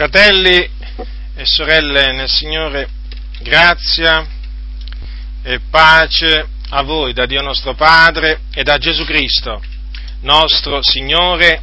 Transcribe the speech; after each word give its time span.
Fratelli 0.00 0.56
e 1.34 1.44
sorelle 1.44 2.12
nel 2.12 2.26
Signore, 2.26 2.88
grazia 3.42 4.26
e 5.42 5.60
pace 5.68 6.48
a 6.70 6.80
voi 6.80 7.12
da 7.12 7.26
Dio 7.26 7.42
nostro 7.42 7.74
Padre 7.74 8.44
e 8.54 8.62
da 8.62 8.78
Gesù 8.78 9.04
Cristo, 9.04 9.62
nostro 10.22 10.80
Signore 10.80 11.60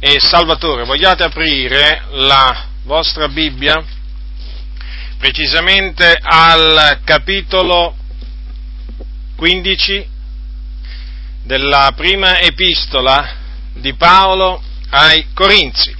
e 0.00 0.20
Salvatore. 0.20 0.84
Vogliate 0.84 1.22
aprire 1.22 2.02
la 2.10 2.66
vostra 2.82 3.26
Bibbia 3.26 3.82
precisamente 5.16 6.14
al 6.20 7.00
capitolo 7.04 7.96
15 9.34 10.06
della 11.42 11.94
prima 11.96 12.38
epistola 12.38 13.34
di 13.72 13.94
Paolo 13.94 14.62
ai 14.90 15.28
Corinzi. 15.32 15.97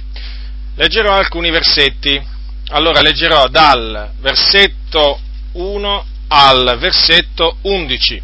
Leggerò 0.79 1.13
alcuni 1.13 1.51
versetti. 1.51 2.25
Allora 2.69 3.01
leggerò 3.01 3.49
dal 3.49 4.11
versetto 4.21 5.19
1 5.51 6.05
al 6.29 6.77
versetto 6.79 7.57
11. 7.63 8.21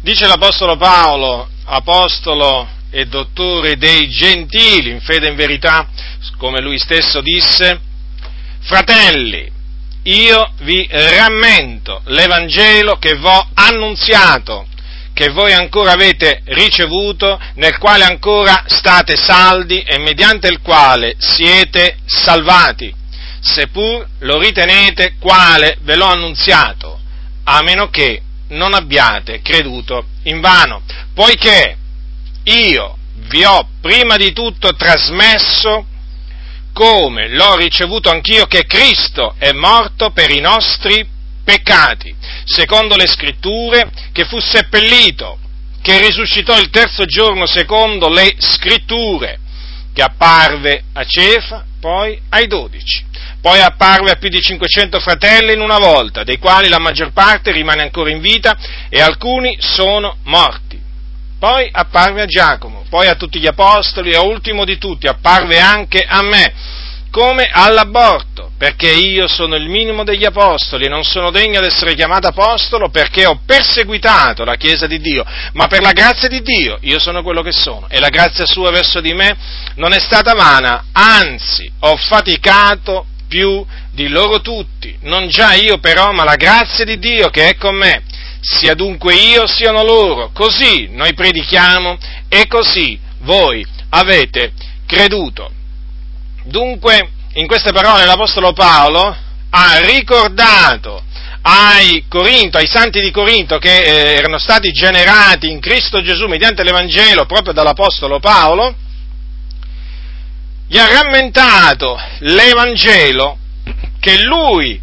Dice 0.00 0.26
l'Apostolo 0.26 0.78
Paolo, 0.78 1.46
apostolo 1.64 2.66
e 2.88 3.04
dottore 3.04 3.76
dei 3.76 4.08
gentili, 4.08 4.88
in 4.88 5.00
fede 5.02 5.26
e 5.26 5.30
in 5.32 5.36
verità, 5.36 5.86
come 6.38 6.62
lui 6.62 6.78
stesso 6.78 7.20
disse, 7.20 7.78
fratelli, 8.60 9.46
io 10.04 10.52
vi 10.60 10.88
rammento 10.90 12.00
l'Evangelo 12.06 12.96
che 12.96 13.16
v'ho 13.16 13.48
annunziato, 13.52 14.66
che 15.16 15.30
voi 15.30 15.54
ancora 15.54 15.92
avete 15.92 16.42
ricevuto, 16.44 17.40
nel 17.54 17.78
quale 17.78 18.04
ancora 18.04 18.64
state 18.66 19.16
saldi 19.16 19.80
e 19.80 19.96
mediante 19.98 20.46
il 20.46 20.60
quale 20.60 21.14
siete 21.16 21.96
salvati, 22.04 22.94
seppur 23.40 24.06
lo 24.18 24.38
ritenete 24.38 25.14
quale 25.18 25.78
ve 25.80 25.96
l'ho 25.96 26.04
annunziato, 26.04 27.00
a 27.44 27.62
meno 27.62 27.88
che 27.88 28.20
non 28.48 28.74
abbiate 28.74 29.40
creduto 29.40 30.04
in 30.24 30.42
vano, 30.42 30.82
poiché 31.14 31.78
io 32.44 32.98
vi 33.30 33.42
ho 33.42 33.66
prima 33.80 34.18
di 34.18 34.34
tutto 34.34 34.74
trasmesso 34.74 35.86
come 36.74 37.30
l'ho 37.30 37.56
ricevuto 37.56 38.10
anch'io 38.10 38.44
che 38.44 38.66
Cristo 38.66 39.34
è 39.38 39.52
morto 39.52 40.10
per 40.10 40.30
i 40.30 40.40
nostri 40.40 41.08
peccati, 41.46 42.12
secondo 42.44 42.96
le 42.96 43.06
scritture, 43.06 43.88
che 44.10 44.24
fu 44.24 44.40
seppellito, 44.40 45.38
che 45.80 46.00
risuscitò 46.00 46.58
il 46.58 46.70
terzo 46.70 47.04
giorno 47.04 47.46
secondo 47.46 48.08
le 48.08 48.34
scritture, 48.38 49.38
che 49.94 50.02
apparve 50.02 50.82
a 50.92 51.04
Cefa, 51.04 51.64
poi 51.78 52.20
ai 52.30 52.48
dodici. 52.48 53.04
Poi 53.40 53.60
apparve 53.60 54.10
a 54.10 54.16
più 54.16 54.28
di 54.28 54.40
500 54.40 54.98
fratelli 54.98 55.52
in 55.52 55.60
una 55.60 55.78
volta, 55.78 56.24
dei 56.24 56.38
quali 56.38 56.68
la 56.68 56.80
maggior 56.80 57.12
parte 57.12 57.52
rimane 57.52 57.82
ancora 57.82 58.10
in 58.10 58.20
vita 58.20 58.58
e 58.88 59.00
alcuni 59.00 59.56
sono 59.60 60.16
morti. 60.24 60.82
Poi 61.38 61.68
apparve 61.70 62.22
a 62.22 62.26
Giacomo, 62.26 62.84
poi 62.88 63.06
a 63.06 63.14
tutti 63.14 63.38
gli 63.38 63.46
apostoli 63.46 64.10
e 64.10 64.18
ultimo 64.18 64.64
di 64.64 64.78
tutti 64.78 65.06
apparve 65.06 65.60
anche 65.60 66.04
a 66.04 66.22
me 66.22 66.52
come 67.16 67.48
all'aborto, 67.50 68.50
perché 68.58 68.90
io 68.90 69.26
sono 69.26 69.56
il 69.56 69.70
minimo 69.70 70.04
degli 70.04 70.26
apostoli 70.26 70.84
e 70.84 70.90
non 70.90 71.02
sono 71.02 71.30
degno 71.30 71.60
di 71.62 71.66
essere 71.66 71.94
chiamato 71.94 72.26
apostolo 72.26 72.90
perché 72.90 73.24
ho 73.24 73.40
perseguitato 73.42 74.44
la 74.44 74.56
Chiesa 74.56 74.86
di 74.86 75.00
Dio, 75.00 75.24
ma 75.54 75.66
per 75.66 75.80
la 75.80 75.92
grazia 75.92 76.28
di 76.28 76.42
Dio 76.42 76.76
io 76.82 76.98
sono 76.98 77.22
quello 77.22 77.40
che 77.40 77.52
sono 77.52 77.86
e 77.88 78.00
la 78.00 78.10
grazia 78.10 78.44
sua 78.44 78.70
verso 78.70 79.00
di 79.00 79.14
me 79.14 79.34
non 79.76 79.94
è 79.94 79.98
stata 79.98 80.34
vana, 80.34 80.88
anzi 80.92 81.72
ho 81.80 81.96
faticato 81.96 83.06
più 83.26 83.64
di 83.92 84.08
loro 84.08 84.42
tutti, 84.42 84.94
non 85.04 85.28
già 85.28 85.54
io 85.54 85.78
però, 85.78 86.12
ma 86.12 86.22
la 86.22 86.36
grazia 86.36 86.84
di 86.84 86.98
Dio 86.98 87.30
che 87.30 87.48
è 87.48 87.56
con 87.56 87.76
me, 87.76 88.02
sia 88.42 88.74
dunque 88.74 89.14
io 89.14 89.46
siano 89.46 89.82
loro, 89.82 90.32
così 90.34 90.88
noi 90.90 91.14
predichiamo 91.14 91.96
e 92.28 92.46
così 92.46 93.00
voi 93.20 93.64
avete 93.88 94.52
creduto. 94.86 95.55
Dunque, 96.46 97.10
in 97.34 97.46
queste 97.48 97.72
parole 97.72 98.04
l'Apostolo 98.04 98.52
Paolo 98.52 99.16
ha 99.50 99.80
ricordato 99.80 101.02
ai 101.42 102.04
Corinto, 102.08 102.56
ai 102.56 102.68
santi 102.68 103.00
di 103.00 103.10
Corinto 103.10 103.58
che 103.58 103.82
eh, 103.82 104.14
erano 104.14 104.38
stati 104.38 104.70
generati 104.70 105.50
in 105.50 105.58
Cristo 105.58 106.00
Gesù 106.02 106.26
mediante 106.26 106.62
l'Evangelo 106.62 107.26
proprio 107.26 107.52
dall'Apostolo 107.52 108.20
Paolo, 108.20 108.74
gli 110.68 110.78
ha 110.78 110.86
rammentato 110.86 111.98
l'Evangelo 112.20 113.38
che 113.98 114.22
lui 114.22 114.80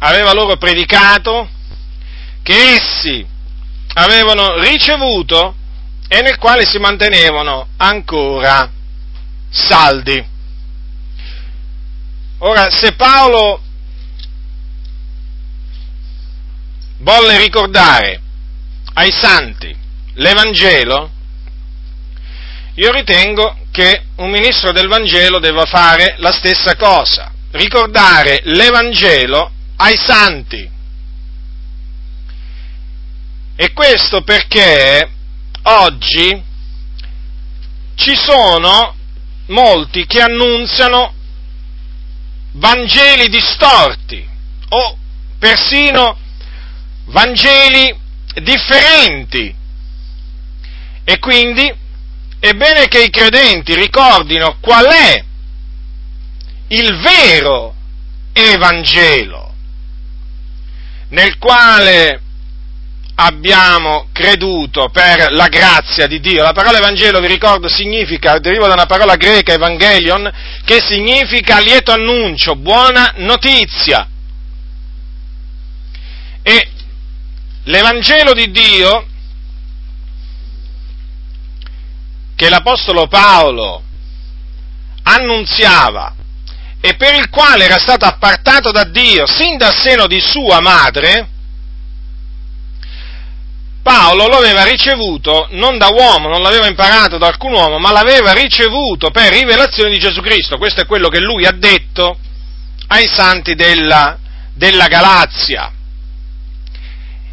aveva 0.00 0.34
loro 0.34 0.56
predicato, 0.56 1.48
che 2.42 2.74
essi 2.74 3.26
avevano 3.94 4.58
ricevuto 4.60 5.54
e 6.06 6.20
nel 6.20 6.36
quale 6.36 6.66
si 6.66 6.78
mantenevano 6.78 7.68
ancora 7.78 8.70
saldi. 9.50 10.29
Ora, 12.42 12.70
se 12.70 12.92
Paolo 12.92 13.60
volle 16.98 17.36
ricordare 17.36 18.20
ai 18.94 19.10
santi 19.12 19.76
l'Evangelo, 20.14 21.10
io 22.74 22.92
ritengo 22.92 23.58
che 23.70 24.04
un 24.16 24.30
ministro 24.30 24.72
del 24.72 24.88
Vangelo 24.88 25.38
debba 25.38 25.66
fare 25.66 26.14
la 26.18 26.32
stessa 26.32 26.76
cosa, 26.76 27.30
ricordare 27.50 28.40
l'Evangelo 28.44 29.52
ai 29.76 29.98
santi. 29.98 30.70
E 33.54 33.72
questo 33.74 34.22
perché 34.22 35.10
oggi 35.64 36.42
ci 37.96 38.16
sono 38.16 38.94
molti 39.48 40.06
che 40.06 40.22
annunziano 40.22 41.18
Vangeli 42.52 43.28
distorti 43.28 44.26
o 44.70 44.98
persino 45.38 46.18
Vangeli 47.06 47.96
differenti. 48.34 49.54
E 51.04 51.18
quindi 51.18 51.72
è 52.38 52.52
bene 52.52 52.88
che 52.88 53.02
i 53.02 53.10
credenti 53.10 53.74
ricordino 53.74 54.58
qual 54.60 54.86
è 54.86 55.24
il 56.68 57.00
vero 57.00 57.74
Evangelo 58.32 59.50
nel 61.10 61.38
quale 61.38 62.19
abbiamo 63.22 64.08
creduto 64.12 64.88
per 64.88 65.30
la 65.32 65.48
grazia 65.48 66.06
di 66.06 66.20
Dio. 66.20 66.42
La 66.42 66.52
parola 66.52 66.78
Evangelo, 66.78 67.20
vi 67.20 67.26
ricordo, 67.26 67.68
significa, 67.68 68.38
deriva 68.38 68.66
da 68.66 68.72
una 68.72 68.86
parola 68.86 69.16
greca, 69.16 69.52
Evangelion, 69.52 70.30
che 70.64 70.80
significa 70.80 71.58
lieto 71.58 71.92
annuncio, 71.92 72.56
buona 72.56 73.12
notizia. 73.16 74.08
E 76.42 76.68
l'Evangelo 77.64 78.32
di 78.32 78.50
Dio, 78.50 79.06
che 82.34 82.48
l'Apostolo 82.48 83.06
Paolo 83.06 83.82
annunziava 85.02 86.14
e 86.80 86.94
per 86.96 87.14
il 87.14 87.28
quale 87.28 87.64
era 87.64 87.76
stato 87.76 88.06
appartato 88.06 88.70
da 88.70 88.84
Dio 88.84 89.26
sin 89.26 89.58
dal 89.58 89.74
seno 89.74 90.06
di 90.06 90.20
sua 90.20 90.60
madre, 90.60 91.28
Paolo 93.82 94.26
lo 94.26 94.36
aveva 94.36 94.64
ricevuto 94.64 95.48
non 95.52 95.78
da 95.78 95.88
uomo, 95.88 96.28
non 96.28 96.42
l'aveva 96.42 96.66
imparato 96.66 97.16
da 97.16 97.28
alcun 97.28 97.52
uomo, 97.52 97.78
ma 97.78 97.92
l'aveva 97.92 98.32
ricevuto 98.32 99.10
per 99.10 99.32
rivelazione 99.32 99.90
di 99.90 99.98
Gesù 99.98 100.20
Cristo. 100.20 100.58
Questo 100.58 100.82
è 100.82 100.86
quello 100.86 101.08
che 101.08 101.20
lui 101.20 101.46
ha 101.46 101.52
detto 101.52 102.18
ai 102.88 103.08
santi 103.08 103.54
della, 103.54 104.18
della 104.54 104.86
Galazia. 104.86 105.72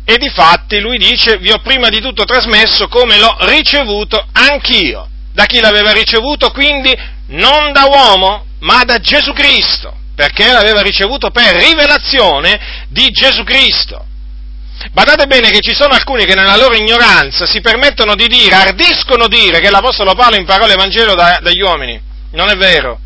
E 0.06 0.18
di 0.18 0.30
fatti 0.30 0.80
lui 0.80 0.98
dice, 0.98 1.38
vi 1.38 1.52
ho 1.52 1.60
prima 1.60 1.90
di 1.90 2.00
tutto 2.00 2.24
trasmesso 2.24 2.88
come 2.88 3.18
l'ho 3.18 3.36
ricevuto 3.42 4.26
anch'io. 4.32 5.10
Da 5.34 5.46
chi 5.46 5.60
l'aveva 5.60 5.92
ricevuto? 5.92 6.52
Quindi 6.52 6.98
non 7.28 7.74
da 7.74 7.86
uomo, 7.86 8.46
ma 8.60 8.84
da 8.86 9.00
Gesù 9.00 9.34
Cristo, 9.34 9.94
perché 10.16 10.50
l'aveva 10.50 10.82
ricevuto 10.82 11.30
per 11.30 11.56
rivelazione 11.56 12.86
di 12.88 13.10
Gesù 13.10 13.44
Cristo. 13.44 14.07
Badate 14.92 15.26
bene 15.26 15.50
che 15.50 15.60
ci 15.60 15.74
sono 15.74 15.94
alcuni 15.94 16.26
che 16.26 16.36
nella 16.36 16.56
loro 16.56 16.76
ignoranza 16.76 17.46
si 17.46 17.62
permettono 17.62 18.16
di 18.16 18.28
dire, 18.28 18.56
ardiscono 18.56 19.28
dire 19.28 19.60
che 19.60 19.70
l'Apostolo 19.70 20.14
Paolo 20.14 20.36
imparò 20.36 20.68
l'Evangelo 20.68 21.16
da, 21.16 21.40
dagli 21.42 21.62
uomini. 21.62 22.00
Non 22.32 22.50
è 22.50 22.56
vero. 22.56 23.00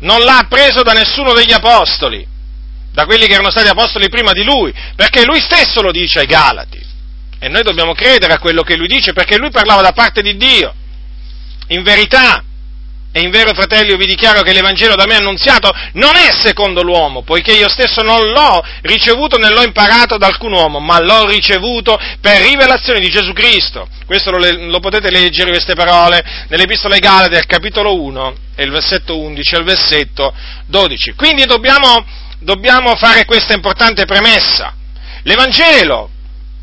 Non 0.00 0.20
l'ha 0.20 0.38
appreso 0.38 0.82
da 0.82 0.92
nessuno 0.92 1.32
degli 1.32 1.52
apostoli, 1.52 2.26
da 2.92 3.04
quelli 3.04 3.26
che 3.26 3.32
erano 3.32 3.50
stati 3.50 3.68
apostoli 3.68 4.08
prima 4.08 4.32
di 4.32 4.44
lui, 4.44 4.72
perché 4.94 5.24
lui 5.24 5.40
stesso 5.40 5.82
lo 5.82 5.90
dice 5.90 6.20
ai 6.20 6.26
Galati. 6.26 6.84
E 7.38 7.48
noi 7.48 7.62
dobbiamo 7.62 7.92
credere 7.92 8.32
a 8.32 8.38
quello 8.38 8.62
che 8.62 8.76
lui 8.76 8.86
dice, 8.86 9.12
perché 9.12 9.36
lui 9.36 9.50
parlava 9.50 9.82
da 9.82 9.92
parte 9.92 10.22
di 10.22 10.36
Dio, 10.36 10.72
in 11.68 11.82
verità, 11.82 12.44
E 13.16 13.22
in 13.22 13.30
vero, 13.30 13.54
fratelli, 13.54 13.92
io 13.92 13.96
vi 13.96 14.04
dichiaro 14.04 14.42
che 14.42 14.52
l'Evangelo 14.52 14.94
da 14.94 15.06
me 15.06 15.14
annunziato 15.14 15.72
non 15.92 16.16
è 16.16 16.28
secondo 16.38 16.82
l'uomo, 16.82 17.22
poiché 17.22 17.52
io 17.52 17.66
stesso 17.66 18.02
non 18.02 18.20
l'ho 18.20 18.62
ricevuto 18.82 19.38
né 19.38 19.48
l'ho 19.48 19.62
imparato 19.62 20.18
da 20.18 20.26
alcun 20.26 20.52
uomo, 20.52 20.80
ma 20.80 21.00
l'ho 21.00 21.24
ricevuto 21.26 21.98
per 22.20 22.42
rivelazione 22.42 23.00
di 23.00 23.08
Gesù 23.08 23.32
Cristo. 23.32 23.88
Questo 24.04 24.30
lo, 24.30 24.38
lo 24.68 24.80
potete 24.80 25.10
leggere 25.10 25.48
queste 25.48 25.72
parole 25.72 26.22
nell'Epistola 26.48 26.98
Galati, 26.98 27.36
al 27.36 27.46
capitolo 27.46 27.98
1, 28.02 28.34
e 28.54 28.64
il 28.64 28.70
versetto 28.70 29.18
11 29.18 29.54
e 29.54 29.58
il 29.60 29.64
versetto 29.64 30.34
12. 30.66 31.14
Quindi 31.14 31.46
dobbiamo, 31.46 32.04
dobbiamo 32.40 32.96
fare 32.96 33.24
questa 33.24 33.54
importante 33.54 34.04
premessa. 34.04 34.74
L'Evangelo 35.22 36.10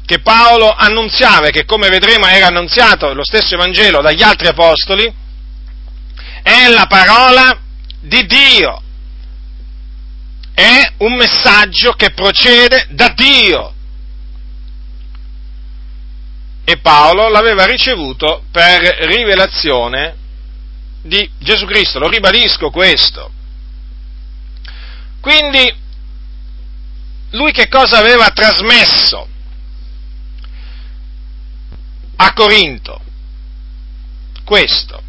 che 0.06 0.20
Paolo 0.20 0.70
annunziava 0.70 1.48
e 1.48 1.50
che 1.50 1.66
come 1.66 1.90
vedremo 1.90 2.28
era 2.28 2.46
annunziato 2.46 3.12
lo 3.16 3.24
stesso 3.24 3.56
Evangelo 3.56 4.02
dagli 4.02 4.22
altri 4.22 4.46
apostoli, 4.46 5.22
è 6.44 6.68
la 6.68 6.86
parola 6.88 7.58
di 8.02 8.26
Dio, 8.26 8.82
è 10.54 10.94
un 10.98 11.16
messaggio 11.16 11.94
che 11.94 12.12
procede 12.12 12.88
da 12.90 13.10
Dio. 13.10 13.74
E 16.66 16.78
Paolo 16.78 17.30
l'aveva 17.30 17.66
ricevuto 17.66 18.44
per 18.52 18.82
rivelazione 19.08 20.16
di 21.02 21.30
Gesù 21.40 21.66
Cristo, 21.66 22.00
lo 22.00 22.08
ribadisco 22.08 22.70
questo. 22.70 23.32
Quindi, 25.20 25.74
lui 27.32 27.52
che 27.52 27.68
cosa 27.68 27.98
aveva 27.98 28.30
trasmesso 28.30 29.28
a 32.18 32.34
Corinto? 32.34 33.02
Questo, 34.44 35.02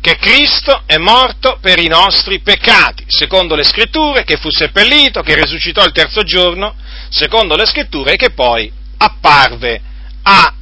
che 0.00 0.16
Cristo 0.16 0.82
è 0.86 0.96
morto 0.96 1.58
per 1.60 1.78
i 1.78 1.86
nostri 1.86 2.40
peccati, 2.40 3.04
secondo 3.06 3.54
le 3.54 3.64
scritture, 3.64 4.24
che 4.24 4.38
fu 4.38 4.50
seppellito, 4.50 5.22
che 5.22 5.34
risuscitò 5.34 5.84
il 5.84 5.92
terzo 5.92 6.22
giorno, 6.22 6.74
secondo 7.10 7.54
le 7.54 7.66
scritture, 7.66 8.12
e 8.12 8.16
che 8.16 8.30
poi 8.30 8.72
apparve 8.96 9.80
a 10.22 10.54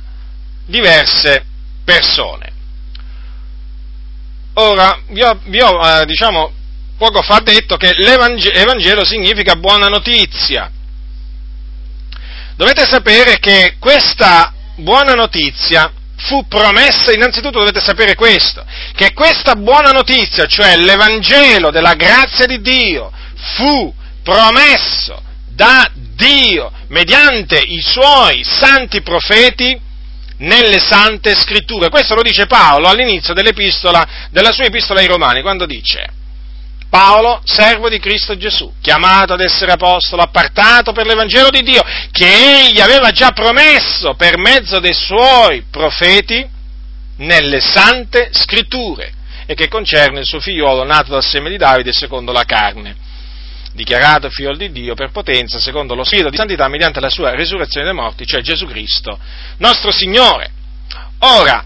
diverse 0.66 1.44
persone. 1.84 2.52
Ora, 4.54 5.00
vi 5.10 5.22
ho, 5.22 5.38
vi 5.44 5.60
ho 5.60 5.86
eh, 5.86 6.04
diciamo, 6.04 6.52
poco 6.96 7.22
fa 7.22 7.38
detto 7.38 7.76
che 7.76 7.94
l'Evangelo 7.94 9.04
significa 9.04 9.54
buona 9.54 9.86
notizia. 9.86 10.70
Dovete 12.56 12.84
sapere 12.86 13.38
che 13.38 13.76
questa 13.78 14.52
buona 14.74 15.14
notizia 15.14 15.92
fu 16.18 16.46
promessa, 16.48 17.12
innanzitutto 17.12 17.60
dovete 17.60 17.80
sapere 17.80 18.14
questo, 18.14 18.64
che 18.94 19.12
questa 19.12 19.54
buona 19.54 19.90
notizia, 19.90 20.46
cioè 20.46 20.76
l'Evangelo 20.76 21.70
della 21.70 21.94
grazia 21.94 22.46
di 22.46 22.60
Dio, 22.60 23.12
fu 23.56 23.94
promesso 24.22 25.22
da 25.48 25.88
Dio 25.94 26.72
mediante 26.88 27.58
i 27.58 27.80
suoi 27.80 28.42
santi 28.44 29.00
profeti 29.02 29.80
nelle 30.38 30.78
sante 30.78 31.34
scritture. 31.36 31.88
Questo 31.88 32.14
lo 32.14 32.22
dice 32.22 32.46
Paolo 32.46 32.88
all'inizio 32.88 33.34
dell'epistola, 33.34 34.06
della 34.30 34.52
sua 34.52 34.64
epistola 34.64 35.00
ai 35.00 35.06
Romani, 35.06 35.42
quando 35.42 35.66
dice 35.66 36.16
Paolo, 36.88 37.42
servo 37.44 37.90
di 37.90 37.98
Cristo 37.98 38.36
Gesù, 38.36 38.72
chiamato 38.80 39.34
ad 39.34 39.40
essere 39.40 39.72
apostolo, 39.72 40.22
appartato 40.22 40.92
per 40.92 41.06
l'Evangelo 41.06 41.50
di 41.50 41.62
Dio, 41.62 41.82
che 42.10 42.66
egli 42.66 42.80
aveva 42.80 43.10
già 43.10 43.32
promesso 43.32 44.14
per 44.14 44.38
mezzo 44.38 44.80
dei 44.80 44.94
suoi 44.94 45.64
profeti 45.70 46.46
nelle 47.16 47.60
sante 47.60 48.30
scritture, 48.32 49.12
e 49.44 49.54
che 49.54 49.68
concerne 49.68 50.20
il 50.20 50.26
suo 50.26 50.40
figliolo 50.40 50.84
nato 50.84 51.10
dal 51.10 51.22
seme 51.22 51.50
di 51.50 51.58
Davide 51.58 51.92
secondo 51.92 52.32
la 52.32 52.44
carne, 52.44 52.96
dichiarato 53.74 54.30
figlio 54.30 54.56
di 54.56 54.72
Dio 54.72 54.94
per 54.94 55.10
potenza, 55.10 55.60
secondo 55.60 55.94
lo 55.94 56.04
spirito 56.04 56.30
di 56.30 56.36
santità, 56.36 56.68
mediante 56.68 57.00
la 57.00 57.10
sua 57.10 57.34
resurrezione 57.34 57.84
dai 57.84 57.94
morti, 57.94 58.26
cioè 58.26 58.40
Gesù 58.40 58.66
Cristo, 58.66 59.18
nostro 59.58 59.90
Signore. 59.90 60.52
Ora, 61.20 61.64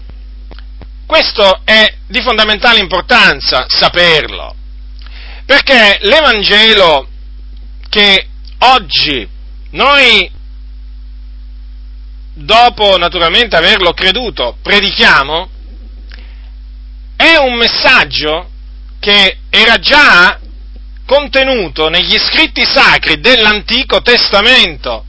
questo 1.05 1.61
è 1.63 1.93
di 2.07 2.21
fondamentale 2.21 2.79
importanza 2.79 3.65
saperlo 3.69 4.55
perché 5.45 5.99
l'Evangelo 6.01 7.07
che 7.89 8.27
oggi 8.59 9.27
noi, 9.71 10.29
dopo 12.33 12.97
naturalmente 12.97 13.55
averlo 13.55 13.93
creduto, 13.93 14.57
predichiamo, 14.61 15.49
è 17.15 17.35
un 17.37 17.55
messaggio 17.55 18.49
che 18.99 19.39
era 19.49 19.77
già 19.77 20.39
contenuto 21.05 21.89
negli 21.89 22.17
scritti 22.17 22.63
sacri 22.63 23.19
dell'Antico 23.19 24.01
Testamento, 24.01 25.05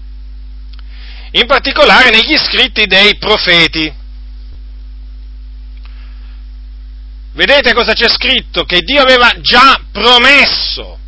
in 1.33 1.47
particolare 1.47 2.11
negli 2.11 2.37
scritti 2.37 2.87
dei 2.87 3.17
profeti. 3.19 4.03
Vedete 7.35 7.75
cosa 7.75 7.95
c'è 7.95 8.09
scritto? 8.09 8.65
Che 8.65 8.81
Dio 8.81 9.03
aveva 9.03 9.33
già 9.41 9.81
promesso, 9.91 10.99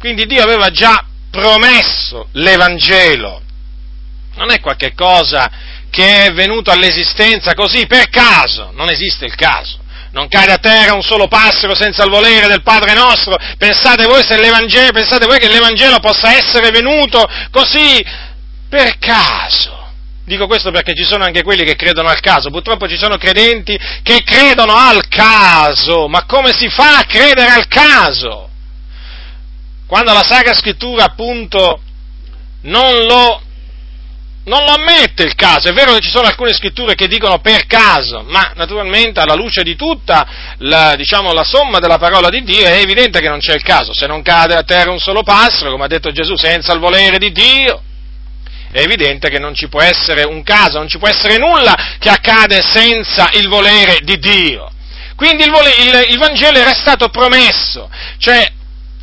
quindi 0.00 0.26
Dio 0.26 0.42
aveva 0.42 0.70
già 0.70 1.04
promesso 1.30 2.28
l'Evangelo. 2.32 3.40
Non 4.34 4.50
è 4.50 4.60
qualche 4.60 4.94
cosa 4.94 5.48
che 5.90 6.26
è 6.26 6.32
venuto 6.32 6.72
all'esistenza 6.72 7.54
così 7.54 7.86
per 7.86 8.08
caso, 8.08 8.72
non 8.74 8.90
esiste 8.90 9.26
il 9.26 9.34
caso. 9.36 9.78
Non 10.10 10.26
cade 10.26 10.52
a 10.52 10.58
terra 10.58 10.94
un 10.94 11.02
solo 11.02 11.28
passero 11.28 11.74
senza 11.76 12.02
il 12.02 12.10
volere 12.10 12.48
del 12.48 12.62
Padre 12.62 12.94
nostro. 12.94 13.36
Pensate 13.58 14.06
voi, 14.06 14.24
pensate 14.24 15.26
voi 15.26 15.38
che 15.38 15.48
l'Evangelo 15.48 16.00
possa 16.00 16.34
essere 16.34 16.70
venuto 16.70 17.24
così 17.50 18.04
per 18.68 18.98
caso? 18.98 19.87
Dico 20.28 20.46
questo 20.46 20.70
perché 20.70 20.94
ci 20.94 21.04
sono 21.04 21.24
anche 21.24 21.42
quelli 21.42 21.64
che 21.64 21.74
credono 21.74 22.08
al 22.08 22.20
caso, 22.20 22.50
purtroppo 22.50 22.86
ci 22.86 22.98
sono 22.98 23.16
credenti 23.16 23.78
che 24.02 24.22
credono 24.22 24.74
al 24.74 25.08
caso, 25.08 26.06
ma 26.06 26.26
come 26.26 26.52
si 26.52 26.68
fa 26.68 26.98
a 26.98 27.04
credere 27.04 27.48
al 27.48 27.66
caso? 27.66 28.50
Quando 29.86 30.12
la 30.12 30.22
Sacra 30.22 30.52
Scrittura 30.52 31.04
appunto 31.04 31.80
non 32.64 33.06
lo, 33.06 33.40
non 34.44 34.64
lo 34.64 34.72
ammette 34.72 35.22
il 35.22 35.34
caso, 35.34 35.70
è 35.70 35.72
vero 35.72 35.94
che 35.94 36.00
ci 36.00 36.10
sono 36.10 36.26
alcune 36.26 36.52
scritture 36.52 36.94
che 36.94 37.08
dicono 37.08 37.38
per 37.38 37.64
caso, 37.64 38.22
ma 38.28 38.52
naturalmente 38.54 39.20
alla 39.20 39.34
luce 39.34 39.62
di 39.62 39.76
tutta 39.76 40.54
la, 40.58 40.94
diciamo, 40.94 41.32
la 41.32 41.44
somma 41.44 41.78
della 41.78 41.96
parola 41.96 42.28
di 42.28 42.42
Dio 42.42 42.66
è 42.66 42.80
evidente 42.80 43.20
che 43.20 43.30
non 43.30 43.38
c'è 43.38 43.54
il 43.54 43.62
caso, 43.62 43.94
se 43.94 44.06
non 44.06 44.20
cade 44.20 44.54
a 44.54 44.62
terra 44.62 44.90
un 44.90 45.00
solo 45.00 45.22
passero, 45.22 45.70
come 45.70 45.84
ha 45.84 45.88
detto 45.88 46.10
Gesù, 46.10 46.36
senza 46.36 46.74
il 46.74 46.80
volere 46.80 47.16
di 47.16 47.32
Dio, 47.32 47.84
è 48.70 48.80
evidente 48.80 49.30
che 49.30 49.38
non 49.38 49.54
ci 49.54 49.68
può 49.68 49.80
essere 49.80 50.24
un 50.24 50.42
caso, 50.42 50.78
non 50.78 50.88
ci 50.88 50.98
può 50.98 51.08
essere 51.08 51.38
nulla 51.38 51.96
che 51.98 52.10
accade 52.10 52.62
senza 52.62 53.30
il 53.32 53.48
volere 53.48 54.00
di 54.02 54.18
Dio. 54.18 54.70
Quindi 55.16 55.44
il, 55.44 55.50
vole, 55.50 55.70
il, 55.70 56.12
il 56.12 56.18
Vangelo 56.18 56.58
era 56.58 56.74
stato 56.74 57.08
promesso, 57.08 57.90
cioè 58.18 58.46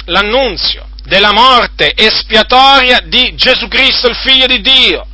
l'annunzio 0.06 0.88
della 1.04 1.34
morte 1.34 1.94
espiatoria 1.96 3.02
di 3.02 3.36
Gesù 3.36 3.68
Cristo, 3.68 4.08
il 4.08 4.16
Figlio 4.16 4.46
di 4.46 4.62
Dio, 4.62 5.06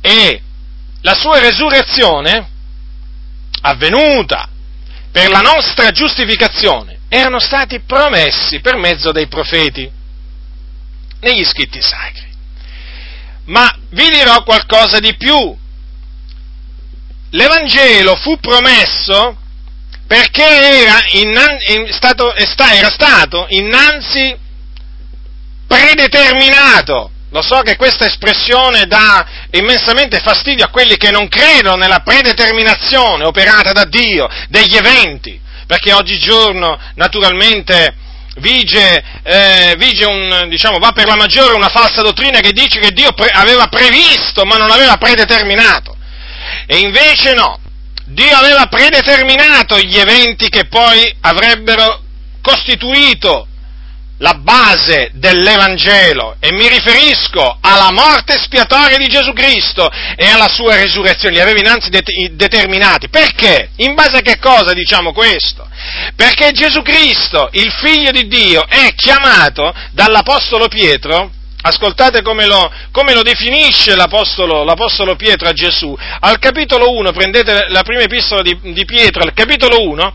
e 0.00 0.40
la 1.00 1.14
sua 1.14 1.40
resurrezione, 1.40 2.48
avvenuta 3.62 4.48
per 5.10 5.28
la 5.28 5.40
nostra 5.40 5.90
giustificazione, 5.90 6.98
erano 7.08 7.40
stati 7.40 7.80
promessi 7.80 8.60
per 8.60 8.76
mezzo 8.76 9.12
dei 9.12 9.26
profeti 9.26 9.90
negli 11.20 11.44
scritti 11.44 11.80
sacri. 11.80 12.34
Ma 13.46 13.72
vi 13.90 14.08
dirò 14.08 14.42
qualcosa 14.42 14.98
di 14.98 15.16
più. 15.16 15.56
L'Evangelo 17.30 18.14
fu 18.16 18.38
promesso 18.38 19.36
perché 20.06 20.44
era, 20.44 21.04
innan- 21.12 21.58
in 21.68 21.92
stato, 21.92 22.34
era 22.34 22.90
stato 22.90 23.46
innanzi 23.50 24.36
predeterminato. 25.66 27.10
Lo 27.30 27.42
so 27.42 27.60
che 27.60 27.76
questa 27.76 28.06
espressione 28.06 28.86
dà 28.86 29.26
immensamente 29.50 30.20
fastidio 30.20 30.64
a 30.64 30.70
quelli 30.70 30.96
che 30.96 31.10
non 31.10 31.28
credono 31.28 31.76
nella 31.76 32.00
predeterminazione 32.00 33.24
operata 33.24 33.72
da 33.72 33.84
Dio 33.84 34.28
degli 34.48 34.76
eventi, 34.76 35.38
perché 35.66 35.92
oggigiorno 35.92 36.78
naturalmente 36.94 37.94
vige, 38.36 39.02
eh, 39.22 39.74
vige 39.76 40.04
un, 40.04 40.46
diciamo, 40.48 40.78
va 40.78 40.92
per 40.92 41.06
la 41.06 41.16
maggiore 41.16 41.54
una 41.54 41.68
falsa 41.68 42.02
dottrina 42.02 42.40
che 42.40 42.52
dice 42.52 42.78
che 42.78 42.92
Dio 42.92 43.12
pre- 43.12 43.30
aveva 43.30 43.68
previsto 43.68 44.44
ma 44.44 44.56
non 44.56 44.70
aveva 44.70 44.96
predeterminato. 44.96 45.96
E 46.66 46.78
invece 46.78 47.32
no, 47.32 47.58
Dio 48.04 48.36
aveva 48.36 48.66
predeterminato 48.66 49.78
gli 49.78 49.98
eventi 49.98 50.48
che 50.48 50.66
poi 50.66 51.14
avrebbero 51.20 52.02
costituito 52.40 53.48
la 54.18 54.34
base 54.34 55.10
dell'Evangelo 55.12 56.36
e 56.40 56.52
mi 56.52 56.68
riferisco 56.68 57.58
alla 57.60 57.90
morte 57.90 58.38
spiatoria 58.38 58.96
di 58.96 59.08
Gesù 59.08 59.32
Cristo 59.32 59.90
e 60.16 60.26
alla 60.26 60.48
sua 60.48 60.76
resurrezione, 60.76 61.34
li 61.34 61.40
avevo 61.40 61.58
innanzi 61.58 61.90
det- 61.90 62.32
determinati. 62.32 63.08
Perché? 63.08 63.70
In 63.76 63.94
base 63.94 64.18
a 64.18 64.20
che 64.20 64.38
cosa 64.38 64.72
diciamo 64.72 65.12
questo? 65.12 65.68
Perché 66.14 66.52
Gesù 66.52 66.82
Cristo, 66.82 67.48
il 67.52 67.70
figlio 67.72 68.10
di 68.10 68.26
Dio, 68.26 68.64
è 68.66 68.94
chiamato 68.94 69.74
dall'Apostolo 69.92 70.68
Pietro 70.68 71.30
Ascoltate 71.66 72.22
come 72.22 72.46
lo, 72.46 72.70
come 72.92 73.12
lo 73.12 73.22
definisce 73.22 73.96
l'apostolo, 73.96 74.62
l'apostolo, 74.62 75.16
Pietro 75.16 75.48
a 75.48 75.52
Gesù. 75.52 75.96
Al 76.20 76.38
capitolo 76.38 76.92
1, 76.92 77.10
prendete 77.10 77.66
la 77.70 77.82
prima 77.82 78.02
epistola 78.02 78.40
di, 78.42 78.56
di 78.72 78.84
Pietro, 78.84 79.22
al 79.22 79.32
capitolo 79.32 79.82
1, 79.82 80.14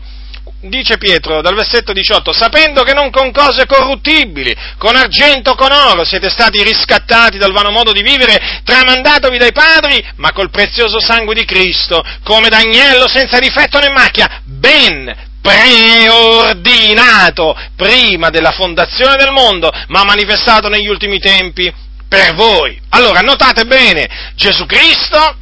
dice 0.62 0.98
Pietro 0.98 1.40
dal 1.40 1.54
versetto 1.54 1.92
18, 1.92 2.32
sapendo 2.32 2.82
che 2.82 2.94
non 2.94 3.10
con 3.10 3.32
cose 3.32 3.66
corruttibili, 3.66 4.54
con 4.78 4.94
argento 4.94 5.54
con 5.54 5.72
oro 5.72 6.04
siete 6.04 6.30
stati 6.30 6.62
riscattati 6.62 7.38
dal 7.38 7.52
vano 7.52 7.70
modo 7.70 7.92
di 7.92 8.02
vivere 8.02 8.60
tramandatovi 8.64 9.38
dai 9.38 9.52
padri, 9.52 10.04
ma 10.16 10.32
col 10.32 10.50
prezioso 10.50 11.00
sangue 11.00 11.34
di 11.34 11.44
Cristo, 11.44 12.02
come 12.22 12.48
d'agnello 12.48 13.08
senza 13.08 13.38
difetto 13.38 13.78
né 13.78 13.90
macchia, 13.90 14.42
ben 14.44 15.30
preordinato 15.40 17.58
prima 17.74 18.30
della 18.30 18.52
fondazione 18.52 19.16
del 19.16 19.32
mondo, 19.32 19.72
ma 19.88 20.04
manifestato 20.04 20.68
negli 20.68 20.86
ultimi 20.86 21.18
tempi 21.18 21.72
per 22.08 22.34
voi. 22.34 22.80
Allora, 22.90 23.20
notate 23.20 23.64
bene, 23.64 24.08
Gesù 24.36 24.66
Cristo 24.66 25.36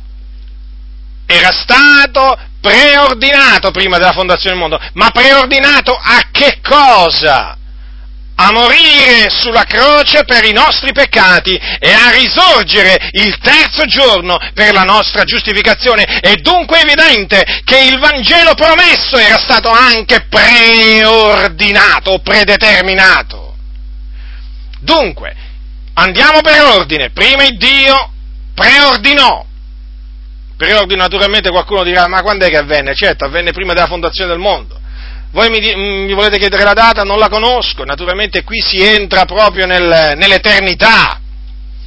era 1.27 1.53
stato 1.53 2.39
preordinato 2.61 3.71
prima 3.71 3.99
della 3.99 4.13
fondazione 4.13 4.57
del 4.57 4.69
mondo, 4.69 4.81
ma 4.95 5.11
preordinato 5.11 5.93
a 5.93 6.29
che 6.31 6.61
cosa? 6.63 7.57
a 8.43 8.53
morire 8.53 9.29
sulla 9.29 9.65
croce 9.65 10.25
per 10.25 10.47
i 10.47 10.53
nostri 10.53 10.93
peccati 10.93 11.55
e 11.55 11.93
a 11.93 12.11
risorgere 12.11 13.11
il 13.13 13.37
terzo 13.39 13.85
giorno 13.85 14.39
per 14.55 14.73
la 14.73 14.85
nostra 14.85 15.25
giustificazione. 15.25 16.05
È 16.05 16.37
dunque 16.37 16.81
evidente 16.81 17.45
che 17.65 17.81
il 17.81 17.99
Vangelo 17.99 18.55
promesso 18.55 19.19
era 19.19 19.37
stato 19.37 19.69
anche 19.69 20.27
preordinato, 20.31 22.19
predeterminato. 22.21 23.57
Dunque, 24.81 25.37
andiamo 25.93 26.41
per 26.41 26.63
ordine. 26.63 27.11
Prima 27.11 27.45
il 27.45 27.59
Dio 27.59 28.11
preordinò. 28.55 29.49
Preordinò, 30.61 31.05
naturalmente 31.05 31.49
qualcuno 31.49 31.83
dirà, 31.83 32.07
ma 32.07 32.21
quando 32.21 32.45
è 32.45 32.51
che 32.51 32.59
avvenne? 32.59 32.95
Certo, 32.95 33.25
avvenne 33.25 33.51
prima 33.51 33.73
della 33.73 33.87
fondazione 33.87 34.29
del 34.29 34.39
mondo. 34.39 34.79
Voi 35.31 35.49
mi, 35.49 35.59
mm, 35.59 36.05
mi, 36.05 36.13
volete 36.13 36.37
chiedere 36.37 36.65
la 36.65 36.75
data? 36.75 37.03
Non 37.03 37.19
la 37.19 37.31
conosco, 37.31 37.83
naturalmente 37.85 38.45
qui 38.45 38.61
si 38.61 38.83
entra 38.83 39.25
proprio 39.25 39.65
nel, 39.65 40.13
nell'eternità. 40.17 41.19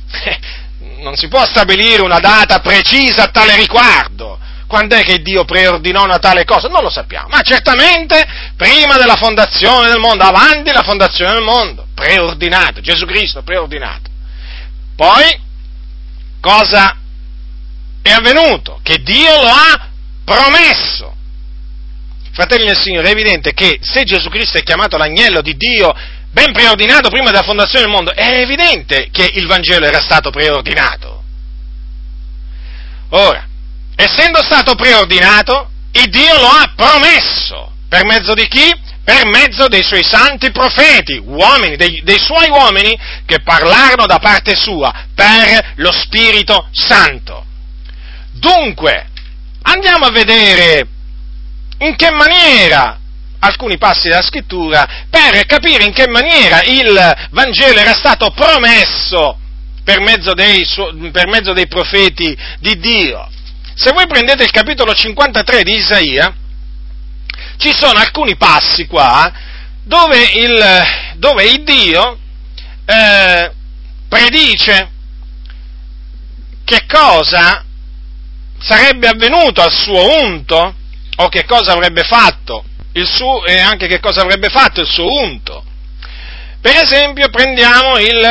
non 1.02 1.16
si 1.16 1.28
può 1.28 1.46
stabilire 1.46 2.02
una 2.02 2.18
data 2.18 2.62
precisa 2.62 3.26
a 3.26 3.28
tale 3.28 3.56
riguardo. 3.58 4.40
Quando 4.66 4.96
è 4.96 5.04
che 5.04 5.22
Dio 5.22 5.46
preordinò 5.46 6.04
una 6.04 6.18
tale 6.18 6.44
cosa? 6.44 6.68
Non 6.68 6.82
lo 6.82 6.90
sappiamo, 6.90 7.28
ma 7.28 7.42
certamente 7.42 8.26
prima 8.58 8.98
della 8.98 9.18
fondazione 9.18 9.90
del 9.90 10.00
mondo, 10.00 10.24
avanti 10.24 10.72
la 10.72 10.82
fondazione 10.82 11.34
del 11.34 11.44
mondo, 11.44 11.86
preordinato, 11.94 12.82
Gesù 12.82 13.06
Cristo 13.06 13.44
preordinato. 13.44 14.10
Poi, 14.96 15.40
cosa 16.42 16.98
è 18.04 18.12
avvenuto? 18.12 18.80
Che 18.84 19.02
Dio 19.02 19.42
lo 19.42 19.48
ha 19.48 19.90
promesso 20.24 21.14
Fratelli 22.34 22.66
del 22.66 22.78
Signore, 22.78 23.10
è 23.10 23.12
evidente 23.12 23.54
che 23.54 23.78
se 23.82 24.04
Gesù 24.04 24.28
Cristo 24.30 24.58
è 24.58 24.64
chiamato 24.64 24.98
l'agnello 24.98 25.42
di 25.42 25.56
Dio, 25.56 25.94
ben 26.32 26.52
preordinato 26.52 27.10
prima 27.10 27.30
della 27.30 27.44
fondazione 27.44 27.86
del 27.86 27.94
mondo, 27.94 28.12
è 28.12 28.40
evidente 28.40 29.10
che 29.12 29.30
il 29.36 29.46
Vangelo 29.46 29.86
era 29.86 30.02
stato 30.02 30.32
preordinato. 30.32 31.22
Ora, 33.10 33.48
essendo 33.96 34.42
stato 34.42 34.74
preordinato, 34.74 35.70
il 35.92 36.10
Dio 36.10 36.40
lo 36.40 36.48
ha 36.48 36.74
promesso. 36.76 37.72
Per 37.88 38.04
mezzo 38.04 38.34
di 38.34 38.48
chi? 38.48 38.82
Per 39.04 39.28
mezzo 39.28 39.68
dei 39.68 39.84
suoi 39.84 40.04
santi 40.04 40.50
profeti, 40.50 41.22
uomini, 41.24 41.76
dei, 41.76 42.02
dei 42.04 42.18
suoi 42.18 42.50
uomini 42.50 42.98
che 43.28 43.42
parlarono 43.44 44.08
da 44.08 44.18
parte 44.18 44.56
sua 44.56 44.92
per 45.14 45.74
lo 45.76 45.92
Spirito 45.92 46.68
Santo. 46.72 47.46
Dunque, 48.44 49.08
andiamo 49.62 50.06
a 50.06 50.12
vedere 50.12 50.86
in 51.78 51.96
che 51.96 52.12
maniera 52.12 53.00
alcuni 53.40 53.78
passi 53.78 54.10
della 54.10 54.22
scrittura 54.22 55.06
per 55.10 55.46
capire 55.46 55.86
in 55.86 55.94
che 55.94 56.10
maniera 56.10 56.62
il 56.64 57.28
Vangelo 57.32 57.80
era 57.80 57.94
stato 57.94 58.32
promesso 58.32 59.38
per 59.86 60.02
mezzo 60.02 60.34
dei, 60.34 60.66
per 61.14 61.28
mezzo 61.28 61.54
dei 61.54 61.68
profeti 61.68 62.38
di 62.60 62.78
Dio. 62.80 63.30
Se 63.76 63.94
voi 63.94 64.08
prendete 64.08 64.44
il 64.44 64.52
capitolo 64.52 64.94
53 64.94 65.64
di 65.64 65.78
Isaia, 65.78 66.36
ci 67.56 67.74
sono 67.74 67.98
alcuni 67.98 68.36
passi 68.36 68.88
qua 68.88 69.32
dove 69.84 70.22
il, 70.36 70.84
dove 71.16 71.46
il 71.46 71.64
Dio 71.64 72.20
eh, 72.86 73.52
predice 74.10 74.90
che 76.66 76.86
cosa 76.86 77.63
sarebbe 78.64 79.08
avvenuto 79.08 79.62
al 79.62 79.72
suo 79.72 80.22
unto 80.22 80.76
o 81.18 81.28
che 81.28 81.46
cosa 81.46 81.74
avrebbe 81.74 82.04
fatto? 82.04 82.64
Suo, 82.94 83.44
e 83.46 83.60
anche 83.60 83.88
che 83.88 84.00
cosa 84.00 84.22
avrebbe 84.22 84.50
fatto 84.50 84.82
il 84.82 84.88
suo 84.88 85.12
unto. 85.12 85.64
Per 86.62 86.76
esempio 86.76 87.30
prendiamo 87.30 87.98
il 87.98 88.22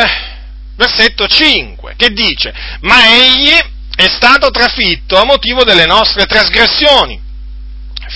versetto 0.77 1.27
5 1.27 1.95
che 1.97 2.11
dice, 2.11 2.53
ma 2.81 3.15
egli 3.15 3.55
è 3.95 4.09
stato 4.09 4.51
trafitto 4.51 5.19
a 5.19 5.25
motivo 5.25 5.65
delle 5.65 5.85
nostre 5.85 6.25
trasgressioni, 6.27 7.21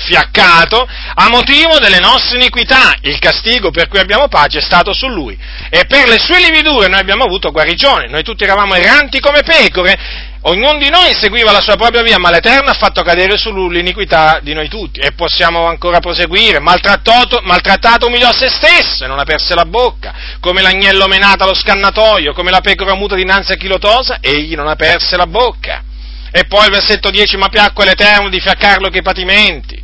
fiaccato 0.07 0.87
a 1.15 1.29
motivo 1.29 1.79
delle 1.79 1.99
nostre 1.99 2.39
iniquità, 2.39 2.95
il 3.03 3.19
castigo 3.19 3.71
per 3.71 3.89
cui 3.89 3.99
abbiamo 3.99 4.29
pace 4.29 4.59
è 4.59 4.63
stato 4.63 4.93
su 4.93 5.09
lui, 5.09 5.37
e 5.69 5.85
per 5.87 6.09
le 6.09 6.19
sue 6.19 6.41
lividure 6.41 6.89
noi 6.89 7.01
abbiamo 7.01 7.25
avuto 7.25 7.51
guarigione, 7.51 8.09
noi 8.09 8.23
tutti 8.23 8.45
eravamo 8.45 8.75
erranti 8.75 9.21
come 9.21 9.43
pecore, 9.43 9.99
Ognuno 10.49 10.79
di 10.79 10.91
noi 10.91 11.13
seguiva 11.19 11.51
la 11.51 11.61
sua 11.61 11.75
propria 11.75 12.03
via, 12.03 12.19
ma 12.19 12.31
l'Eterno 12.31 12.71
ha 12.71 12.75
fatto 12.75 13.03
cadere 13.03 13.37
su 13.37 13.51
lui 13.51 13.75
l'iniquità 13.75 14.39
di 14.41 14.55
noi 14.55 14.69
tutti. 14.69 15.01
E 15.01 15.11
possiamo 15.11 15.67
ancora 15.67 15.99
proseguire. 15.99 16.61
Maltrattato, 16.61 17.41
maltrattato 17.43 18.07
umiliò 18.07 18.33
se 18.33 18.49
stesso 18.49 19.05
e 19.05 19.09
non 19.09 19.19
aperse 19.19 19.57
la 19.57 19.65
bocca. 19.65 20.15
Come 20.39 20.63
l'agnello 20.63 21.09
menato 21.09 21.43
allo 21.43 21.55
scannatoio, 21.55 22.33
come 22.33 22.53
la 22.53 22.61
pecora 22.61 22.95
muta 22.95 23.17
dinanzi 23.17 23.53
a 23.53 23.57
chi 23.57 23.67
lo 23.67 23.79
tosa, 23.79 24.19
egli 24.21 24.55
non 24.55 24.69
aperse 24.69 25.17
la 25.17 25.27
bocca. 25.27 25.83
E 26.31 26.45
poi 26.45 26.67
il 26.67 26.71
versetto 26.71 27.11
10, 27.11 27.37
ma 27.39 27.49
piacque 27.49 27.85
l'Eterno 27.85 28.29
di 28.29 28.39
fiaccarlo 28.39 28.89
che 28.89 29.03
patimenti. 29.03 29.83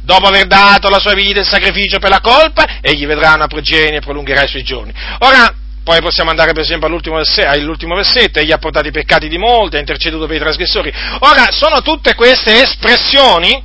Dopo 0.00 0.26
aver 0.26 0.46
dato 0.46 0.88
la 0.88 0.98
sua 0.98 1.12
vita 1.12 1.40
in 1.40 1.44
sacrificio 1.44 1.98
per 1.98 2.08
la 2.08 2.20
colpa, 2.20 2.78
egli 2.80 3.04
vedrà 3.04 3.34
una 3.34 3.48
progenie 3.48 3.98
e 3.98 4.00
prolungherà 4.00 4.44
i 4.44 4.48
suoi 4.48 4.62
giorni. 4.62 4.94
Ora, 5.18 5.54
poi 5.84 6.00
possiamo 6.00 6.30
andare 6.30 6.52
per 6.52 6.62
esempio 6.62 6.86
all'ultimo 6.86 7.20
all'ultimo 7.44 7.94
versetto, 7.94 8.38
egli 8.38 8.52
ha 8.52 8.58
portato 8.58 8.88
i 8.88 8.90
peccati 8.90 9.28
di 9.28 9.36
molti, 9.36 9.76
ha 9.76 9.80
interceduto 9.80 10.26
per 10.26 10.36
i 10.36 10.40
trasgressori. 10.40 10.90
Ora, 11.20 11.50
sono 11.50 11.82
tutte 11.82 12.14
queste 12.14 12.62
espressioni 12.62 13.62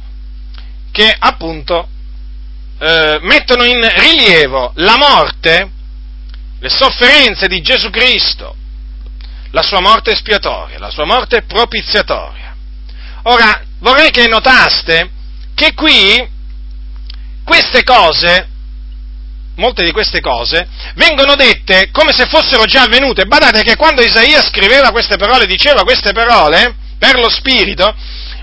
che 0.91 1.15
appunto 1.17 1.87
eh, 2.77 3.19
mettono 3.21 3.63
in 3.63 3.79
rilievo 3.95 4.73
la 4.75 4.97
morte, 4.97 5.71
le 6.59 6.69
sofferenze 6.69 7.47
di 7.47 7.61
Gesù 7.61 7.89
Cristo, 7.89 8.53
la 9.51 9.61
sua 9.61 9.79
morte 9.79 10.11
espiatoria, 10.11 10.77
la 10.77 10.91
sua 10.91 11.05
morte 11.05 11.43
propiziatoria. 11.43 12.53
Ora, 13.23 13.63
vorrei 13.79 14.11
che 14.11 14.27
notaste 14.27 15.09
che 15.53 15.73
qui 15.73 16.27
queste 17.45 17.83
cose 17.83 18.47
molte 19.59 19.83
di 19.83 19.91
queste 19.91 20.21
cose, 20.21 20.67
vengono 20.95 21.35
dette 21.35 21.89
come 21.91 22.11
se 22.13 22.25
fossero 22.25 22.63
già 22.63 22.83
avvenute. 22.83 23.25
Badate 23.25 23.61
che 23.61 23.75
quando 23.75 24.01
Isaia 24.01 24.41
scriveva 24.41 24.91
queste 24.91 25.17
parole, 25.17 25.45
diceva 25.45 25.83
queste 25.83 26.11
parole, 26.11 26.75
per 26.97 27.19
lo 27.19 27.29
Spirito, 27.29 27.93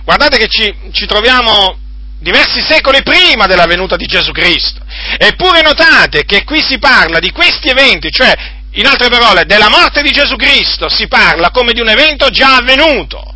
guardate 0.05 0.37
che 0.37 0.47
ci, 0.47 0.73
ci 0.93 1.07
troviamo 1.07 1.79
diversi 2.21 2.61
secoli 2.61 3.03
prima 3.03 3.47
della 3.47 3.67
venuta 3.67 3.97
di 3.97 4.07
Gesù 4.07 4.31
Cristo. 4.31 4.81
Eppure 5.19 5.63
notate 5.63 6.25
che 6.25 6.45
qui 6.45 6.63
si 6.63 6.79
parla 6.79 7.19
di 7.19 7.31
questi 7.33 7.69
eventi, 7.69 8.11
cioè, 8.11 8.33
in 8.73 8.87
altre 8.87 9.09
parole, 9.09 9.45
della 9.45 9.69
morte 9.69 10.03
di 10.03 10.11
Gesù 10.11 10.37
Cristo, 10.37 10.89
si 10.89 11.09
parla 11.09 11.51
come 11.51 11.73
di 11.73 11.81
un 11.81 11.89
evento 11.89 12.29
già 12.29 12.57
avvenuto. 12.57 13.35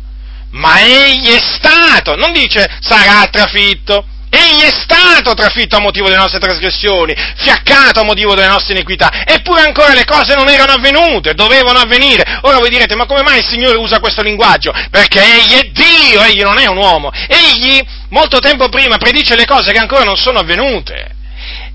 Ma 0.51 0.81
egli 0.81 1.29
è 1.29 1.39
stato, 1.39 2.15
non 2.15 2.33
dice 2.33 2.69
sarà 2.81 3.25
trafitto, 3.27 4.05
Egli 4.33 4.61
è 4.61 4.71
stato 4.71 5.33
trafitto 5.33 5.75
a 5.75 5.81
motivo 5.81 6.07
delle 6.07 6.21
nostre 6.21 6.39
trasgressioni, 6.39 7.13
fiaccato 7.35 7.99
a 7.99 8.03
motivo 8.03 8.33
delle 8.33 8.47
nostre 8.47 8.73
iniquità, 8.73 9.25
eppure 9.25 9.61
ancora 9.61 9.93
le 9.93 10.05
cose 10.05 10.35
non 10.35 10.47
erano 10.47 10.71
avvenute, 10.71 11.33
dovevano 11.33 11.79
avvenire. 11.79 12.39
Ora 12.43 12.57
voi 12.59 12.69
direte, 12.69 12.95
ma 12.95 13.05
come 13.05 13.23
mai 13.23 13.39
il 13.39 13.45
Signore 13.45 13.77
usa 13.77 13.99
questo 13.99 14.21
linguaggio? 14.21 14.71
Perché 14.89 15.21
Egli 15.21 15.53
è 15.53 15.69
Dio, 15.71 16.23
Egli 16.23 16.41
non 16.43 16.57
è 16.59 16.65
un 16.65 16.77
uomo. 16.77 17.11
Egli, 17.27 17.85
molto 18.09 18.39
tempo 18.39 18.69
prima, 18.69 18.97
predice 18.97 19.35
le 19.35 19.45
cose 19.45 19.73
che 19.73 19.79
ancora 19.79 20.05
non 20.05 20.15
sono 20.15 20.39
avvenute. 20.39 21.15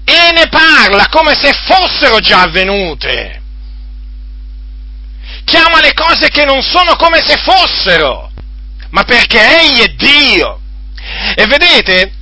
e 0.09 0.31
ne 0.33 0.49
parla 0.49 1.09
come 1.09 1.35
se 1.35 1.53
fossero 1.53 2.21
già 2.21 2.43
avvenute. 2.43 3.43
Chiama 5.45 5.81
le 5.81 5.93
cose 5.93 6.29
che 6.29 6.45
non 6.45 6.63
sono 6.63 6.95
come 6.97 7.21
se 7.27 7.37
fossero, 7.37 8.31
ma 8.91 9.03
perché 9.03 9.39
Egli 9.61 9.81
è 9.81 9.89
Dio. 9.89 10.61
E 11.35 11.47
vedete, 11.47 12.13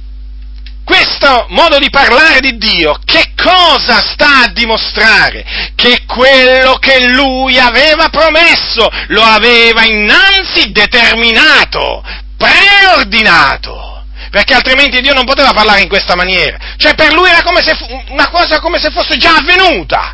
questo 0.84 1.46
modo 1.48 1.78
di 1.78 1.88
parlare 1.90 2.40
di 2.40 2.56
Dio 2.58 2.98
che 3.04 3.32
cosa 3.42 4.00
sta 4.00 4.42
a 4.42 4.48
dimostrare? 4.52 5.72
Che 5.74 6.04
quello 6.06 6.74
che 6.74 7.08
lui 7.08 7.58
aveva 7.58 8.08
promesso 8.08 8.88
lo 9.08 9.22
aveva 9.22 9.84
innanzi 9.84 10.70
determinato, 10.70 12.04
preordinato. 12.36 14.04
Perché 14.30 14.54
altrimenti 14.54 15.00
Dio 15.00 15.14
non 15.14 15.24
poteva 15.24 15.52
parlare 15.52 15.82
in 15.82 15.88
questa 15.88 16.16
maniera. 16.16 16.58
Cioè 16.76 16.94
per 16.94 17.12
lui 17.12 17.28
era 17.28 17.42
come 17.42 17.62
se, 17.62 17.76
una 18.08 18.28
cosa 18.30 18.60
come 18.60 18.78
se 18.78 18.90
fosse 18.90 19.16
già 19.16 19.36
avvenuta. 19.36 20.12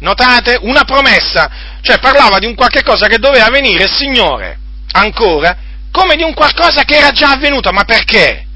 Notate? 0.00 0.58
Una 0.62 0.84
promessa. 0.84 1.48
Cioè 1.80 1.98
parlava 2.00 2.38
di 2.38 2.46
un 2.46 2.54
qualche 2.54 2.82
cosa 2.82 3.06
che 3.06 3.18
doveva 3.18 3.46
avvenire, 3.46 3.86
Signore, 3.86 4.58
ancora, 4.92 5.56
come 5.92 6.16
di 6.16 6.22
un 6.22 6.34
qualcosa 6.34 6.82
che 6.82 6.96
era 6.96 7.12
già 7.12 7.30
avvenuto. 7.30 7.70
Ma 7.70 7.84
perché? 7.84 8.46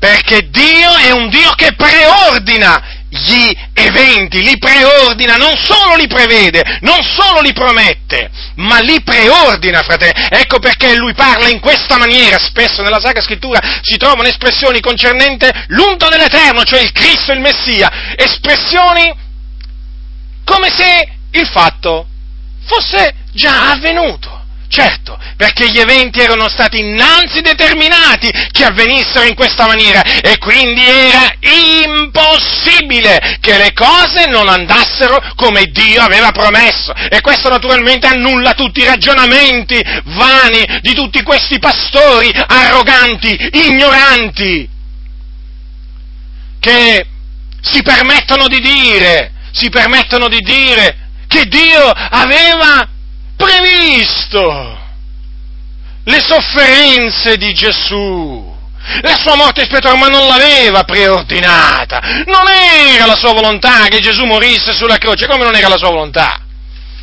Perché 0.00 0.48
Dio 0.48 0.94
è 0.96 1.10
un 1.10 1.28
Dio 1.28 1.52
che 1.52 1.74
preordina 1.74 2.82
gli 3.10 3.54
eventi, 3.74 4.42
li 4.42 4.56
preordina, 4.56 5.34
non 5.34 5.54
solo 5.56 5.94
li 5.96 6.06
prevede, 6.06 6.78
non 6.80 7.02
solo 7.02 7.42
li 7.42 7.52
promette, 7.52 8.30
ma 8.54 8.78
li 8.78 9.02
preordina, 9.02 9.82
fratelli. 9.82 10.26
Ecco 10.30 10.58
perché 10.58 10.96
lui 10.96 11.12
parla 11.12 11.48
in 11.48 11.60
questa 11.60 11.98
maniera. 11.98 12.38
Spesso 12.38 12.80
nella 12.80 12.98
Sacra 12.98 13.20
Scrittura 13.20 13.60
si 13.82 13.98
trovano 13.98 14.28
espressioni 14.28 14.80
concernenti 14.80 15.46
l'unto 15.66 16.08
dell'Eterno, 16.08 16.64
cioè 16.64 16.80
il 16.80 16.92
Cristo, 16.92 17.32
il 17.32 17.40
Messia. 17.40 18.14
Espressioni 18.16 19.12
come 20.44 20.70
se 20.70 21.08
il 21.32 21.46
fatto 21.46 22.06
fosse 22.64 23.16
già 23.32 23.70
avvenuto. 23.70 24.39
Certo, 24.70 25.18
perché 25.36 25.68
gli 25.68 25.80
eventi 25.80 26.20
erano 26.20 26.48
stati 26.48 26.78
innanzi 26.78 27.40
determinati 27.40 28.30
che 28.52 28.64
avvenissero 28.64 29.26
in 29.26 29.34
questa 29.34 29.66
maniera 29.66 30.00
e 30.00 30.38
quindi 30.38 30.84
era 30.84 31.28
impossibile 31.40 33.38
che 33.40 33.58
le 33.58 33.72
cose 33.72 34.26
non 34.28 34.46
andassero 34.46 35.20
come 35.34 35.64
Dio 35.72 36.00
aveva 36.00 36.30
promesso. 36.30 36.94
E 36.94 37.20
questo 37.20 37.48
naturalmente 37.48 38.06
annulla 38.06 38.54
tutti 38.54 38.82
i 38.82 38.84
ragionamenti 38.84 39.82
vani 40.04 40.64
di 40.82 40.94
tutti 40.94 41.20
questi 41.24 41.58
pastori 41.58 42.30
arroganti, 42.32 43.50
ignoranti, 43.54 44.68
che 46.60 47.06
si 47.60 47.82
permettono 47.82 48.46
di 48.46 48.60
dire, 48.60 49.32
si 49.50 49.68
permettono 49.68 50.28
di 50.28 50.38
dire 50.38 51.08
che 51.26 51.46
Dio 51.46 51.90
aveva 51.90 52.98
previsto 53.40 54.78
le 56.04 56.20
sofferenze 56.20 57.36
di 57.36 57.52
Gesù. 57.54 58.48
La 59.02 59.16
sua 59.16 59.36
morte 59.36 59.62
espiatoria, 59.62 59.98
ma 59.98 60.08
non 60.08 60.26
l'aveva 60.26 60.84
preordinata. 60.84 62.00
Non 62.26 62.48
era 62.48 63.06
la 63.06 63.16
sua 63.16 63.32
volontà 63.32 63.86
che 63.88 64.00
Gesù 64.00 64.24
morisse 64.24 64.72
sulla 64.72 64.96
croce, 64.96 65.26
come 65.26 65.44
non 65.44 65.54
era 65.54 65.68
la 65.68 65.76
sua 65.76 65.90
volontà. 65.90 66.40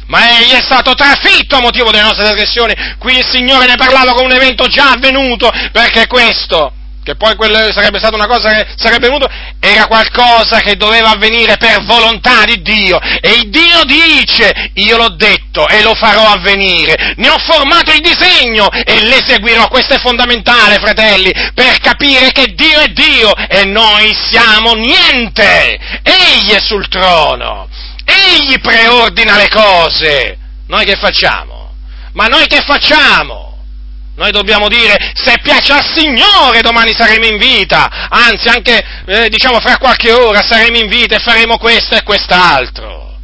Ma 0.08 0.40
egli 0.40 0.52
è 0.52 0.62
stato 0.62 0.94
trafitto 0.94 1.56
a 1.56 1.62
motivo 1.62 1.92
delle 1.92 2.04
nostre 2.04 2.24
trasgressioni. 2.24 2.74
Qui 2.98 3.18
il 3.18 3.26
Signore 3.26 3.68
ne 3.68 3.76
parlava 3.76 4.14
come 4.14 4.26
un 4.26 4.34
evento 4.34 4.68
già 4.68 4.92
avvenuto, 4.92 5.52
perché 5.72 6.08
questo 6.08 6.74
che 7.08 7.16
poi 7.16 7.38
quella 7.38 7.72
sarebbe 7.72 8.00
stata 8.00 8.16
una 8.16 8.28
cosa 8.28 8.50
che 8.50 8.68
sarebbe 8.76 9.08
venuto, 9.08 9.30
era 9.62 9.88
qualcosa 9.88 10.60
che 10.60 10.76
doveva 10.76 11.12
avvenire 11.12 11.56
per 11.56 11.86
volontà 11.86 12.44
di 12.44 12.62
Dio. 12.62 13.00
E 13.00 13.44
Dio 13.48 13.86
dice, 13.86 14.72
io 14.74 14.98
l'ho 14.98 15.16
detto 15.16 15.70
e 15.70 15.82
lo 15.84 15.94
farò 15.94 16.34
avvenire. 16.34 17.14
Ne 17.16 17.30
ho 17.30 17.38
formato 17.38 17.94
il 17.94 18.02
disegno 18.02 18.68
e 18.70 19.04
l'eseguirò. 19.04 19.70
Questo 19.70 19.94
è 19.94 20.00
fondamentale, 20.00 20.80
fratelli, 20.80 21.32
per 21.54 21.80
capire 21.80 22.34
che 22.34 22.48
Dio 22.54 22.82
è 22.82 22.88
Dio 22.88 23.34
e 23.34 23.64
noi 23.64 24.14
siamo 24.14 24.74
niente. 24.74 25.80
Egli 26.04 26.52
è 26.52 26.60
sul 26.60 26.90
trono. 26.90 27.70
Egli 28.04 28.60
preordina 28.60 29.38
le 29.38 29.48
cose. 29.48 30.38
Noi 30.68 30.84
che 30.84 30.98
facciamo? 30.98 31.72
Ma 32.12 32.26
noi 32.26 32.48
che 32.48 32.62
facciamo? 32.66 33.47
Noi 34.18 34.32
dobbiamo 34.32 34.68
dire, 34.68 34.96
se 35.14 35.36
piace 35.44 35.74
al 35.74 35.86
Signore 35.86 36.62
domani 36.62 36.92
saremo 36.92 37.26
in 37.26 37.38
vita, 37.38 38.08
anzi 38.10 38.48
anche 38.48 38.84
eh, 39.06 39.30
diciamo 39.30 39.60
fra 39.60 39.78
qualche 39.78 40.12
ora 40.12 40.42
saremo 40.42 40.78
in 40.78 40.88
vita 40.88 41.16
e 41.16 41.20
faremo 41.20 41.60
questo 41.60 41.96
e 41.96 42.02
quest'altro. 42.02 43.16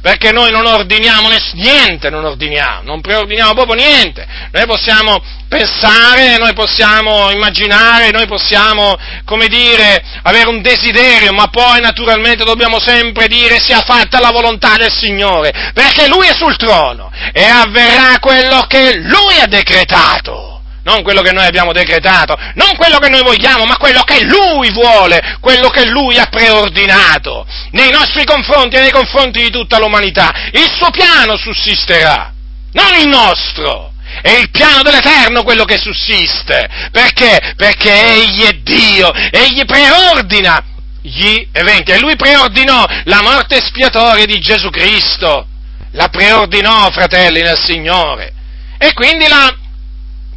Perché 0.00 0.32
noi 0.32 0.50
non 0.50 0.64
ordiniamo 0.64 1.28
niente, 1.52 2.08
non 2.08 2.24
ordiniamo, 2.24 2.80
non 2.82 3.02
preordiniamo 3.02 3.52
proprio 3.52 3.74
niente. 3.74 4.26
Noi 4.50 4.64
possiamo 4.64 5.22
pensare, 5.48 6.36
noi 6.38 6.52
possiamo 6.52 7.30
immaginare, 7.30 8.10
noi 8.10 8.26
possiamo, 8.26 8.96
come 9.24 9.48
dire, 9.48 10.02
avere 10.22 10.48
un 10.48 10.60
desiderio, 10.60 11.32
ma 11.32 11.48
poi 11.48 11.80
naturalmente 11.80 12.44
dobbiamo 12.44 12.78
sempre 12.78 13.26
dire 13.26 13.58
sia 13.58 13.80
fatta 13.80 14.20
la 14.20 14.30
volontà 14.30 14.76
del 14.76 14.92
Signore, 14.92 15.72
perché 15.72 16.06
Lui 16.08 16.26
è 16.26 16.34
sul 16.34 16.56
trono 16.56 17.10
e 17.32 17.44
avverrà 17.44 18.18
quello 18.20 18.64
che 18.68 18.98
Lui 18.98 19.40
ha 19.40 19.46
decretato 19.46 20.48
non 20.88 21.02
quello 21.02 21.20
che 21.20 21.32
noi 21.32 21.44
abbiamo 21.44 21.72
decretato, 21.72 22.34
non 22.54 22.74
quello 22.76 22.96
che 22.98 23.10
noi 23.10 23.22
vogliamo, 23.22 23.64
ma 23.64 23.76
quello 23.76 24.02
che 24.04 24.24
Lui 24.24 24.70
vuole, 24.72 25.36
quello 25.38 25.68
che 25.68 25.84
Lui 25.84 26.16
ha 26.16 26.24
preordinato 26.30 27.46
nei 27.72 27.90
nostri 27.90 28.24
confronti 28.24 28.76
e 28.76 28.80
nei 28.80 28.90
confronti 28.90 29.42
di 29.42 29.50
tutta 29.50 29.78
l'umanità. 29.78 30.32
Il 30.52 30.70
suo 30.74 30.88
piano 30.90 31.36
sussisterà, 31.36 32.32
non 32.72 32.98
il 32.98 33.06
nostro. 33.06 33.92
È 34.20 34.30
il 34.30 34.50
piano 34.50 34.82
dell'Eterno 34.82 35.42
quello 35.42 35.64
che 35.64 35.78
sussiste. 35.78 36.68
Perché? 36.90 37.54
Perché 37.56 37.92
Egli 37.92 38.42
è 38.42 38.52
Dio, 38.62 39.12
Egli 39.12 39.64
preordina 39.64 40.62
gli 41.02 41.48
eventi 41.52 41.92
e 41.92 42.00
Lui 42.00 42.16
preordinò 42.16 42.84
la 43.04 43.20
morte 43.22 43.56
espiatoria 43.56 44.26
di 44.26 44.38
Gesù 44.40 44.68
Cristo. 44.70 45.46
La 45.92 46.08
preordinò, 46.08 46.90
fratelli, 46.90 47.40
nel 47.40 47.58
Signore. 47.58 48.32
E 48.78 48.92
quindi 48.92 49.26
la 49.26 49.54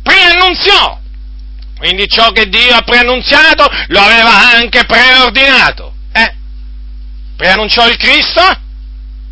preannunziò. 0.02 1.00
Quindi 1.78 2.08
ciò 2.08 2.32
che 2.32 2.48
Dio 2.48 2.74
ha 2.76 2.82
preannunziato 2.82 3.68
lo 3.88 4.00
aveva 4.00 4.52
anche 4.54 4.86
preordinato. 4.86 5.94
Eh? 6.14 6.34
Preannunciò 7.36 7.88
il 7.88 7.98
Cristo? 7.98 8.42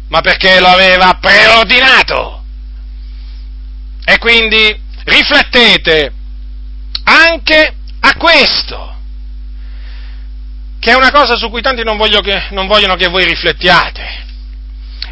Ma 0.10 0.22
perché 0.22 0.60
lo 0.60 0.68
aveva 0.68 1.18
preordinato. 1.22 2.39
E 4.10 4.18
quindi 4.18 4.76
riflettete 5.04 6.12
anche 7.04 7.76
a 8.00 8.16
questo, 8.16 8.96
che 10.80 10.92
è 10.92 10.96
una 10.96 11.12
cosa 11.12 11.36
su 11.36 11.52
cui 11.52 11.62
tanti 11.62 11.84
non, 11.84 11.96
che, 12.24 12.48
non 12.50 12.66
vogliono 12.66 12.96
che 12.96 13.08
voi 13.08 13.26
riflettiate. 13.26 14.26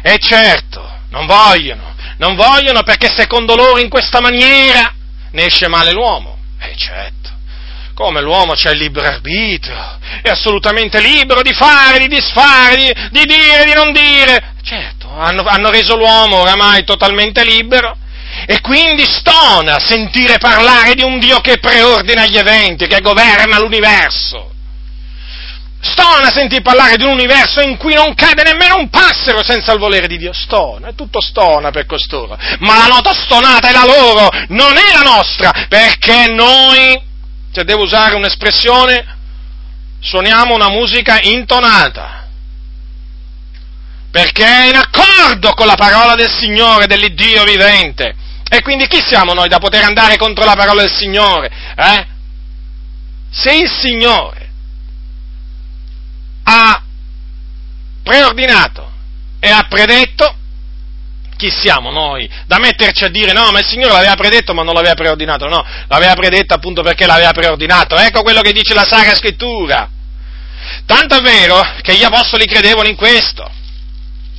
E 0.02 0.18
certo, 0.18 0.84
non 1.10 1.26
vogliono, 1.26 1.94
non 2.16 2.34
vogliono 2.34 2.82
perché 2.82 3.08
secondo 3.14 3.54
loro 3.54 3.78
in 3.78 3.88
questa 3.88 4.20
maniera 4.20 4.92
ne 5.30 5.44
esce 5.44 5.68
male 5.68 5.92
l'uomo. 5.92 6.36
Eh 6.58 6.74
certo. 6.76 7.30
Come 7.94 8.20
l'uomo 8.20 8.54
c'ha 8.56 8.72
il 8.72 8.78
libero 8.78 9.06
arbitrio, 9.06 9.96
è 10.22 10.28
assolutamente 10.28 11.00
libero 11.00 11.42
di 11.42 11.52
fare, 11.52 11.98
di 11.98 12.08
disfare, 12.08 12.74
di, 12.74 13.20
di 13.20 13.26
dire, 13.26 13.64
di 13.64 13.74
non 13.74 13.92
dire. 13.92 14.54
Certo, 14.64 15.08
hanno, 15.16 15.44
hanno 15.44 15.70
reso 15.70 15.94
l'uomo 15.94 16.38
oramai 16.38 16.82
totalmente 16.82 17.44
libero 17.44 17.96
e 18.46 18.60
quindi 18.60 19.04
stona 19.04 19.78
sentire 19.78 20.38
parlare 20.38 20.94
di 20.94 21.02
un 21.02 21.18
Dio 21.18 21.40
che 21.40 21.58
preordina 21.58 22.26
gli 22.26 22.36
eventi, 22.36 22.86
che 22.86 23.00
governa 23.00 23.58
l'universo. 23.58 24.48
Stona 25.80 26.32
sentir 26.32 26.60
parlare 26.60 26.96
di 26.96 27.04
un 27.04 27.12
universo 27.12 27.60
in 27.60 27.76
cui 27.76 27.94
non 27.94 28.14
cade 28.14 28.42
nemmeno 28.42 28.78
un 28.78 28.88
passero 28.88 29.44
senza 29.44 29.72
il 29.72 29.78
volere 29.78 30.08
di 30.08 30.18
Dio. 30.18 30.32
Stona, 30.32 30.88
è 30.88 30.94
tutto 30.94 31.20
stona 31.20 31.70
per 31.70 31.86
costoro. 31.86 32.36
Ma 32.58 32.78
la 32.78 32.86
nota 32.86 33.14
stonata 33.14 33.68
è 33.68 33.72
la 33.72 33.84
loro, 33.84 34.28
non 34.48 34.76
è 34.76 34.92
la 34.92 35.02
nostra, 35.02 35.52
perché 35.68 36.26
noi, 36.32 37.00
se 37.52 37.62
devo 37.62 37.84
usare 37.84 38.16
un'espressione, 38.16 39.16
suoniamo 40.00 40.54
una 40.54 40.68
musica 40.68 41.20
intonata. 41.22 42.26
Perché 44.10 44.44
è 44.44 44.68
in 44.68 44.76
accordo 44.76 45.52
con 45.52 45.66
la 45.66 45.76
parola 45.76 46.16
del 46.16 46.30
Signore, 46.30 46.86
dell'Iddio 46.86 47.44
vivente. 47.44 48.16
E 48.50 48.62
quindi 48.62 48.86
chi 48.86 49.02
siamo 49.02 49.34
noi 49.34 49.48
da 49.48 49.58
poter 49.58 49.84
andare 49.84 50.16
contro 50.16 50.44
la 50.44 50.54
parola 50.54 50.82
del 50.82 50.92
Signore? 50.92 51.50
Eh? 51.76 52.06
Se 53.30 53.54
il 53.54 53.70
Signore 53.70 54.48
ha 56.44 56.82
preordinato 58.02 58.90
e 59.38 59.50
ha 59.50 59.66
predetto, 59.68 60.34
chi 61.36 61.50
siamo 61.50 61.90
noi 61.90 62.28
da 62.46 62.58
metterci 62.58 63.04
a 63.04 63.08
dire 63.08 63.32
no, 63.32 63.50
ma 63.50 63.60
il 63.60 63.66
Signore 63.66 63.92
l'aveva 63.92 64.14
predetto 64.14 64.54
ma 64.54 64.62
non 64.62 64.74
l'aveva 64.74 64.94
preordinato, 64.94 65.46
no, 65.46 65.64
l'aveva 65.86 66.14
predetto 66.14 66.54
appunto 66.54 66.82
perché 66.82 67.06
l'aveva 67.06 67.32
preordinato, 67.32 67.96
ecco 67.96 68.22
quello 68.22 68.40
che 68.40 68.52
dice 68.52 68.72
la 68.72 68.84
Sacra 68.84 69.14
Scrittura. 69.14 69.88
Tanto 70.86 71.16
è 71.16 71.20
vero 71.20 71.60
che 71.82 71.94
gli 71.94 72.02
apostoli 72.02 72.46
credevano 72.46 72.88
in 72.88 72.96
questo. 72.96 73.57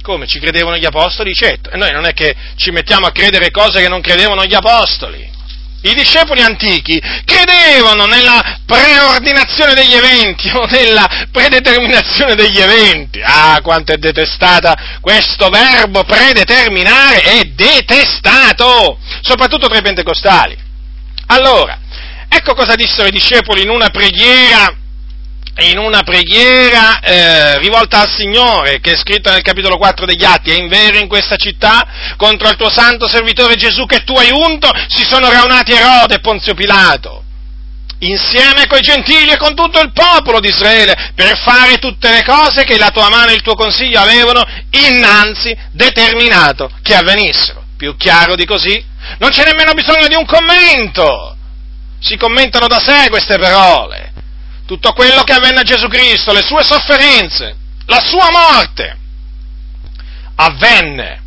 Come 0.02 0.28
ci 0.28 0.40
credevano 0.40 0.78
gli 0.78 0.86
apostoli? 0.86 1.34
Certo, 1.34 1.70
e 1.70 1.78
noi 1.78 1.92
non 1.92 2.06
è 2.06 2.14
che 2.14 2.36
ci 2.56 2.72
mettiamo 2.72 3.06
a 3.06 3.12
credere 3.12 3.52
cose 3.52 3.82
che 3.82 3.90
non 3.90 4.02
credevano 4.02 4.46
gli 4.46 4.56
apostoli. 4.56 5.38
I 5.82 5.94
discepoli 5.94 6.42
antichi 6.42 7.02
credevano 7.24 8.06
nella 8.06 8.60
preordinazione 8.66 9.74
degli 9.74 9.94
eventi 9.94 10.50
o 10.50 10.66
nella 10.66 11.28
predeterminazione 11.32 12.36
degli 12.36 12.60
eventi. 12.60 13.22
Ah, 13.24 13.62
quanto 13.64 13.94
è 13.94 13.98
detestata 13.98 14.98
questo 15.00 15.48
verbo 15.48 16.04
predeterminare, 16.04 17.22
è 17.22 17.44
detestato, 17.46 19.00
soprattutto 19.22 19.68
tra 19.68 19.78
i 19.78 19.82
pentecostali. 19.82 20.58
Allora, 21.28 21.80
ecco 22.28 22.54
cosa 22.56 22.76
dissero 22.76 23.08
i 23.08 23.12
discepoli 23.12 23.62
in 23.62 23.70
una 23.70 23.90
preghiera 23.90 24.79
in 25.60 25.78
una 25.78 26.04
preghiera 26.04 27.00
eh, 27.00 27.60
rivolta 27.60 28.02
al 28.02 28.10
Signore, 28.10 28.80
che 28.80 28.94
è 28.94 28.98
scritta 28.98 29.32
nel 29.32 29.42
capitolo 29.42 29.78
4 29.78 30.06
degli 30.06 30.24
Atti, 30.24 30.52
è 30.52 30.58
in 30.58 30.68
vero 30.68 30.98
in 30.98 31.08
questa 31.08 31.36
città, 31.36 31.86
contro 32.18 32.50
il 32.50 32.56
tuo 32.56 32.70
santo 32.70 33.08
servitore 33.08 33.56
Gesù 33.56 33.86
che 33.86 34.04
tu 34.04 34.14
hai 34.16 34.30
unto, 34.32 34.70
si 34.88 35.04
sono 35.04 35.30
raunati 35.30 35.74
Erode 35.74 36.16
e 36.16 36.20
Ponzio 36.20 36.54
Pilato, 36.54 37.24
insieme 38.00 38.68
coi 38.68 38.82
gentili 38.82 39.32
e 39.32 39.38
con 39.38 39.54
tutto 39.54 39.80
il 39.80 39.92
popolo 39.92 40.40
di 40.40 40.48
Israele, 40.48 41.12
per 41.14 41.38
fare 41.38 41.78
tutte 41.78 42.10
le 42.10 42.24
cose 42.24 42.64
che 42.64 42.78
la 42.78 42.90
tua 42.90 43.10
mano 43.10 43.32
e 43.32 43.36
il 43.36 43.42
tuo 43.42 43.56
consiglio 43.56 44.00
avevano 44.00 44.44
innanzi 44.72 45.56
determinato 45.72 46.72
che 46.82 46.96
avvenissero. 46.96 47.64
Più 47.78 47.96
chiaro 47.96 48.36
di 48.36 48.46
così? 48.46 48.84
Non 49.20 49.30
c'è 49.30 49.46
nemmeno 49.46 49.74
bisogno 49.74 50.08
di 50.08 50.16
un 50.16 50.26
commento. 50.26 51.36
Si 52.02 52.18
commentano 52.18 52.68
da 52.68 52.80
sé 52.80 53.10
queste 53.10 53.38
parole 53.38 54.09
tutto 54.70 54.94
quello 54.94 55.24
che 55.24 55.34
avvenne 55.34 55.62
a 55.62 55.64
Gesù 55.64 55.88
Cristo, 55.88 56.32
le 56.32 56.44
sue 56.44 56.64
sofferenze, 56.64 57.56
la 57.88 58.00
sua 58.00 58.30
morte, 58.30 58.98
avvenne 60.36 61.24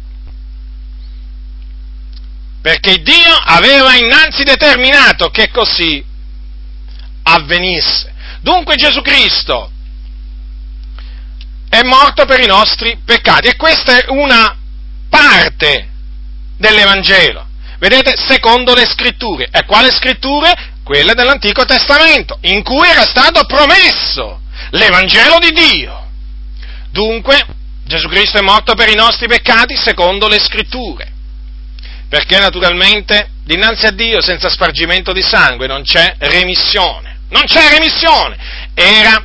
perché 2.61 3.03
Dio 3.03 3.35
aveva 3.45 3.97
innanzi 3.97 4.45
determinato 4.45 5.31
che 5.31 5.51
così 5.51 6.05
avvenisse. 7.25 8.15
Dunque 8.43 8.77
Gesù 8.77 9.01
Cristo 9.01 9.73
è 11.69 11.83
morto 11.83 12.25
per 12.25 12.39
i 12.39 12.47
nostri 12.47 12.97
peccati 13.05 13.49
e 13.49 13.57
questa 13.57 13.99
è 13.99 14.05
una 14.11 14.57
parte 15.09 15.89
dell'Evangelo. 16.57 17.49
Vedete, 17.81 18.15
secondo 18.17 18.73
le 18.73 18.87
scritture. 18.87 19.49
E 19.51 19.65
quale 19.65 19.91
scritture? 19.91 20.55
Quelle 20.83 21.15
dell'Antico 21.15 21.65
Testamento, 21.65 22.39
in 22.43 22.63
cui 22.63 22.89
era 22.89 23.03
stato 23.03 23.45
promesso 23.45 24.41
l'Evangelo 24.71 25.39
di 25.39 25.53
Dio. 25.53 26.09
Dunque, 26.91 27.45
Gesù 27.85 28.09
Cristo 28.09 28.39
è 28.39 28.43
morto 28.43 28.75
per 28.75 28.89
i 28.89 28.95
nostri 28.95 29.27
peccati 29.27 29.77
secondo 29.77 30.29
le 30.29 30.39
scritture, 30.39 31.11
perché 32.09 32.39
naturalmente 32.39 33.31
dinanzi 33.45 33.87
a 33.87 33.91
Dio 33.91 34.21
senza 34.21 34.49
spargimento 34.49 35.13
di 35.13 35.23
sangue 35.23 35.67
non 35.67 35.83
c'è 35.83 36.17
remissione, 36.19 37.21
non 37.31 37.45
c'è 37.45 37.71
remissione. 37.71 38.37
Era 38.75 39.25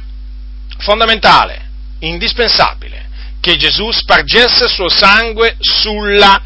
fondamentale, 0.80 1.70
indispensabile, 2.00 3.06
che 3.40 3.58
Gesù 3.58 3.92
spargesse 3.92 4.66
il 4.66 4.70
suo 4.70 4.90
sangue 4.90 5.56
sulla, 5.60 6.42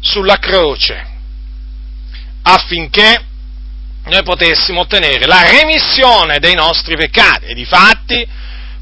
sulla 0.00 0.38
croce, 0.38 1.06
affinché 2.42 3.24
noi 4.06 4.22
potessimo 4.22 4.80
ottenere 4.80 5.26
la 5.26 5.42
remissione 5.42 6.38
dei 6.38 6.54
nostri 6.54 6.96
peccati. 6.96 7.46
E 7.46 7.54
difatti 7.54 8.26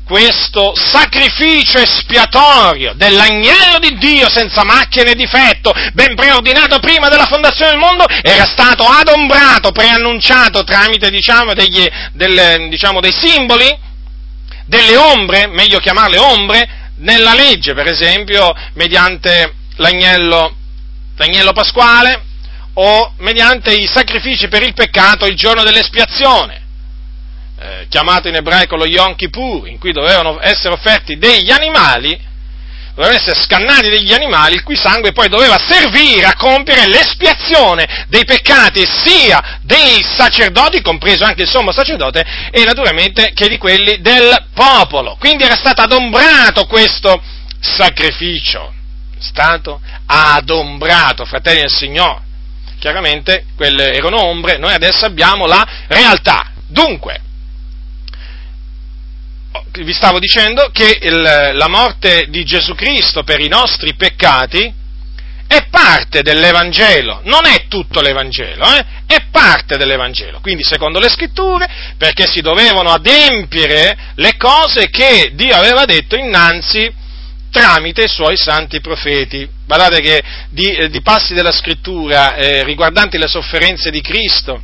questo 0.04 0.72
sacrificio 0.74 1.78
espiatorio 1.78 2.92
dell'agnello 2.94 3.78
di 3.78 3.96
Dio 3.98 4.28
senza 4.28 4.64
macchia 4.64 5.04
né 5.04 5.14
difetto, 5.14 5.72
ben 5.92 6.14
preordinato 6.14 6.80
prima 6.80 7.08
della 7.08 7.26
fondazione 7.26 7.70
del 7.70 7.80
mondo, 7.80 8.06
era 8.22 8.44
stato 8.44 8.84
adombrato, 8.84 9.70
preannunciato 9.70 10.64
tramite 10.64 11.08
diciamo, 11.08 11.54
degli, 11.54 11.88
delle, 12.12 12.66
diciamo, 12.68 13.00
dei 13.00 13.12
simboli, 13.12 13.74
delle 14.66 14.96
ombre, 14.96 15.46
meglio 15.46 15.78
chiamarle 15.78 16.18
ombre, 16.18 16.68
nella 16.96 17.34
legge, 17.34 17.72
per 17.72 17.86
esempio, 17.86 18.52
mediante 18.74 19.54
l'agnello, 19.76 20.54
l'agnello 21.16 21.52
pasquale, 21.52 22.22
o 22.74 23.12
mediante 23.18 23.72
i 23.74 23.86
sacrifici 23.86 24.48
per 24.48 24.62
il 24.62 24.72
peccato 24.74 25.26
il 25.26 25.36
giorno 25.36 25.62
dell'espiazione, 25.62 26.60
eh, 27.58 27.86
chiamato 27.88 28.28
in 28.28 28.36
ebraico 28.36 28.76
lo 28.76 28.86
Yom 28.86 29.14
Kippur, 29.14 29.68
in 29.68 29.78
cui 29.78 29.92
dovevano 29.92 30.38
essere 30.40 30.74
offerti 30.74 31.18
degli 31.18 31.50
animali, 31.50 32.18
dovevano 32.94 33.18
essere 33.18 33.40
scannati 33.40 33.88
degli 33.88 34.12
animali, 34.12 34.54
il 34.54 34.62
cui 34.62 34.76
sangue 34.76 35.12
poi 35.12 35.28
doveva 35.28 35.58
servire 35.58 36.26
a 36.26 36.36
compiere 36.36 36.88
l'espiazione 36.88 38.06
dei 38.08 38.24
peccati 38.24 38.84
sia 38.86 39.60
dei 39.62 40.02
sacerdoti, 40.02 40.82
compreso 40.82 41.24
anche 41.24 41.42
il 41.42 41.48
sommo 41.48 41.72
sacerdote, 41.72 42.24
e 42.50 42.64
naturalmente 42.64 43.32
che 43.34 43.48
di 43.48 43.58
quelli 43.58 44.00
del 44.00 44.46
popolo. 44.54 45.16
Quindi 45.18 45.44
era 45.44 45.56
stato 45.56 45.82
adombrato 45.82 46.66
questo 46.66 47.22
sacrificio, 47.60 48.72
stato 49.18 49.80
adombrato, 50.06 51.24
fratelli 51.24 51.60
del 51.60 51.70
Signore 51.70 52.30
chiaramente 52.82 53.44
quelle 53.54 53.92
erano 53.92 54.24
ombre, 54.24 54.58
noi 54.58 54.74
adesso 54.74 55.06
abbiamo 55.06 55.46
la 55.46 55.64
realtà. 55.86 56.50
Dunque, 56.66 57.20
vi 59.70 59.92
stavo 59.92 60.18
dicendo 60.18 60.68
che 60.72 60.98
il, 61.00 61.20
la 61.20 61.68
morte 61.68 62.26
di 62.28 62.44
Gesù 62.44 62.74
Cristo 62.74 63.22
per 63.22 63.38
i 63.38 63.46
nostri 63.46 63.94
peccati 63.94 64.80
è 65.46 65.68
parte 65.70 66.22
dell'Evangelo, 66.22 67.20
non 67.24 67.46
è 67.46 67.66
tutto 67.68 68.00
l'Evangelo, 68.00 68.64
eh? 68.74 68.84
è 69.06 69.26
parte 69.30 69.76
dell'Evangelo. 69.76 70.40
Quindi 70.40 70.64
secondo 70.64 70.98
le 70.98 71.08
scritture, 71.08 71.68
perché 71.96 72.26
si 72.26 72.40
dovevano 72.40 72.90
adempiere 72.90 73.96
le 74.16 74.36
cose 74.36 74.90
che 74.90 75.30
Dio 75.34 75.54
aveva 75.54 75.84
detto 75.84 76.16
innanzi 76.16 76.92
tramite 77.52 78.04
i 78.04 78.08
suoi 78.08 78.36
santi 78.36 78.80
profeti. 78.80 79.48
Guardate 79.66 80.00
che 80.00 80.22
di, 80.48 80.74
eh, 80.74 80.88
di 80.88 81.02
passi 81.02 81.34
della 81.34 81.52
scrittura 81.52 82.34
eh, 82.34 82.64
riguardanti 82.64 83.18
le 83.18 83.28
sofferenze 83.28 83.90
di 83.90 84.00
Cristo 84.00 84.60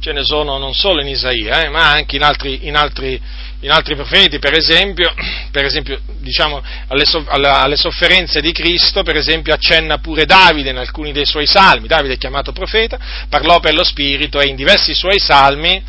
ce 0.00 0.12
ne 0.12 0.24
sono 0.24 0.56
non 0.58 0.74
solo 0.74 1.02
in 1.02 1.08
Isaia, 1.08 1.62
eh, 1.62 1.68
ma 1.68 1.90
anche 1.90 2.16
in 2.16 2.22
altri, 2.22 2.66
in, 2.66 2.74
altri, 2.74 3.20
in 3.60 3.70
altri, 3.70 3.94
profeti, 3.94 4.38
per 4.38 4.54
esempio, 4.54 5.12
per 5.52 5.64
esempio 5.64 6.00
diciamo, 6.20 6.62
alle, 6.88 7.04
alle, 7.48 7.76
sofferenze 7.76 8.40
di 8.40 8.50
Cristo, 8.50 9.02
per 9.02 9.16
esempio 9.16 9.52
accenna 9.52 9.98
pure 9.98 10.24
Davide 10.24 10.70
in 10.70 10.78
alcuni 10.78 11.12
dei 11.12 11.26
suoi 11.26 11.46
salmi, 11.46 11.86
Davide 11.86 12.14
è 12.14 12.18
chiamato 12.18 12.52
profeta, 12.52 12.98
parlò 13.28 13.60
per 13.60 13.74
lo 13.74 13.84
Spirito 13.84 14.40
e 14.40 14.48
in 14.48 14.56
diversi 14.56 14.94
suoi 14.94 15.18
salmi 15.18 15.82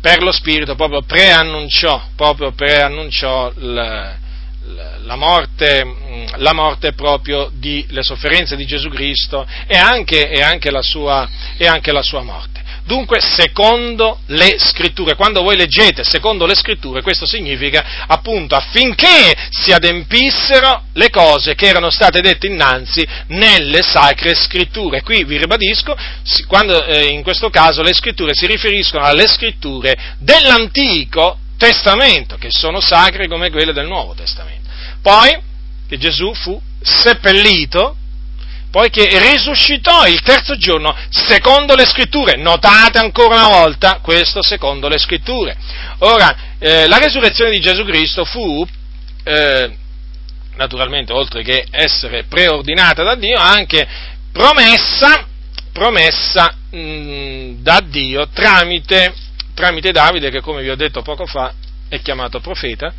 per 0.00 0.22
lo 0.22 0.30
Spirito 0.30 0.76
proprio 0.76 1.02
preannunciò, 1.02 2.10
proprio 2.14 2.52
preannunciò 2.52 3.52
il, 3.58 4.24
la 5.04 5.16
morte, 5.16 5.84
la 6.36 6.52
morte 6.52 6.92
proprio 6.92 7.50
di, 7.52 7.84
le 7.90 8.02
sofferenze 8.02 8.56
di 8.56 8.66
Gesù 8.66 8.88
Cristo 8.88 9.46
e 9.66 9.76
anche, 9.76 10.28
e 10.28 10.42
anche, 10.42 10.70
la, 10.70 10.82
sua, 10.82 11.28
e 11.56 11.66
anche 11.66 11.92
la 11.92 12.02
sua 12.02 12.22
morte. 12.22 12.56
Dunque, 12.86 13.20
secondo 13.20 14.20
le 14.26 14.58
scritture, 14.58 15.16
quando 15.16 15.42
voi 15.42 15.56
leggete 15.56 16.04
secondo 16.04 16.46
le 16.46 16.54
scritture, 16.54 17.02
questo 17.02 17.26
significa 17.26 18.04
appunto 18.06 18.54
affinché 18.54 19.34
si 19.50 19.72
adempissero 19.72 20.84
le 20.92 21.10
cose 21.10 21.56
che 21.56 21.66
erano 21.66 21.90
state 21.90 22.20
dette 22.20 22.46
innanzi 22.46 23.04
nelle 23.28 23.82
sacre 23.82 24.36
scritture. 24.36 25.02
Qui 25.02 25.24
vi 25.24 25.36
ribadisco, 25.36 25.96
quando 26.46 26.84
eh, 26.84 27.06
in 27.06 27.24
questo 27.24 27.50
caso 27.50 27.82
le 27.82 27.92
scritture 27.92 28.34
si 28.34 28.46
riferiscono 28.46 29.04
alle 29.04 29.26
scritture 29.26 30.14
dell'Antico 30.18 31.38
Testamento, 31.58 32.36
che 32.36 32.50
sono 32.50 32.80
sacre 32.80 33.26
come 33.26 33.50
quelle 33.50 33.72
del 33.72 33.86
Nuovo 33.86 34.14
Testamento. 34.14 34.55
Poi 35.06 35.40
che 35.86 35.98
Gesù 35.98 36.34
fu 36.34 36.60
seppellito, 36.82 37.94
poi 38.72 38.90
che 38.90 39.06
risuscitò 39.20 40.04
il 40.04 40.20
terzo 40.22 40.56
giorno 40.56 40.96
secondo 41.10 41.76
le 41.76 41.86
scritture. 41.86 42.36
Notate 42.36 42.98
ancora 42.98 43.36
una 43.36 43.46
volta 43.46 44.00
questo 44.02 44.42
secondo 44.42 44.88
le 44.88 44.98
scritture. 44.98 45.56
Ora, 45.98 46.56
eh, 46.58 46.88
la 46.88 46.98
resurrezione 46.98 47.52
di 47.52 47.60
Gesù 47.60 47.84
Cristo 47.84 48.24
fu, 48.24 48.66
eh, 49.22 49.76
naturalmente, 50.56 51.12
oltre 51.12 51.44
che 51.44 51.64
essere 51.70 52.24
preordinata 52.24 53.04
da 53.04 53.14
Dio, 53.14 53.38
anche 53.38 53.86
promessa, 54.32 55.24
promessa 55.72 56.52
mh, 56.68 57.62
da 57.62 57.80
Dio 57.80 58.28
tramite 58.30 59.14
tramite 59.54 59.92
Davide, 59.92 60.30
che 60.30 60.40
come 60.40 60.62
vi 60.62 60.68
ho 60.68 60.76
detto 60.76 61.00
poco 61.02 61.26
fa 61.26 61.54
è 61.88 62.00
chiamato 62.02 62.40
profeta, 62.40 62.92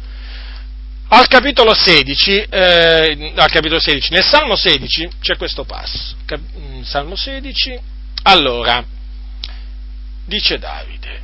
al 1.10 1.28
capitolo 1.28 1.74
16, 1.74 2.48
eh, 2.50 3.34
al 3.36 3.50
capitolo 3.50 3.80
16 3.80 4.12
nel 4.12 4.24
Salmo 4.24 4.56
16 4.56 5.10
c'è 5.22 5.38
questo 5.38 5.64
passo. 5.64 6.16
Cap- 6.26 6.42
mm, 6.58 6.82
Salmo 6.82 7.16
16, 7.16 7.80
allora, 8.24 8.84
dice 10.26 10.58
Davide, 10.58 11.22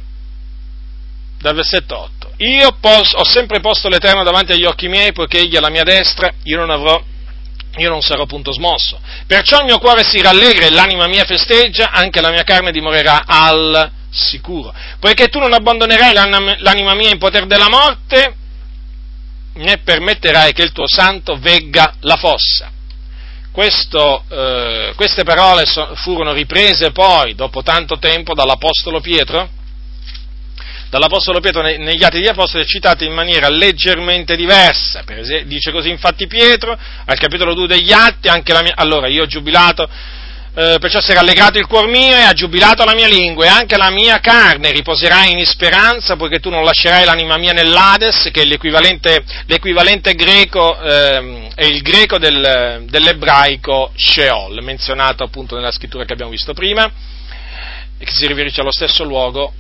dal 1.39 1.55
versetto 1.55 1.97
8. 1.97 2.33
Io 2.37 2.77
pos- 2.79 3.13
ho 3.13 3.25
sempre 3.25 3.59
posto 3.59 3.89
l'Eterno 3.89 4.23
davanti 4.23 4.53
agli 4.53 4.65
occhi 4.65 4.87
miei, 4.87 5.11
poiché 5.11 5.39
egli 5.39 5.55
è 5.55 5.57
alla 5.57 5.69
mia 5.69 5.83
destra, 5.83 6.31
io 6.43 6.57
non 6.57 6.69
avrò 6.69 7.03
io 7.77 7.89
non 7.89 8.01
sarò 8.01 8.27
punto 8.27 8.53
smosso. 8.53 8.99
Perciò 9.25 9.57
il 9.59 9.65
mio 9.65 9.79
cuore 9.79 10.03
si 10.03 10.21
rallegra 10.21 10.67
e 10.67 10.69
l'anima 10.69 11.07
mia 11.07 11.25
festeggia, 11.25 11.89
anche 11.89 12.21
la 12.21 12.29
mia 12.29 12.43
carne 12.43 12.71
dimorerà 12.71 13.23
al 13.25 13.91
sicuro. 14.11 14.71
Poiché 14.99 15.27
tu 15.27 15.39
non 15.39 15.53
abbandonerai 15.53 16.13
l'anima 16.13 16.93
mia 16.93 17.09
in 17.09 17.17
potere 17.17 17.47
della 17.47 17.69
morte, 17.69 18.35
né 19.53 19.77
permetterai 19.79 20.53
che 20.53 20.63
il 20.63 20.71
tuo 20.71 20.87
santo 20.87 21.37
vegga 21.37 21.95
la 22.01 22.17
fossa. 22.17 22.71
Questo, 23.51 24.23
eh, 24.29 24.93
queste 24.95 25.23
parole 25.23 25.65
so, 25.65 25.93
furono 25.95 26.33
riprese 26.33 26.91
poi, 26.91 27.35
dopo 27.35 27.61
tanto 27.61 27.99
tempo, 27.99 28.33
dall'Apostolo 28.33 28.99
Pietro, 28.99 29.47
dall'Apostolo 30.89 31.39
Pietro 31.39 31.61
negli 31.61 32.03
Atti 32.03 32.17
degli 32.17 32.27
Apostoli 32.27 32.63
è 32.63 32.67
citato 32.67 33.03
in 33.03 33.13
maniera 33.13 33.49
leggermente 33.49 34.35
diversa. 34.35 35.03
Esempio, 35.07 35.47
dice 35.47 35.71
così 35.71 35.89
infatti 35.89 36.27
Pietro, 36.27 36.77
al 37.05 37.17
capitolo 37.17 37.53
2 37.53 37.67
degli 37.67 37.91
Atti, 37.91 38.27
anche 38.27 38.53
la 38.53 38.61
mia, 38.61 38.73
allora 38.75 39.07
io 39.07 39.23
ho 39.23 39.25
giubilato, 39.25 39.89
eh, 40.55 40.77
perciò 40.79 41.01
si 41.01 41.11
è 41.11 41.15
rallegrato 41.15 41.57
il 41.57 41.65
cuor 41.65 41.87
mio 41.87 42.15
e 42.15 42.21
ha 42.21 42.33
giubilato 42.33 42.83
la 42.83 42.93
mia 42.93 43.07
lingua 43.07 43.45
e 43.45 43.47
anche 43.47 43.75
la 43.75 43.89
mia 43.89 44.19
carne 44.19 44.71
riposerà 44.71 45.25
in 45.25 45.43
speranza, 45.45 46.15
poiché 46.15 46.39
tu 46.39 46.49
non 46.49 46.63
lascerai 46.63 47.05
l'anima 47.05 47.37
mia 47.37 47.53
nell'Ades, 47.53 48.29
che 48.31 48.41
è 48.41 48.45
l'equivalente, 48.45 49.23
l'equivalente 49.47 50.13
greco, 50.13 50.79
eh, 50.79 51.49
è 51.55 51.63
il 51.63 51.81
greco 51.81 52.19
del, 52.19 52.85
dell'ebraico 52.87 53.91
Sheol, 53.95 54.61
menzionato 54.63 55.23
appunto 55.23 55.55
nella 55.55 55.71
scrittura 55.71 56.05
che 56.05 56.13
abbiamo 56.13 56.31
visto 56.31 56.53
prima, 56.53 56.85
e 57.97 58.05
che 58.05 58.11
si 58.11 58.27
riferisce 58.27 58.61
allo 58.61 58.71
stesso 58.71 59.03
luogo 59.03 59.53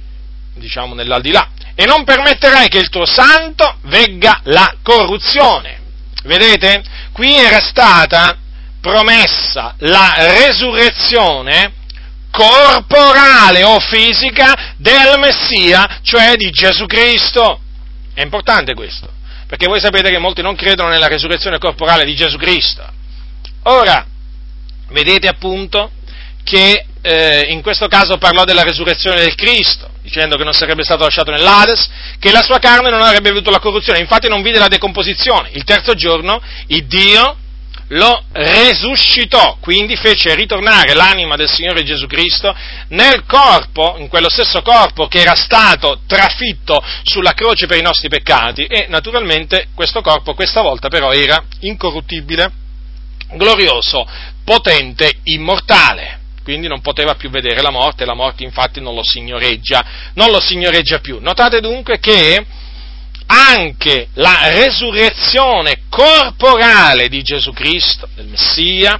diciamo 0.55 0.93
nell'aldilà, 0.93 1.49
e 1.73 1.85
non 1.85 2.03
permetterai 2.03 2.67
che 2.67 2.77
il 2.77 2.89
tuo 2.89 3.07
santo 3.07 3.77
vegga 3.85 4.41
la 4.43 4.75
corruzione. 4.83 5.79
Vedete? 6.23 6.83
Qui 7.11 7.35
era 7.35 7.59
stata 7.59 8.37
promessa 8.83 9.75
la 9.77 10.13
resurrezione 10.17 11.71
corporale 12.29 13.63
o 13.63 13.79
fisica 13.79 14.73
del 14.75 15.17
Messia, 15.19 16.01
cioè 16.03 16.35
di 16.35 16.49
Gesù 16.49 16.85
Cristo. 16.85 17.61
È 18.13 18.21
importante 18.21 18.73
questo, 18.73 19.09
perché 19.47 19.67
voi 19.67 19.79
sapete 19.79 20.09
che 20.09 20.17
molti 20.17 20.41
non 20.41 20.55
credono 20.55 20.89
nella 20.89 21.07
resurrezione 21.07 21.59
corporale 21.59 22.03
di 22.03 22.13
Gesù 22.13 22.35
Cristo. 22.35 22.85
Ora, 23.63 24.05
vedete 24.89 25.29
appunto 25.29 25.91
che 26.43 26.85
eh, 27.01 27.45
in 27.47 27.61
questo 27.61 27.87
caso 27.87 28.17
parlò 28.17 28.43
della 28.43 28.63
resurrezione 28.63 29.21
del 29.21 29.35
Cristo, 29.35 29.89
dicendo 30.01 30.35
che 30.35 30.43
non 30.43 30.51
sarebbe 30.51 30.83
stato 30.83 31.03
lasciato 31.03 31.31
nell'Ades, 31.31 31.89
che 32.19 32.31
la 32.31 32.41
sua 32.41 32.59
carne 32.59 32.89
non 32.89 33.01
avrebbe 33.01 33.29
avuto 33.29 33.49
la 33.49 33.59
corruzione, 33.59 33.99
infatti 33.99 34.27
non 34.27 34.41
vide 34.41 34.59
la 34.59 34.67
decomposizione. 34.67 35.51
Il 35.53 35.63
terzo 35.63 35.93
giorno 35.93 36.41
il 36.67 36.85
Dio 36.85 37.37
lo 37.89 38.23
resuscitò, 38.31 39.57
quindi 39.59 39.95
fece 39.95 40.35
ritornare 40.35 40.93
l'anima 40.93 41.35
del 41.35 41.49
Signore 41.49 41.83
Gesù 41.83 42.07
Cristo 42.07 42.55
nel 42.89 43.25
corpo, 43.25 43.95
in 43.97 44.07
quello 44.07 44.29
stesso 44.29 44.61
corpo 44.61 45.07
che 45.07 45.21
era 45.21 45.35
stato 45.35 46.01
trafitto 46.07 46.83
sulla 47.03 47.33
croce 47.33 47.67
per 47.67 47.77
i 47.77 47.81
nostri 47.83 48.09
peccati 48.09 48.63
e 48.63 48.87
naturalmente 48.89 49.67
questo 49.75 50.01
corpo 50.01 50.33
questa 50.33 50.61
volta 50.61 50.87
però 50.87 51.11
era 51.11 51.43
incorruttibile, 51.61 52.51
glorioso, 53.33 54.07
potente, 54.43 55.19
immortale 55.23 56.21
quindi 56.43 56.67
non 56.67 56.81
poteva 56.81 57.15
più 57.15 57.29
vedere 57.29 57.61
la 57.61 57.71
morte, 57.71 58.05
la 58.05 58.13
morte 58.13 58.43
infatti 58.43 58.81
non 58.81 58.93
lo 58.93 59.01
signoreggia, 59.01 60.11
non 60.15 60.29
lo 60.29 60.41
signoreggia 60.41 60.99
più. 60.99 61.19
Notate 61.21 61.61
dunque 61.61 61.99
che 61.99 62.45
anche 63.33 64.09
la 64.13 64.49
resurrezione 64.51 65.83
corporale 65.89 67.09
di 67.09 67.23
Gesù 67.23 67.51
Cristo, 67.51 68.07
del 68.13 68.27
Messia, 68.27 68.99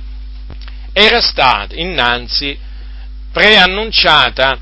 era 0.91 1.21
stata 1.21 1.75
innanzi 1.75 2.57
preannunciata 3.31 4.59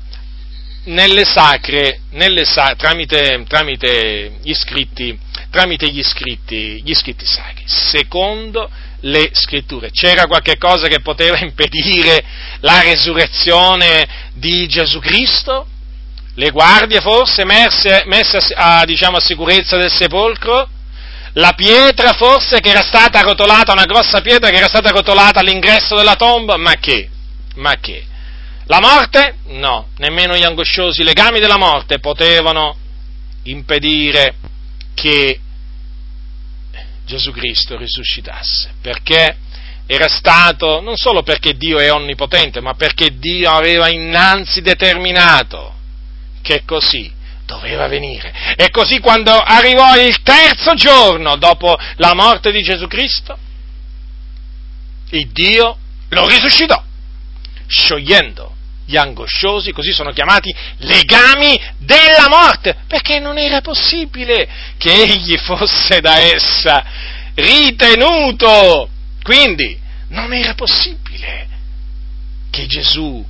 nelle 0.84 1.24
sacre, 1.24 2.00
nelle 2.10 2.44
sa- 2.44 2.74
tramite, 2.76 3.44
tramite, 3.48 4.38
gli 4.42 4.54
scritti, 4.54 5.18
tramite 5.50 5.88
gli 5.88 6.02
scritti, 6.02 6.82
gli 6.82 6.94
scritti 6.94 7.24
sacri, 7.24 7.64
secondo 7.66 8.68
le 9.00 9.30
scritture. 9.32 9.90
C'era 9.90 10.26
qualche 10.26 10.58
cosa 10.58 10.88
che 10.88 11.00
poteva 11.00 11.38
impedire 11.38 12.24
la 12.60 12.80
resurrezione 12.82 14.06
di 14.34 14.66
Gesù 14.66 14.98
Cristo? 14.98 15.66
Le 16.34 16.50
guardie 16.50 17.00
forse 17.00 17.44
messe, 17.44 18.04
messe 18.06 18.38
a, 18.54 18.84
diciamo, 18.84 19.18
a 19.18 19.20
sicurezza 19.20 19.76
del 19.76 19.90
sepolcro? 19.90 20.68
La 21.34 21.52
pietra 21.52 22.12
forse 22.12 22.60
che 22.60 22.70
era 22.70 22.82
stata 22.82 23.20
rotolata, 23.20 23.72
una 23.72 23.84
grossa 23.84 24.20
pietra 24.20 24.50
che 24.50 24.56
era 24.56 24.68
stata 24.68 24.90
rotolata 24.90 25.40
all'ingresso 25.40 25.94
della 25.94 26.16
tomba? 26.16 26.56
Ma 26.56 26.74
che? 26.74 27.08
Ma 27.56 27.76
che? 27.76 28.04
La 28.66 28.80
morte? 28.80 29.36
No, 29.48 29.88
nemmeno 29.98 30.36
gli 30.36 30.42
angosciosi 30.42 31.02
legami 31.02 31.40
della 31.40 31.58
morte 31.58 31.98
potevano 31.98 32.76
impedire 33.44 34.36
che 34.94 35.38
Gesù 37.04 37.30
Cristo 37.32 37.76
risuscitasse, 37.76 38.74
perché 38.80 39.36
era 39.86 40.08
stato, 40.08 40.80
non 40.80 40.96
solo 40.96 41.22
perché 41.22 41.54
Dio 41.54 41.78
è 41.78 41.92
onnipotente, 41.92 42.60
ma 42.60 42.74
perché 42.74 43.18
Dio 43.18 43.50
aveva 43.50 43.88
innanzi 43.88 44.62
determinato 44.62 45.80
che 46.42 46.64
così 46.64 47.10
doveva 47.46 47.86
venire. 47.86 48.32
E 48.56 48.70
così 48.70 48.98
quando 48.98 49.32
arrivò 49.32 49.96
il 50.00 50.22
terzo 50.22 50.74
giorno 50.74 51.36
dopo 51.36 51.76
la 51.96 52.14
morte 52.14 52.50
di 52.52 52.62
Gesù 52.62 52.86
Cristo, 52.86 53.38
il 55.10 55.28
Dio 55.30 55.76
lo 56.08 56.26
risuscitò, 56.26 56.82
sciogliendo 57.66 58.56
gli 58.84 58.96
angosciosi, 58.96 59.72
così 59.72 59.92
sono 59.92 60.12
chiamati 60.12 60.54
legami 60.78 61.58
della 61.78 62.28
morte, 62.28 62.76
perché 62.86 63.20
non 63.20 63.38
era 63.38 63.60
possibile 63.60 64.48
che 64.76 64.92
egli 64.92 65.36
fosse 65.38 66.00
da 66.00 66.18
essa 66.18 66.84
ritenuto. 67.34 68.88
Quindi 69.22 69.78
non 70.08 70.32
era 70.32 70.54
possibile 70.54 71.48
che 72.50 72.66
Gesù 72.66 73.24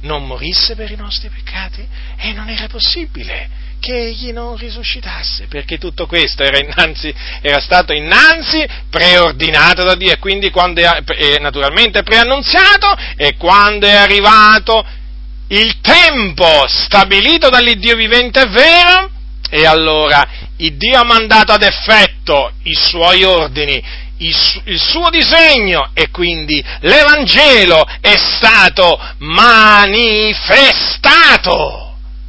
non 0.00 0.26
morisse 0.26 0.74
per 0.74 0.90
i 0.90 0.96
nostri 0.96 1.28
peccati 1.28 1.86
e 2.16 2.32
non 2.32 2.48
era 2.48 2.66
possibile 2.66 3.68
che 3.80 4.08
egli 4.08 4.30
non 4.30 4.56
risuscitasse, 4.56 5.46
perché 5.46 5.78
tutto 5.78 6.06
questo 6.06 6.42
era, 6.42 6.58
innanzi, 6.58 7.12
era 7.40 7.60
stato 7.60 7.92
innanzi 7.92 8.64
preordinato 8.90 9.82
da 9.82 9.94
Dio 9.94 10.12
e 10.12 10.18
quindi 10.18 10.50
quando 10.50 10.80
è, 10.80 11.02
è 11.02 11.38
naturalmente 11.38 12.02
preannunziato 12.02 12.94
e 13.16 13.36
quando 13.36 13.86
è 13.86 13.94
arrivato 13.94 14.84
il 15.48 15.80
tempo 15.80 16.66
stabilito 16.68 17.48
dall'Iddio 17.48 17.96
vivente 17.96 18.42
è 18.42 18.48
vero, 18.48 19.10
e 19.48 19.66
allora 19.66 20.28
il 20.58 20.76
Dio 20.76 20.98
ha 20.98 21.04
mandato 21.04 21.52
ad 21.52 21.62
effetto 21.62 22.52
i 22.64 22.74
suoi 22.74 23.24
ordini, 23.24 23.82
il 24.22 24.78
suo 24.78 25.08
disegno 25.08 25.90
e 25.94 26.10
quindi 26.10 26.62
l'Evangelo 26.80 27.86
è 28.00 28.16
stato 28.16 29.00
manifestato. 29.18 29.96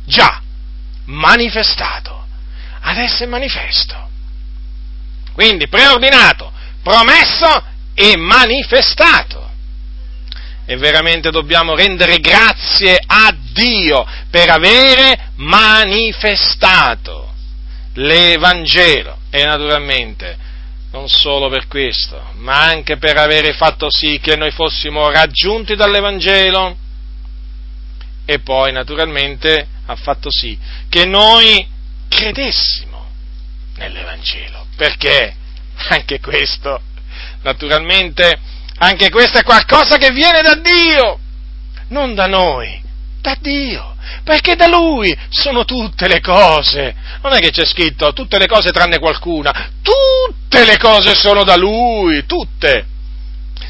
Già, 0.05 0.41
manifestato. 1.05 2.25
Adesso 2.81 3.23
è 3.23 3.27
manifesto. 3.27 4.09
Quindi 5.33 5.67
preordinato, 5.67 6.51
promesso 6.81 7.63
e 7.93 8.15
manifestato. 8.17 9.49
E 10.65 10.77
veramente 10.77 11.29
dobbiamo 11.31 11.75
rendere 11.75 12.19
grazie 12.19 12.97
a 13.05 13.35
Dio 13.51 14.05
per 14.29 14.49
avere 14.49 15.31
manifestato 15.35 17.33
l'Evangelo. 17.95 19.17
E 19.29 19.43
naturalmente 19.45 20.37
non 20.91 21.07
solo 21.07 21.49
per 21.49 21.67
questo, 21.67 22.31
ma 22.35 22.63
anche 22.63 22.97
per 22.97 23.17
avere 23.17 23.53
fatto 23.53 23.87
sì 23.89 24.19
che 24.21 24.35
noi 24.35 24.51
fossimo 24.51 25.09
raggiunti 25.09 25.75
dall'Evangelo 25.75 26.77
e 28.25 28.39
poi 28.39 28.71
naturalmente 28.71 29.67
ha 29.85 29.95
fatto 29.95 30.29
sì 30.31 30.57
che 30.89 31.05
noi 31.05 31.65
credessimo 32.07 33.09
nell'Evangelo. 33.77 34.67
Perché? 34.75 35.35
Anche 35.89 36.19
questo, 36.19 36.81
naturalmente, 37.41 38.39
anche 38.77 39.09
questo 39.09 39.39
è 39.39 39.43
qualcosa 39.43 39.97
che 39.97 40.11
viene 40.11 40.41
da 40.41 40.55
Dio, 40.55 41.19
non 41.87 42.13
da 42.13 42.27
noi, 42.27 42.80
da 43.21 43.37
Dio. 43.39 43.95
Perché 44.23 44.55
da 44.55 44.67
Lui 44.67 45.15
sono 45.29 45.63
tutte 45.63 46.07
le 46.07 46.19
cose. 46.19 46.95
Non 47.21 47.33
è 47.33 47.39
che 47.39 47.51
c'è 47.51 47.65
scritto 47.65 48.11
tutte 48.13 48.37
le 48.37 48.47
cose 48.47 48.71
tranne 48.71 48.99
qualcuna. 48.99 49.71
Tutte 49.81 50.65
le 50.65 50.77
cose 50.77 51.15
sono 51.15 51.43
da 51.43 51.55
Lui, 51.55 52.25
tutte. 52.25 52.85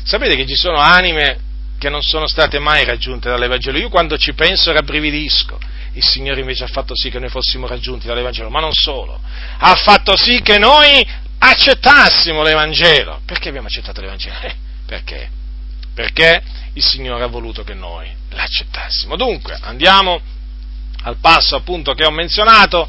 Sapete 0.04 0.36
che 0.36 0.48
ci 0.48 0.56
sono 0.56 0.78
anime 0.78 1.50
che 1.78 1.90
non 1.90 2.02
sono 2.02 2.28
state 2.28 2.60
mai 2.60 2.86
raggiunte 2.86 3.30
dall'Evangelo. 3.30 3.78
Io 3.78 3.90
quando 3.90 4.18
ci 4.18 4.34
penso 4.34 4.72
rabbrividisco 4.72 5.60
il 5.94 6.04
Signore 6.04 6.40
invece 6.40 6.64
ha 6.64 6.68
fatto 6.68 6.96
sì 6.96 7.10
che 7.10 7.20
noi 7.20 7.30
fossimo 7.30 7.68
raggiunti 7.68 8.08
dall'Evangelo, 8.08 8.50
ma 8.50 8.60
non 8.60 8.72
solo, 8.72 9.20
ha 9.58 9.76
fatto 9.76 10.16
sì 10.16 10.42
che 10.42 10.58
noi 10.58 11.06
accettassimo 11.38 12.44
l'Evangelo. 12.44 13.22
Perché 13.26 13.50
abbiamo 13.50 13.68
accettato 13.68 14.00
l'Evangelo? 14.00 14.36
Eh, 14.42 14.56
perché? 14.86 15.30
Perché 15.94 16.42
il 16.74 16.84
Signore 16.84 17.24
ha 17.24 17.28
voluto 17.28 17.64
che 17.64 17.74
noi 17.74 18.10
l'accettassimo. 18.30 19.16
Dunque, 19.16 19.58
andiamo 19.62 20.22
al 21.04 21.18
passo 21.18 21.56
appunto 21.56 21.94
che 21.94 22.06
ho 22.06 22.12
menzionato, 22.12 22.88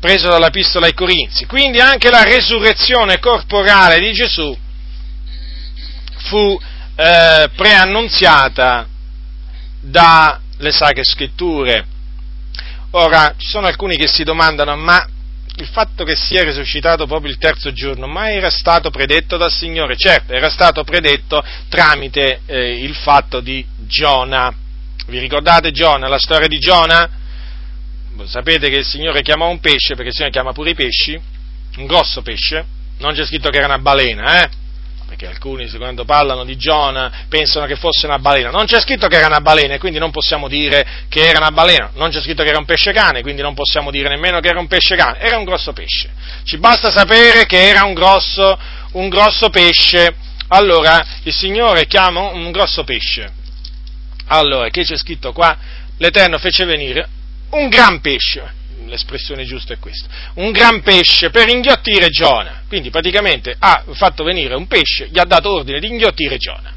preso 0.00 0.28
dalla 0.28 0.50
pistola 0.50 0.86
ai 0.86 0.94
Corinzi. 0.94 1.46
Quindi 1.46 1.80
anche 1.80 2.10
la 2.10 2.22
resurrezione 2.22 3.18
corporale 3.18 3.98
di 3.98 4.12
Gesù 4.12 4.56
fu 6.28 6.58
eh, 6.96 7.50
preannunziata 7.54 8.86
dalle 9.80 10.70
sacre 10.70 11.04
scritture. 11.04 11.86
Ora, 12.92 13.34
ci 13.36 13.46
sono 13.48 13.66
alcuni 13.66 13.96
che 13.96 14.06
si 14.06 14.24
domandano, 14.24 14.76
ma 14.76 15.06
il 15.58 15.66
fatto 15.66 16.04
che 16.04 16.16
sia 16.16 16.42
risuscitato 16.42 17.06
proprio 17.06 17.30
il 17.30 17.38
terzo 17.38 17.72
giorno, 17.72 18.06
ma 18.06 18.30
era 18.30 18.50
stato 18.50 18.90
predetto 18.90 19.36
dal 19.36 19.50
Signore? 19.50 19.96
Certo, 19.96 20.32
era 20.32 20.50
stato 20.50 20.84
predetto 20.84 21.42
tramite 21.68 22.40
eh, 22.46 22.82
il 22.82 22.94
fatto 22.94 23.40
di 23.40 23.64
Giona. 23.86 24.54
Vi 25.06 25.18
ricordate 25.18 25.70
Giona, 25.70 26.08
la 26.08 26.18
storia 26.18 26.46
di 26.46 26.58
Giona? 26.58 27.08
Sapete 28.24 28.68
che 28.68 28.78
il 28.78 28.84
Signore 28.84 29.22
chiamò 29.22 29.48
un 29.48 29.60
pesce, 29.60 29.94
perché 29.94 30.08
il 30.08 30.14
Signore 30.14 30.32
chiama 30.32 30.52
pure 30.52 30.70
i 30.70 30.74
pesci, 30.74 31.18
un 31.76 31.86
grosso 31.86 32.22
pesce, 32.22 32.64
non 32.98 33.14
c'è 33.14 33.24
scritto 33.24 33.50
che 33.50 33.58
era 33.58 33.66
una 33.66 33.78
balena, 33.78 34.42
eh? 34.42 34.50
Perché 35.16 35.26
alcuni 35.26 35.66
quando 35.70 36.04
parlano 36.04 36.44
di 36.44 36.56
Giona 36.56 37.24
pensano 37.28 37.64
che 37.64 37.74
fosse 37.74 38.04
una 38.04 38.18
balena, 38.18 38.50
non 38.50 38.66
c'è 38.66 38.78
scritto 38.80 39.08
che 39.08 39.16
era 39.16 39.26
una 39.26 39.40
balena 39.40 39.74
e 39.74 39.78
quindi 39.78 39.98
non 39.98 40.10
possiamo 40.10 40.46
dire 40.46 40.86
che 41.08 41.26
era 41.26 41.38
una 41.38 41.50
balena, 41.50 41.90
non 41.94 42.10
c'è 42.10 42.20
scritto 42.20 42.42
che 42.42 42.50
era 42.50 42.58
un 42.58 42.66
pesce 42.66 42.92
cane, 42.92 43.22
quindi 43.22 43.40
non 43.40 43.54
possiamo 43.54 43.90
dire 43.90 44.10
nemmeno 44.10 44.40
che 44.40 44.48
era 44.48 44.60
un 44.60 44.66
pesce 44.66 44.94
cane, 44.94 45.18
era 45.18 45.38
un 45.38 45.44
grosso 45.44 45.72
pesce, 45.72 46.10
ci 46.44 46.58
basta 46.58 46.90
sapere 46.90 47.46
che 47.46 47.66
era 47.66 47.84
un 47.84 47.94
grosso, 47.94 48.58
un 48.92 49.08
grosso 49.08 49.48
pesce, 49.48 50.14
allora 50.48 51.04
il 51.22 51.32
Signore 51.32 51.86
chiama 51.86 52.20
un 52.28 52.50
grosso 52.50 52.84
pesce, 52.84 53.32
allora 54.26 54.68
che 54.68 54.84
c'è 54.84 54.98
scritto 54.98 55.32
qua? 55.32 55.56
L'Eterno 55.96 56.36
fece 56.36 56.66
venire 56.66 57.08
un 57.50 57.68
gran 57.68 58.02
pesce, 58.02 58.52
l'espressione 58.84 59.44
giusta 59.44 59.74
è 59.74 59.78
questa, 59.78 60.08
un 60.34 60.50
gran 60.52 60.82
pesce 60.82 61.30
per 61.30 61.48
inghiottire 61.48 62.08
Giona. 62.08 62.62
Quindi 62.68 62.90
praticamente 62.90 63.54
ha 63.58 63.84
fatto 63.92 64.24
venire 64.24 64.54
un 64.54 64.66
pesce, 64.66 65.08
gli 65.10 65.18
ha 65.18 65.24
dato 65.24 65.52
ordine 65.52 65.80
di 65.80 65.88
inghiottire 65.88 66.36
Giona. 66.36 66.74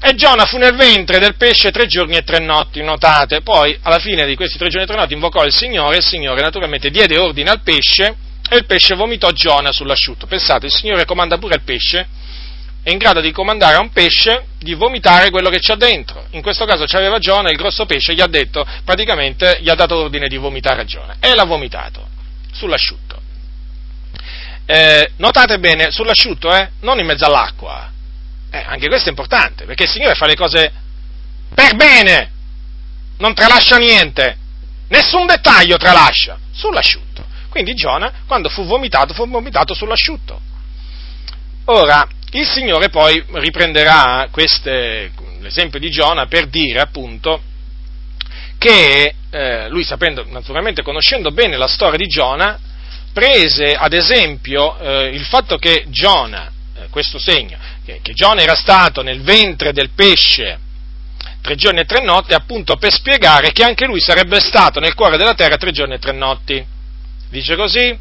E 0.00 0.14
Giona 0.14 0.44
fu 0.46 0.58
nel 0.58 0.76
ventre 0.76 1.18
del 1.18 1.34
pesce 1.34 1.72
tre 1.72 1.86
giorni 1.86 2.16
e 2.16 2.22
tre 2.22 2.38
notti, 2.38 2.80
notate. 2.82 3.42
Poi, 3.42 3.76
alla 3.82 3.98
fine 3.98 4.26
di 4.26 4.36
questi 4.36 4.56
tre 4.56 4.68
giorni 4.68 4.84
e 4.84 4.86
tre 4.86 4.96
notti, 4.96 5.14
invocò 5.14 5.44
il 5.44 5.52
Signore 5.52 5.96
e 5.96 5.98
il 5.98 6.04
Signore 6.04 6.40
naturalmente 6.40 6.88
diede 6.90 7.18
ordine 7.18 7.50
al 7.50 7.62
pesce 7.62 8.14
e 8.48 8.56
il 8.56 8.64
pesce 8.64 8.94
vomitò 8.94 9.30
Giona 9.32 9.72
sull'asciutto. 9.72 10.26
Pensate, 10.26 10.66
il 10.66 10.72
Signore 10.72 11.04
comanda 11.04 11.36
pure 11.36 11.54
al 11.54 11.62
pesce 11.62 12.06
è 12.88 12.90
in 12.90 12.96
grado 12.96 13.20
di 13.20 13.32
comandare 13.32 13.76
a 13.76 13.80
un 13.80 13.90
pesce 13.90 14.46
di 14.58 14.72
vomitare 14.72 15.28
quello 15.28 15.50
che 15.50 15.58
c'è 15.58 15.76
dentro. 15.76 16.24
In 16.30 16.40
questo 16.40 16.64
caso 16.64 16.86
c'aveva 16.86 17.18
Giona, 17.18 17.50
il 17.50 17.56
grosso 17.56 17.84
pesce 17.84 18.14
gli 18.14 18.20
ha 18.22 18.26
detto, 18.26 18.66
praticamente 18.82 19.58
gli 19.60 19.68
ha 19.68 19.74
dato 19.74 19.96
ordine 19.96 20.26
di 20.26 20.38
vomitare 20.38 20.80
a 20.80 20.84
Giona 20.84 21.16
e 21.20 21.34
l'ha 21.34 21.44
vomitato 21.44 22.08
sull'asciutto. 22.50 23.20
Eh, 24.64 25.12
notate 25.16 25.58
bene, 25.58 25.90
sull'asciutto, 25.90 26.50
eh, 26.54 26.70
non 26.80 26.98
in 26.98 27.04
mezzo 27.04 27.26
all'acqua. 27.26 27.92
Eh, 28.50 28.64
anche 28.66 28.88
questo 28.88 29.08
è 29.08 29.10
importante, 29.10 29.66
perché 29.66 29.82
il 29.82 29.90
Signore 29.90 30.14
fa 30.14 30.24
le 30.24 30.34
cose 30.34 30.72
per 31.54 31.74
bene, 31.74 32.30
non 33.18 33.34
tralascia 33.34 33.76
niente, 33.76 34.38
nessun 34.88 35.26
dettaglio 35.26 35.76
tralascia, 35.76 36.38
sull'asciutto. 36.52 37.22
Quindi 37.50 37.74
Giona, 37.74 38.10
quando 38.26 38.48
fu 38.48 38.64
vomitato, 38.64 39.12
fu 39.12 39.28
vomitato 39.28 39.74
sull'asciutto. 39.74 40.40
Ora, 41.66 42.08
il 42.32 42.46
Signore 42.46 42.90
poi 42.90 43.24
riprenderà 43.32 44.28
queste, 44.30 45.12
l'esempio 45.40 45.78
di 45.78 45.90
Giona 45.90 46.26
per 46.26 46.46
dire 46.46 46.80
appunto 46.80 47.42
che 48.58 49.14
eh, 49.30 49.68
lui 49.68 49.84
sapendo, 49.84 50.24
naturalmente 50.28 50.82
conoscendo 50.82 51.30
bene 51.30 51.56
la 51.56 51.68
storia 51.68 51.96
di 51.96 52.06
Giona, 52.06 52.58
prese 53.12 53.72
ad 53.72 53.92
esempio 53.92 54.78
eh, 54.78 55.08
il 55.08 55.24
fatto 55.24 55.56
che 55.56 55.84
Giona, 55.88 56.50
eh, 56.76 56.88
questo 56.90 57.18
segno, 57.18 57.56
che, 57.84 58.00
che 58.02 58.12
Giona 58.12 58.42
era 58.42 58.54
stato 58.54 59.02
nel 59.02 59.22
ventre 59.22 59.72
del 59.72 59.90
pesce 59.90 60.66
tre 61.40 61.54
giorni 61.54 61.80
e 61.80 61.84
tre 61.84 62.02
notti, 62.02 62.34
appunto 62.34 62.76
per 62.76 62.92
spiegare 62.92 63.52
che 63.52 63.62
anche 63.62 63.86
lui 63.86 64.00
sarebbe 64.00 64.40
stato 64.40 64.80
nel 64.80 64.94
cuore 64.94 65.16
della 65.16 65.34
terra 65.34 65.56
tre 65.56 65.70
giorni 65.70 65.94
e 65.94 65.98
tre 65.98 66.12
notti. 66.12 66.62
Dice 67.30 67.56
così, 67.56 67.96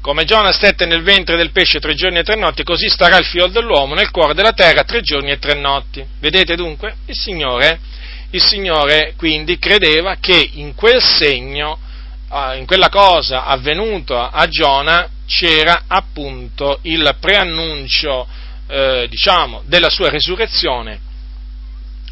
come 0.00 0.24
Giona 0.24 0.52
stette 0.52 0.86
nel 0.86 1.02
ventre 1.02 1.36
del 1.36 1.50
pesce 1.50 1.80
tre 1.80 1.94
giorni 1.94 2.18
e 2.18 2.22
tre 2.22 2.36
notti, 2.36 2.62
così 2.62 2.88
starà 2.88 3.16
il 3.16 3.24
figlio 3.24 3.48
dell'uomo 3.48 3.94
nel 3.94 4.10
cuore 4.10 4.34
della 4.34 4.52
terra 4.52 4.84
tre 4.84 5.00
giorni 5.00 5.30
e 5.30 5.38
tre 5.38 5.54
notti. 5.54 6.04
Vedete 6.20 6.54
dunque? 6.54 6.96
Il 7.06 7.16
Signore, 7.16 7.80
il 8.30 8.42
Signore 8.42 9.14
quindi 9.16 9.58
credeva 9.58 10.16
che 10.20 10.50
in 10.54 10.74
quel 10.74 11.02
segno, 11.02 11.78
in 12.56 12.64
quella 12.66 12.88
cosa 12.88 13.44
avvenuta 13.44 14.30
a 14.30 14.46
Giona, 14.46 15.08
c'era 15.26 15.84
appunto 15.88 16.78
il 16.82 17.16
preannuncio, 17.18 18.28
eh, 18.68 19.06
diciamo, 19.10 19.62
della 19.66 19.90
sua 19.90 20.08
resurrezione 20.08 21.00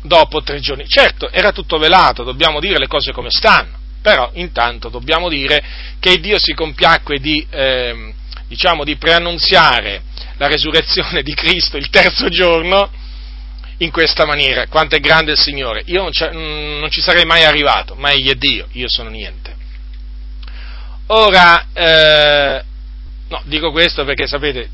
dopo 0.03 0.43
tre 0.43 0.59
giorni. 0.59 0.87
Certo, 0.89 1.31
era 1.31 1.53
tutto 1.53 1.79
velato, 1.79 2.25
dobbiamo 2.25 2.59
dire 2.59 2.79
le 2.79 2.89
cose 2.89 3.13
come 3.13 3.31
stanno 3.31 3.83
però 4.05 4.31
intanto 4.35 4.91
dobbiamo 4.91 5.31
dire 5.31 5.65
che 5.99 6.21
Dio 6.21 6.39
si 6.39 6.53
compiacque 6.53 7.19
di, 7.21 7.47
eh, 7.49 8.13
diciamo, 8.47 8.85
di 8.85 8.97
preannunziare 8.97 10.03
la 10.37 10.47
resurrezione 10.47 11.23
di 11.23 11.33
Cristo 11.33 11.79
il 11.79 11.89
terzo 11.89 12.29
giorno 12.29 12.91
in 13.79 13.91
questa 13.91 14.27
maniera. 14.27 14.67
Quanto 14.67 14.95
è 14.95 15.01
grande 15.01 15.33
il 15.33 15.39
Signore! 15.39 15.85
Io 15.87 16.03
non, 16.03 16.81
non 16.81 16.91
ci 16.91 17.01
sarei 17.01 17.25
mai 17.25 17.45
arrivato, 17.45 17.95
ma 17.95 18.13
Egli 18.13 18.29
è 18.29 18.35
Dio, 18.35 18.67
io 18.73 18.91
sono 18.91 19.09
niente. 19.09 19.57
Ora, 21.07 21.69
eh, 21.73 22.63
no, 23.27 23.41
dico 23.47 23.71
questo 23.73 24.05
perché 24.05 24.27
sapete, 24.27 24.69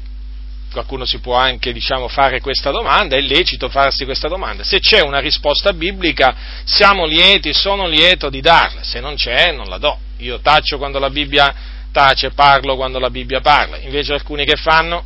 qualcuno 0.70 1.04
si 1.04 1.18
può 1.18 1.35
anche 1.35 1.72
diciamo, 1.72 2.09
fare 2.09 2.40
questa 2.40 2.70
domanda, 2.70 3.16
è 3.16 3.20
lecito 3.20 3.68
farsi 3.68 4.04
questa 4.04 4.28
domanda. 4.28 4.62
Se 4.62 4.78
c'è 4.78 5.00
una 5.00 5.18
risposta 5.18 5.72
biblica, 5.72 6.35
siamo 6.64 7.04
lieti, 7.04 7.52
sono 7.52 7.87
lieto 7.87 8.30
di 8.30 8.40
darla, 8.40 8.83
se 8.83 9.00
non 9.00 9.14
c'è 9.16 9.52
non 9.52 9.66
la 9.66 9.78
do. 9.78 9.98
Io 10.18 10.40
taccio 10.40 10.78
quando 10.78 10.98
la 10.98 11.11
Bibbia 11.11 11.54
tace, 11.92 12.30
parlo 12.30 12.76
quando 12.76 12.98
la 12.98 13.11
Bibbia 13.11 13.40
parla. 13.40 13.78
Invece 13.78 14.12
alcuni 14.12 14.44
che 14.44 14.56
fanno, 14.56 15.04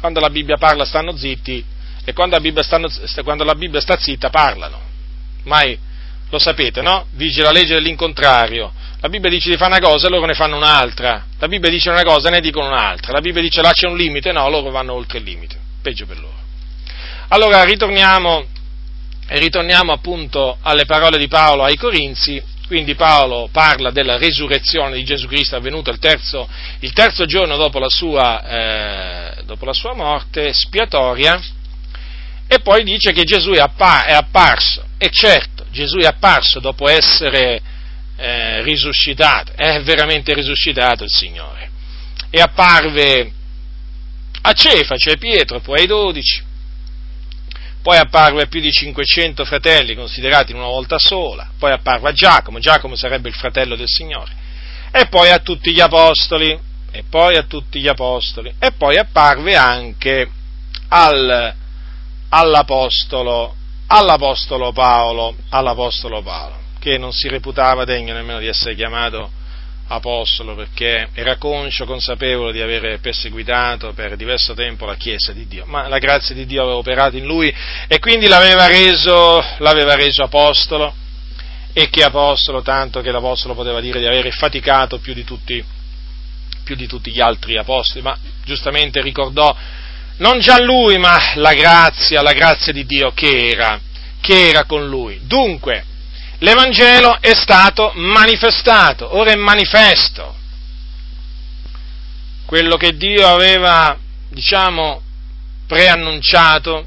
quando 0.00 0.20
la 0.20 0.30
Bibbia 0.30 0.56
parla 0.56 0.84
stanno 0.84 1.16
zitti 1.16 1.64
e 2.04 2.12
quando 2.12 2.34
la 2.34 2.40
Bibbia, 2.40 2.62
stanno, 2.62 2.88
quando 3.22 3.44
la 3.44 3.54
Bibbia 3.54 3.80
sta 3.80 3.96
zitta 3.98 4.30
parlano. 4.30 4.80
Mai 5.44 5.78
lo 6.28 6.38
sapete, 6.38 6.80
no? 6.80 7.06
Vige 7.10 7.42
la 7.42 7.50
legge 7.52 7.74
dell'incontrario 7.74 8.72
la 9.02 9.08
Bibbia 9.08 9.30
dice 9.30 9.50
di 9.50 9.56
fare 9.56 9.76
una 9.76 9.84
cosa 9.84 10.06
e 10.06 10.10
loro 10.10 10.26
ne 10.26 10.34
fanno 10.34 10.56
un'altra. 10.56 11.24
La 11.40 11.48
Bibbia 11.48 11.68
dice 11.68 11.90
una 11.90 12.04
cosa 12.04 12.28
e 12.28 12.30
ne 12.30 12.40
dicono 12.40 12.68
un'altra. 12.68 13.10
La 13.10 13.20
Bibbia 13.20 13.42
dice 13.42 13.60
là 13.60 13.72
c'è 13.72 13.88
un 13.88 13.96
limite, 13.96 14.30
no, 14.30 14.48
loro 14.48 14.70
vanno 14.70 14.92
oltre 14.92 15.18
il 15.18 15.24
limite. 15.24 15.58
Peggio 15.82 16.06
per 16.06 16.20
loro. 16.20 16.36
Allora 17.26 17.64
ritorniamo, 17.64 18.44
ritorniamo 19.26 19.90
appunto 19.90 20.56
alle 20.62 20.84
parole 20.84 21.18
di 21.18 21.26
Paolo 21.26 21.64
ai 21.64 21.76
Corinzi. 21.76 22.40
Quindi 22.68 22.94
Paolo 22.94 23.48
parla 23.50 23.90
della 23.90 24.18
resurrezione 24.18 24.94
di 24.94 25.02
Gesù 25.02 25.26
Cristo 25.26 25.56
avvenuta 25.56 25.90
il 25.90 25.98
terzo, 25.98 26.48
il 26.78 26.92
terzo 26.92 27.26
giorno 27.26 27.56
dopo 27.56 27.80
la, 27.80 27.88
sua, 27.88 28.46
eh, 28.46 29.42
dopo 29.42 29.64
la 29.64 29.74
sua 29.74 29.94
morte 29.94 30.52
spiatoria 30.54 31.42
e 32.46 32.60
poi 32.60 32.84
dice 32.84 33.10
che 33.10 33.24
Gesù 33.24 33.50
è, 33.50 33.58
apparso. 33.58 34.84
E 34.96 35.10
certo, 35.10 35.66
Gesù 35.72 35.98
è 35.98 36.06
apparso 36.06 36.60
dopo 36.60 36.88
essere 36.88 37.71
eh, 38.16 38.62
risuscitato, 38.62 39.52
è 39.54 39.82
veramente 39.82 40.34
risuscitato 40.34 41.04
il 41.04 41.10
Signore. 41.10 41.70
E 42.30 42.40
apparve 42.40 43.32
a 44.42 44.52
Cefa, 44.52 44.96
cioè 44.96 45.16
Pietro, 45.16 45.60
poi 45.60 45.80
ai 45.80 45.86
dodici, 45.86 46.42
poi 47.82 47.98
apparve 47.98 48.42
a 48.42 48.46
più 48.46 48.60
di 48.60 48.70
500 48.70 49.44
fratelli 49.44 49.94
considerati 49.94 50.52
in 50.52 50.58
una 50.58 50.68
volta 50.68 50.98
sola, 50.98 51.50
poi 51.58 51.72
apparve 51.72 52.10
a 52.10 52.12
Giacomo, 52.12 52.58
Giacomo 52.58 52.94
sarebbe 52.94 53.28
il 53.28 53.34
fratello 53.34 53.76
del 53.76 53.88
Signore, 53.88 54.32
e 54.92 55.06
poi 55.06 55.30
a 55.30 55.38
tutti 55.38 55.72
gli 55.72 55.80
apostoli, 55.80 56.58
e 56.90 57.04
poi 57.08 57.36
a 57.36 57.42
tutti 57.42 57.80
gli 57.80 57.88
apostoli, 57.88 58.54
e 58.58 58.72
poi 58.72 58.98
apparve 58.98 59.56
anche 59.56 60.30
al, 60.88 61.54
all'apostolo, 62.28 63.54
all'apostolo 63.86 64.72
Paolo, 64.72 65.36
all'apostolo 65.48 66.22
Paolo 66.22 66.61
che 66.82 66.98
non 66.98 67.12
si 67.12 67.28
reputava 67.28 67.84
degno 67.84 68.12
nemmeno 68.12 68.40
di 68.40 68.48
essere 68.48 68.74
chiamato 68.74 69.30
apostolo 69.86 70.56
perché 70.56 71.10
era 71.12 71.36
conscio, 71.36 71.84
consapevole 71.84 72.52
di 72.52 72.60
aver 72.60 72.98
perseguitato 72.98 73.92
per 73.92 74.16
diverso 74.16 74.52
tempo 74.54 74.84
la 74.84 74.96
Chiesa 74.96 75.32
di 75.32 75.46
Dio, 75.46 75.64
ma 75.64 75.86
la 75.86 75.98
grazia 75.98 76.34
di 76.34 76.44
Dio 76.44 76.62
aveva 76.62 76.78
operato 76.78 77.16
in 77.16 77.24
lui 77.24 77.54
e 77.86 78.00
quindi 78.00 78.26
l'aveva 78.26 78.66
reso, 78.66 79.40
l'aveva 79.58 79.94
reso 79.94 80.24
apostolo. 80.24 80.92
E 81.74 81.88
che 81.88 82.02
apostolo, 82.02 82.60
tanto 82.60 83.00
che 83.00 83.10
l'apostolo 83.10 83.54
poteva 83.54 83.80
dire 83.80 83.98
di 83.98 84.04
avere 84.04 84.30
faticato 84.30 84.98
più 84.98 85.14
di 85.14 85.24
tutti, 85.24 85.64
più 86.64 86.74
di 86.74 86.86
tutti 86.86 87.10
gli 87.10 87.20
altri 87.20 87.56
apostoli, 87.56 88.02
ma 88.02 88.14
giustamente 88.44 89.00
ricordò 89.00 89.56
non 90.18 90.38
già 90.40 90.60
lui, 90.60 90.98
ma 90.98 91.32
la 91.36 91.54
grazia, 91.54 92.20
la 92.20 92.34
grazia 92.34 92.74
di 92.74 92.84
Dio 92.84 93.12
che 93.12 93.48
era, 93.48 93.80
che 94.20 94.48
era 94.48 94.64
con 94.64 94.86
lui. 94.86 95.20
Dunque, 95.22 95.86
l'Evangelo 96.42 97.20
è 97.20 97.34
stato 97.34 97.92
manifestato, 97.94 99.16
ora 99.16 99.32
è 99.32 99.36
manifesto. 99.36 100.36
Quello 102.44 102.76
che 102.76 102.96
Dio 102.96 103.26
aveva, 103.26 103.96
diciamo, 104.28 105.00
preannunciato, 105.66 106.84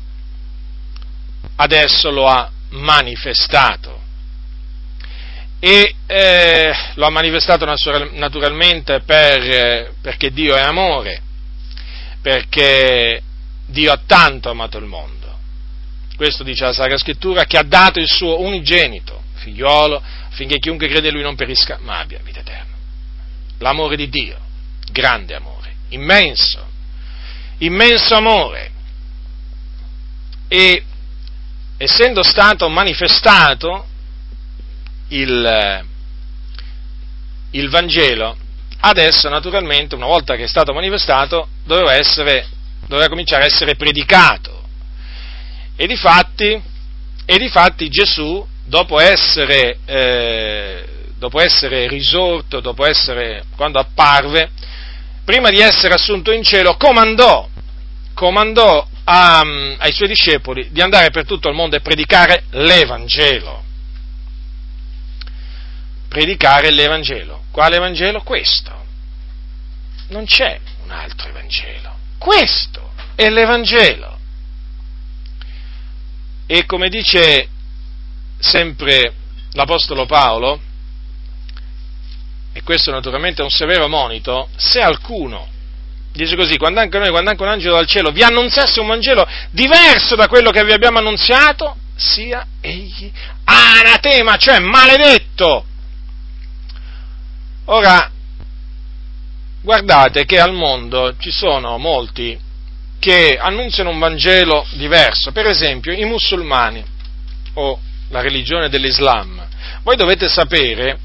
adesso 1.56 2.12
lo 2.12 2.28
ha 2.28 2.49
manifestato. 2.72 4.03
E 5.60 5.95
eh, 6.06 6.76
lo 6.95 7.06
ha 7.06 7.10
manifestato 7.10 7.66
naturalmente 7.66 9.01
per, 9.01 9.93
perché 10.01 10.32
Dio 10.32 10.56
è 10.56 10.62
amore, 10.62 11.22
perché 12.22 13.22
Dio 13.66 13.91
ha 13.91 13.99
tanto 14.06 14.49
amato 14.49 14.78
il 14.78 14.86
mondo. 14.86 15.14
Questo 16.18 16.43
dice 16.43 16.66
la 16.66 16.74
Sacra 16.74 16.97
Scrittura, 16.97 17.45
che 17.45 17.58
ha 17.58 17.64
dato 17.64 17.99
il 17.99 18.08
suo 18.08 18.41
unigenito, 18.41 19.24
figliolo, 19.46 20.02
affinché 20.30 20.58
chiunque 20.58 20.88
crede 20.88 21.10
in 21.10 21.14
lui 21.14 21.24
non 21.24 21.36
perisca, 21.36 21.78
ma 21.82 22.00
abbia 22.00 22.20
vita 22.24 22.39
eterna. 22.39 22.74
L'amore 23.60 23.96
di 23.96 24.10
Dio, 24.10 24.38
grande 24.91 25.36
amore, 25.36 25.76
immenso, 25.89 26.68
immenso 27.60 28.16
amore. 28.16 28.72
E 30.48 30.84
essendo 31.78 32.24
stato 32.24 32.68
manifestato 32.70 33.88
il, 35.10 35.86
il 37.52 37.70
Vangelo, 37.70 38.38
adesso 38.80 39.30
naturalmente, 39.30 39.96
una 39.96 40.08
volta 40.08 40.36
che 40.36 40.43
è 40.43 40.48
stato 40.48 40.74
manifestato, 40.74 41.48
doveva, 41.64 41.93
essere, 41.93 42.48
doveva 42.88 43.10
cominciare 43.10 43.43
a 43.43 43.48
essere 43.48 43.76
predicato. 43.76 44.64
E 45.76 45.88
difatti, 45.88 46.62
e 47.26 47.38
difatti 47.38 47.89
Gesù, 47.89 48.48
dopo 48.66 48.99
essere, 48.99 49.78
eh, 49.86 50.86
dopo 51.18 51.39
essere 51.39 51.88
risorto, 51.88 52.59
dopo 52.59 52.86
essere, 52.86 53.45
quando 53.55 53.80
apparve, 53.80 54.49
prima 55.24 55.49
di 55.49 55.59
essere 55.59 55.93
assunto 55.93 56.32
in 56.32 56.43
cielo, 56.43 56.76
comandò, 56.76 57.47
comandò 58.13 58.88
a, 59.05 59.39
ai 59.78 59.91
suoi 59.91 60.07
discepoli 60.07 60.70
di 60.72 60.82
andare 60.82 61.11
per 61.11 61.26
tutto 61.26 61.47
il 61.47 61.55
mondo 61.55 61.76
e 61.76 61.82
predicare 61.82 62.45
l'Evangelo. 62.51 63.63
Predicare 66.07 66.72
l'Evangelo. 66.72 67.43
Quale 67.51 67.76
Evangelo? 67.76 68.22
Questo. 68.22 68.84
Non 70.07 70.26
c'è 70.26 70.59
un 70.84 70.91
altro 70.91 71.30
Evangelo. 71.30 71.93
Questo 72.18 72.91
è 73.16 73.30
l'Evangelo. 73.30 74.13
E 76.47 76.66
come 76.66 76.89
dice 76.89 77.49
sempre 78.39 79.13
l'Apostolo 79.53 80.05
Paolo, 80.05 80.59
e 82.53 82.63
questo 82.63 82.91
naturalmente 82.91 83.41
è 83.41 83.43
un 83.43 83.51
severo 83.51 83.88
monito, 83.88 84.49
se 84.55 84.79
qualcuno, 84.79 85.47
dice 86.13 86.36
così, 86.36 86.57
quando 86.57 86.79
anche 86.79 86.97
noi, 86.97 87.09
quando 87.09 87.29
anche 87.29 87.43
un 87.43 87.49
angelo 87.49 87.75
dal 87.75 87.88
cielo 87.88 88.11
vi 88.11 88.23
annunziasse 88.23 88.79
un 88.79 88.88
Vangelo 88.88 89.27
diverso 89.51 90.15
da 90.15 90.27
quello 90.27 90.51
che 90.51 90.63
vi 90.63 90.71
abbiamo 90.71 90.99
annunziato, 90.99 91.75
sia 91.95 92.45
egli 92.61 93.11
anatema, 93.43 94.38
cioè 94.38 94.59
maledetto. 94.59 95.65
Ora, 97.65 98.11
guardate 99.61 100.25
che 100.25 100.39
al 100.39 100.53
mondo 100.53 101.15
ci 101.17 101.31
sono 101.31 101.77
molti 101.77 102.39
che 102.99 103.38
annunziano 103.38 103.89
un 103.89 103.99
Vangelo 103.99 104.65
diverso, 104.73 105.31
per 105.31 105.47
esempio 105.47 105.91
i 105.91 106.05
musulmani 106.05 106.83
o 107.55 107.79
la 108.10 108.22
religione 108.22 108.70
dell'Islam. 108.70 109.47
Voi 109.84 109.95
dovete 109.95 110.28
sapere 110.28 110.99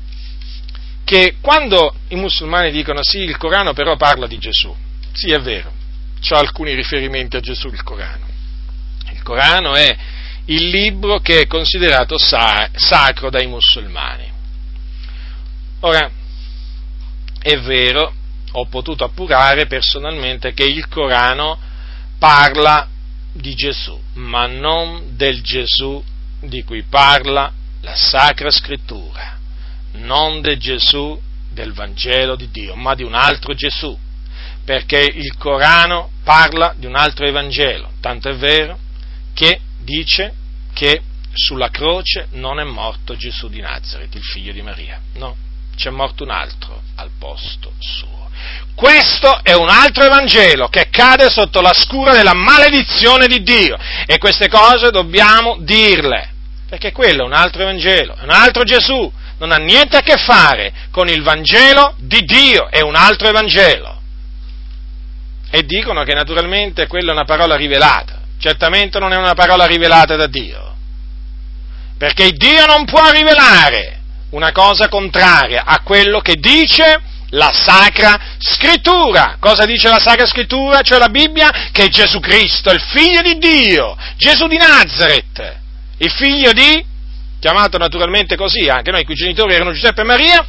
che 1.05 1.37
quando 1.41 1.95
i 2.09 2.17
musulmani 2.17 2.71
dicono 2.71 3.03
sì, 3.03 3.19
il 3.19 3.37
Corano 3.37 3.73
però 3.73 3.97
parla 3.97 4.27
di 4.27 4.39
Gesù, 4.39 4.75
sì 5.13 5.33
è 5.33 5.41
vero, 5.41 5.73
c'è 6.21 6.37
alcuni 6.37 6.75
riferimenti 6.75 7.37
a 7.37 7.41
Gesù 7.41 7.69
il 7.69 7.83
Corano. 7.83 8.27
Il 9.11 9.23
Corano 9.23 9.75
è 9.75 9.97
il 10.47 10.69
libro 10.69 11.19
che 11.21 11.41
è 11.41 11.47
considerato 11.47 12.19
sa- 12.19 12.69
sacro 12.75 13.31
dai 13.31 13.47
musulmani. 13.47 14.31
Ora, 15.81 16.11
è 17.43 17.59
vero, 17.59 18.15
ho 18.53 18.67
potuto 18.67 19.05
appurare 19.05 19.67
personalmente 19.67 20.53
che 20.53 20.65
il 20.65 20.89
Corano 20.89 21.59
parla 22.19 22.87
di 23.33 23.55
Gesù, 23.55 23.99
ma 24.15 24.47
non 24.47 25.17
del 25.17 25.41
Gesù 25.43 26.03
di 26.41 26.63
cui 26.65 26.83
parla 26.83 27.53
la 27.81 27.95
Sacra 27.95 28.51
Scrittura 28.51 29.39
non 29.93 30.41
del 30.41 30.59
Gesù 30.59 31.19
del 31.51 31.73
Vangelo 31.73 32.37
di 32.37 32.51
Dio, 32.51 32.75
ma 32.77 32.95
di 32.95 33.03
un 33.03 33.15
altro 33.15 33.55
Gesù, 33.55 33.97
perché 34.65 35.01
il 35.01 35.37
Corano 35.37 36.11
parla 36.23 36.75
di 36.77 36.87
un 36.87 36.95
altro 36.95 37.27
Evangelo, 37.27 37.93
tanto 38.01 38.29
è 38.29 38.37
vero 38.37 38.79
che 39.35 39.61
dice 39.79 40.35
che 40.73 41.03
sulla 41.33 41.71
croce 41.71 42.29
non 42.33 42.61
è 42.61 42.65
morto 42.65 43.17
Gesù 43.17 43.49
di 43.49 43.61
Nazareth, 43.61 44.15
il 44.15 44.23
figlio 44.23 44.53
di 44.53 44.63
Maria, 44.63 45.01
no, 45.15 45.37
c'è 45.75 45.91
morto 45.91 46.25
un 46.25 46.31
altro 46.31 46.83
al 46.97 47.11
posto 47.19 47.73
suo. 47.79 48.20
Questo 48.81 49.41
è 49.43 49.53
un 49.53 49.69
altro 49.69 50.05
Evangelo 50.05 50.69
che 50.69 50.89
cade 50.89 51.29
sotto 51.29 51.61
la 51.61 51.75
scura 51.75 52.15
della 52.15 52.33
maledizione 52.33 53.27
di 53.27 53.43
Dio. 53.43 53.77
E 54.07 54.17
queste 54.17 54.49
cose 54.49 54.91
dobbiamo 54.91 55.59
dirle, 55.61 56.31
perché 56.67 56.91
quello 56.91 57.25
è 57.25 57.27
un 57.27 57.35
altro 57.35 57.61
Evangelo, 57.61 58.17
è 58.19 58.23
un 58.23 58.31
altro 58.31 58.63
Gesù, 58.63 59.13
non 59.37 59.53
ha 59.53 59.57
niente 59.57 59.99
a 59.99 60.01
che 60.01 60.17
fare 60.17 60.73
con 60.91 61.09
il 61.11 61.21
Vangelo 61.23 61.95
di 61.99 62.23
Dio, 62.23 62.71
è 62.71 62.81
un 62.81 62.95
altro 62.95 63.29
Evangelo. 63.29 64.01
E 65.51 65.63
dicono 65.67 66.03
che 66.03 66.15
naturalmente 66.15 66.87
quella 66.87 67.11
è 67.11 67.15
una 67.15 67.25
parola 67.25 67.57
rivelata, 67.57 68.23
certamente 68.39 68.99
non 68.99 69.13
è 69.13 69.17
una 69.17 69.35
parola 69.35 69.67
rivelata 69.67 70.17
da 70.17 70.27
Dio, 70.27 70.75
perché 71.99 72.31
Dio 72.31 72.65
non 72.65 72.87
può 72.87 73.11
rivelare 73.11 74.01
una 74.31 74.53
cosa 74.53 74.89
contraria 74.89 75.65
a 75.67 75.83
quello 75.83 76.21
che 76.21 76.37
dice 76.37 77.09
la 77.31 77.53
Sacra 77.53 78.19
Scrittura. 78.39 79.37
Cosa 79.39 79.65
dice 79.65 79.89
la 79.89 79.99
Sacra 79.99 80.27
Scrittura, 80.27 80.81
cioè 80.83 80.99
la 80.99 81.09
Bibbia? 81.09 81.69
Che 81.73 81.89
Gesù 81.89 82.21
Cristo, 82.21 82.71
il 82.71 82.81
figlio 82.81 83.23
di 83.23 83.39
Dio, 83.39 83.97
Gesù 84.17 84.47
di 84.47 84.57
Nazareth, 84.57 85.59
il 85.99 86.11
figlio 86.11 86.53
di 86.53 86.85
chiamato 87.41 87.79
naturalmente 87.79 88.37
così, 88.37 88.69
anche 88.69 88.91
noi, 88.91 89.03
i 89.03 89.05
cui 89.05 89.15
genitori 89.15 89.55
erano 89.55 89.73
Giuseppe 89.73 90.03
e 90.03 90.05
Maria, 90.05 90.47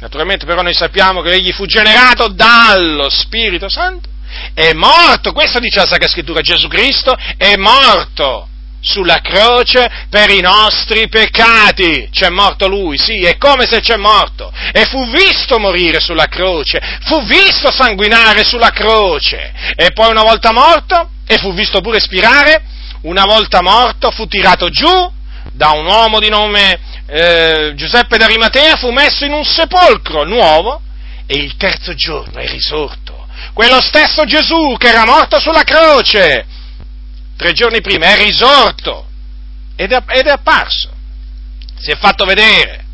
naturalmente 0.00 0.46
però 0.46 0.62
noi 0.62 0.74
sappiamo 0.74 1.20
che 1.20 1.32
egli 1.32 1.52
fu 1.52 1.66
generato 1.66 2.28
dallo 2.28 3.10
Spirito 3.10 3.68
Santo, 3.68 4.08
è 4.54 4.72
morto, 4.72 5.32
questo 5.32 5.60
dice 5.60 5.80
la 5.80 5.86
Sacra 5.86 6.08
Scrittura, 6.08 6.40
Gesù 6.40 6.66
Cristo 6.68 7.14
è 7.36 7.56
morto 7.56 8.48
sulla 8.84 9.20
croce 9.20 10.06
per 10.10 10.30
i 10.30 10.40
nostri 10.40 11.08
peccati. 11.08 12.08
C'è 12.12 12.28
morto 12.28 12.68
lui, 12.68 12.98
sì, 12.98 13.22
è 13.22 13.36
come 13.38 13.66
se 13.66 13.80
c'è 13.80 13.96
morto. 13.96 14.52
E 14.72 14.84
fu 14.84 15.10
visto 15.10 15.58
morire 15.58 16.00
sulla 16.00 16.26
croce, 16.26 16.80
fu 17.04 17.24
visto 17.24 17.72
sanguinare 17.72 18.44
sulla 18.44 18.70
croce. 18.70 19.52
E 19.74 19.90
poi 19.92 20.10
una 20.10 20.22
volta 20.22 20.52
morto, 20.52 21.08
e 21.26 21.38
fu 21.38 21.54
visto 21.54 21.80
pure 21.80 21.98
spirare, 21.98 22.62
una 23.02 23.24
volta 23.24 23.62
morto 23.62 24.10
fu 24.10 24.26
tirato 24.26 24.68
giù 24.68 25.12
da 25.52 25.70
un 25.70 25.86
uomo 25.86 26.20
di 26.20 26.28
nome 26.28 26.78
eh, 27.06 27.72
Giuseppe 27.74 28.18
d'Arimatea, 28.18 28.76
fu 28.76 28.90
messo 28.90 29.24
in 29.24 29.32
un 29.32 29.44
sepolcro 29.44 30.24
nuovo 30.24 30.80
e 31.26 31.38
il 31.38 31.56
terzo 31.56 31.94
giorno 31.94 32.38
è 32.38 32.48
risorto. 32.48 33.26
Quello 33.52 33.80
stesso 33.80 34.24
Gesù 34.24 34.74
che 34.78 34.88
era 34.88 35.04
morto 35.04 35.38
sulla 35.38 35.62
croce 35.62 36.46
tre 37.36 37.52
giorni 37.52 37.80
prima 37.80 38.06
è 38.06 38.16
risorto 38.16 39.08
ed 39.76 39.92
è, 39.92 40.02
ed 40.08 40.26
è 40.26 40.30
apparso. 40.30 40.90
Si 41.76 41.90
è 41.90 41.96
fatto 41.96 42.24
vedere 42.24 42.84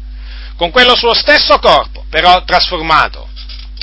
con 0.57 0.71
quello 0.71 0.95
suo 0.95 1.15
stesso 1.15 1.59
corpo, 1.59 2.05
però 2.11 2.45
trasformato 2.45 3.30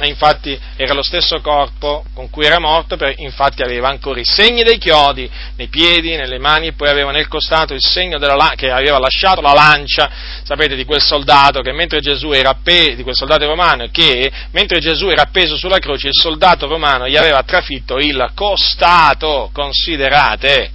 infatti 0.05 0.57
era 0.75 0.93
lo 0.93 1.01
stesso 1.01 1.41
corpo 1.41 2.03
con 2.13 2.29
cui 2.29 2.45
era 2.45 2.59
morto, 2.59 2.97
infatti 3.15 3.63
aveva 3.63 3.89
ancora 3.89 4.19
i 4.19 4.25
segni 4.25 4.63
dei 4.63 4.77
chiodi 4.77 5.29
nei 5.55 5.67
piedi, 5.67 6.15
nelle 6.15 6.37
mani, 6.37 6.67
e 6.67 6.73
poi 6.73 6.89
aveva 6.89 7.11
nel 7.11 7.27
costato 7.27 7.73
il 7.73 7.81
segno 7.81 8.19
della, 8.19 8.53
che 8.55 8.69
aveva 8.69 8.99
lasciato 8.99 9.41
la 9.41 9.53
lancia, 9.53 10.09
sapete, 10.43 10.75
di 10.75 10.85
quel 10.85 11.01
soldato 11.01 11.61
che 11.61 11.71
mentre 11.71 11.99
Gesù 11.99 12.31
era 12.31 12.49
appeso, 12.49 12.95
di 12.95 13.03
quel 13.03 13.15
soldato 13.15 13.45
romano, 13.45 13.87
che 13.91 14.31
mentre 14.51 14.79
Gesù 14.79 15.07
era 15.07 15.23
appeso 15.23 15.57
sulla 15.57 15.79
croce, 15.79 16.07
il 16.07 16.13
soldato 16.19 16.67
romano 16.67 17.07
gli 17.07 17.17
aveva 17.17 17.41
trafitto 17.41 17.97
il 17.97 18.31
costato, 18.35 19.49
considerate. 19.51 20.71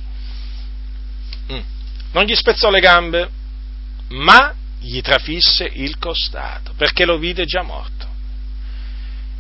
Mm. 1.53 1.61
Non 2.13 2.25
gli 2.25 2.35
spezzò 2.35 2.71
le 2.71 2.81
gambe, 2.81 3.29
ma 4.09 4.53
gli 4.81 5.01
trafisse 5.01 5.71
il 5.75 5.97
costato, 5.99 6.73
perché 6.77 7.05
lo 7.05 7.19
vide 7.19 7.45
già 7.45 7.63
morto. 7.63 8.12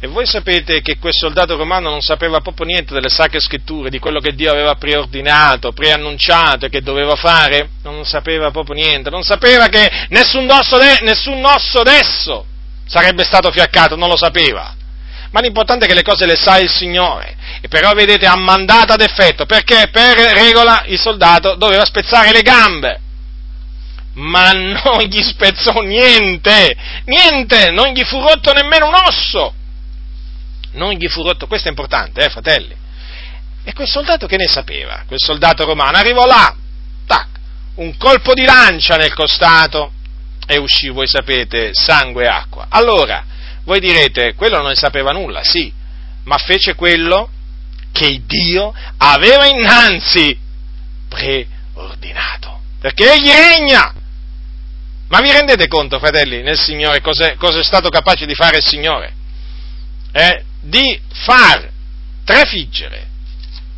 E 0.05 0.09
voi 0.09 0.26
sapete 0.26 0.80
che 0.80 0.98
quel 0.98 1.12
soldato 1.14 1.57
romano 1.57 1.88
non 1.88 2.00
sapeva 2.00 2.40
proprio 2.40 2.66
niente 2.66 2.92
delle 2.92 3.09
sacre 3.09 3.38
scritture, 3.38 3.88
di 3.88 4.00
quello 4.00 4.18
che 4.18 4.34
Dio 4.34 4.50
aveva 4.50 4.74
preordinato, 4.74 5.70
preannunciato 5.70 6.66
e 6.66 6.70
che 6.70 6.82
doveva 6.82 7.14
fare? 7.14 7.68
Non 7.84 8.05
sapeva 8.05 8.50
proprio 8.50 8.74
niente, 8.74 9.11
non 9.11 9.22
sapeva 9.22 9.68
che 9.68 9.88
nessun 10.09 10.50
osso, 10.50 10.76
de- 10.76 10.98
nessun 11.03 11.44
osso 11.44 11.78
adesso 11.78 12.44
sarebbe 12.84 13.22
stato 13.22 13.53
fiaccato, 13.53 13.94
non 13.94 14.09
lo 14.09 14.16
sapeva. 14.16 14.74
Ma 15.30 15.38
l'importante 15.38 15.84
è 15.84 15.88
che 15.88 15.94
le 15.94 16.03
cose 16.03 16.26
le 16.26 16.34
sa 16.34 16.59
il 16.59 16.68
Signore. 16.68 17.36
E 17.61 17.68
però 17.68 17.92
vedete 17.92 18.26
ha 18.26 18.34
mandato 18.36 18.92
ad 18.92 19.03
effetto, 19.03 19.46
perché 19.46 19.88
per 19.92 20.16
regola 20.16 20.82
il 20.86 20.98
soldato 20.98 21.55
doveva 21.55 21.84
spezzare 21.84 22.32
le 22.32 22.42
gambe. 22.42 23.00
Ma 24.14 24.50
non 24.50 25.03
gli 25.07 25.22
spezzò 25.22 25.80
niente, 25.80 26.76
niente, 27.05 27.70
non 27.70 27.92
gli 27.92 28.03
fu 28.03 28.18
rotto 28.18 28.53
nemmeno 28.53 28.88
un 28.88 28.94
osso 28.94 29.55
non 30.72 30.92
gli 30.92 31.08
fu 31.08 31.22
rotto, 31.22 31.46
questo 31.46 31.68
è 31.68 31.70
importante, 31.70 32.24
eh, 32.24 32.30
fratelli. 32.30 32.74
E 33.64 33.72
quel 33.72 33.88
soldato 33.88 34.26
che 34.26 34.36
ne 34.36 34.48
sapeva? 34.48 35.04
Quel 35.06 35.20
soldato 35.20 35.64
romano 35.64 35.96
arrivò 35.96 36.26
là, 36.26 36.54
tac, 37.06 37.28
un 37.76 37.96
colpo 37.96 38.34
di 38.34 38.44
lancia 38.44 38.96
nel 38.96 39.14
costato 39.14 39.92
e 40.46 40.58
uscì, 40.58 40.88
voi 40.88 41.06
sapete, 41.06 41.70
sangue 41.72 42.24
e 42.24 42.28
acqua. 42.28 42.66
Allora, 42.68 43.24
voi 43.64 43.78
direte, 43.78 44.34
quello 44.34 44.56
non 44.58 44.68
ne 44.68 44.74
sapeva 44.74 45.12
nulla, 45.12 45.44
sì, 45.44 45.72
ma 46.24 46.38
fece 46.38 46.74
quello 46.74 47.30
che 47.92 48.22
Dio 48.26 48.74
aveva 48.96 49.46
innanzi 49.46 50.36
preordinato, 51.08 52.60
perché 52.80 53.12
egli 53.12 53.30
regna. 53.30 53.94
Ma 55.08 55.20
vi 55.20 55.30
rendete 55.30 55.68
conto, 55.68 55.98
fratelli, 55.98 56.42
nel 56.42 56.58
Signore, 56.58 57.00
cosa 57.02 57.28
è 57.34 57.62
stato 57.62 57.90
capace 57.90 58.24
di 58.24 58.34
fare 58.34 58.56
il 58.56 58.64
Signore? 58.64 59.12
Eh? 60.10 60.44
Di 60.62 60.98
far 61.12 61.70
trafiggere 62.24 63.08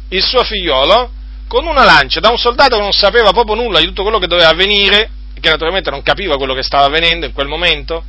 il 0.08 0.22
suo 0.22 0.44
figliolo 0.44 1.10
con 1.48 1.66
una 1.66 1.84
lancia 1.84 2.20
da 2.20 2.30
un 2.30 2.38
soldato 2.38 2.76
che 2.76 2.82
non 2.82 2.92
sapeva 2.92 3.32
proprio 3.32 3.56
nulla 3.56 3.80
di 3.80 3.86
tutto 3.86 4.02
quello 4.02 4.18
che 4.18 4.26
doveva 4.26 4.48
avvenire, 4.48 5.10
che 5.40 5.50
naturalmente 5.50 5.90
non 5.90 6.02
capiva 6.02 6.36
quello 6.36 6.54
che 6.54 6.62
stava 6.62 6.86
avvenendo 6.86 7.26
in 7.26 7.32
quel 7.32 7.48
momento, 7.48 8.04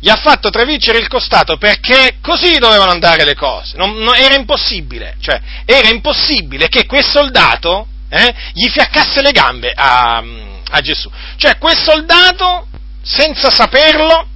gli 0.00 0.08
ha 0.08 0.16
fatto 0.16 0.50
travincere 0.50 0.98
il 0.98 1.06
costato 1.06 1.58
perché 1.58 2.16
così 2.20 2.58
dovevano 2.58 2.90
andare 2.90 3.24
le 3.24 3.34
cose. 3.34 3.76
Non, 3.76 3.94
non, 3.98 4.16
era 4.16 4.34
impossibile, 4.34 5.16
cioè 5.20 5.40
era 5.64 5.88
impossibile 5.88 6.68
che 6.68 6.86
quel 6.86 7.04
soldato 7.04 7.86
eh, 8.08 8.34
gli 8.52 8.68
fiaccasse 8.68 9.22
le 9.22 9.30
gambe 9.30 9.72
a, 9.74 10.16
a 10.70 10.80
Gesù. 10.80 11.08
Cioè 11.36 11.56
quel 11.56 11.76
soldato, 11.76 12.66
senza 13.00 13.48
saperlo, 13.48 14.26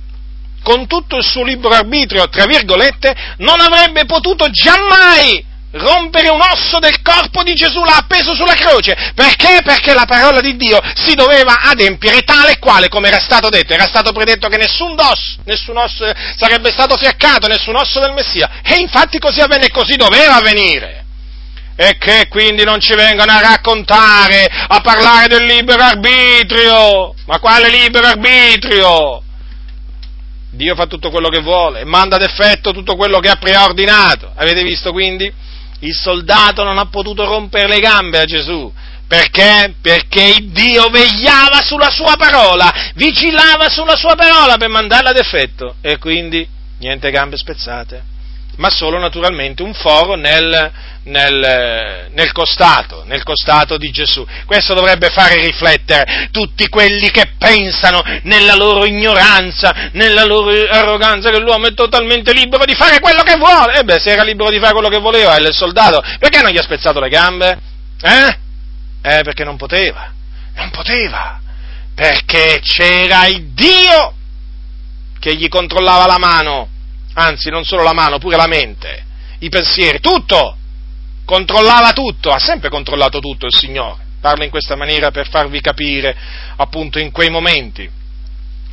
con 0.66 0.88
tutto 0.88 1.18
il 1.18 1.24
suo 1.24 1.44
libero 1.44 1.74
arbitrio, 1.74 2.28
tra 2.28 2.44
virgolette, 2.44 3.14
non 3.38 3.60
avrebbe 3.60 4.04
potuto 4.04 4.50
giammai 4.50 5.44
rompere 5.70 6.28
un 6.28 6.40
osso 6.40 6.80
del 6.80 7.02
corpo 7.02 7.44
di 7.44 7.54
Gesù, 7.54 7.84
l'ha 7.84 7.98
appeso 7.98 8.34
sulla 8.34 8.54
croce. 8.54 9.12
Perché? 9.14 9.60
Perché 9.62 9.94
la 9.94 10.06
parola 10.06 10.40
di 10.40 10.56
Dio 10.56 10.80
si 10.96 11.14
doveva 11.14 11.60
adempiere 11.60 12.22
tale 12.22 12.52
e 12.54 12.58
quale, 12.58 12.88
come 12.88 13.06
era 13.06 13.20
stato 13.20 13.48
detto, 13.48 13.74
era 13.74 13.86
stato 13.86 14.10
predetto 14.10 14.48
che 14.48 14.56
nessun 14.56 14.96
osso, 14.98 15.38
nessun 15.44 15.76
osso 15.76 16.04
sarebbe 16.36 16.72
stato 16.72 16.96
fiaccato, 16.96 17.46
nessun 17.46 17.76
osso 17.76 18.00
del 18.00 18.12
Messia. 18.12 18.60
E 18.64 18.74
infatti 18.80 19.20
così 19.20 19.40
avvenne 19.40 19.66
e 19.66 19.70
così 19.70 19.94
doveva 19.94 20.34
avvenire. 20.34 21.04
E 21.76 21.96
che 21.96 22.26
quindi 22.28 22.64
non 22.64 22.80
ci 22.80 22.94
vengano 22.94 23.30
a 23.30 23.40
raccontare, 23.40 24.48
a 24.66 24.80
parlare 24.80 25.28
del 25.28 25.44
libero 25.44 25.84
arbitrio. 25.84 27.14
Ma 27.26 27.38
quale 27.38 27.68
libero 27.68 28.08
arbitrio? 28.08 29.20
Dio 30.56 30.74
fa 30.74 30.86
tutto 30.86 31.10
quello 31.10 31.28
che 31.28 31.40
vuole, 31.40 31.84
manda 31.84 32.16
ad 32.16 32.22
effetto 32.22 32.72
tutto 32.72 32.96
quello 32.96 33.20
che 33.20 33.28
ha 33.28 33.36
preordinato. 33.36 34.32
Avete 34.34 34.62
visto 34.62 34.90
quindi? 34.90 35.32
Il 35.80 35.94
soldato 35.94 36.64
non 36.64 36.78
ha 36.78 36.86
potuto 36.86 37.24
rompere 37.24 37.68
le 37.68 37.78
gambe 37.78 38.18
a 38.18 38.24
Gesù. 38.24 38.72
Perché? 39.06 39.74
Perché 39.80 40.38
Dio 40.42 40.88
vegliava 40.88 41.62
sulla 41.62 41.90
sua 41.90 42.16
parola, 42.16 42.90
vigilava 42.94 43.68
sulla 43.68 43.94
sua 43.94 44.16
parola 44.16 44.56
per 44.56 44.68
mandarla 44.68 45.10
ad 45.10 45.16
effetto. 45.18 45.76
E 45.80 45.98
quindi 45.98 46.48
niente 46.78 47.10
gambe 47.10 47.36
spezzate 47.36 48.14
ma 48.56 48.70
solo 48.70 48.98
naturalmente 48.98 49.62
un 49.62 49.74
foro 49.74 50.14
nel, 50.14 50.72
nel, 51.04 52.08
nel, 52.10 52.32
costato, 52.32 53.04
nel 53.06 53.22
costato 53.22 53.76
di 53.76 53.90
Gesù. 53.90 54.26
Questo 54.44 54.74
dovrebbe 54.74 55.10
fare 55.10 55.40
riflettere 55.40 56.28
tutti 56.30 56.68
quelli 56.68 57.10
che 57.10 57.32
pensano 57.38 58.02
nella 58.22 58.54
loro 58.54 58.84
ignoranza, 58.84 59.90
nella 59.92 60.24
loro 60.24 60.50
arroganza, 60.50 61.30
che 61.30 61.38
l'uomo 61.38 61.66
è 61.66 61.74
totalmente 61.74 62.32
libero 62.32 62.64
di 62.64 62.74
fare 62.74 63.00
quello 63.00 63.22
che 63.22 63.36
vuole. 63.36 63.78
E 63.78 63.84
beh, 63.84 63.98
se 63.98 64.10
era 64.10 64.22
libero 64.22 64.50
di 64.50 64.58
fare 64.58 64.72
quello 64.72 64.88
che 64.88 64.98
voleva, 64.98 65.36
è 65.36 65.40
il 65.40 65.54
soldato, 65.54 66.02
perché 66.18 66.40
non 66.42 66.50
gli 66.50 66.58
ha 66.58 66.62
spezzato 66.62 67.00
le 67.00 67.08
gambe? 67.08 67.58
Eh? 68.02 68.38
Eh, 69.02 69.22
perché 69.22 69.44
non 69.44 69.56
poteva. 69.56 70.12
Non 70.54 70.70
poteva. 70.70 71.40
Perché 71.94 72.60
c'era 72.62 73.26
il 73.26 73.52
Dio 73.52 74.14
che 75.18 75.34
gli 75.34 75.48
controllava 75.48 76.06
la 76.06 76.18
mano 76.18 76.68
anzi 77.16 77.50
non 77.50 77.64
solo 77.64 77.82
la 77.82 77.92
mano, 77.92 78.18
pure 78.18 78.36
la 78.36 78.46
mente, 78.46 79.04
i 79.40 79.48
pensieri, 79.48 80.00
tutto, 80.00 80.56
controllava 81.24 81.92
tutto, 81.92 82.30
ha 82.30 82.38
sempre 82.38 82.68
controllato 82.68 83.18
tutto 83.18 83.46
il 83.46 83.54
Signore. 83.54 84.04
Parlo 84.20 84.44
in 84.44 84.50
questa 84.50 84.76
maniera 84.76 85.10
per 85.10 85.28
farvi 85.28 85.60
capire, 85.60 86.16
appunto, 86.56 86.98
in 86.98 87.10
quei 87.10 87.30
momenti, 87.30 87.88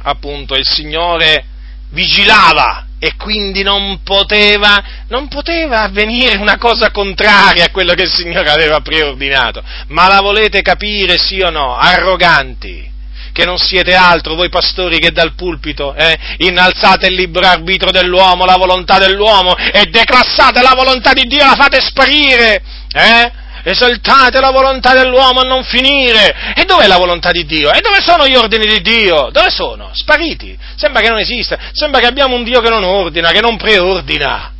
appunto, 0.03 0.55
il 0.55 0.65
Signore 0.65 1.45
vigilava 1.89 2.87
e 2.97 3.15
quindi 3.15 3.61
non 3.61 4.01
poteva, 4.03 4.83
non 5.07 5.27
poteva 5.27 5.81
avvenire 5.81 6.37
una 6.37 6.57
cosa 6.57 6.91
contraria 6.91 7.65
a 7.65 7.71
quello 7.71 7.93
che 7.93 8.03
il 8.03 8.13
Signore 8.13 8.49
aveva 8.49 8.81
preordinato. 8.81 9.63
Ma 9.87 10.07
la 10.07 10.21
volete 10.21 10.61
capire, 10.61 11.17
sì 11.17 11.39
o 11.41 11.49
no? 11.49 11.75
Arroganti 11.75 12.91
che 13.33 13.45
non 13.45 13.57
siete 13.57 13.95
altro 13.95 14.35
voi 14.35 14.47
pastori 14.47 14.99
che 14.99 15.11
dal 15.11 15.33
pulpito 15.33 15.93
eh, 15.95 16.17
innalzate 16.37 17.07
il 17.07 17.15
libero 17.15 17.47
arbitro 17.47 17.91
dell'uomo, 17.91 18.45
la 18.45 18.55
volontà 18.55 18.99
dell'uomo 18.99 19.57
e 19.57 19.87
declassate 19.87 20.61
la 20.61 20.73
volontà 20.75 21.11
di 21.11 21.23
Dio, 21.23 21.43
la 21.43 21.55
fate 21.55 21.81
sparire, 21.81 22.63
eh? 22.93 23.31
esaltate 23.63 24.39
la 24.39 24.51
volontà 24.51 24.93
dell'uomo 24.93 25.41
a 25.41 25.47
non 25.47 25.63
finire. 25.63 26.53
E 26.55 26.63
dov'è 26.65 26.87
la 26.87 26.97
volontà 26.97 27.31
di 27.31 27.45
Dio? 27.45 27.71
E 27.71 27.81
dove 27.81 28.01
sono 28.01 28.27
gli 28.27 28.35
ordini 28.35 28.67
di 28.67 28.81
Dio? 28.81 29.29
Dove 29.31 29.49
sono? 29.49 29.89
Spariti. 29.93 30.57
Sembra 30.75 31.01
che 31.01 31.09
non 31.09 31.19
esista, 31.19 31.57
sembra 31.71 31.99
che 31.99 32.07
abbiamo 32.07 32.35
un 32.35 32.43
Dio 32.43 32.61
che 32.61 32.69
non 32.69 32.83
ordina, 32.83 33.31
che 33.31 33.41
non 33.41 33.57
preordina. 33.57 34.51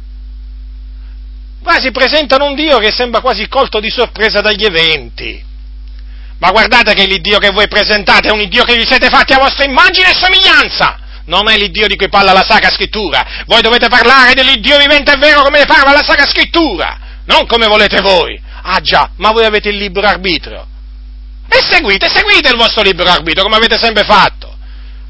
Quasi 1.62 1.92
presentano 1.92 2.46
un 2.46 2.56
Dio 2.56 2.78
che 2.80 2.92
sembra 2.92 3.22
quasi 3.22 3.48
colto 3.48 3.80
di 3.80 3.90
sorpresa 3.90 4.42
dagli 4.42 4.66
eventi. 4.66 5.52
Ma 6.44 6.52
guardate 6.52 6.94
che 6.94 7.06
l'Iddio 7.06 7.40
che 7.40 7.52
voi 7.52 7.70
presentate 7.70 8.28
è 8.28 8.32
un 8.32 8.42
Iddio 8.42 8.66
che 8.66 8.76
vi 8.76 8.86
siete 8.86 9.08
fatti 9.08 9.32
a 9.32 9.38
vostra 9.38 9.64
immagine 9.64 10.10
e 10.10 10.14
somiglianza. 10.14 11.00
Non 11.28 11.50
è 11.50 11.56
l'Iddio 11.56 11.88
di 11.88 11.96
cui 11.96 12.10
parla 12.10 12.34
la 12.34 12.44
Sacra 12.44 12.70
Scrittura. 12.70 13.44
Voi 13.46 13.62
dovete 13.62 13.88
parlare 13.88 14.34
dell'Iddio 14.34 14.78
vivente 14.78 15.14
e 15.14 15.18
vero 15.18 15.44
come 15.44 15.60
ne 15.60 15.66
parla 15.66 15.94
la 15.94 16.04
Sacra 16.04 16.26
Scrittura, 16.26 17.00
non 17.28 17.48
come 17.48 17.66
volete 17.68 18.02
voi. 18.02 18.38
Ah 18.62 18.82
già, 18.82 19.12
ma 19.20 19.32
voi 19.32 19.46
avete 19.46 19.70
il 19.70 19.78
libero 19.78 20.06
arbitrio. 20.06 20.68
E 21.48 21.60
seguite, 21.70 22.10
seguite 22.10 22.50
il 22.50 22.58
vostro 22.58 22.82
libero 22.82 23.10
arbitrio 23.10 23.46
come 23.46 23.56
avete 23.56 23.78
sempre 23.78 24.04
fatto. 24.04 24.54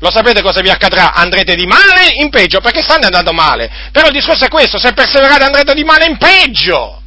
Lo 0.02 0.12
sapete 0.12 0.44
cosa 0.44 0.62
vi 0.62 0.70
accadrà? 0.70 1.14
Andrete 1.14 1.56
di 1.56 1.66
male 1.66 2.12
in 2.22 2.30
peggio, 2.30 2.60
perché 2.60 2.84
state 2.84 3.08
andando 3.08 3.34
male. 3.34 3.72
Però 3.92 4.06
il 4.06 4.14
discorso 4.14 4.46
è 4.46 4.50
questo, 4.50 4.78
se 4.78 4.94
perseverate 4.94 5.46
andrete 5.46 5.74
di 5.74 5.84
male 5.84 6.06
in 6.06 6.18
peggio. 6.18 7.02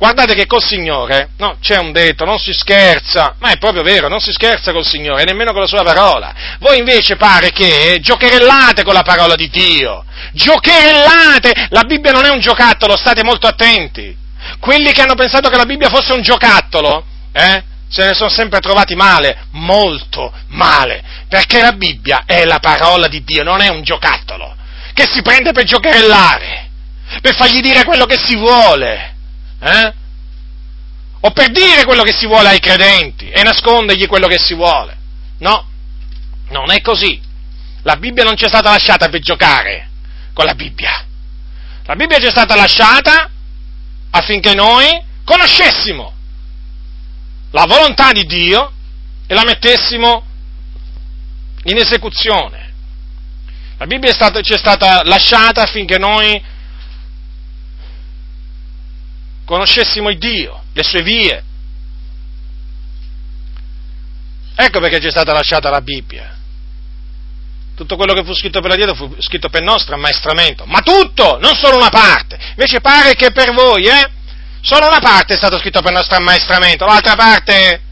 Guardate 0.00 0.34
che 0.34 0.46
col 0.46 0.62
Signore, 0.62 1.32
no, 1.36 1.58
c'è 1.60 1.76
un 1.76 1.92
detto, 1.92 2.24
non 2.24 2.38
si 2.38 2.54
scherza, 2.54 3.34
ma 3.38 3.50
è 3.50 3.58
proprio 3.58 3.82
vero, 3.82 4.08
non 4.08 4.18
si 4.18 4.32
scherza 4.32 4.72
col 4.72 4.86
Signore, 4.86 5.24
nemmeno 5.24 5.52
con 5.52 5.60
la 5.60 5.66
sua 5.66 5.82
parola. 5.82 6.32
Voi 6.58 6.78
invece 6.78 7.16
pare 7.16 7.50
che 7.50 7.98
giocherellate 8.00 8.82
con 8.82 8.94
la 8.94 9.02
parola 9.02 9.34
di 9.34 9.50
Dio, 9.50 10.02
giocherellate, 10.32 11.66
la 11.68 11.82
Bibbia 11.82 12.12
non 12.12 12.24
è 12.24 12.30
un 12.30 12.40
giocattolo, 12.40 12.96
state 12.96 13.22
molto 13.22 13.46
attenti. 13.46 14.16
Quelli 14.58 14.90
che 14.92 15.02
hanno 15.02 15.16
pensato 15.16 15.50
che 15.50 15.58
la 15.58 15.66
Bibbia 15.66 15.90
fosse 15.90 16.14
un 16.14 16.22
giocattolo, 16.22 17.04
eh, 17.32 17.62
se 17.90 18.06
ne 18.06 18.14
sono 18.14 18.30
sempre 18.30 18.60
trovati 18.60 18.94
male, 18.94 19.48
molto 19.50 20.32
male, 20.46 21.02
perché 21.28 21.60
la 21.60 21.72
Bibbia 21.72 22.22
è 22.24 22.46
la 22.46 22.58
parola 22.58 23.06
di 23.06 23.22
Dio, 23.22 23.42
non 23.42 23.60
è 23.60 23.68
un 23.68 23.82
giocattolo, 23.82 24.56
che 24.94 25.06
si 25.06 25.20
prende 25.20 25.52
per 25.52 25.64
giocherellare, 25.64 26.70
per 27.20 27.34
fargli 27.34 27.60
dire 27.60 27.84
quello 27.84 28.06
che 28.06 28.16
si 28.16 28.34
vuole. 28.34 29.18
Eh? 29.60 29.94
O 31.20 31.30
per 31.32 31.50
dire 31.50 31.84
quello 31.84 32.02
che 32.02 32.12
si 32.12 32.26
vuole 32.26 32.48
ai 32.48 32.60
credenti 32.60 33.28
e 33.28 33.42
nascondergli 33.42 34.06
quello 34.06 34.26
che 34.26 34.38
si 34.38 34.54
vuole. 34.54 34.96
No, 35.38 35.68
non 36.48 36.70
è 36.70 36.80
così. 36.80 37.20
La 37.82 37.96
Bibbia 37.96 38.24
non 38.24 38.36
ci 38.36 38.44
è 38.44 38.48
stata 38.48 38.70
lasciata 38.70 39.08
per 39.08 39.20
giocare 39.20 39.88
con 40.32 40.44
la 40.44 40.54
Bibbia. 40.54 41.04
La 41.84 41.94
Bibbia 41.94 42.18
ci 42.18 42.26
è 42.26 42.30
stata 42.30 42.54
lasciata 42.54 43.30
affinché 44.10 44.54
noi 44.54 45.02
conoscessimo 45.24 46.14
la 47.50 47.66
volontà 47.66 48.12
di 48.12 48.24
Dio 48.24 48.72
e 49.26 49.34
la 49.34 49.44
mettessimo 49.44 50.24
in 51.64 51.76
esecuzione. 51.76 52.72
La 53.78 53.86
Bibbia 53.86 54.10
è 54.10 54.14
stata, 54.14 54.40
ci 54.40 54.52
è 54.52 54.58
stata 54.58 55.02
lasciata 55.04 55.62
affinché 55.62 55.98
noi 55.98 56.40
conoscessimo 59.50 60.10
il 60.10 60.18
Dio, 60.18 60.62
le 60.72 60.82
sue 60.84 61.02
vie. 61.02 61.42
Ecco 64.54 64.78
perché 64.78 65.00
ci 65.00 65.08
è 65.08 65.10
stata 65.10 65.32
lasciata 65.32 65.70
la 65.70 65.80
Bibbia. 65.80 66.36
Tutto 67.74 67.96
quello 67.96 68.12
che 68.12 68.22
fu 68.22 68.32
scritto 68.32 68.60
per 68.60 68.70
la 68.70 68.76
dieta 68.76 68.94
fu 68.94 69.12
scritto 69.18 69.48
per 69.48 69.62
nostro 69.62 69.96
ammaestramento, 69.96 70.66
ma 70.66 70.80
tutto, 70.82 71.38
non 71.40 71.56
solo 71.56 71.78
una 71.78 71.88
parte. 71.88 72.38
Invece 72.50 72.80
pare 72.80 73.14
che 73.14 73.32
per 73.32 73.52
voi, 73.52 73.86
eh, 73.86 74.08
solo 74.60 74.86
una 74.86 75.00
parte 75.00 75.34
è 75.34 75.36
stato 75.36 75.58
scritto 75.58 75.82
per 75.82 75.92
nostro 75.92 76.16
ammaestramento, 76.16 76.84
l'altra 76.84 77.16
parte 77.16 77.82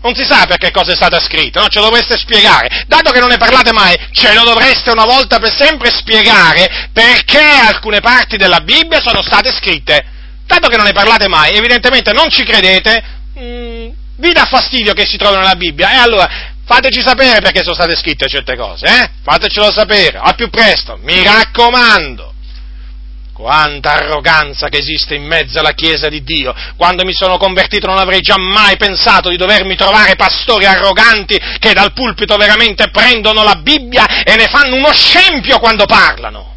non 0.00 0.14
si 0.14 0.24
sa 0.24 0.46
per 0.46 0.56
che 0.56 0.70
cosa 0.70 0.92
è 0.92 0.94
stata 0.94 1.20
scritta, 1.20 1.60
no? 1.60 1.68
ce 1.68 1.80
lo 1.80 1.86
dovreste 1.86 2.16
spiegare. 2.16 2.84
Dato 2.86 3.10
che 3.10 3.20
non 3.20 3.28
ne 3.28 3.36
parlate 3.36 3.72
mai, 3.72 3.94
ce 4.12 4.32
lo 4.32 4.44
dovreste 4.44 4.92
una 4.92 5.04
volta 5.04 5.38
per 5.40 5.54
sempre 5.54 5.90
spiegare 5.90 6.88
perché 6.92 7.42
alcune 7.42 8.00
parti 8.00 8.38
della 8.38 8.60
Bibbia 8.60 9.00
sono 9.02 9.20
state 9.20 9.52
scritte. 9.52 10.14
Dato 10.46 10.68
che 10.68 10.76
non 10.76 10.86
ne 10.86 10.92
parlate 10.92 11.28
mai, 11.28 11.56
evidentemente 11.56 12.12
non 12.12 12.30
ci 12.30 12.44
credete, 12.44 13.02
mh, 13.34 13.40
mm, 13.40 13.88
vi 14.18 14.32
dà 14.32 14.44
fastidio 14.44 14.92
che 14.92 15.04
si 15.04 15.16
trovino 15.16 15.40
nella 15.40 15.56
Bibbia, 15.56 15.92
e 15.92 15.96
allora 15.96 16.28
fateci 16.64 17.00
sapere 17.02 17.40
perché 17.40 17.62
sono 17.62 17.74
state 17.74 17.96
scritte 17.96 18.28
certe 18.28 18.56
cose, 18.56 18.86
eh? 18.86 19.10
Fatecelo 19.22 19.70
sapere, 19.72 20.18
al 20.18 20.34
più 20.36 20.48
presto, 20.48 20.98
mi 21.02 21.22
raccomando. 21.22 22.32
Quanta 23.32 23.92
arroganza 23.92 24.68
che 24.68 24.78
esiste 24.78 25.14
in 25.14 25.26
mezzo 25.26 25.58
alla 25.58 25.72
Chiesa 25.72 26.08
di 26.08 26.22
Dio. 26.22 26.54
Quando 26.74 27.04
mi 27.04 27.12
sono 27.12 27.36
convertito 27.36 27.86
non 27.86 27.98
avrei 27.98 28.20
già 28.20 28.38
mai 28.38 28.78
pensato 28.78 29.28
di 29.28 29.36
dovermi 29.36 29.76
trovare 29.76 30.16
pastori 30.16 30.64
arroganti 30.64 31.38
che 31.58 31.74
dal 31.74 31.92
pulpito 31.92 32.34
veramente 32.38 32.88
prendono 32.88 33.42
la 33.42 33.56
Bibbia 33.56 34.22
e 34.24 34.36
ne 34.36 34.46
fanno 34.46 34.76
uno 34.76 34.90
scempio 34.94 35.58
quando 35.58 35.84
parlano. 35.84 36.55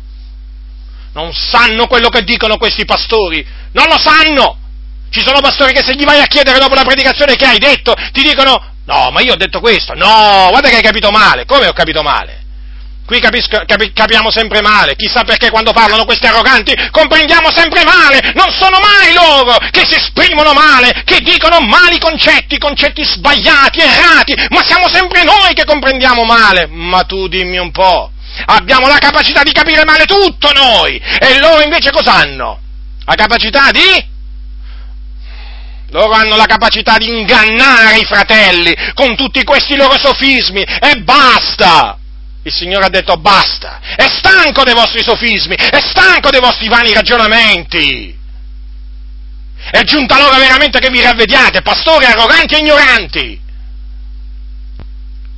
Non 1.13 1.33
sanno 1.33 1.87
quello 1.87 2.09
che 2.09 2.23
dicono 2.23 2.57
questi 2.57 2.85
pastori, 2.85 3.45
non 3.73 3.85
lo 3.87 3.97
sanno. 3.97 4.57
Ci 5.09 5.21
sono 5.21 5.39
pastori 5.39 5.73
che 5.73 5.83
se 5.83 5.95
gli 5.95 6.05
vai 6.05 6.19
a 6.21 6.27
chiedere 6.27 6.59
dopo 6.59 6.75
la 6.75 6.83
predicazione 6.83 7.35
che 7.35 7.45
hai 7.45 7.57
detto, 7.57 7.95
ti 8.11 8.21
dicono, 8.21 8.73
no, 8.85 9.09
ma 9.11 9.21
io 9.21 9.33
ho 9.33 9.37
detto 9.37 9.59
questo, 9.59 9.93
no, 9.95 10.47
guarda 10.49 10.69
che 10.69 10.75
hai 10.75 10.83
capito 10.83 11.09
male, 11.09 11.45
come 11.45 11.67
ho 11.67 11.73
capito 11.73 12.03
male? 12.03 12.39
Qui 13.09 13.19
capisco, 13.19 13.63
capi, 13.65 13.91
capiamo 13.91 14.29
sempre 14.29 14.61
male, 14.61 14.95
chissà 14.95 15.23
perché 15.23 15.49
quando 15.49 15.71
parlano 15.71 16.05
questi 16.05 16.27
arroganti 16.27 16.75
comprendiamo 16.91 17.49
sempre 17.49 17.83
male, 17.83 18.33
non 18.35 18.51
sono 18.51 18.77
mai 18.77 19.13
loro 19.13 19.57
che 19.71 19.83
si 19.83 19.95
esprimono 19.95 20.53
male, 20.53 21.01
che 21.05 21.19
dicono 21.21 21.59
mali 21.59 21.97
concetti, 21.97 22.59
concetti 22.59 23.03
sbagliati, 23.03 23.79
errati, 23.79 24.35
ma 24.49 24.63
siamo 24.63 24.87
sempre 24.89 25.23
noi 25.23 25.55
che 25.55 25.65
comprendiamo 25.65 26.23
male. 26.23 26.67
Ma 26.67 27.01
tu 27.01 27.27
dimmi 27.27 27.57
un 27.57 27.71
po', 27.71 28.11
abbiamo 28.45 28.87
la 28.87 28.97
capacità 28.97 29.43
di 29.43 29.51
capire 29.51 29.83
male 29.85 30.05
tutto 30.05 30.51
noi, 30.53 30.97
e 30.97 31.39
loro 31.39 31.61
invece 31.61 31.91
cosa 31.91 32.13
hanno? 32.13 32.59
La 33.05 33.15
capacità 33.15 33.71
di 33.71 34.07
loro 35.91 36.13
hanno 36.13 36.35
la 36.35 36.45
capacità 36.45 36.97
di 36.97 37.07
ingannare 37.07 37.97
i 37.97 38.05
fratelli 38.05 38.75
con 38.93 39.15
tutti 39.15 39.43
questi 39.43 39.75
loro 39.75 39.97
sofismi 39.97 40.61
e 40.61 41.01
basta! 41.01 41.97
Il 42.43 42.53
Signore 42.53 42.85
ha 42.85 42.89
detto 42.89 43.17
basta, 43.17 43.79
è 43.95 44.07
stanco 44.07 44.63
dei 44.63 44.73
vostri 44.73 45.03
sofismi, 45.03 45.55
è 45.55 45.79
stanco 45.81 46.29
dei 46.29 46.39
vostri 46.39 46.69
vani 46.69 46.93
ragionamenti. 46.93 48.17
È 49.71 49.81
giunta 49.83 50.17
l'ora 50.17 50.37
veramente 50.37 50.79
che 50.79 50.89
vi 50.89 51.01
ravvediate, 51.01 51.61
pastori 51.61 52.05
arroganti 52.05 52.55
e 52.55 52.59
ignoranti. 52.59 53.41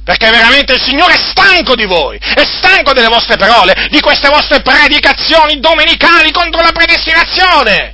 Perché 0.04 0.30
veramente 0.30 0.74
il 0.74 0.82
Signore 0.82 1.14
è 1.14 1.30
stanco 1.30 1.76
di 1.76 1.86
voi, 1.86 2.18
è 2.18 2.44
stanco 2.58 2.92
delle 2.94 3.08
vostre 3.08 3.38
parole, 3.38 3.88
di 3.92 4.00
queste 4.00 4.30
vostre 4.30 4.62
predicazioni 4.62 5.60
domenicali 5.60 6.32
contro 6.32 6.62
la 6.62 6.72
predestinazione, 6.72 7.94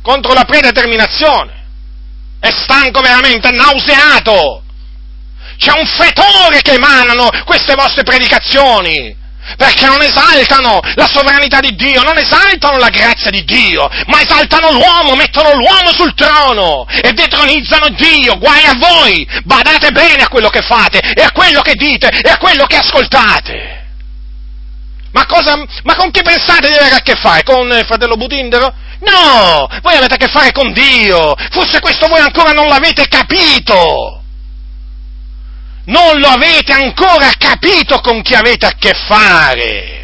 contro 0.00 0.32
la 0.32 0.44
predeterminazione. 0.44 1.60
È 2.38 2.50
stanco 2.50 3.00
veramente, 3.00 3.48
è 3.48 3.52
nauseato 3.52 4.62
c'è 5.62 5.70
un 5.78 5.86
fetore 5.86 6.60
che 6.60 6.72
emanano 6.72 7.30
queste 7.44 7.76
vostre 7.76 8.02
predicazioni, 8.02 9.16
perché 9.56 9.86
non 9.86 10.02
esaltano 10.02 10.80
la 10.94 11.06
sovranità 11.06 11.60
di 11.60 11.74
Dio, 11.74 12.02
non 12.02 12.18
esaltano 12.18 12.78
la 12.78 12.88
grazia 12.88 13.30
di 13.30 13.44
Dio, 13.44 13.88
ma 14.06 14.20
esaltano 14.20 14.70
l'uomo, 14.72 15.14
mettono 15.14 15.54
l'uomo 15.54 15.92
sul 15.92 16.14
trono 16.14 16.86
e 16.88 17.12
detronizzano 17.12 17.88
Dio, 17.90 18.38
guai 18.38 18.64
a 18.64 18.74
voi, 18.76 19.26
badate 19.44 19.90
bene 19.90 20.22
a 20.22 20.28
quello 20.28 20.48
che 20.48 20.62
fate 20.62 20.98
e 20.98 21.22
a 21.22 21.32
quello 21.32 21.60
che 21.60 21.74
dite 21.74 22.08
e 22.08 22.30
a 22.30 22.38
quello 22.38 22.66
che 22.66 22.76
ascoltate. 22.76 23.80
Ma, 25.12 25.26
cosa, 25.26 25.62
ma 25.82 25.94
con 25.94 26.10
chi 26.10 26.22
pensate 26.22 26.68
di 26.68 26.74
avere 26.74 26.94
a 26.94 27.02
che 27.02 27.16
fare? 27.16 27.42
Con 27.42 27.68
il 27.68 27.84
fratello 27.84 28.16
Butindero? 28.16 28.72
No, 29.00 29.68
voi 29.82 29.96
avete 29.96 30.14
a 30.14 30.16
che 30.16 30.28
fare 30.28 30.52
con 30.52 30.72
Dio, 30.72 31.34
forse 31.50 31.80
questo 31.80 32.06
voi 32.06 32.20
ancora 32.20 32.52
non 32.52 32.68
l'avete 32.68 33.08
capito 33.08 34.21
non 35.86 36.18
lo 36.18 36.28
avete 36.28 36.72
ancora 36.72 37.30
capito 37.38 38.00
con 38.00 38.22
chi 38.22 38.34
avete 38.34 38.66
a 38.66 38.74
che 38.78 38.92
fare. 39.06 40.02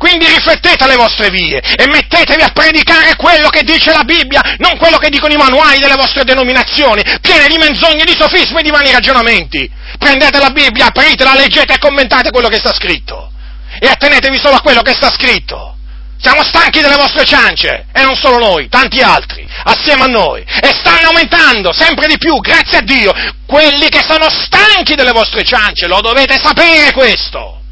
Quindi 0.00 0.26
riflettete 0.26 0.84
alle 0.84 0.96
vostre 0.96 1.28
vie 1.28 1.60
e 1.60 1.86
mettetevi 1.86 2.40
a 2.40 2.52
predicare 2.54 3.16
quello 3.16 3.50
che 3.50 3.62
dice 3.62 3.92
la 3.92 4.02
Bibbia, 4.02 4.40
non 4.56 4.78
quello 4.78 4.96
che 4.96 5.10
dicono 5.10 5.34
i 5.34 5.36
manuali 5.36 5.78
delle 5.78 5.94
vostre 5.94 6.24
denominazioni, 6.24 7.02
piene 7.20 7.48
di 7.48 7.58
menzogne, 7.58 8.04
di 8.04 8.16
sofismi 8.18 8.60
e 8.60 8.62
di 8.62 8.70
vani 8.70 8.92
ragionamenti. 8.92 9.70
Prendete 9.98 10.38
la 10.38 10.48
Bibbia, 10.48 10.86
apritela, 10.86 11.34
leggete 11.34 11.74
e 11.74 11.78
commentate 11.78 12.30
quello 12.30 12.48
che 12.48 12.56
sta 12.56 12.72
scritto. 12.72 13.30
E 13.78 13.88
attenetevi 13.88 14.38
solo 14.38 14.56
a 14.56 14.60
quello 14.62 14.80
che 14.80 14.94
sta 14.94 15.10
scritto. 15.10 15.76
Siamo 16.22 16.44
stanchi 16.44 16.80
delle 16.80 16.96
vostre 16.96 17.24
ciance, 17.24 17.86
e 17.92 18.02
non 18.02 18.14
solo 18.14 18.38
noi, 18.38 18.68
tanti 18.68 19.00
altri, 19.00 19.46
assieme 19.64 20.02
a 20.02 20.06
noi, 20.06 20.42
e 20.42 20.68
stanno 20.68 21.08
aumentando 21.08 21.72
sempre 21.72 22.06
di 22.08 22.18
più, 22.18 22.36
grazie 22.40 22.78
a 22.78 22.82
Dio, 22.82 23.12
quelli 23.46 23.88
che 23.88 24.02
sono 24.06 24.28
stanchi 24.28 24.94
delle 24.94 25.12
vostre 25.12 25.42
ciance, 25.44 25.86
lo 25.86 26.02
dovete 26.02 26.38
sapere 26.38 26.92
questo, 26.92 27.62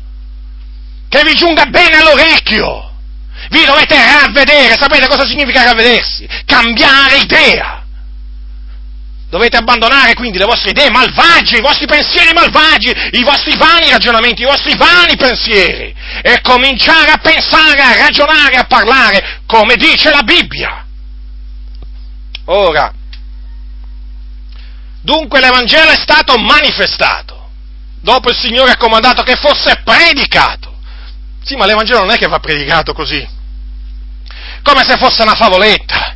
che 1.11 1.23
vi 1.25 1.35
giunga 1.35 1.67
bene 1.67 1.99
all'orecchio, 1.99 2.91
vi 3.51 3.67
dovete 3.67 3.97
ravvedere, 3.97 4.77
sapete 4.79 5.09
cosa 5.09 5.27
significa 5.27 5.65
ravvedersi? 5.65 6.27
Cambiare 6.47 7.19
idea, 7.19 7.78
Dovete 9.31 9.59
abbandonare 9.59 10.15
quindi 10.15 10.39
le 10.39 10.47
vostre 10.47 10.71
idee 10.71 10.91
malvagie, 10.91 11.59
i 11.59 11.63
vostri 11.63 11.87
pensieri 11.87 12.33
malvagi, 12.33 12.91
i 13.13 13.23
vostri 13.23 13.57
vani 13.57 13.91
ragionamenti, 13.91 14.43
i 14.43 14.47
vostri 14.47 14.75
vani 14.77 15.17
pensieri 15.17 15.95
e 16.23 16.41
cominciare 16.41 17.11
a 17.11 17.19
pensare, 17.19 17.83
a 17.83 17.97
ragionare, 17.97 18.57
a 18.57 18.65
parlare 18.65 19.41
come 19.45 19.77
dice 19.77 20.11
la 20.11 20.23
Bibbia. 20.23 20.87
Ora, 22.47 22.91
dunque 25.03 25.41
l'Evangelo 25.41 25.91
è 25.91 25.99
stato 26.01 26.39
manifestato, 26.39 27.51
dopo 28.01 28.31
il 28.31 28.37
Signore 28.37 28.73
ha 28.73 28.77
comandato 28.79 29.23
che 29.23 29.37
fosse 29.37 29.83
predicato. 29.85 30.77
Sì, 31.45 31.55
ma 31.57 31.67
l'Evangelo 31.67 32.01
non 32.01 32.13
è 32.13 32.17
che 32.17 32.29
va 32.29 32.39
predicato 32.39 32.95
così 32.95 33.37
come 34.63 34.85
se 34.85 34.97
fosse 34.99 35.23
una 35.23 35.35
favoletta. 35.35 36.08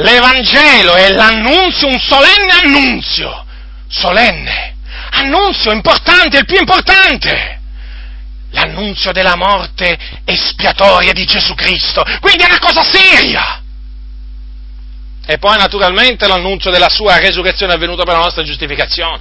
L'Evangelo 0.00 0.94
è 0.94 1.10
l'annunzio, 1.10 1.88
un 1.88 1.98
solenne 1.98 2.52
annunzio, 2.62 3.44
solenne, 3.88 4.76
annunzio 5.10 5.72
importante, 5.72 6.38
il 6.38 6.44
più 6.44 6.56
importante. 6.56 7.56
L'annunzio 8.50 9.10
della 9.10 9.34
morte 9.34 9.98
espiatoria 10.24 11.12
di 11.12 11.24
Gesù 11.24 11.54
Cristo, 11.54 12.04
quindi 12.20 12.44
è 12.44 12.46
una 12.46 12.60
cosa 12.60 12.82
seria. 12.84 13.60
E 15.26 15.38
poi 15.38 15.58
naturalmente 15.58 16.28
l'annunzio 16.28 16.70
della 16.70 16.88
sua 16.88 17.18
resurrezione 17.18 17.72
avvenuta 17.72 18.04
per 18.04 18.14
la 18.14 18.22
nostra 18.22 18.44
giustificazione. 18.44 19.20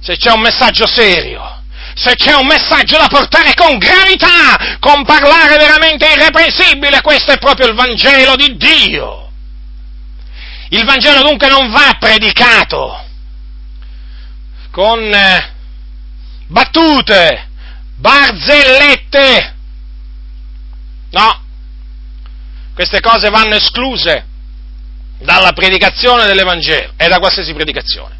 Se 0.00 0.16
c'è 0.16 0.32
un 0.32 0.40
messaggio 0.40 0.86
serio, 0.86 1.62
se 1.94 2.14
c'è 2.14 2.34
un 2.34 2.46
messaggio 2.46 2.96
da 2.96 3.08
portare 3.08 3.52
con 3.54 3.76
gravità, 3.76 4.78
con 4.80 5.04
parlare 5.04 5.56
veramente 5.58 6.06
irreprensibile, 6.06 7.02
questo 7.02 7.32
è 7.32 7.38
proprio 7.38 7.68
il 7.68 7.74
Vangelo 7.74 8.36
di 8.36 8.56
Dio. 8.56 9.29
Il 10.70 10.84
Vangelo 10.84 11.22
dunque 11.22 11.48
non 11.48 11.70
va 11.70 11.96
predicato 11.98 13.04
con 14.70 15.00
eh, 15.00 15.52
battute, 16.46 17.48
barzellette. 17.96 19.54
No, 21.10 21.42
queste 22.74 23.00
cose 23.00 23.30
vanno 23.30 23.56
escluse 23.56 24.24
dalla 25.18 25.52
predicazione 25.52 26.26
dell'Evangelo 26.26 26.92
e 26.96 27.08
da 27.08 27.18
qualsiasi 27.18 27.52
predicazione 27.52 28.18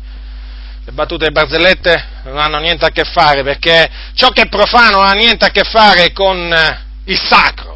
le 0.85 0.93
battute 0.93 1.27
e 1.27 1.31
barzellette 1.31 2.09
non 2.25 2.39
hanno 2.39 2.59
niente 2.59 2.85
a 2.85 2.91
che 2.91 3.05
fare 3.05 3.43
perché 3.43 3.89
ciò 4.15 4.31
che 4.31 4.43
è 4.43 4.49
profano 4.49 4.99
non 4.99 5.07
ha 5.07 5.13
niente 5.13 5.45
a 5.45 5.51
che 5.51 5.63
fare 5.63 6.13
con 6.13 6.53
eh, 6.53 6.81
il 7.05 7.19
sacro. 7.19 7.70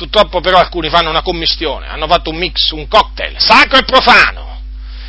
Purtroppo 0.00 0.40
però 0.40 0.56
alcuni 0.56 0.88
fanno 0.88 1.10
una 1.10 1.20
commistione, 1.20 1.86
hanno 1.86 2.06
fatto 2.06 2.30
un 2.30 2.36
mix, 2.36 2.70
un 2.70 2.88
cocktail, 2.88 3.34
sacro 3.36 3.76
e 3.76 3.84
profano. 3.84 4.62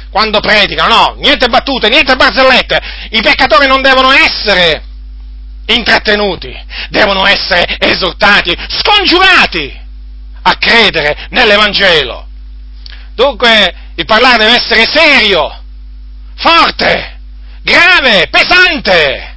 quando 0.10 0.42
predicano, 0.42 0.94
no, 0.94 1.16
niente 1.20 1.48
battute, 1.48 1.88
niente 1.88 2.18
barzellette, 2.18 2.82
i 3.12 3.22
peccatori 3.22 3.68
non 3.68 3.82
devono 3.82 4.12
essere 4.12 4.84
intrattenuti, 5.68 6.54
devono 6.89 7.26
essere 7.26 7.78
esortati, 7.80 8.54
scongiurati 8.68 9.80
a 10.42 10.58
credere 10.58 11.28
nell'Evangelo. 11.30 12.28
Dunque 13.16 13.74
il 13.96 14.06
parlare 14.06 14.39
deve 14.39 14.56
essere 14.56 14.86
serio, 14.86 15.58
forte, 16.36 17.20
grave, 17.62 18.28
pesante. 18.30 19.31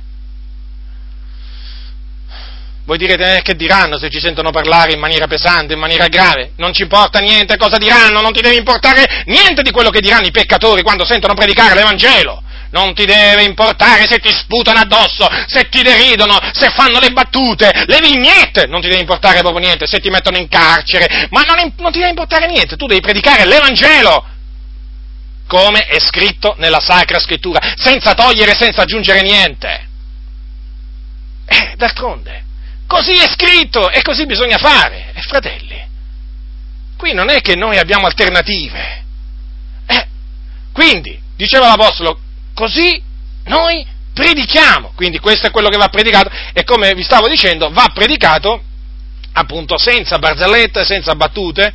Voi 2.86 2.98
direte 2.98 3.38
eh, 3.38 3.42
che 3.42 3.54
diranno 3.54 3.96
se 3.96 4.10
ci 4.10 4.20
sentono 4.20 4.50
parlare 4.50 4.92
in 4.92 5.00
maniera 5.00 5.26
pesante, 5.26 5.72
in 5.72 5.78
maniera 5.78 6.06
grave? 6.08 6.50
Non 6.56 6.74
ci 6.74 6.82
importa 6.82 7.18
niente 7.18 7.56
cosa 7.56 7.78
diranno, 7.78 8.20
non 8.20 8.32
ti 8.32 8.42
deve 8.42 8.56
importare 8.56 9.22
niente 9.24 9.62
di 9.62 9.70
quello 9.70 9.88
che 9.88 10.00
diranno 10.00 10.26
i 10.26 10.30
peccatori 10.30 10.82
quando 10.82 11.06
sentono 11.06 11.32
predicare 11.32 11.74
l'Evangelo. 11.74 12.42
Non 12.72 12.92
ti 12.92 13.06
deve 13.06 13.44
importare 13.44 14.06
se 14.06 14.18
ti 14.18 14.30
sputano 14.30 14.80
addosso, 14.80 15.26
se 15.46 15.68
ti 15.70 15.80
deridono, 15.80 16.38
se 16.52 16.70
fanno 16.70 16.98
le 16.98 17.10
battute, 17.10 17.70
le 17.86 18.00
vignette, 18.00 18.66
non 18.66 18.82
ti 18.82 18.88
deve 18.88 19.00
importare 19.00 19.40
proprio 19.40 19.64
niente, 19.64 19.86
se 19.86 20.00
ti 20.00 20.10
mettono 20.10 20.36
in 20.36 20.48
carcere, 20.48 21.28
ma 21.30 21.42
non, 21.42 21.72
non 21.78 21.92
ti 21.92 21.98
deve 21.98 22.10
importare 22.10 22.46
niente, 22.46 22.76
tu 22.76 22.86
devi 22.86 23.00
predicare 23.00 23.46
l'Evangelo 23.46 24.26
come 25.46 25.86
è 25.86 26.00
scritto 26.00 26.54
nella 26.58 26.80
Sacra 26.80 27.18
Scrittura, 27.18 27.60
senza 27.76 28.12
togliere, 28.12 28.54
senza 28.54 28.82
aggiungere 28.82 29.22
niente. 29.22 29.88
Eh, 31.46 31.74
d'altronde, 31.76 32.43
Così 32.94 33.10
è 33.10 33.28
scritto 33.28 33.90
e 33.90 34.02
così 34.02 34.24
bisogna 34.24 34.56
fare. 34.56 35.10
E 35.14 35.20
fratelli, 35.22 35.84
qui 36.96 37.12
non 37.12 37.28
è 37.28 37.40
che 37.40 37.56
noi 37.56 37.76
abbiamo 37.76 38.06
alternative. 38.06 39.02
Eh, 39.84 40.06
quindi, 40.72 41.20
diceva 41.34 41.66
l'Apostolo, 41.66 42.16
così 42.54 43.02
noi 43.46 43.84
predichiamo. 44.14 44.92
Quindi 44.94 45.18
questo 45.18 45.48
è 45.48 45.50
quello 45.50 45.70
che 45.70 45.76
va 45.76 45.88
predicato 45.88 46.30
e 46.52 46.62
come 46.62 46.94
vi 46.94 47.02
stavo 47.02 47.26
dicendo, 47.26 47.68
va 47.72 47.90
predicato 47.92 48.62
appunto 49.32 49.76
senza 49.76 50.18
barzellette, 50.18 50.84
senza 50.84 51.16
battute, 51.16 51.74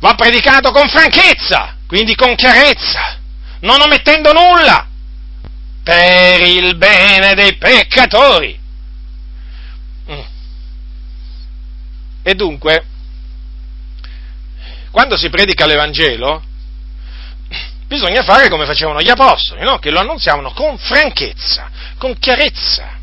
va 0.00 0.12
predicato 0.12 0.70
con 0.70 0.86
franchezza, 0.86 1.78
quindi 1.86 2.14
con 2.14 2.34
chiarezza, 2.34 3.18
non 3.60 3.80
omettendo 3.80 4.34
nulla, 4.34 4.86
per 5.82 6.42
il 6.42 6.76
bene 6.76 7.32
dei 7.32 7.56
peccatori. 7.56 8.60
E 12.22 12.34
dunque, 12.34 12.84
quando 14.90 15.16
si 15.16 15.28
predica 15.28 15.66
l'Evangelo, 15.66 16.42
bisogna 17.86 18.22
fare 18.22 18.48
come 18.48 18.64
facevano 18.64 19.00
gli 19.00 19.10
apostoli, 19.10 19.62
no? 19.62 19.78
che 19.78 19.90
lo 19.90 20.00
annunziavano 20.00 20.52
con 20.52 20.78
franchezza, 20.78 21.70
con 21.98 22.18
chiarezza, 22.18 22.98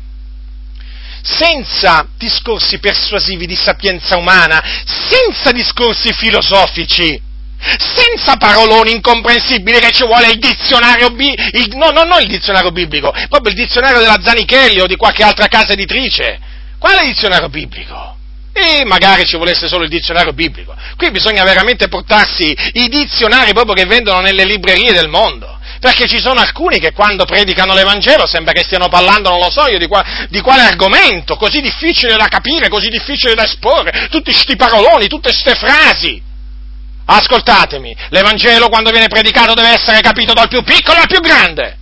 senza 1.22 2.08
discorsi 2.16 2.78
persuasivi 2.78 3.46
di 3.46 3.54
sapienza 3.54 4.16
umana, 4.16 4.62
senza 4.84 5.52
discorsi 5.52 6.12
filosofici, 6.12 7.20
senza 7.60 8.36
paroloni 8.36 8.92
incomprensibili 8.92 9.78
che 9.78 9.90
ci 9.90 10.04
vuole 10.04 10.30
il 10.30 10.38
dizionario 10.38 11.10
biblico, 11.10 11.76
no, 11.76 11.90
no, 11.90 12.04
non 12.04 12.22
il 12.22 12.28
dizionario 12.28 12.72
biblico, 12.72 13.12
proprio 13.28 13.52
il 13.52 13.60
dizionario 13.60 14.00
della 14.00 14.18
Zanichelli 14.22 14.80
o 14.80 14.86
di 14.86 14.96
qualche 14.96 15.22
altra 15.22 15.46
casa 15.46 15.72
editrice. 15.72 16.38
Quale 16.78 17.04
dizionario 17.04 17.50
biblico? 17.50 18.16
E 18.52 18.84
magari 18.84 19.24
ci 19.24 19.36
volesse 19.36 19.68
solo 19.68 19.84
il 19.84 19.90
dizionario 19.90 20.32
biblico. 20.32 20.74
Qui 20.96 21.10
bisogna 21.10 21.44
veramente 21.44 21.88
portarsi 21.88 22.56
i 22.72 22.88
dizionari 22.88 23.52
proprio 23.52 23.74
che 23.74 23.86
vendono 23.86 24.20
nelle 24.20 24.44
librerie 24.44 24.92
del 24.92 25.08
mondo. 25.08 25.58
Perché 25.78 26.06
ci 26.06 26.20
sono 26.20 26.40
alcuni 26.40 26.78
che 26.78 26.92
quando 26.92 27.24
predicano 27.24 27.72
l'Evangelo 27.72 28.26
sembra 28.26 28.52
che 28.52 28.62
stiano 28.62 28.88
parlando, 28.88 29.30
non 29.30 29.38
lo 29.38 29.50
so 29.50 29.66
io, 29.66 29.78
di, 29.78 29.86
qua, 29.86 30.04
di 30.28 30.40
quale 30.40 30.62
argomento, 30.62 31.36
così 31.36 31.62
difficile 31.62 32.16
da 32.16 32.28
capire, 32.28 32.68
così 32.68 32.90
difficile 32.90 33.34
da 33.34 33.44
esporre, 33.44 34.08
tutti 34.10 34.30
questi 34.30 34.56
paroloni, 34.56 35.06
tutte 35.08 35.30
queste 35.30 35.54
frasi. 35.54 36.20
Ascoltatemi, 37.06 37.96
l'Evangelo 38.10 38.68
quando 38.68 38.90
viene 38.90 39.08
predicato 39.08 39.54
deve 39.54 39.70
essere 39.70 40.00
capito 40.00 40.34
dal 40.34 40.48
più 40.48 40.62
piccolo 40.62 41.00
al 41.00 41.08
più 41.08 41.20
grande, 41.20 41.78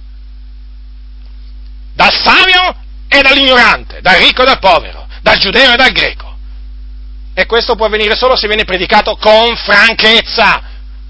dal 1.93 2.13
savio 2.13 2.77
e 3.09 3.21
dall'ignorante, 3.21 4.01
dal 4.01 4.17
ricco 4.17 4.43
e 4.43 4.47
dal 4.47 4.61
povero, 4.61 5.09
dal 5.23 5.39
giudeo 5.39 5.73
e 5.73 5.77
dal 5.77 5.91
greco. 5.91 6.28
E 7.39 7.47
questo 7.47 7.77
può 7.77 7.87
avvenire 7.87 8.17
solo 8.17 8.35
se 8.35 8.49
viene 8.49 8.65
predicato 8.65 9.15
con 9.15 9.55
franchezza, 9.55 10.61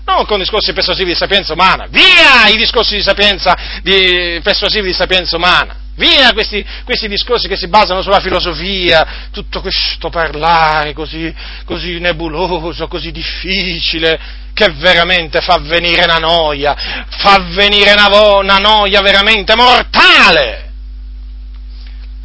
non 0.05 0.27
con 0.27 0.39
discorsi 0.39 0.75
persuasivi 0.75 1.13
di 1.13 1.17
sapienza 1.17 1.55
umana. 1.55 1.87
Via 1.89 2.49
i 2.53 2.57
discorsi 2.59 2.97
di 2.97 3.03
sapienza, 3.03 3.57
di, 3.83 4.39
persuasivi 4.43 4.89
di 4.89 4.93
sapienza 4.93 5.37
umana. 5.37 5.75
Via 5.95 6.31
questi, 6.35 6.63
questi, 6.85 7.09
discorsi 7.09 7.49
che 7.49 7.57
si 7.57 7.69
basano 7.69 8.03
sulla 8.03 8.21
filosofia, 8.21 9.31
tutto 9.33 9.63
questo 9.63 10.11
parlare 10.11 10.93
così, 10.93 11.35
così 11.65 11.99
nebuloso, 11.99 12.89
così 12.89 13.11
difficile, 13.11 14.21
che 14.53 14.69
veramente 14.73 15.41
fa 15.41 15.57
venire 15.63 16.05
una 16.05 16.19
noia, 16.19 16.77
fa 17.09 17.43
venire 17.53 17.93
una, 17.93 18.37
una 18.37 18.59
noia 18.59 19.01
veramente 19.01 19.55
mortale 19.57 20.68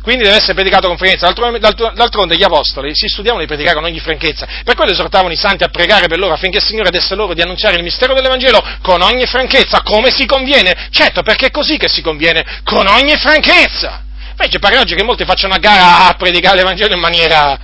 quindi 0.04 0.26
deve 0.26 0.36
essere 0.36 0.54
predicato 0.54 0.88
con 0.88 0.98
franchezza. 0.98 1.32
D'altronde 1.32 2.36
gli 2.36 2.44
apostoli 2.44 2.94
si 2.94 3.08
studiavano 3.08 3.42
di 3.42 3.48
predicare 3.48 3.76
con 3.76 3.86
ogni 3.86 4.02
franchezza, 4.02 4.46
per 4.64 4.76
quello 4.76 4.92
esortavano 4.92 5.32
i 5.32 5.38
santi 5.38 5.64
a 5.64 5.70
pregare 5.70 6.08
per 6.08 6.20
loro 6.20 6.34
affinché 6.34 6.58
il 6.58 6.64
Signore 6.64 6.90
desse 6.90 7.16
loro 7.16 7.34
di 7.34 7.42
annunciare 7.42 7.78
il 7.78 7.84
mistero 7.84 8.14
dell'Evangelo 8.14 8.62
con 8.82 9.02
ogni 9.02 9.26
franchezza, 9.26 9.82
come 9.82 10.12
si 10.12 10.26
conviene. 10.26 10.90
Certo, 10.92 11.22
perché 11.22 11.48
è 11.48 11.52
così 11.52 11.78
che 11.78 11.88
si 11.88 12.02
conviene, 12.02 12.44
con 12.66 12.86
ogni 12.86 13.16
franchezza. 13.16 14.04
Invece 14.32 14.60
pare 14.60 14.78
oggi 14.78 14.94
che 14.94 15.04
molti 15.04 15.24
facciano 15.24 15.54
a 15.54 15.58
gara 15.58 16.08
a 16.10 16.14
predicare 16.16 16.58
l'Evangelo 16.58 16.96
in 16.96 17.00
maniera, 17.00 17.58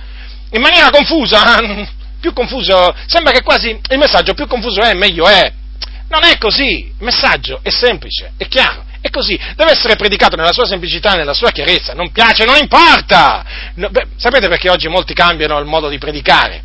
in 0.52 0.62
maniera 0.62 0.88
confusa, 0.88 1.58
più 2.20 2.32
confuso, 2.32 2.94
sembra 3.06 3.32
che 3.32 3.42
quasi 3.42 3.68
il 3.68 3.98
messaggio 3.98 4.32
più 4.32 4.46
confuso 4.46 4.80
è 4.80 4.94
meglio 4.94 5.28
è. 5.28 5.52
Non 6.08 6.24
è 6.24 6.38
così, 6.38 6.86
il 6.86 7.04
messaggio 7.04 7.60
è 7.62 7.68
semplice, 7.68 8.32
è 8.38 8.48
chiaro. 8.48 8.88
È 9.02 9.08
così, 9.08 9.38
deve 9.56 9.72
essere 9.72 9.96
predicato 9.96 10.36
nella 10.36 10.52
sua 10.52 10.66
semplicità 10.66 11.14
nella 11.14 11.32
sua 11.32 11.50
chiarezza, 11.50 11.94
non 11.94 12.12
piace, 12.12 12.44
non 12.44 12.56
importa! 12.56 13.44
No, 13.76 13.88
beh, 13.88 14.08
sapete 14.16 14.48
perché 14.48 14.68
oggi 14.68 14.88
molti 14.88 15.14
cambiano 15.14 15.58
il 15.58 15.64
modo 15.64 15.88
di 15.88 15.96
predicare? 15.96 16.62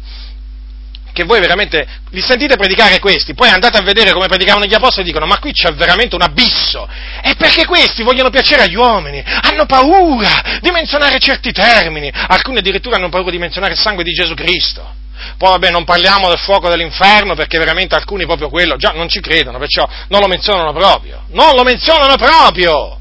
Che 1.14 1.24
voi 1.24 1.40
veramente 1.40 1.88
li 2.10 2.20
sentite 2.20 2.58
predicare 2.58 3.00
questi, 3.00 3.34
poi 3.34 3.48
andate 3.48 3.78
a 3.78 3.82
vedere 3.82 4.12
come 4.12 4.28
predicavano 4.28 4.66
gli 4.66 4.74
apostoli 4.74 5.04
e 5.04 5.06
dicono 5.06 5.26
ma 5.26 5.40
qui 5.40 5.54
c'è 5.54 5.72
veramente 5.74 6.16
un 6.16 6.24
abisso. 6.24 6.86
È 7.22 7.36
perché 7.38 7.66
questi 7.66 8.04
vogliono 8.04 8.30
piacere 8.30 8.64
agli 8.64 8.76
uomini, 8.76 9.24
hanno 9.26 9.66
paura 9.66 10.60
di 10.60 10.72
menzionare 10.72 11.18
certi 11.20 11.54
termini, 11.54 12.12
alcuni 12.14 12.58
addirittura 12.58 12.98
hanno 12.98 13.08
paura 13.08 13.32
di 13.32 13.38
menzionare 13.38 13.74
il 13.74 13.80
sangue 13.80 14.04
di 14.04 14.12
Gesù 14.12 14.34
Cristo. 14.34 15.04
Poi 15.38 15.50
vabbè, 15.50 15.70
non 15.72 15.84
parliamo 15.84 16.30
del 16.30 16.40
fuoco 16.40 16.70
dell'inferno 16.70 17.36
perché 17.36 17.58
veramente 17.58 17.96
alcuni 17.96 18.26
proprio 18.26 18.50
quello 18.50 18.76
già 18.76 18.92
non 18.92 19.10
ci 19.10 19.20
credono, 19.20 19.58
perciò 19.58 19.88
non 20.10 20.22
lo 20.22 20.28
menzionano 20.28 20.74
proprio. 20.74 21.24
Non 21.30 21.56
lo 21.56 21.64
menzionano 21.64 22.16
proprio! 22.16 23.00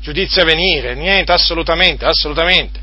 Giudizio 0.00 0.42
a 0.42 0.44
venire, 0.44 0.94
niente, 0.94 1.32
assolutamente, 1.32 2.04
assolutamente. 2.04 2.80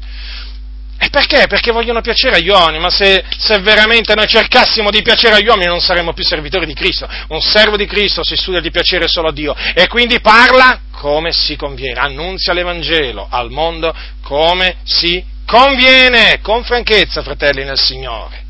E 0.97 1.09
perché? 1.09 1.45
Perché 1.47 1.71
vogliono 1.71 2.01
piacere 2.01 2.37
agli 2.37 2.47
uomini, 2.47 2.79
ma 2.79 2.89
se, 2.89 3.23
se, 3.37 3.59
veramente 3.59 4.15
noi 4.15 4.27
cercassimo 4.27 4.89
di 4.89 5.01
piacere 5.01 5.35
agli 5.35 5.47
uomini 5.47 5.67
non 5.67 5.81
saremmo 5.81 6.13
più 6.13 6.23
servitori 6.23 6.65
di 6.65 6.73
Cristo. 6.73 7.07
Un 7.29 7.41
servo 7.41 7.75
di 7.75 7.85
Cristo 7.85 8.23
si 8.23 8.35
studia 8.35 8.61
di 8.61 8.71
piacere 8.71 9.07
solo 9.07 9.27
a 9.27 9.33
Dio 9.33 9.55
e 9.73 9.87
quindi 9.87 10.21
parla 10.21 10.79
come 10.91 11.31
si 11.33 11.57
conviene, 11.57 11.99
annunzia 11.99 12.53
l'Evangelo 12.53 13.27
al 13.29 13.51
mondo 13.51 13.93
come 14.21 14.77
si 14.83 15.23
conviene, 15.45 16.39
con 16.41 16.63
franchezza, 16.63 17.21
fratelli 17.21 17.63
nel 17.63 17.79
Signore. 17.79 18.43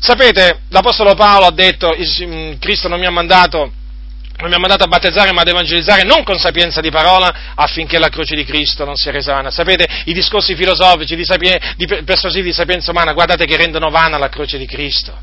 Sapete, 0.00 0.60
l'Apostolo 0.70 1.14
Paolo 1.14 1.46
ha 1.46 1.52
detto, 1.52 1.94
mm, 1.94 2.54
Cristo 2.58 2.88
non 2.88 2.98
mi 2.98 3.06
ha 3.06 3.10
mandato 3.10 3.72
non 4.38 4.50
mi 4.50 4.56
ha 4.56 4.58
mandato 4.58 4.84
a 4.84 4.88
battezzare 4.88 5.32
ma 5.32 5.40
ad 5.40 5.48
evangelizzare 5.48 6.02
non 6.02 6.22
con 6.22 6.36
sapienza 6.36 6.82
di 6.82 6.90
parola 6.90 7.54
affinché 7.54 7.98
la 7.98 8.10
croce 8.10 8.36
di 8.36 8.44
Cristo 8.44 8.84
non 8.84 8.94
sia 8.94 9.10
resa 9.10 9.32
vana. 9.32 9.50
Sapete, 9.50 9.86
i 10.04 10.12
discorsi 10.12 10.54
filosofici, 10.54 11.16
di, 11.16 11.24
sapie, 11.24 11.58
di 11.76 11.86
persuasivi 12.04 12.48
di 12.48 12.52
sapienza 12.52 12.90
umana, 12.90 13.14
guardate 13.14 13.46
che 13.46 13.56
rendono 13.56 13.88
vana 13.88 14.18
la 14.18 14.28
croce 14.28 14.58
di 14.58 14.66
Cristo. 14.66 15.18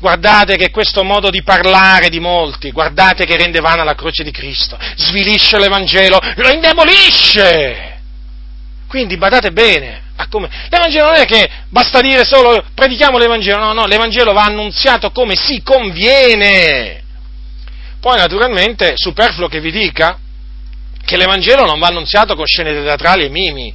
Guardate 0.00 0.56
che 0.56 0.70
questo 0.70 1.04
modo 1.04 1.30
di 1.30 1.44
parlare 1.44 2.08
di 2.08 2.18
molti, 2.18 2.72
guardate 2.72 3.24
che 3.24 3.36
rende 3.36 3.60
vana 3.60 3.84
la 3.84 3.94
croce 3.94 4.24
di 4.24 4.32
Cristo, 4.32 4.76
svilisce 4.96 5.56
l'Evangelo, 5.56 6.18
lo 6.34 6.50
indebolisce. 6.50 7.97
Quindi 8.88 9.16
badate 9.18 9.52
bene, 9.52 10.02
come... 10.30 10.48
L'Evangelo 10.70 11.06
non 11.06 11.16
è 11.16 11.24
che 11.26 11.48
basta 11.68 12.00
dire 12.00 12.24
solo 12.24 12.64
predichiamo 12.74 13.18
l'Evangelo, 13.18 13.58
no, 13.58 13.72
no, 13.72 13.86
l'Evangelo 13.86 14.32
va 14.32 14.44
annunziato 14.44 15.10
come 15.10 15.36
si 15.36 15.62
conviene. 15.62 17.02
Poi 18.00 18.16
naturalmente 18.16 18.94
superfluo 18.96 19.48
che 19.48 19.60
vi 19.60 19.70
dica 19.70 20.18
che 21.04 21.16
l'Evangelo 21.16 21.64
non 21.64 21.78
va 21.78 21.88
annunziato 21.88 22.34
con 22.34 22.46
scene 22.46 22.72
teatrali 22.72 23.24
e 23.24 23.28
mimi. 23.28 23.74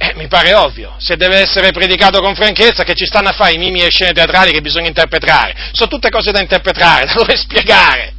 Eh, 0.00 0.12
mi 0.14 0.28
pare 0.28 0.54
ovvio, 0.54 0.94
se 0.98 1.16
deve 1.16 1.38
essere 1.38 1.72
predicato 1.72 2.20
con 2.20 2.34
franchezza 2.34 2.84
che 2.84 2.94
ci 2.94 3.04
stanno 3.04 3.28
a 3.28 3.32
fare 3.32 3.54
i 3.54 3.58
mimi 3.58 3.80
e 3.82 3.90
scene 3.90 4.12
teatrali 4.12 4.52
che 4.52 4.60
bisogna 4.60 4.86
interpretare. 4.86 5.70
Sono 5.72 5.88
tutte 5.88 6.08
cose 6.08 6.30
da 6.30 6.40
interpretare, 6.40 7.06
da 7.12 7.14
dover 7.14 7.36
spiegare. 7.36 8.14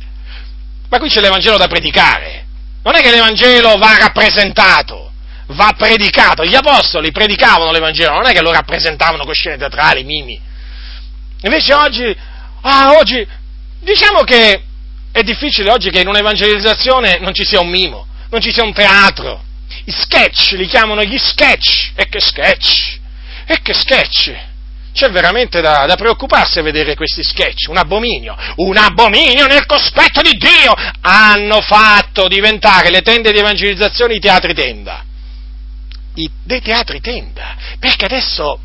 Ma 0.90 0.98
qui 0.98 1.10
c'è 1.10 1.22
l'Evangelo 1.22 1.58
da 1.58 1.68
predicare. 1.68 2.46
Non 2.84 2.96
è 2.96 3.02
che 3.02 3.12
l'Evangelo 3.12 3.76
va 3.78 3.98
rappresentato, 3.98 5.09
va 5.50 5.74
predicato. 5.78 6.44
Gli 6.44 6.56
apostoli 6.56 7.12
predicavano 7.12 7.72
l'Evangelo, 7.72 8.14
non 8.14 8.28
è 8.28 8.34
che 8.34 8.42
lo 8.42 8.52
rappresentavano 8.52 9.24
con 9.24 9.34
scene 9.34 9.58
teatrali, 9.58 10.04
mimi. 10.04 10.40
Invece 11.42 11.74
oggi, 11.74 12.16
ah, 12.62 12.98
oggi, 12.98 13.26
diciamo 13.80 14.22
che 14.24 14.64
è 15.12 15.24
difficile 15.24 15.72
oggi 15.72 15.90
che 15.90 16.02
in 16.02 16.08
un'evangelizzazione 16.08 17.20
non 17.20 17.34
ci 17.34 17.46
sia 17.46 17.60
un 17.60 17.70
mimo, 17.70 18.08
non 18.30 18.42
ci 18.42 18.52
sia 18.52 18.64
un 18.64 18.74
teatro. 18.74 19.44
I 19.86 19.92
sketch, 19.92 20.52
li 20.52 20.68
chiamano 20.68 21.04
gli 21.04 21.18
sketch. 21.18 21.92
E 21.96 22.08
che 22.10 22.20
sketch! 22.20 23.00
E 23.46 23.60
che 23.62 23.74
sketch! 23.74 24.48
C'è 24.92 25.10
veramente 25.12 25.62
da, 25.62 25.86
da, 25.86 25.96
preoccuparsi 25.96 26.60
a 26.60 26.64
vedere 26.64 26.96
questi 26.96 27.24
sketch, 27.24 27.70
un 27.70 27.78
abominio, 27.78 28.36
un 28.56 28.76
abominio 28.76 29.46
nel 29.46 29.66
cospetto 29.66 30.22
di 30.22 30.32
Dio! 30.32 30.74
Hanno 31.02 31.62
fatto 31.62 32.28
diventare 32.28 32.90
le 32.90 33.02
tende 33.02 33.32
di 33.32 33.40
evangelizzazione 33.40 34.16
i 34.16 34.20
teatri 34.20 34.54
tenda. 34.54 35.06
I, 36.22 36.30
dei 36.44 36.62
teatri 36.62 37.00
tenda, 37.02 37.56
perché 37.80 38.06
adesso, 38.06 38.60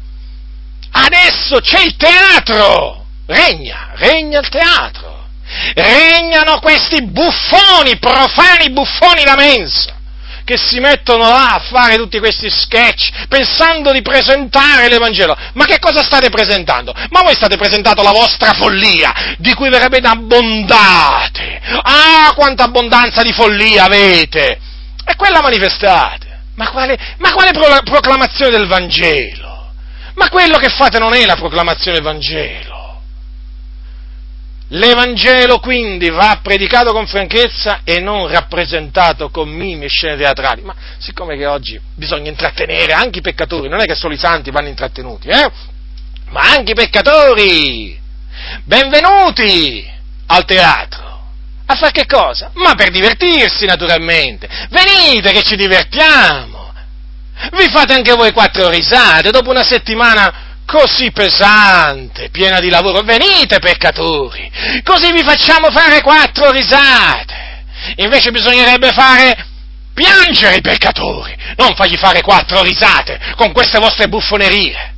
adesso 0.91 1.61
c'è 1.61 1.83
il 1.83 1.97
teatro! 1.97 3.07
Regna, 3.27 3.93
regna 3.95 4.41
il 4.41 4.49
teatro! 4.49 5.15
regnano 5.75 6.59
questi 6.61 7.03
buffoni, 7.03 7.99
profani 7.99 8.71
buffoni 8.71 9.25
da 9.25 9.35
mensa, 9.37 9.95
che 10.45 10.57
si 10.59 10.79
mettono 10.79 11.23
là 11.25 11.55
a 11.55 11.61
fare 11.61 11.97
tutti 11.97 12.19
questi 12.19 12.51
sketch 12.51 13.27
pensando 13.29 13.93
di 13.93 14.03
presentare 14.03 14.89
l'Evangelo. 14.89 15.37
Ma 15.55 15.65
che 15.65 15.79
cosa 15.79 16.03
state 16.03 16.29
presentando? 16.29 16.93
Ma 17.11 17.23
voi 17.23 17.35
state 17.35 17.57
presentando 17.57 18.03
la 18.03 18.13
vostra 18.13 18.53
follia, 18.53 19.37
di 19.39 19.55
cui 19.55 19.71
veramente 19.71 20.09
abbondate. 20.09 21.61
Ah, 21.83 22.33
quanta 22.35 22.65
abbondanza 22.65 23.23
di 23.23 23.33
follia 23.33 23.85
avete! 23.85 24.61
E 25.07 25.17
quella 25.17 25.41
manifestate. 25.41 26.24
Ma 26.55 26.71
quale, 26.71 26.97
ma 27.19 27.33
quale 27.33 27.51
pro- 27.53 27.83
proclamazione 27.85 28.51
del 28.51 28.67
Vangelo? 28.67 29.73
Ma 30.15 30.29
quello 30.29 30.59
che 30.59 30.69
fate 30.69 30.99
non 30.99 31.15
è 31.15 31.25
la 31.25 31.35
proclamazione 31.35 31.97
del 31.97 32.05
Vangelo. 32.05 32.75
L'Evangelo 34.69 35.59
quindi 35.59 36.09
va 36.11 36.41
predicato 36.43 36.93
con 36.93 37.07
franchezza 37.07 37.81
e 37.85 38.01
non 38.01 38.29
rappresentato 38.29 39.29
con 39.29 39.49
mimi 39.49 39.85
e 39.85 39.89
scene 39.89 40.17
teatrali. 40.17 40.63
Ma 40.63 40.75
siccome 40.99 41.37
che 41.37 41.47
oggi 41.47 41.79
bisogna 41.95 42.31
intrattenere 42.31 42.93
anche 42.93 43.19
i 43.19 43.23
peccatori, 43.23 43.69
non 43.69 43.81
è 43.81 43.85
che 43.85 43.95
solo 43.95 44.15
i 44.15 44.19
santi 44.19 44.51
vanno 44.51 44.69
intrattenuti, 44.69 45.29
eh? 45.29 45.51
Ma 46.31 46.41
anche 46.57 46.73
i 46.73 46.75
peccatori! 46.75 48.01
Benvenuti 48.65 49.89
al 50.27 50.45
teatro! 50.45 51.04
A 51.67 51.75
fare 51.77 51.93
che 51.93 52.07
cosa? 52.07 52.51
Ma 52.55 52.75
per 52.75 52.91
divertirsi, 52.91 53.65
naturalmente! 53.65 54.49
Venite 54.71 55.33
che 55.33 55.43
ci 55.43 55.57
divertiamo! 55.57 56.73
Vi 57.53 57.69
fate 57.71 57.95
anche 57.95 58.15
voi 58.15 58.33
quattro 58.33 58.69
risate 58.69 59.31
dopo 59.31 59.51
una 59.51 59.65
settimana 59.65 60.33
così 60.67 61.11
pesante, 61.11 62.31
piena 62.31 62.61
di 62.61 62.71
lavoro. 62.71 63.03
Venite 63.03 63.59
peccatori, 63.59 64.51
così 64.83 65.13
vi 65.13 65.23
facciamo 65.23 65.71
fare 65.71 66.01
quattro 66.01 66.51
risate. 66.51 67.63
Invece 67.97 68.31
bisognerebbe 68.31 68.93
fare 68.93 69.47
piangere 69.93 70.57
i 70.57 70.61
peccatori, 70.61 71.37
non 71.57 71.75
fargli 71.75 71.97
fare 71.97 72.21
quattro 72.21 72.63
risate 72.63 73.21
con 73.37 73.53
queste 73.53 73.79
vostre 73.79 74.09
buffonerie. 74.09 74.93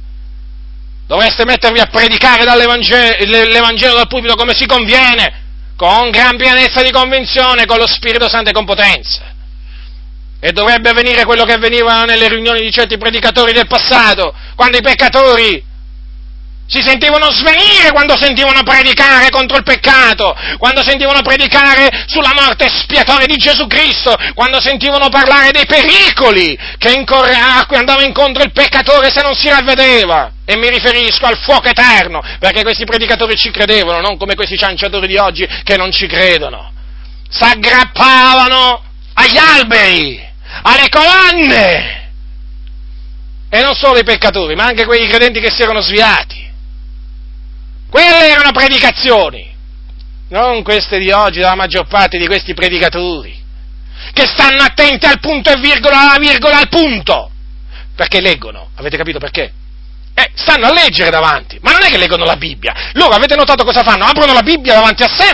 Dovreste 1.07 1.45
mettervi 1.45 1.79
a 1.79 1.87
predicare 1.87 2.45
l'Evangelo 2.45 3.95
dal 3.95 4.09
pubblico 4.09 4.35
come 4.35 4.55
si 4.55 4.67
conviene, 4.67 5.45
con 5.77 6.11
gran 6.11 6.37
pienezza 6.37 6.83
di 6.83 6.91
convinzione, 6.91 7.67
con 7.67 7.79
lo 7.79 7.87
Spirito 7.87 8.29
Santo 8.29 8.51
e 8.51 8.53
con 8.53 8.65
potenza. 8.65 9.35
E 10.41 10.53
dovrebbe 10.53 10.91
avvenire 10.91 11.25
quello 11.25 11.45
che 11.45 11.53
avveniva 11.53 12.05
nelle 12.05 12.29
riunioni 12.29 12.61
di 12.61 12.71
certi 12.71 12.99
predicatori 12.99 13.53
del 13.53 13.67
passato, 13.67 14.35
quando 14.55 14.79
i 14.79 14.83
peccatori 14.83 15.75
si 16.69 16.83
sentivano 16.83 17.31
svenire 17.31 17.93
quando 17.93 18.17
sentivano 18.17 18.63
predicare 18.65 19.31
contro 19.31 19.57
il 19.57 19.63
peccato, 19.63 20.35
quando 20.59 20.83
sentivano 20.83 21.23
predicare 21.23 22.05
sulla 22.07 22.33
morte 22.35 22.67
espiatoria 22.67 23.27
di 23.27 23.37
Gesù 23.37 23.67
Cristo, 23.67 24.17
quando 24.35 24.61
sentivano 24.61 25.09
parlare 25.09 25.53
dei 25.53 25.65
pericoli 25.65 26.59
che 26.79 26.93
incorre, 26.93 27.35
a 27.35 27.67
andava 27.71 28.03
incontro 28.03 28.43
il 28.43 28.53
peccatore 28.53 29.11
se 29.11 29.23
non 29.23 29.35
si 29.35 29.49
ravvedeva. 29.49 30.33
E 30.49 30.57
mi 30.57 30.71
riferisco 30.71 31.27
al 31.27 31.39
fuoco 31.39 31.67
eterno, 31.67 32.23
perché 32.39 32.63
questi 32.63 32.85
predicatori 32.85 33.37
ci 33.37 33.51
credevano, 33.51 34.01
non 34.01 34.17
come 34.17 34.37
questi 34.37 34.57
cianciatori 34.57 35.09
di 35.09 35.17
oggi 35.17 35.45
che 35.65 35.77
non 35.77 35.91
ci 35.91 36.07
credono. 36.07 36.73
S'aggrappavano 37.29 38.81
agli 39.15 39.37
alberi, 39.37 40.25
alle 40.63 40.89
colonne. 40.89 42.11
E 43.49 43.61
non 43.61 43.75
solo 43.75 43.99
i 43.99 44.05
peccatori, 44.05 44.55
ma 44.55 44.67
anche 44.67 44.85
quei 44.85 45.09
credenti 45.09 45.41
che 45.41 45.51
si 45.51 45.63
erano 45.63 45.81
sviati. 45.81 46.49
Quelle 47.91 48.29
erano 48.29 48.53
predicazioni, 48.53 49.53
non 50.29 50.63
queste 50.63 50.99
di 50.99 51.11
oggi, 51.11 51.41
dalla 51.41 51.57
maggior 51.57 51.89
parte 51.89 52.19
di 52.19 52.27
questi 52.27 52.55
predicatori, 52.55 53.37
che 54.13 54.27
stanno 54.27 54.63
attenti 54.63 55.07
al 55.07 55.19
punto 55.19 55.51
e 55.51 55.59
virgola, 55.59 56.03
alla 56.03 56.19
virgola, 56.19 56.59
al 56.59 56.69
punto, 56.69 57.31
perché 57.97 58.21
leggono, 58.21 58.71
avete 58.77 58.97
capito 58.97 59.19
perché? 59.19 59.53
Eh, 60.19 60.31
stanno 60.35 60.67
a 60.67 60.73
leggere 60.73 61.11
davanti, 61.11 61.59
ma 61.61 61.73
non 61.73 61.85
è 61.85 61.91
che 61.91 61.99
leggono 61.99 62.25
la 62.25 62.37
Bibbia, 62.37 62.73
loro 62.95 63.15
avete 63.15 63.37
notato 63.37 63.65
cosa 63.65 63.83
fanno? 63.83 64.07
Aprono 64.07 64.33
la 64.33 64.43
Bibbia 64.43 64.73
davanti 64.73 65.03
a 65.03 65.09
sé 65.09 65.29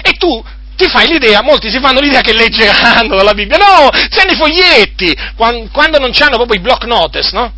e 0.00 0.12
tu 0.12 0.40
ti 0.76 0.88
fai 0.88 1.08
l'idea, 1.08 1.42
molti 1.42 1.70
si 1.70 1.80
fanno 1.80 1.98
l'idea 1.98 2.20
che 2.20 2.32
leggeranno 2.32 3.16
dalla 3.16 3.34
Bibbia. 3.34 3.56
No, 3.56 3.90
si 3.92 4.20
hanno 4.20 4.30
i 4.30 4.36
foglietti, 4.36 5.16
quando, 5.34 5.98
non 5.98 6.12
hanno 6.16 6.36
proprio 6.36 6.60
i 6.60 6.62
block 6.62 6.84
notice, 6.84 7.30
no? 7.32 7.52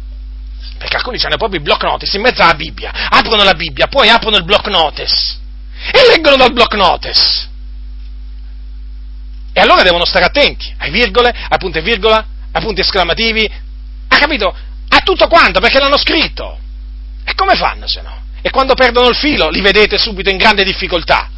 Perché 0.79 0.97
alcuni 0.97 1.19
hanno 1.23 1.37
proprio 1.37 1.61
i 1.61 1.63
block 1.63 1.83
notice 1.83 2.17
in 2.17 2.23
mezzo 2.23 2.41
alla 2.41 2.55
Bibbia. 2.55 2.91
Aprono 3.11 3.45
la 3.45 3.53
Bibbia, 3.53 3.89
poi 3.89 4.09
aprono 4.09 4.39
il 4.39 4.45
block 4.45 4.69
notice 4.69 5.37
e 5.93 6.09
leggono 6.09 6.37
dal 6.37 6.53
block 6.55 6.75
notice. 6.77 7.49
E 9.53 9.61
allora 9.61 9.83
devono 9.83 10.07
stare 10.07 10.25
attenti 10.25 10.75
ai 10.79 10.91
virgole, 10.91 11.35
a 11.47 11.57
punti 11.59 11.77
e 11.77 11.83
virgola, 11.83 12.25
a 12.53 12.61
punti 12.61 12.81
esclamativi, 12.81 13.51
ha 14.09 14.17
capito? 14.17 14.55
A 14.89 14.99
tutto 15.01 15.29
quanto, 15.29 15.61
perché 15.61 15.79
l'hanno 15.79 15.99
scritto. 15.99 16.59
E 17.31 17.35
come 17.37 17.55
fanno 17.55 17.87
se 17.87 18.03
no? 18.03 18.23
E 18.43 18.51
quando 18.51 18.75
perdono 18.75 19.09
il 19.09 19.15
filo 19.15 19.51
li 19.51 19.61
vedete 19.61 19.99
subito 19.99 20.31
in 20.31 20.37
grande 20.37 20.65
difficoltà 20.65 21.31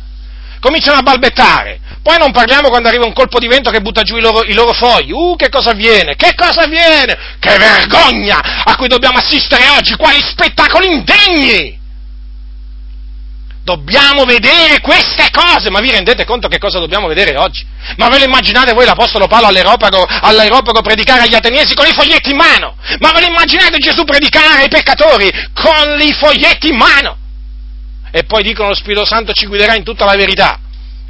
cominciano 0.58 0.98
a 0.98 1.02
balbettare. 1.02 1.80
Poi 2.02 2.18
non 2.18 2.30
parliamo 2.30 2.68
quando 2.68 2.86
arriva 2.86 3.04
un 3.04 3.12
colpo 3.12 3.40
di 3.40 3.48
vento 3.48 3.70
che 3.70 3.80
butta 3.80 4.02
giù 4.02 4.16
i 4.16 4.20
loro, 4.20 4.44
i 4.44 4.54
loro 4.54 4.72
fogli. 4.72 5.10
Uh, 5.10 5.34
che 5.36 5.48
cosa 5.48 5.70
avviene? 5.70 6.14
Che 6.14 6.34
cosa 6.36 6.62
avviene? 6.62 7.18
Che 7.40 7.58
vergogna 7.58 8.62
a 8.64 8.76
cui 8.76 8.86
dobbiamo 8.86 9.18
assistere 9.18 9.68
oggi! 9.70 9.96
Quali 9.96 10.22
spettacoli 10.22 10.86
indegni! 10.86 11.80
Dobbiamo 13.64 14.24
vedere 14.24 14.80
queste 14.80 15.28
cose, 15.30 15.70
ma 15.70 15.80
vi 15.80 15.90
rendete 15.90 16.24
conto 16.24 16.48
che 16.48 16.58
cosa 16.58 16.78
dobbiamo 16.78 17.06
vedere 17.06 17.36
oggi? 17.36 17.64
Ma 17.96 18.08
ve 18.08 18.18
lo 18.18 18.24
immaginate 18.24 18.72
voi 18.72 18.84
l'Apostolo 18.84 19.28
Paolo 19.28 19.46
all'aeropago, 19.46 20.04
all'aeropago 20.04 20.80
predicare 20.80 21.22
agli 21.22 21.34
ateniesi 21.34 21.74
con 21.74 21.86
i 21.86 21.92
foglietti 21.92 22.30
in 22.30 22.36
mano? 22.36 22.76
Ma 22.98 23.12
ve 23.12 23.20
lo 23.20 23.26
immaginate 23.26 23.78
Gesù 23.78 24.04
predicare 24.04 24.62
ai 24.62 24.68
peccatori 24.68 25.30
con 25.54 26.00
i 26.00 26.12
foglietti 26.12 26.68
in 26.68 26.76
mano? 26.76 27.20
e 28.14 28.24
poi 28.24 28.42
dicono 28.42 28.68
lo 28.68 28.74
Spirito 28.74 29.06
Santo 29.06 29.32
ci 29.32 29.46
guiderà 29.46 29.74
in 29.74 29.84
tutta 29.84 30.04
la 30.04 30.14
verità. 30.14 30.60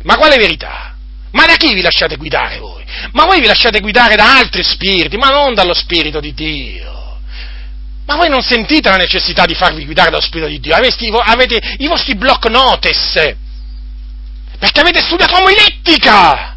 Ma 0.04 0.16
quale 0.16 0.36
verità? 0.36 0.94
Ma 1.32 1.46
da 1.46 1.56
chi 1.56 1.74
vi 1.74 1.82
lasciate 1.82 2.16
guidare 2.16 2.58
voi? 2.58 2.84
Ma 3.12 3.24
voi 3.24 3.40
vi 3.40 3.46
lasciate 3.46 3.80
guidare 3.80 4.14
da 4.14 4.36
altri 4.36 4.62
spiriti, 4.62 5.16
ma 5.16 5.28
non 5.28 5.52
dallo 5.52 5.74
Spirito 5.74 6.20
di 6.20 6.32
Dio. 6.32 7.01
Ma 8.04 8.16
voi 8.16 8.28
non 8.28 8.42
sentite 8.42 8.88
la 8.88 8.96
necessità 8.96 9.44
di 9.46 9.54
farvi 9.54 9.84
guidare 9.84 10.10
dallo 10.10 10.22
Spirito 10.22 10.48
di 10.48 10.60
Dio? 10.60 10.74
Avete, 10.74 11.08
avete 11.24 11.76
i 11.78 11.86
vostri 11.86 12.16
block 12.16 12.48
notice, 12.48 13.36
perché 14.58 14.80
avete 14.80 15.00
studiato 15.00 15.36
omilettica 15.36 16.56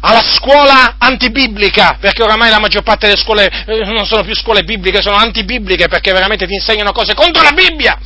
alla 0.00 0.22
scuola 0.22 0.96
antibiblica, 0.98 1.96
perché 2.00 2.22
oramai 2.22 2.50
la 2.50 2.58
maggior 2.58 2.82
parte 2.82 3.06
delle 3.06 3.20
scuole 3.20 3.46
eh, 3.66 3.84
non 3.84 4.06
sono 4.06 4.22
più 4.22 4.34
scuole 4.34 4.62
bibliche, 4.62 5.02
sono 5.02 5.16
antibibliche 5.16 5.88
perché 5.88 6.12
veramente 6.12 6.46
ti 6.46 6.54
insegnano 6.54 6.92
cose 6.92 7.14
contro 7.14 7.42
la 7.42 7.52
Bibbia. 7.52 7.98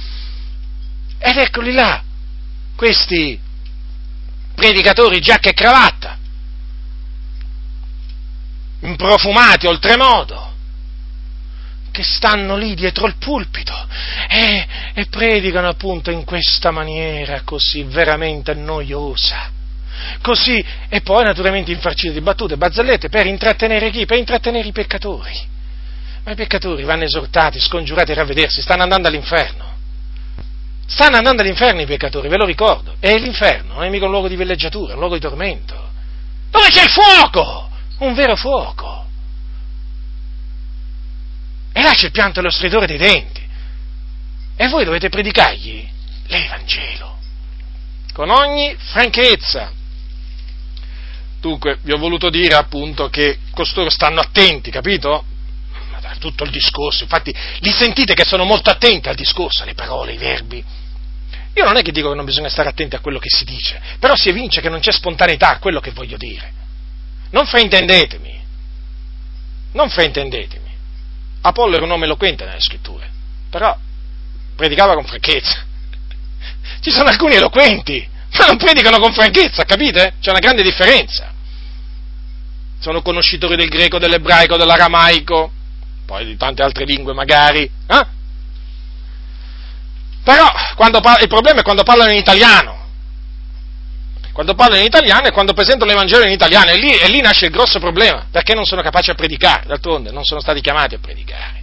Ed 1.18 1.36
eccoli 1.36 1.72
là, 1.72 2.02
questi 2.76 3.38
predicatori 4.55 5.20
giacca 5.20 5.50
e 5.50 5.55
cravatta, 5.55 6.18
improfumati 8.80 9.66
oltremodo, 9.66 10.53
che 11.95 12.03
stanno 12.03 12.57
lì 12.57 12.74
dietro 12.74 13.07
il 13.07 13.14
pulpito 13.20 13.72
e, 14.28 14.66
e 14.95 15.07
predicano 15.07 15.68
appunto 15.68 16.11
in 16.11 16.24
questa 16.24 16.72
maniera 16.72 17.42
così 17.45 17.84
veramente 17.84 18.53
noiosa. 18.53 19.49
Così, 20.20 20.64
e 20.88 21.03
poi 21.03 21.22
naturalmente 21.22 21.70
infarciti 21.70 22.12
di 22.12 22.20
battute, 22.20 22.57
barzellette 22.57 23.09
per 23.09 23.26
intrattenere 23.26 23.90
chi? 23.90 24.07
Per 24.07 24.18
intrattenere 24.18 24.66
i 24.66 24.72
peccatori. 24.72 25.38
Ma 26.24 26.32
i 26.32 26.34
peccatori 26.34 26.82
vanno 26.82 27.05
esortati, 27.05 27.61
scongiurati 27.61 28.11
a 28.11 28.16
ravvedersi, 28.16 28.61
stanno 28.61 28.82
andando 28.82 29.07
all'inferno. 29.07 29.72
Stanno 30.86 31.18
andando 31.18 31.42
all'inferno 31.42 31.80
i 31.80 31.86
peccatori, 31.86 32.26
ve 32.26 32.38
lo 32.38 32.45
ricordo. 32.45 32.97
E 32.99 33.16
l'inferno 33.20 33.74
non 33.74 33.84
è 33.84 33.88
mica 33.88 34.07
un 34.07 34.11
luogo 34.11 34.26
di 34.26 34.34
villeggiatura, 34.34 34.90
è 34.90 34.95
un 34.95 34.99
luogo 34.99 35.14
di 35.14 35.20
tormento. 35.20 35.90
Dove 36.51 36.66
c'è 36.70 36.82
il 36.82 36.90
fuoco? 36.90 37.70
Un 37.99 38.14
vero 38.14 38.34
fuoco. 38.34 39.03
E 41.76 41.82
là 41.82 41.90
c'è 41.90 42.06
il 42.06 42.12
pianto 42.12 42.38
e 42.38 42.42
lo 42.44 42.50
stridore 42.50 42.86
dei 42.86 42.98
denti. 42.98 43.42
E 44.56 44.68
voi 44.68 44.84
dovete 44.84 45.08
predicargli 45.08 45.84
l'Evangelo. 46.28 47.18
Con 48.12 48.30
ogni 48.30 48.76
franchezza. 48.78 49.72
Dunque, 51.40 51.78
vi 51.82 51.92
ho 51.92 51.98
voluto 51.98 52.30
dire 52.30 52.54
appunto 52.54 53.08
che 53.08 53.38
costoro 53.50 53.90
stanno 53.90 54.20
attenti, 54.20 54.70
capito? 54.70 55.24
Tutto 56.20 56.44
il 56.44 56.50
discorso, 56.50 57.02
infatti 57.02 57.34
li 57.58 57.70
sentite 57.72 58.14
che 58.14 58.24
sono 58.24 58.44
molto 58.44 58.70
attenti 58.70 59.08
al 59.08 59.16
discorso, 59.16 59.64
alle 59.64 59.74
parole, 59.74 60.12
ai 60.12 60.16
verbi. 60.16 60.64
Io 61.54 61.64
non 61.64 61.76
è 61.76 61.82
che 61.82 61.92
dico 61.92 62.08
che 62.08 62.14
non 62.14 62.24
bisogna 62.24 62.48
stare 62.48 62.68
attenti 62.68 62.94
a 62.94 63.00
quello 63.00 63.18
che 63.18 63.28
si 63.28 63.44
dice, 63.44 63.80
però 63.98 64.14
si 64.14 64.28
evince 64.28 64.60
che 64.60 64.68
non 64.68 64.80
c'è 64.80 64.92
spontaneità 64.92 65.50
a 65.50 65.58
quello 65.58 65.80
che 65.80 65.90
voglio 65.90 66.16
dire. 66.16 66.52
Non 67.30 67.46
fraintendetemi, 67.46 68.44
non 69.72 69.90
fraintendetemi. 69.90 70.63
Apollo 71.47 71.76
era 71.76 71.84
un 71.84 71.90
uomo 71.90 72.05
eloquente 72.05 72.47
nelle 72.47 72.61
scritture, 72.61 73.07
però 73.51 73.76
predicava 74.57 74.95
con 74.95 75.05
franchezza. 75.05 75.62
Ci 76.80 76.90
sono 76.90 77.11
alcuni 77.11 77.34
eloquenti, 77.34 78.09
ma 78.38 78.47
non 78.47 78.57
predicano 78.57 78.99
con 78.99 79.12
franchezza, 79.12 79.64
capite? 79.64 80.14
C'è 80.20 80.30
una 80.30 80.38
grande 80.38 80.62
differenza. 80.62 81.32
Sono 82.80 83.03
conoscitori 83.03 83.57
del 83.57 83.68
greco, 83.68 83.99
dell'ebraico, 83.99 84.57
dell'aramaico, 84.57 85.53
poi 86.07 86.24
di 86.24 86.36
tante 86.36 86.62
altre 86.62 86.86
lingue 86.86 87.12
magari, 87.12 87.62
eh? 87.62 88.07
Però 90.22 90.51
parla, 90.78 91.18
il 91.20 91.28
problema 91.28 91.61
è 91.61 91.62
quando 91.62 91.82
parlano 91.82 92.11
in 92.11 92.18
italiano. 92.18 92.84
Quando 94.35 94.57
parlano 94.57 94.80
in 94.80 94.87
italiano 94.87 95.28
e 95.28 95.30
quando 95.30 95.53
presentano 95.53 95.93
l'Evangelo 95.93 96.24
in 96.24 96.32
italiano, 96.32 96.70
e 96.70 96.76
lì, 96.76 96.91
e 96.91 97.09
lì 97.09 97.20
nasce 97.20 97.45
il 97.45 97.53
grosso 97.53 97.78
problema, 97.78 98.26
perché 98.32 98.53
non 98.53 98.64
sono 98.64 98.82
capaci 98.82 99.11
a 99.11 99.14
predicare, 99.14 99.62
d'altronde 99.68 100.11
non 100.11 100.24
sono 100.24 100.41
stati 100.41 100.61
chiamati 100.61 100.97
a 100.97 100.99
predicare. 100.99 101.62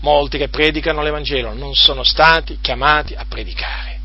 Molti 0.00 0.38
che 0.38 0.48
predicano 0.48 1.02
l'Evangelo 1.02 1.52
non 1.52 1.74
sono 1.74 2.04
stati 2.04 2.56
chiamati 2.62 3.12
a 3.14 3.26
predicare. 3.28 4.00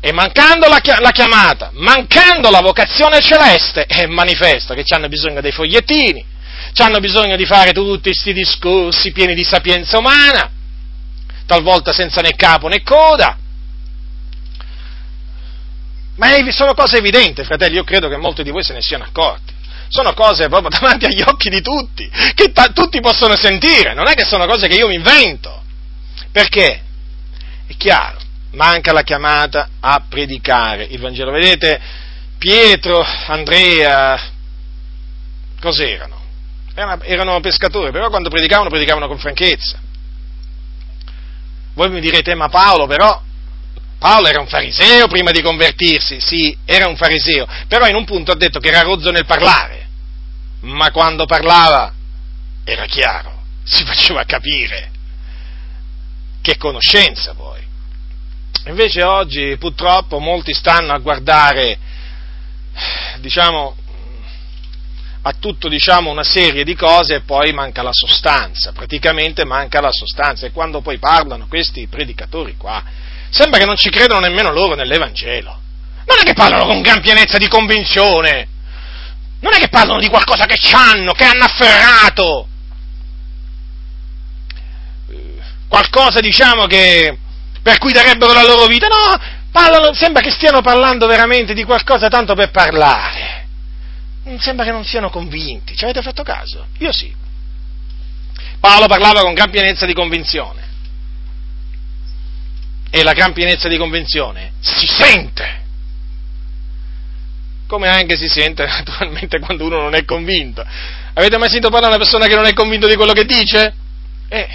E 0.00 0.12
mancando 0.12 0.66
la, 0.66 0.80
chiamata, 0.80 1.68
mancando 1.74 2.48
la 2.48 2.62
vocazione 2.62 3.20
celeste, 3.20 3.84
è 3.84 4.06
manifesto 4.06 4.72
che 4.72 4.82
hanno 4.88 5.08
bisogno 5.08 5.42
dei 5.42 5.52
fogliettini, 5.52 6.24
hanno 6.78 7.00
bisogno 7.00 7.36
di 7.36 7.44
fare 7.44 7.72
tutti 7.72 8.08
questi 8.08 8.32
discorsi 8.32 9.12
pieni 9.12 9.34
di 9.34 9.44
sapienza 9.44 9.98
umana, 9.98 10.50
talvolta 11.44 11.92
senza 11.92 12.22
né 12.22 12.34
capo 12.34 12.68
né 12.68 12.82
coda. 12.82 13.36
Ma 16.16 16.28
sono 16.50 16.74
cose 16.74 16.98
evidenti, 16.98 17.42
fratelli, 17.42 17.76
io 17.76 17.84
credo 17.84 18.08
che 18.08 18.16
molti 18.16 18.42
di 18.42 18.50
voi 18.50 18.62
se 18.62 18.74
ne 18.74 18.82
siano 18.82 19.04
accorti. 19.04 19.54
Sono 19.88 20.12
cose 20.14 20.48
proprio 20.48 20.68
davanti 20.78 21.06
agli 21.06 21.22
occhi 21.22 21.48
di 21.48 21.60
tutti, 21.60 22.08
che 22.34 22.52
ta- 22.52 22.68
tutti 22.68 23.00
possono 23.00 23.36
sentire, 23.36 23.94
non 23.94 24.08
è 24.08 24.14
che 24.14 24.24
sono 24.24 24.46
cose 24.46 24.68
che 24.68 24.76
io 24.76 24.88
mi 24.88 24.94
invento. 24.94 25.62
Perché? 26.30 26.82
È 27.66 27.74
chiaro, 27.76 28.18
manca 28.52 28.92
la 28.92 29.02
chiamata 29.02 29.68
a 29.80 30.02
predicare 30.08 30.84
il 30.84 31.00
Vangelo. 31.00 31.30
Vedete, 31.30 31.80
Pietro, 32.38 33.04
Andrea, 33.26 34.20
cos'erano? 35.60 36.20
Erano 36.74 37.40
pescatori, 37.40 37.90
però 37.90 38.08
quando 38.08 38.30
predicavano, 38.30 38.70
predicavano 38.70 39.06
con 39.06 39.18
franchezza. 39.18 39.78
Voi 41.74 41.90
mi 41.90 42.00
direte, 42.00 42.34
ma 42.34 42.48
Paolo 42.48 42.86
però, 42.86 43.22
Paolo 44.02 44.26
era 44.26 44.40
un 44.40 44.48
fariseo 44.48 45.06
prima 45.06 45.30
di 45.30 45.40
convertirsi, 45.40 46.20
sì, 46.20 46.58
era 46.64 46.88
un 46.88 46.96
fariseo, 46.96 47.46
però 47.68 47.86
in 47.86 47.94
un 47.94 48.04
punto 48.04 48.32
ha 48.32 48.34
detto 48.34 48.58
che 48.58 48.66
era 48.66 48.80
rozzo 48.80 49.12
nel 49.12 49.24
parlare, 49.24 49.86
ma 50.62 50.90
quando 50.90 51.24
parlava 51.24 51.94
era 52.64 52.84
chiaro, 52.86 53.44
si 53.62 53.84
faceva 53.86 54.24
capire. 54.24 54.90
Che 56.42 56.56
conoscenza 56.56 57.34
poi. 57.34 57.60
Invece 58.66 59.04
oggi 59.04 59.56
purtroppo 59.56 60.18
molti 60.18 60.52
stanno 60.52 60.92
a 60.92 60.98
guardare, 60.98 61.78
diciamo, 63.20 63.76
a 65.22 65.32
tutto 65.38 65.68
diciamo, 65.68 66.10
una 66.10 66.24
serie 66.24 66.64
di 66.64 66.74
cose 66.74 67.14
e 67.14 67.20
poi 67.20 67.52
manca 67.52 67.82
la 67.82 67.92
sostanza, 67.92 68.72
praticamente 68.72 69.44
manca 69.44 69.80
la 69.80 69.92
sostanza 69.92 70.44
e 70.44 70.50
quando 70.50 70.80
poi 70.80 70.98
parlano 70.98 71.46
questi 71.46 71.86
predicatori 71.86 72.56
qua, 72.56 72.82
sembra 73.32 73.58
che 73.58 73.64
non 73.64 73.76
ci 73.76 73.90
credono 73.90 74.20
nemmeno 74.20 74.52
loro 74.52 74.74
nell'Evangelo. 74.74 75.60
Non 76.06 76.16
è 76.20 76.22
che 76.24 76.34
parlano 76.34 76.66
con 76.66 76.82
gran 76.82 77.00
pienezza 77.00 77.38
di 77.38 77.48
convinzione, 77.48 78.46
non 79.40 79.54
è 79.54 79.58
che 79.58 79.68
parlano 79.68 79.98
di 79.98 80.08
qualcosa 80.08 80.44
che 80.44 80.58
hanno, 80.72 81.12
che 81.12 81.24
hanno 81.24 81.44
afferrato, 81.44 82.48
qualcosa 85.68 86.20
diciamo 86.20 86.66
che 86.66 87.18
per 87.62 87.78
cui 87.78 87.92
darebbero 87.92 88.32
la 88.32 88.44
loro 88.44 88.66
vita, 88.66 88.88
no, 88.88 89.18
parlano, 89.50 89.94
sembra 89.94 90.20
che 90.20 90.30
stiano 90.30 90.60
parlando 90.60 91.06
veramente 91.06 91.54
di 91.54 91.64
qualcosa 91.64 92.08
tanto 92.08 92.34
per 92.34 92.50
parlare 92.50 93.32
sembra 94.38 94.64
che 94.64 94.70
non 94.70 94.84
siano 94.84 95.10
convinti. 95.10 95.76
Ci 95.76 95.84
avete 95.84 96.02
fatto 96.02 96.22
caso? 96.22 96.66
Io 96.78 96.92
sì. 96.92 97.14
Paolo 98.60 98.86
parlava 98.86 99.22
con 99.22 99.34
gran 99.34 99.50
pienezza 99.50 99.86
di 99.86 99.94
convinzione. 99.94 100.70
E 102.94 103.02
la 103.02 103.14
gran 103.14 103.32
pienezza 103.32 103.68
di 103.68 103.78
convinzione 103.78 104.52
si 104.60 104.86
sente. 104.86 105.60
Come 107.66 107.88
anche 107.88 108.16
si 108.16 108.28
sente 108.28 108.66
naturalmente 108.68 109.38
quando 109.38 109.64
uno 109.64 109.80
non 109.80 109.94
è 109.94 110.04
convinto. 110.04 110.62
Avete 111.14 111.38
mai 111.38 111.48
sentito 111.48 111.70
parlare 111.70 111.94
a 111.94 111.96
una 111.96 112.04
persona 112.04 112.26
che 112.26 112.34
non 112.34 112.44
è 112.44 112.52
convinto 112.52 112.86
di 112.86 112.96
quello 112.96 113.14
che 113.14 113.24
dice? 113.24 113.74
Eh, 114.28 114.48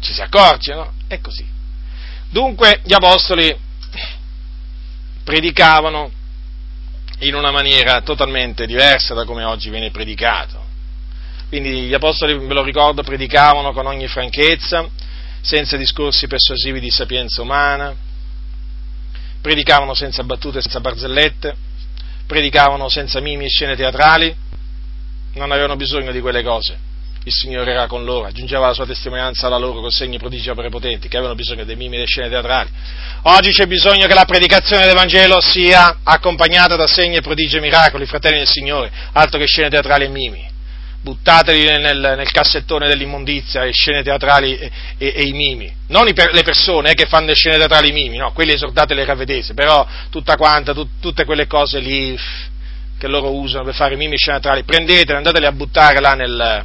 ci 0.00 0.12
si 0.12 0.20
accorge, 0.20 0.74
no? 0.74 0.92
È 1.06 1.20
così. 1.20 1.46
Dunque 2.30 2.80
gli 2.82 2.92
apostoli 2.92 3.56
predicavano 5.22 6.10
in 7.20 7.34
una 7.34 7.52
maniera 7.52 8.00
totalmente 8.00 8.66
diversa 8.66 9.14
da 9.14 9.24
come 9.24 9.44
oggi 9.44 9.70
viene 9.70 9.92
predicato. 9.92 10.62
Quindi 11.48 11.82
gli 11.82 11.94
apostoli, 11.94 12.36
ve 12.36 12.54
lo 12.54 12.64
ricordo, 12.64 13.04
predicavano 13.04 13.72
con 13.72 13.86
ogni 13.86 14.08
franchezza, 14.08 14.88
senza 15.44 15.76
discorsi 15.76 16.26
persuasivi 16.26 16.80
di 16.80 16.90
sapienza 16.90 17.42
umana, 17.42 17.94
predicavano 19.42 19.92
senza 19.92 20.24
battute, 20.24 20.62
senza 20.62 20.80
barzellette, 20.80 21.54
predicavano 22.26 22.88
senza 22.88 23.20
mimi 23.20 23.44
e 23.44 23.48
scene 23.48 23.76
teatrali, 23.76 24.34
non 25.34 25.52
avevano 25.52 25.76
bisogno 25.76 26.12
di 26.12 26.20
quelle 26.20 26.42
cose 26.42 26.92
il 27.26 27.32
Signore 27.32 27.70
era 27.70 27.86
con 27.86 28.04
loro, 28.04 28.26
aggiungeva 28.26 28.66
la 28.66 28.74
sua 28.74 28.84
testimonianza 28.84 29.46
alla 29.46 29.56
loro 29.56 29.80
con 29.80 29.90
segni 29.90 30.18
prodigi 30.18 30.50
e 30.50 30.68
potenti, 30.68 31.08
che 31.08 31.16
avevano 31.16 31.34
bisogno 31.34 31.64
dei 31.64 31.74
mimi 31.74 31.94
e 31.94 31.96
delle 31.96 32.06
scene 32.06 32.28
teatrali. 32.28 32.68
Oggi 33.22 33.50
c'è 33.50 33.66
bisogno 33.66 34.06
che 34.06 34.14
la 34.14 34.26
predicazione 34.26 34.84
del 34.84 34.94
Vangelo 34.94 35.40
sia 35.40 36.00
accompagnata 36.02 36.76
da 36.76 36.86
segni 36.86 37.16
e 37.16 37.20
prodigi 37.22 37.56
e 37.56 37.60
miracoli, 37.60 38.04
fratelli 38.04 38.38
del 38.38 38.48
Signore, 38.48 38.92
altro 39.12 39.38
che 39.38 39.46
scene 39.46 39.70
teatrali 39.70 40.04
e 40.04 40.08
mimi. 40.08 40.52
Buttateli 41.04 41.66
nel, 41.66 42.14
nel 42.16 42.30
cassettone 42.30 42.88
dell'immondizia 42.88 43.62
le 43.62 43.72
scene 43.72 44.02
teatrali 44.02 44.56
e, 44.56 44.70
e, 44.96 45.12
e 45.14 45.22
i 45.24 45.32
mimi. 45.32 45.70
Non 45.88 46.10
per, 46.14 46.32
le 46.32 46.42
persone 46.42 46.92
eh, 46.92 46.94
che 46.94 47.04
fanno 47.04 47.26
le 47.26 47.34
scene 47.34 47.58
teatrali 47.58 47.88
e 47.88 47.90
i 47.90 47.92
mimi, 47.92 48.16
no, 48.16 48.32
quelle 48.32 48.54
esortate 48.54 48.94
le 48.94 49.04
ravvedese, 49.04 49.52
però 49.52 49.86
tutta 50.08 50.36
quanta, 50.36 50.72
tut, 50.72 50.92
tutte 51.00 51.26
quelle 51.26 51.46
cose 51.46 51.78
lì 51.78 52.18
che 52.96 53.06
loro 53.06 53.34
usano 53.34 53.64
per 53.64 53.74
fare 53.74 53.96
mimi 53.96 54.14
e 54.14 54.16
scene 54.16 54.40
teatrali, 54.40 54.64
prendetele, 54.64 55.18
andatele 55.18 55.46
a 55.46 55.52
buttare 55.52 56.00
là 56.00 56.14
nel, 56.14 56.64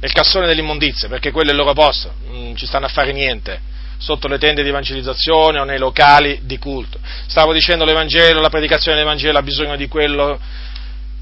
nel 0.00 0.12
cassone 0.12 0.46
dell'immondizia, 0.48 1.06
perché 1.06 1.30
quello 1.30 1.50
è 1.50 1.52
il 1.52 1.58
loro 1.58 1.74
posto, 1.74 2.12
non 2.26 2.56
ci 2.56 2.66
stanno 2.66 2.86
a 2.86 2.88
fare 2.88 3.12
niente, 3.12 3.60
sotto 3.98 4.26
le 4.26 4.38
tende 4.38 4.64
di 4.64 4.70
evangelizzazione 4.70 5.60
o 5.60 5.64
nei 5.64 5.78
locali 5.78 6.40
di 6.42 6.58
culto. 6.58 6.98
Stavo 7.28 7.52
dicendo 7.52 7.84
l'Evangelo, 7.84 8.40
la 8.40 8.50
predicazione 8.50 8.96
dell'Evangelo 8.96 9.38
ha 9.38 9.42
bisogno 9.42 9.76
di 9.76 9.86
quello 9.86 10.40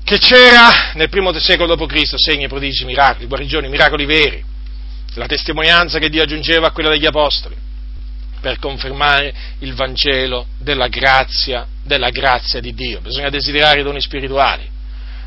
che 0.05 0.19
c'era 0.19 0.93
nel 0.95 1.09
primo 1.09 1.33
secolo 1.39 1.75
d.C., 1.75 2.15
segni, 2.17 2.49
prodigi, 2.49 2.85
miracoli, 2.85 3.27
guarigioni, 3.27 3.69
miracoli 3.69 4.05
veri, 4.05 4.45
la 5.15 5.27
testimonianza 5.27 5.99
che 5.99 6.09
Dio 6.09 6.23
aggiungeva 6.23 6.69
a 6.69 6.71
quella 6.71 6.91
degli 6.91 7.07
Apostoli, 7.07 7.57
per 8.41 8.59
confermare 8.59 9.33
il 9.61 9.75
Vangelo 9.75 10.47
della 10.59 10.89
grazia, 10.89 11.67
della 11.83 12.11
grazia 12.11 12.61
di 12.61 12.75
Dio. 12.75 13.01
Bisogna 13.01 13.31
desiderare 13.31 13.81
i 13.81 13.85
doni 13.85 14.01
spirituali 14.01 14.71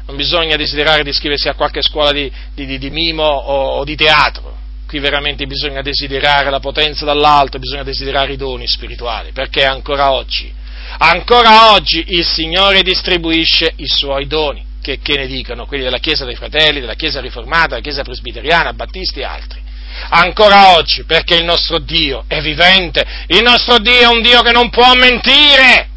non 0.08 0.16
bisogna 0.16 0.56
desiderare 0.56 1.04
di 1.04 1.10
iscriversi 1.10 1.48
a 1.50 1.56
qualche 1.56 1.82
scuola 1.82 2.12
di, 2.12 2.32
di, 2.54 2.78
di 2.78 2.90
mimo 2.90 3.24
o, 3.24 3.78
o, 3.78 3.84
di 3.84 3.96
teatro. 3.96 4.54
Qui 4.88 5.00
veramente 5.00 5.48
bisogna 5.48 5.82
desiderare 5.82 6.52
la 6.52 6.60
potenza 6.60 7.06
dall'alto, 7.06 7.58
bisogna 7.58 7.84
desiderare 7.84 8.34
i 8.34 8.38
doni 8.38 8.68
spirituali, 8.68 9.32
perché 9.32 9.66
ancora 9.66 10.12
oggi, 10.12 10.54
ancora 10.98 11.74
oggi 11.74 12.04
il 12.08 12.26
Signore 12.26 12.82
distribuisce 12.82 13.74
i 13.78 13.88
suoi 13.88 14.28
doni, 14.28 14.64
che, 14.82 15.00
che 15.02 15.18
ne 15.18 15.28
dicono 15.28 15.66
quelli 15.66 15.84
della 15.84 16.00
Chiesa 16.00 16.26
dei 16.26 16.36
Fratelli, 16.36 16.80
della 16.80 16.96
Chiesa 16.96 17.20
Riformata, 17.20 17.70
della 17.70 17.82
Chiesa 17.82 18.04
Presbiteriana, 18.04 18.74
Battisti 18.74 19.20
e 19.20 19.24
altri. 19.24 19.64
Ancora 20.10 20.76
oggi, 20.76 21.04
perché 21.06 21.36
il 21.36 21.46
nostro 21.46 21.80
Dio 21.80 22.26
è 22.28 22.42
vivente, 22.42 23.06
il 23.28 23.42
nostro 23.42 23.80
Dio 23.80 24.00
è 24.00 24.08
un 24.08 24.22
Dio 24.22 24.42
che 24.42 24.52
non 24.52 24.70
può 24.70 24.94
mentire 24.94 25.90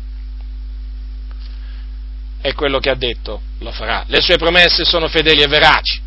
e 2.40 2.54
quello 2.54 2.78
che 2.78 2.90
ha 2.90 2.94
detto 2.94 3.42
lo 3.58 3.72
farà. 3.72 4.04
Le 4.06 4.20
sue 4.20 4.36
promesse 4.36 4.84
sono 4.84 5.08
fedeli 5.08 5.42
e 5.42 5.48
veraci. 5.48 6.00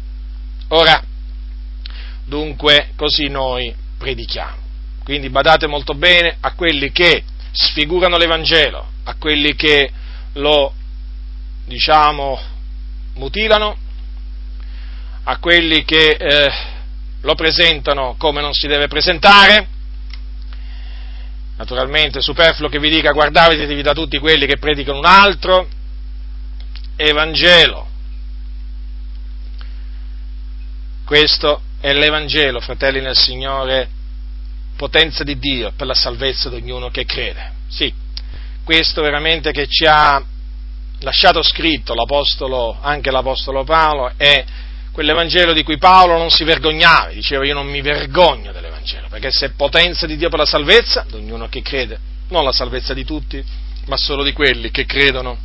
Ora, 0.70 1.04
dunque, 2.26 2.92
così 2.96 3.28
noi 3.28 3.74
predichiamo. 3.98 4.60
Quindi 5.04 5.30
badate 5.30 5.68
molto 5.68 5.94
bene 5.94 6.38
a 6.40 6.54
quelli 6.54 6.92
che 6.92 7.24
sfigurano 7.52 8.18
l'Evangelo, 8.18 8.88
a 9.04 9.16
quelli 9.16 9.56
che 9.56 9.92
lo, 10.34 10.74
diciamo, 11.66 12.40
mutilano, 13.16 13.78
a 15.24 15.38
quelli 15.38 15.84
che 15.84 16.18
eh, 16.20 16.52
lo 17.22 17.36
presentano 17.36 18.16
come 18.18 18.42
non 18.42 18.54
si 18.54 18.68
deve 18.68 18.88
presentare. 18.88 19.68
Naturalmente 21.58 22.20
è 22.20 22.22
superfluo 22.22 22.70
che 22.70 22.80
vi 22.80 22.90
dica 22.90 23.12
guardatevi 23.12 23.82
da 23.84 23.94
tutti 23.94 24.18
quelli 24.18 24.48
che 24.48 24.58
predicano 24.58 24.98
un 24.98 25.06
altro 25.06 25.68
Evangelo. 26.96 27.88
Questo 31.06 31.62
è 31.80 31.94
l'Evangelo, 31.94 32.60
fratelli 32.60 33.02
nel 33.02 33.16
Signore, 33.16 33.90
potenza 34.82 35.24
di 35.24 35.38
Dio 35.38 35.74
per 35.76 35.86
la 35.86 35.94
salvezza 35.94 36.50
di 36.50 36.56
ognuno 36.56 36.90
che 36.90 37.06
crede. 37.06 37.52
Sì, 37.70 37.94
questo 38.64 39.04
veramente 39.04 39.52
che 39.52 39.68
ci 39.68 39.86
ha 39.86 40.20
lasciato 41.02 41.44
scritto 41.44 41.94
l'Apostolo, 41.94 42.80
anche 42.82 43.12
l'Apostolo 43.12 43.64
Paolo, 43.64 44.12
è 44.18 44.44
quell'Evangelo 44.92 45.54
di 45.54 45.62
cui 45.62 45.78
Paolo 45.78 46.18
non 46.18 46.32
si 46.32 46.44
vergognava, 46.44 47.12
diceva 47.12 47.46
io 47.46 47.54
non 47.54 47.68
mi 47.68 47.82
vergogno 47.82 48.52
dell'Evangelo, 48.52 49.06
perché 49.08 49.30
se 49.30 49.46
è 49.46 49.52
potenza 49.52 50.08
di 50.08 50.18
Dio 50.18 50.30
per 50.30 50.40
la 50.40 50.46
salvezza, 50.48 51.06
di 51.08 51.14
ognuno 51.14 51.48
che 51.48 51.62
crede, 51.62 52.00
non 52.30 52.44
la 52.44 52.52
salvezza 52.52 52.96
di 52.96 53.06
tutti, 53.06 53.44
ma 53.86 53.98
solo 53.98 54.24
di 54.24 54.34
quelli 54.34 54.72
che 54.72 54.88
credono. 54.88 55.38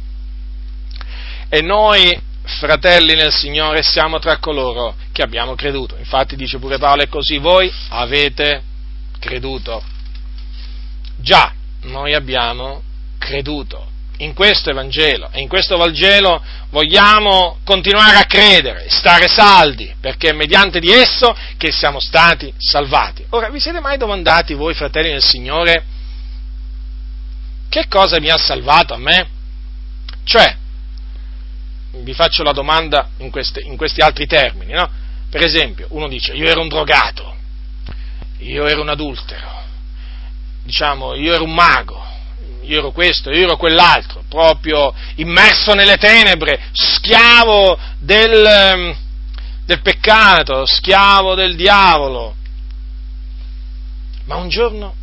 E 1.51 1.61
noi, 1.61 2.19
fratelli 2.43 3.15
nel 3.15 3.35
Signore, 3.35 3.83
siamo 3.83 4.19
tra 4.19 4.39
coloro 4.39 4.95
che 5.13 5.21
abbiamo 5.21 5.55
creduto. 5.57 5.95
Infatti 5.99 6.37
dice 6.37 6.59
pure 6.59 6.79
Paolo, 6.79 7.03
è 7.03 7.09
così, 7.09 7.37
voi 7.37 7.71
avete 7.91 8.63
creduto. 9.27 9.83
Già, 11.19 11.53
noi 11.83 12.15
abbiamo 12.15 12.83
creduto 13.19 13.95
in 14.19 14.33
questo 14.33 14.71
Evangelo 14.71 15.29
e 15.31 15.41
in 15.41 15.49
questo 15.49 15.77
Vangelo 15.77 16.43
vogliamo 16.71 17.59
continuare 17.65 18.17
a 18.17 18.25
credere, 18.25 18.87
stare 18.89 19.29
saldi, 19.29 19.95
perché 20.01 20.31
è 20.31 20.33
mediante 20.33 20.81
di 20.81 20.91
esso 20.91 21.37
che 21.59 21.71
siamo 21.71 22.01
stati 22.01 22.53
salvati. 22.57 23.27
Ora, 23.31 23.51
vi 23.51 23.61
siete 23.61 23.81
mai 23.81 23.99
domandati 23.99 24.55
voi, 24.55 24.75
fratelli 24.75 25.11
del 25.11 25.23
Signore, 25.23 25.85
che 27.69 27.89
cosa 27.89 28.21
mi 28.21 28.31
ha 28.31 28.39
salvato 28.39 28.95
a 28.95 28.99
me? 28.99 29.29
Cioè, 30.25 30.57
vi 32.03 32.15
faccio 32.15 32.43
la 32.43 32.53
domanda 32.53 33.11
in, 33.19 33.31
queste, 33.31 33.61
in 33.61 33.77
questi 33.77 34.01
altri 34.01 34.27
termini, 34.27 34.73
no? 34.73 34.89
Per 35.29 35.43
esempio, 35.43 35.89
uno 35.91 36.09
dice, 36.09 36.33
io 36.33 36.47
ero 36.47 36.61
un 36.61 36.69
drogato, 36.69 37.36
io 38.47 38.67
ero 38.67 38.81
un 38.81 38.89
adultero, 38.89 39.65
diciamo, 40.63 41.15
io 41.15 41.35
ero 41.35 41.45
un 41.45 41.53
mago, 41.53 42.05
io 42.63 42.79
ero 42.79 42.93
questo, 42.93 43.31
io 43.31 43.45
ero 43.45 43.57
quell'altro, 43.57 44.25
proprio 44.29 44.95
immerso 45.17 45.75
nelle 45.75 45.97
tenebre, 45.97 46.69
schiavo 46.73 47.79
del, 47.99 48.45
ehm, 48.45 48.97
del 49.65 49.83
peccato, 49.83 50.65
schiavo 50.65 51.35
del 51.35 51.57
diavolo. 51.57 52.35
Ma 54.27 54.37
un 54.37 54.49
giorno 54.49 54.95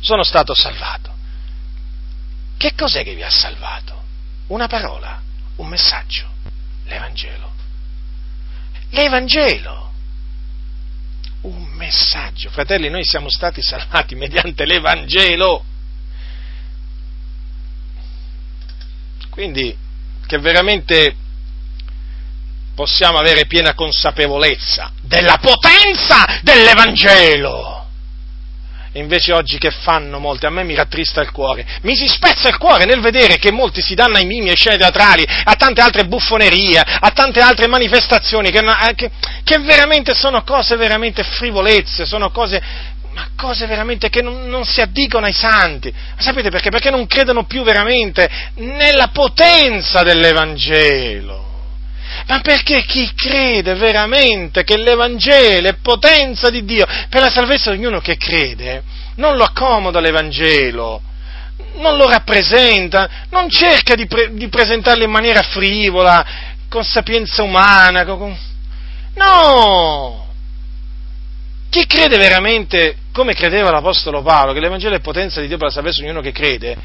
sono 0.00 0.24
stato 0.24 0.54
salvato. 0.54 1.12
Che 2.56 2.74
cos'è 2.74 3.04
che 3.04 3.14
vi 3.14 3.22
ha 3.22 3.30
salvato? 3.30 4.02
Una 4.48 4.66
parola, 4.66 5.20
un 5.56 5.68
messaggio, 5.68 6.26
l'Evangelo. 6.84 7.52
L'Evangelo 8.90 9.89
messaggio. 11.80 12.50
Fratelli, 12.50 12.90
noi 12.90 13.04
siamo 13.04 13.30
stati 13.30 13.62
salvati 13.62 14.14
mediante 14.14 14.66
l'Evangelo. 14.66 15.64
Quindi 19.30 19.74
che 20.26 20.38
veramente 20.38 21.16
possiamo 22.74 23.18
avere 23.18 23.46
piena 23.46 23.74
consapevolezza 23.74 24.92
della 25.00 25.38
potenza 25.38 26.40
dell'Evangelo. 26.42 27.79
Invece 28.94 29.32
oggi 29.32 29.56
che 29.58 29.70
fanno 29.70 30.18
molti? 30.18 30.46
A 30.46 30.50
me 30.50 30.64
mi 30.64 30.74
rattrista 30.74 31.20
il 31.20 31.30
cuore, 31.30 31.64
mi 31.82 31.94
si 31.94 32.08
spezza 32.08 32.48
il 32.48 32.56
cuore 32.56 32.86
nel 32.86 33.00
vedere 33.00 33.36
che 33.36 33.52
molti 33.52 33.80
si 33.80 33.94
danno 33.94 34.16
ai 34.16 34.26
mimi, 34.26 34.48
ai 34.48 34.56
scene 34.56 34.76
teatrali, 34.76 35.24
a 35.44 35.54
tante 35.54 35.80
altre 35.80 36.06
buffonerie, 36.06 36.80
a 36.80 37.10
tante 37.10 37.38
altre 37.38 37.68
manifestazioni 37.68 38.50
che, 38.50 38.58
eh, 38.58 38.94
che, 38.96 39.10
che 39.44 39.58
veramente 39.58 40.12
sono 40.12 40.42
cose 40.42 40.74
veramente 40.74 41.22
frivolezze, 41.22 42.04
sono 42.04 42.30
cose 42.30 42.88
ma 43.12 43.28
cose 43.36 43.66
veramente 43.66 44.08
che 44.08 44.22
non, 44.22 44.46
non, 44.46 44.64
si 44.64 44.80
addicono 44.80 45.26
ai 45.26 45.32
santi. 45.32 45.92
Ma 45.92 46.22
sapete 46.22 46.48
perché? 46.48 46.70
Perché 46.70 46.90
non 46.90 47.06
credono 47.06 47.44
più 47.44 47.62
veramente 47.62 48.28
nella 48.54 49.08
potenza 49.12 50.02
dell'Evangelo. 50.02 51.49
Ma 52.26 52.40
perché 52.40 52.82
chi 52.82 53.10
crede 53.14 53.74
veramente 53.74 54.64
che 54.64 54.76
l'Evangelo 54.76 55.68
è 55.68 55.76
potenza 55.80 56.50
di 56.50 56.64
Dio 56.64 56.86
per 57.08 57.20
la 57.20 57.30
salvezza 57.30 57.70
di 57.70 57.78
ognuno 57.78 58.00
che 58.00 58.16
crede, 58.16 58.82
non 59.16 59.36
lo 59.36 59.44
accomoda 59.44 60.00
l'Evangelo, 60.00 61.02
non 61.76 61.96
lo 61.96 62.08
rappresenta, 62.08 63.08
non 63.30 63.48
cerca 63.48 63.94
di, 63.94 64.06
pre- 64.06 64.34
di 64.34 64.48
presentarlo 64.48 65.04
in 65.04 65.10
maniera 65.10 65.42
frivola, 65.42 66.26
con 66.68 66.84
sapienza 66.84 67.42
umana, 67.42 68.04
con... 68.04 68.36
no! 69.14 70.28
Chi 71.68 71.86
crede 71.86 72.16
veramente, 72.16 72.96
come 73.12 73.34
credeva 73.34 73.70
l'Apostolo 73.70 74.22
Paolo, 74.22 74.52
che 74.52 74.60
l'Evangelo 74.60 74.96
è 74.96 75.00
potenza 75.00 75.40
di 75.40 75.46
Dio 75.46 75.56
per 75.56 75.66
la 75.66 75.72
salvezza 75.72 76.00
di 76.00 76.06
ognuno 76.08 76.20
che 76.20 76.32
crede, 76.32 76.76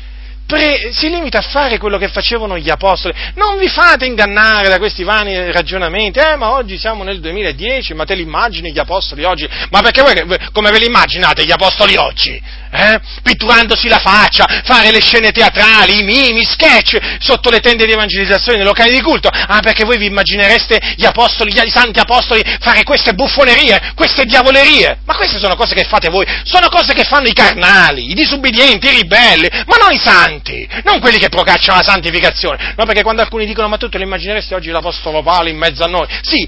pre- 0.45 0.91
si 0.93 1.09
limita 1.09 1.39
a 1.39 1.41
fare 1.41 1.77
quello 1.77 1.97
che 1.97 2.07
facevano 2.07 2.57
gli 2.57 2.69
apostoli. 2.69 3.13
Non 3.35 3.57
vi 3.57 3.67
fate 3.67 4.05
ingannare 4.05 4.69
da 4.69 4.77
questi 4.77 5.03
vani 5.03 5.51
ragionamenti, 5.51 6.19
eh, 6.19 6.35
ma 6.35 6.51
oggi 6.51 6.77
siamo 6.77 7.03
nel 7.03 7.19
2010, 7.19 7.93
ma 7.93 8.05
te 8.05 8.15
li 8.15 8.21
immagini 8.21 8.71
gli 8.71 8.79
apostoli 8.79 9.23
oggi? 9.23 9.47
Ma 9.71 9.81
perché 9.81 10.01
voi 10.01 10.37
come 10.51 10.71
ve 10.71 10.79
li 10.79 10.85
immaginate 10.85 11.43
gli 11.43 11.51
apostoli 11.51 11.95
oggi? 11.95 12.41
Eh? 12.71 12.99
Pitturandosi 13.23 13.87
la 13.87 13.99
faccia, 13.99 14.45
fare 14.63 14.91
le 14.91 14.99
scene 15.01 15.31
teatrali, 15.31 15.99
i 15.99 16.03
mimi, 16.03 16.43
sketch 16.43 16.97
sotto 17.19 17.49
le 17.49 17.59
tende 17.59 17.85
di 17.85 17.93
evangelizzazione 17.93 18.57
nei 18.57 18.67
locali 18.67 18.93
di 18.93 19.01
culto. 19.01 19.29
Ah, 19.29 19.59
perché 19.61 19.85
voi 19.85 19.97
vi 19.97 20.07
immaginereste 20.07 20.79
gli 20.95 21.05
apostoli, 21.05 21.53
gli 21.53 21.69
santi 21.69 21.99
apostoli 21.99 22.43
fare 22.59 22.83
queste 22.83 23.13
buffonerie, 23.13 23.93
queste 23.95 24.25
diavolerie? 24.25 24.99
Ma 25.05 25.15
queste 25.15 25.39
sono 25.39 25.55
cose 25.55 25.73
che 25.73 25.85
fate 25.85 26.09
voi, 26.09 26.25
sono 26.43 26.67
cose 26.67 26.93
che 26.93 27.03
fanno 27.03 27.27
i 27.27 27.33
carnali, 27.33 28.11
i 28.11 28.13
disubbidienti, 28.13 28.87
i 28.87 29.01
ribelli, 29.01 29.49
ma 29.65 29.77
non 29.77 29.91
i 29.91 29.97
santi 29.97 30.34
santi, 30.35 30.67
non 30.83 30.99
quelli 30.99 31.17
che 31.17 31.29
procacciano 31.29 31.77
la 31.77 31.83
santificazione. 31.83 32.73
No, 32.75 32.85
perché 32.85 33.01
quando 33.01 33.21
alcuni 33.21 33.45
dicono 33.45 33.67
ma 33.67 33.77
tu 33.77 33.89
te 33.89 33.97
lo 33.97 34.03
immagineresti 34.03 34.53
oggi 34.53 34.69
l'Apostolo 34.69 35.21
Paolo 35.23 35.49
in 35.49 35.57
mezzo 35.57 35.83
a 35.83 35.87
noi? 35.87 36.07
Sì, 36.21 36.47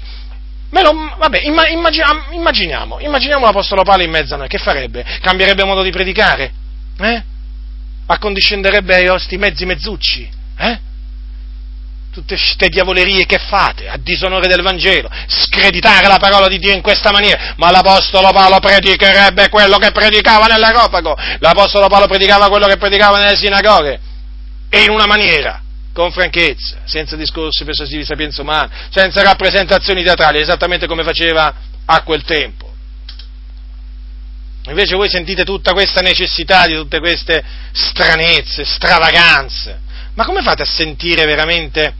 lo, 0.70 1.14
vabbè, 1.16 1.40
immaginiamo, 1.42 2.98
immaginiamo, 3.00 3.44
l'Apostolo 3.44 3.82
Paolo 3.82 4.02
in 4.02 4.10
mezzo 4.10 4.34
a 4.34 4.38
noi, 4.38 4.48
che 4.48 4.58
farebbe? 4.58 5.04
Cambierebbe 5.20 5.64
modo 5.64 5.82
di 5.82 5.90
predicare? 5.90 6.52
Eh? 7.00 7.22
Accondiscenderebbe 8.06 8.94
ai 8.94 9.06
vostri 9.06 9.36
mezzi 9.36 9.64
mezzucci? 9.64 10.28
Eh? 10.58 10.78
Tutte 12.12 12.34
queste 12.34 12.68
diavolerie 12.68 13.26
che 13.26 13.38
fate 13.38 13.88
a 13.88 13.96
disonore 13.98 14.46
del 14.48 14.62
Vangelo, 14.62 15.08
screditare 15.26 16.08
la 16.08 16.18
parola 16.18 16.48
di 16.48 16.58
Dio 16.58 16.72
in 16.72 16.82
questa 16.82 17.10
maniera, 17.10 17.54
ma 17.56 17.70
l'Apostolo 17.70 18.30
Paolo 18.30 18.58
predicherebbe 18.58 19.48
quello 19.48 19.78
che 19.78 19.90
predicava 19.90 20.46
nell'Areopago, 20.46 21.16
l'Apostolo 21.38 21.86
Paolo 21.88 22.06
predicava 22.06 22.48
quello 22.48 22.66
che 22.66 22.76
predicava 22.76 23.18
nelle 23.18 23.36
sinagoghe, 23.36 24.00
e 24.70 24.82
in 24.82 24.90
una 24.90 25.06
maniera, 25.06 25.62
con 25.92 26.12
franchezza, 26.12 26.78
senza 26.84 27.16
discorsi 27.16 27.64
persuasivi 27.64 28.00
di 28.00 28.06
sapienza 28.06 28.42
umana, 28.42 28.70
senza 28.90 29.22
rappresentazioni 29.22 30.02
teatrali, 30.02 30.40
esattamente 30.40 30.86
come 30.86 31.02
faceva 31.02 31.54
a 31.84 32.02
quel 32.02 32.22
tempo. 32.22 32.66
Invece 34.66 34.96
voi 34.96 35.08
sentite 35.08 35.44
tutta 35.44 35.72
questa 35.72 36.00
necessità 36.02 36.66
di 36.66 36.74
tutte 36.74 36.98
queste 36.98 37.42
stranezze, 37.72 38.64
stravaganze. 38.64 39.86
Ma 40.18 40.24
come 40.24 40.42
fate 40.42 40.62
a 40.62 40.66
sentire 40.66 41.24
veramente 41.26 41.94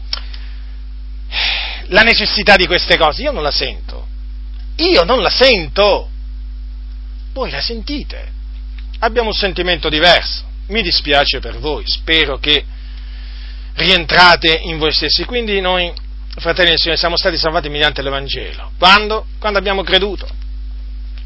la 1.86 2.02
necessità 2.02 2.56
di 2.56 2.66
queste 2.66 2.96
cose? 2.96 3.22
Io 3.22 3.30
non 3.30 3.44
la 3.44 3.52
sento. 3.52 4.08
Io 4.78 5.04
non 5.04 5.22
la 5.22 5.30
sento. 5.30 6.08
Voi 7.32 7.48
la 7.48 7.60
sentite. 7.60 8.32
Abbiamo 8.98 9.28
un 9.28 9.34
sentimento 9.34 9.88
diverso. 9.88 10.42
Mi 10.66 10.82
dispiace 10.82 11.38
per 11.38 11.58
voi. 11.60 11.84
Spero 11.86 12.38
che 12.38 12.64
rientrate 13.74 14.62
in 14.64 14.78
voi 14.78 14.90
stessi. 14.90 15.24
Quindi 15.24 15.60
noi, 15.60 15.92
fratelli 16.38 16.70
del 16.70 16.78
Signore, 16.78 16.98
siamo 16.98 17.16
stati 17.16 17.36
salvati 17.36 17.68
mediante 17.68 18.02
l'Evangelo. 18.02 18.72
Quando? 18.78 19.26
Quando 19.38 19.60
abbiamo 19.60 19.84
creduto. 19.84 20.28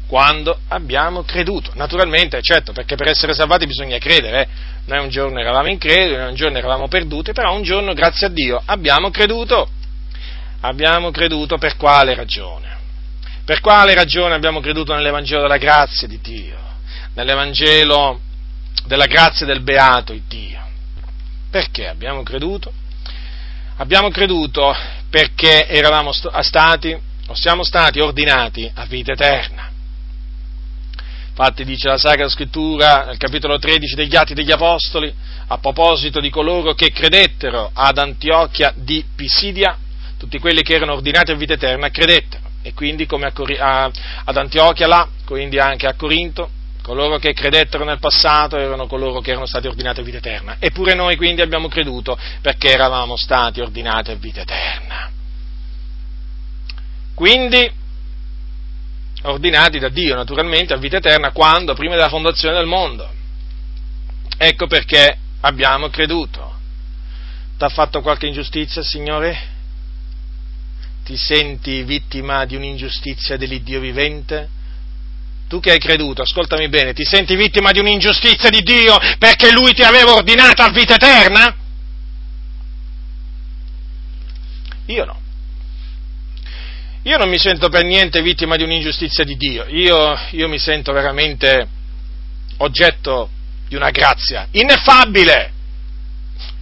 Quando 0.07 0.57
abbiamo 0.67 1.23
creduto. 1.23 1.71
Naturalmente, 1.75 2.41
certo, 2.41 2.71
perché 2.71 2.95
per 2.95 3.07
essere 3.07 3.33
salvati 3.33 3.65
bisogna 3.65 3.97
credere. 3.97 4.41
Eh? 4.41 4.47
Noi 4.85 4.99
un 4.99 5.09
giorno 5.09 5.39
eravamo 5.39 5.69
increduli, 5.69 6.21
un 6.21 6.35
giorno 6.35 6.57
eravamo 6.57 6.87
perduti, 6.87 7.31
però 7.31 7.55
un 7.55 7.63
giorno, 7.63 7.93
grazie 7.93 8.27
a 8.27 8.29
Dio, 8.29 8.61
abbiamo 8.65 9.09
creduto. 9.09 9.69
Abbiamo 10.61 11.11
creduto 11.11 11.57
per 11.57 11.75
quale 11.75 12.13
ragione? 12.15 12.77
Per 13.43 13.59
quale 13.59 13.93
ragione 13.93 14.33
abbiamo 14.33 14.61
creduto 14.61 14.93
nell'Evangelo 14.93 15.41
della 15.41 15.57
grazia 15.57 16.07
di 16.07 16.19
Dio? 16.21 16.57
Nell'Evangelo 17.15 18.21
della 18.85 19.05
grazia 19.05 19.45
del 19.45 19.61
beato 19.61 20.13
Dio? 20.27 20.61
Perché 21.49 21.87
abbiamo 21.87 22.23
creduto? 22.23 22.71
Abbiamo 23.77 24.09
creduto 24.09 24.73
perché 25.09 25.67
eravamo 25.67 26.11
stati, 26.13 26.97
o 27.27 27.35
siamo 27.35 27.63
stati 27.63 27.99
ordinati 27.99 28.71
a 28.73 28.85
vita 28.85 29.11
eterna. 29.11 29.72
Infatti 31.35 31.65
dice 31.65 31.87
la 31.87 31.97
Sacra 31.97 32.29
Scrittura 32.29 33.05
nel 33.05 33.17
capitolo 33.17 33.57
13 33.57 33.95
degli 33.95 34.15
Atti 34.15 34.35
degli 34.35 34.51
Apostoli, 34.51 35.11
a 35.47 35.57
proposito 35.57 36.19
di 36.19 36.29
coloro 36.29 36.75
che 36.75 36.91
credettero 36.91 37.71
ad 37.73 37.97
Antiochia 37.97 38.71
di 38.75 39.03
Pisidia, 39.15 39.75
tutti 40.19 40.37
quelli 40.37 40.61
che 40.61 40.75
erano 40.75 40.93
ordinati 40.93 41.31
a 41.31 41.35
vita 41.35 41.53
eterna 41.53 41.89
credettero, 41.89 42.43
e 42.61 42.75
quindi 42.75 43.07
come 43.07 43.25
a, 43.25 43.33
a, 43.33 43.91
ad 44.25 44.37
Antiochia 44.37 44.85
là, 44.85 45.07
quindi 45.25 45.57
anche 45.57 45.87
a 45.87 45.95
Corinto, 45.95 46.51
coloro 46.83 47.17
che 47.17 47.33
credettero 47.33 47.83
nel 47.83 47.97
passato 47.97 48.55
erano 48.57 48.85
coloro 48.85 49.19
che 49.19 49.31
erano 49.31 49.47
stati 49.47 49.65
ordinati 49.65 50.01
a 50.01 50.03
vita 50.03 50.17
eterna. 50.17 50.57
Eppure 50.59 50.93
noi 50.93 51.15
quindi 51.15 51.41
abbiamo 51.41 51.67
creduto 51.67 52.15
perché 52.43 52.69
eravamo 52.71 53.17
stati 53.17 53.59
ordinati 53.59 54.11
a 54.11 54.15
vita 54.15 54.41
eterna. 54.41 55.09
Quindi 57.15 57.81
ordinati 59.23 59.79
da 59.79 59.89
Dio 59.89 60.15
naturalmente 60.15 60.73
a 60.73 60.77
vita 60.77 60.97
eterna 60.97 61.31
quando? 61.31 61.73
Prima 61.73 61.95
della 61.95 62.09
fondazione 62.09 62.55
del 62.55 62.65
mondo. 62.65 63.09
Ecco 64.37 64.67
perché 64.67 65.17
abbiamo 65.41 65.89
creduto. 65.89 66.51
Ti 67.57 67.63
ha 67.63 67.69
fatto 67.69 68.01
qualche 68.01 68.27
ingiustizia, 68.27 68.83
Signore? 68.83 69.51
Ti 71.03 71.15
senti 71.17 71.83
vittima 71.83 72.45
di 72.45 72.55
un'ingiustizia 72.55 73.37
dell'Iddio 73.37 73.79
vivente? 73.79 74.49
Tu 75.47 75.59
che 75.59 75.71
hai 75.71 75.79
creduto, 75.79 76.21
ascoltami 76.21 76.67
bene, 76.67 76.93
ti 76.93 77.03
senti 77.03 77.35
vittima 77.35 77.71
di 77.71 77.79
un'ingiustizia 77.79 78.49
di 78.49 78.61
Dio 78.61 78.97
perché 79.19 79.51
Lui 79.51 79.73
ti 79.73 79.83
aveva 79.83 80.13
ordinata 80.13 80.65
a 80.65 80.71
vita 80.71 80.95
eterna? 80.95 81.55
Io 84.87 85.05
no. 85.05 85.22
Io 87.03 87.17
non 87.17 87.29
mi 87.29 87.37
sento 87.37 87.69
per 87.69 87.83
niente 87.83 88.21
vittima 88.21 88.55
di 88.55 88.63
un'ingiustizia 88.63 89.23
di 89.23 89.35
Dio, 89.35 89.65
io, 89.67 90.17
io 90.31 90.47
mi 90.47 90.57
sento 90.57 90.93
veramente 90.93 91.67
oggetto 92.57 93.29
di 93.67 93.75
una 93.75 93.89
grazia 93.89 94.47
ineffabile. 94.51 95.51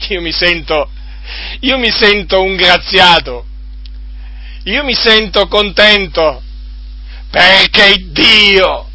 Io 0.10 0.22
mi 0.22 0.32
sento, 0.32 0.90
io 1.60 1.78
mi 1.78 1.92
sento 1.92 2.42
un 2.42 2.56
graziato, 2.56 3.46
io 4.64 4.84
mi 4.84 4.96
sento 4.96 5.48
contento 5.48 6.42
perché 7.30 7.96
Dio, 8.08 8.90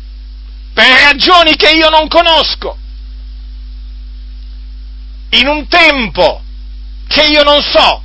per 0.74 1.00
ragioni 1.04 1.54
che 1.54 1.70
io 1.70 1.88
non 1.88 2.08
conosco, 2.08 2.76
in 5.30 5.46
un 5.46 5.68
tempo 5.68 6.42
che 7.06 7.24
io 7.26 7.42
non 7.42 7.62
so 7.62 8.02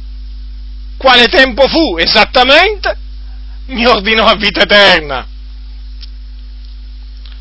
quale 0.97 1.25
tempo 1.25 1.67
fu 1.67 1.97
esattamente, 1.97 2.97
mi 3.71 3.85
ordinò 3.85 4.25
a 4.25 4.35
vita 4.35 4.61
eterna. 4.61 5.27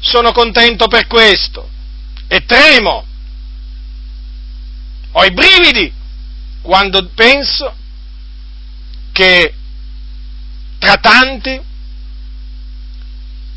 Sono 0.00 0.32
contento 0.32 0.86
per 0.86 1.06
questo 1.06 1.68
e 2.26 2.44
tremo. 2.44 3.04
Ho 5.12 5.24
i 5.24 5.32
brividi 5.32 5.92
quando 6.62 7.08
penso 7.14 7.74
che 9.12 9.54
tra 10.78 10.96
tanti, 10.96 11.60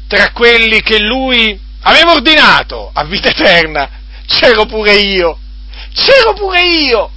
tra 0.08 0.32
quelli 0.32 0.82
che 0.82 1.00
lui 1.00 1.60
aveva 1.82 2.14
ordinato 2.14 2.90
a 2.94 3.04
vita 3.06 3.30
eterna, 3.30 3.90
c'ero 4.26 4.66
pure 4.66 4.96
io. 4.96 5.40
C'ero 5.94 6.34
pure 6.34 6.62
io. 6.62 7.12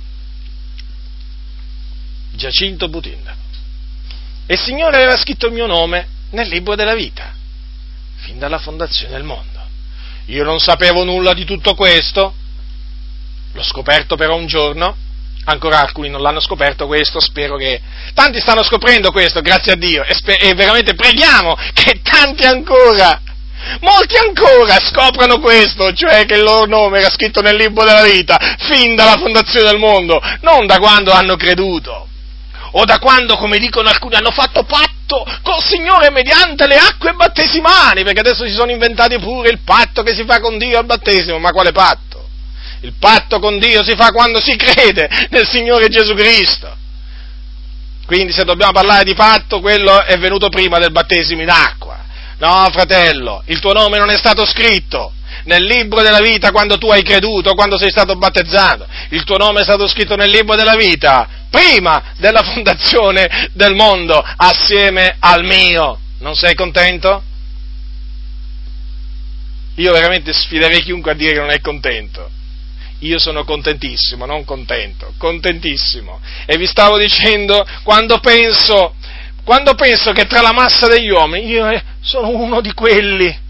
Giacinto 2.32 2.88
Butinda. 2.88 3.35
E 4.46 4.54
il 4.54 4.60
Signore 4.60 4.96
aveva 4.96 5.16
scritto 5.16 5.46
il 5.46 5.52
mio 5.52 5.66
nome 5.66 6.06
nel 6.30 6.48
libro 6.48 6.76
della 6.76 6.94
vita, 6.94 7.34
fin 8.16 8.38
dalla 8.38 8.58
fondazione 8.58 9.12
del 9.12 9.24
mondo. 9.24 9.58
Io 10.26 10.44
non 10.44 10.60
sapevo 10.60 11.02
nulla 11.02 11.34
di 11.34 11.44
tutto 11.44 11.74
questo, 11.74 12.32
l'ho 13.52 13.62
scoperto 13.64 14.14
però 14.14 14.36
un 14.36 14.46
giorno, 14.46 14.96
ancora 15.46 15.80
alcuni 15.80 16.08
non 16.08 16.22
l'hanno 16.22 16.38
scoperto 16.38 16.86
questo, 16.86 17.20
spero 17.20 17.56
che 17.56 17.80
tanti 18.14 18.38
stanno 18.38 18.62
scoprendo 18.62 19.10
questo, 19.10 19.40
grazie 19.40 19.72
a 19.72 19.76
Dio, 19.76 20.04
e, 20.04 20.14
sper- 20.14 20.40
e 20.40 20.54
veramente 20.54 20.94
preghiamo 20.94 21.56
che 21.72 22.00
tanti 22.02 22.44
ancora, 22.44 23.20
molti 23.80 24.16
ancora 24.16 24.78
scoprano 24.78 25.40
questo, 25.40 25.92
cioè 25.92 26.24
che 26.24 26.34
il 26.34 26.42
loro 26.42 26.66
nome 26.66 27.00
era 27.00 27.10
scritto 27.10 27.40
nel 27.40 27.56
libro 27.56 27.84
della 27.84 28.04
vita, 28.04 28.38
fin 28.58 28.94
dalla 28.94 29.16
fondazione 29.16 29.70
del 29.70 29.78
mondo, 29.78 30.20
non 30.42 30.66
da 30.66 30.78
quando 30.78 31.10
hanno 31.10 31.34
creduto 31.34 32.06
o 32.78 32.84
da 32.84 32.98
quando, 32.98 33.36
come 33.36 33.58
dicono 33.58 33.88
alcuni, 33.88 34.16
hanno 34.16 34.30
fatto 34.30 34.64
patto 34.64 35.24
col 35.42 35.62
Signore 35.62 36.10
mediante 36.10 36.66
le 36.66 36.76
acque 36.76 37.12
battesimali, 37.14 38.04
perché 38.04 38.20
adesso 38.20 38.46
si 38.46 38.52
sono 38.52 38.70
inventati 38.70 39.18
pure 39.18 39.48
il 39.48 39.60
patto 39.64 40.02
che 40.02 40.14
si 40.14 40.24
fa 40.24 40.40
con 40.40 40.58
Dio 40.58 40.78
al 40.78 40.84
battesimo, 40.84 41.38
ma 41.38 41.52
quale 41.52 41.72
patto? 41.72 42.28
Il 42.82 42.92
patto 43.00 43.38
con 43.38 43.58
Dio 43.58 43.82
si 43.82 43.94
fa 43.96 44.10
quando 44.10 44.40
si 44.40 44.56
crede 44.56 45.08
nel 45.30 45.48
Signore 45.48 45.88
Gesù 45.88 46.12
Cristo. 46.14 46.76
Quindi 48.04 48.32
se 48.32 48.44
dobbiamo 48.44 48.72
parlare 48.72 49.04
di 49.04 49.14
patto, 49.14 49.60
quello 49.60 50.02
è 50.02 50.18
venuto 50.18 50.50
prima 50.50 50.78
del 50.78 50.92
battesimo 50.92 51.40
in 51.40 51.50
acqua. 51.50 52.04
No, 52.38 52.68
fratello, 52.70 53.42
il 53.46 53.58
tuo 53.58 53.72
nome 53.72 53.96
non 53.96 54.10
è 54.10 54.18
stato 54.18 54.44
scritto 54.44 55.12
nel 55.46 55.64
libro 55.64 56.02
della 56.02 56.20
vita 56.20 56.50
quando 56.50 56.78
tu 56.78 56.90
hai 56.90 57.02
creduto, 57.02 57.54
quando 57.54 57.78
sei 57.78 57.90
stato 57.90 58.16
battezzato. 58.16 58.86
Il 59.10 59.24
tuo 59.24 59.36
nome 59.36 59.60
è 59.60 59.64
stato 59.64 59.88
scritto 59.88 60.14
nel 60.14 60.30
libro 60.30 60.54
della 60.54 60.76
vita 60.76 61.28
prima 61.50 62.14
della 62.18 62.42
fondazione 62.52 63.50
del 63.52 63.74
mondo, 63.74 64.22
assieme 64.36 65.16
al 65.18 65.44
mio. 65.44 65.98
Non 66.20 66.34
sei 66.34 66.54
contento? 66.54 67.22
Io 69.76 69.92
veramente 69.92 70.32
sfiderei 70.32 70.82
chiunque 70.82 71.12
a 71.12 71.14
dire 71.14 71.32
che 71.32 71.40
non 71.40 71.50
è 71.50 71.60
contento. 71.60 72.30
Io 73.00 73.18
sono 73.18 73.44
contentissimo, 73.44 74.24
non 74.24 74.44
contento, 74.44 75.12
contentissimo. 75.18 76.20
E 76.46 76.56
vi 76.56 76.66
stavo 76.66 76.96
dicendo, 76.96 77.64
quando 77.82 78.18
penso, 78.20 78.94
quando 79.44 79.74
penso 79.74 80.12
che 80.12 80.24
tra 80.24 80.40
la 80.40 80.52
massa 80.52 80.86
degli 80.86 81.10
uomini 81.10 81.46
io 81.46 81.68
eh, 81.68 81.82
sono 82.00 82.30
uno 82.30 82.62
di 82.62 82.72
quelli 82.72 83.44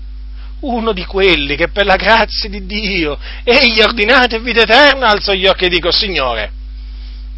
uno 0.61 0.93
di 0.93 1.05
quelli 1.05 1.55
che 1.55 1.69
per 1.69 1.85
la 1.85 1.97
grazia 1.97 2.49
di 2.49 2.65
Dio 2.65 3.19
egli 3.45 3.81
ha 3.81 3.87
ordinato 3.87 4.39
vita 4.41 4.62
eterna, 4.62 5.09
alzo 5.09 5.35
gli 5.35 5.47
occhi 5.47 5.65
e 5.65 5.69
dico, 5.69 5.91
Signore, 5.91 6.51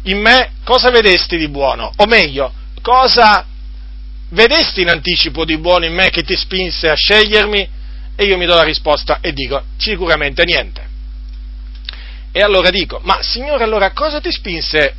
in 0.03 0.19
me 0.19 0.51
cosa 0.63 0.89
vedesti 0.89 1.37
di 1.37 1.49
buono? 1.49 1.91
O 1.97 2.05
meglio, 2.05 2.53
cosa 2.81 3.45
vedesti 4.29 4.81
in 4.81 4.89
anticipo 4.89 5.43
di 5.43 5.57
buono 5.57 5.85
in 5.85 5.93
me 5.93 6.09
che 6.09 6.23
ti 6.23 6.35
spinse 6.35 6.87
a 6.89 6.95
scegliermi? 6.95 7.77
E 8.15 8.25
io 8.25 8.37
mi 8.37 8.45
do 8.45 8.55
la 8.55 8.63
risposta 8.63 9.19
e 9.21 9.33
dico, 9.33 9.63
sicuramente 9.77 10.43
niente. 10.45 10.87
E 12.31 12.41
allora 12.41 12.69
dico, 12.69 12.99
ma 13.03 13.21
Signore, 13.21 13.63
allora 13.63 13.91
cosa 13.91 14.21
ti 14.21 14.31
spinse 14.31 14.93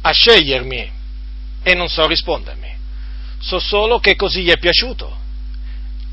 a 0.00 0.10
scegliermi? 0.10 0.92
E 1.62 1.74
non 1.74 1.88
so 1.88 2.06
rispondermi. 2.06 2.74
So 3.40 3.58
solo 3.58 3.98
che 3.98 4.14
così 4.16 4.42
gli 4.42 4.50
è 4.50 4.58
piaciuto 4.58 5.24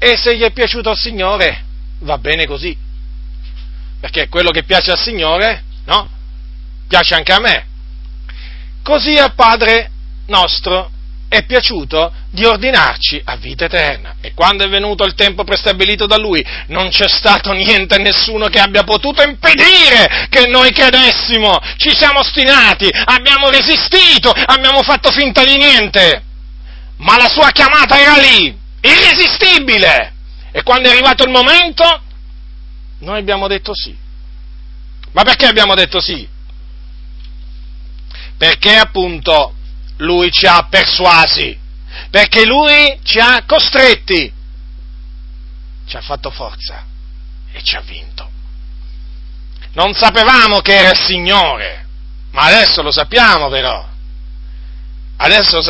e 0.03 0.17
se 0.17 0.35
gli 0.35 0.41
è 0.41 0.51
piaciuto 0.51 0.89
al 0.89 0.97
Signore, 0.97 1.63
va 1.99 2.17
bene 2.17 2.45
così. 2.45 2.75
Perché 4.01 4.27
quello 4.27 4.49
che 4.49 4.63
piace 4.63 4.91
al 4.91 4.99
Signore, 4.99 5.63
no? 5.85 6.09
Piace 6.89 7.15
anche 7.15 7.31
a 7.31 7.39
me. 7.39 7.65
Così 8.83 9.13
al 9.13 9.33
Padre 9.33 9.89
nostro 10.27 10.91
è 11.29 11.45
piaciuto 11.45 12.11
di 12.29 12.43
ordinarci 12.43 13.21
a 13.23 13.37
vita 13.37 13.63
eterna. 13.63 14.15
E 14.19 14.33
quando 14.33 14.65
è 14.65 14.67
venuto 14.67 15.05
il 15.05 15.15
tempo 15.15 15.45
prestabilito 15.45 16.05
da 16.05 16.17
Lui, 16.17 16.45
non 16.67 16.89
c'è 16.89 17.07
stato 17.07 17.53
niente 17.53 17.97
nessuno 17.97 18.47
che 18.47 18.59
abbia 18.59 18.83
potuto 18.83 19.23
impedire 19.23 20.27
che 20.29 20.47
noi 20.47 20.71
credessimo. 20.71 21.57
Ci 21.77 21.95
siamo 21.95 22.19
ostinati, 22.19 22.89
abbiamo 23.05 23.49
resistito, 23.49 24.31
abbiamo 24.31 24.83
fatto 24.83 25.11
finta 25.11 25.45
di 25.45 25.55
niente. 25.55 26.23
Ma 26.97 27.15
la 27.15 27.29
sua 27.29 27.51
chiamata 27.51 27.97
era 27.97 28.17
lì 28.17 28.61
irresistibile. 28.83 30.13
E 30.51 30.61
quando 30.63 30.89
è 30.89 30.91
arrivato 30.91 31.23
il 31.23 31.31
momento, 31.31 32.01
noi 32.99 33.19
abbiamo 33.19 33.47
detto 33.47 33.73
sì. 33.73 33.97
Ma 35.11 35.23
perché 35.23 35.45
abbiamo 35.45 35.73
detto 35.75 35.99
sì? 35.99 36.27
Perché 38.37 38.75
appunto 38.75 39.55
lui 39.97 40.31
ci 40.31 40.45
ha 40.45 40.67
persuasi, 40.69 41.57
perché 42.09 42.45
lui 42.45 42.99
ci 43.03 43.19
ha 43.19 43.43
costretti. 43.45 44.41
ci 45.85 45.97
ha 45.97 46.01
fatto 46.01 46.31
forza 46.31 46.85
e 47.51 47.61
ci 47.61 47.75
ha 47.75 47.81
vinto. 47.81 48.29
Non 49.73 49.93
sapevamo 49.93 50.59
che 50.59 50.75
era 50.75 50.91
il 50.91 50.97
Signore, 50.97 51.85
ma 52.31 52.43
adesso 52.43 52.81
lo 52.81 52.91
sappiamo 52.91 53.49
però. 53.49 53.92
Adesso 55.23 55.61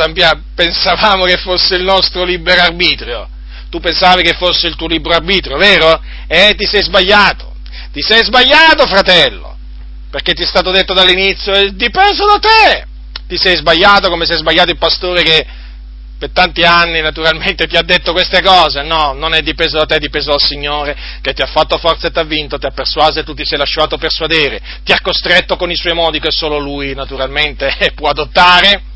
pensavamo 0.56 1.24
che 1.26 1.36
fosse 1.36 1.76
il 1.76 1.84
nostro 1.84 2.24
libero 2.24 2.60
arbitrio. 2.60 3.28
Tu 3.70 3.78
pensavi 3.78 4.22
che 4.22 4.34
fosse 4.34 4.66
il 4.66 4.74
tuo 4.74 4.88
libero 4.88 5.14
arbitrio, 5.14 5.56
vero? 5.56 6.02
E 6.26 6.54
ti 6.56 6.66
sei 6.66 6.82
sbagliato. 6.82 7.54
Ti 7.92 8.02
sei 8.02 8.24
sbagliato, 8.24 8.84
fratello. 8.88 9.56
Perché 10.10 10.34
ti 10.34 10.42
è 10.42 10.46
stato 10.46 10.72
detto 10.72 10.92
dall'inizio, 10.92 11.52
è 11.52 11.68
dipeso 11.68 12.26
da 12.26 12.38
te. 12.40 12.86
Ti 13.28 13.36
sei 13.36 13.54
sbagliato 13.54 14.08
come 14.10 14.24
è 14.24 14.36
sbagliato 14.36 14.70
il 14.70 14.76
pastore 14.76 15.22
che 15.22 15.46
per 16.18 16.30
tanti 16.30 16.62
anni 16.62 17.00
naturalmente 17.00 17.68
ti 17.68 17.76
ha 17.76 17.82
detto 17.82 18.12
queste 18.12 18.42
cose, 18.42 18.82
no, 18.82 19.12
non 19.12 19.34
è 19.34 19.40
dipeso 19.40 19.78
da 19.78 19.86
te, 19.86 19.96
è 19.96 19.98
dipeso 19.98 20.30
dal 20.30 20.42
Signore 20.42 20.96
che 21.20 21.32
ti 21.32 21.42
ha 21.42 21.46
fatto 21.46 21.78
forza 21.78 22.08
e 22.08 22.10
ti 22.10 22.18
ha 22.18 22.24
vinto, 22.24 22.58
ti 22.58 22.66
ha 22.66 22.70
persuaso 22.70 23.20
e 23.20 23.24
tu 23.24 23.34
ti 23.34 23.44
sei 23.44 23.58
lasciato 23.58 23.98
persuadere, 23.98 24.60
ti 24.82 24.90
ha 24.92 24.98
costretto 25.00 25.56
con 25.56 25.70
i 25.70 25.76
suoi 25.76 25.94
modi 25.94 26.18
che 26.18 26.30
solo 26.30 26.58
Lui 26.58 26.92
naturalmente 26.94 27.72
può 27.94 28.08
adottare. 28.08 28.92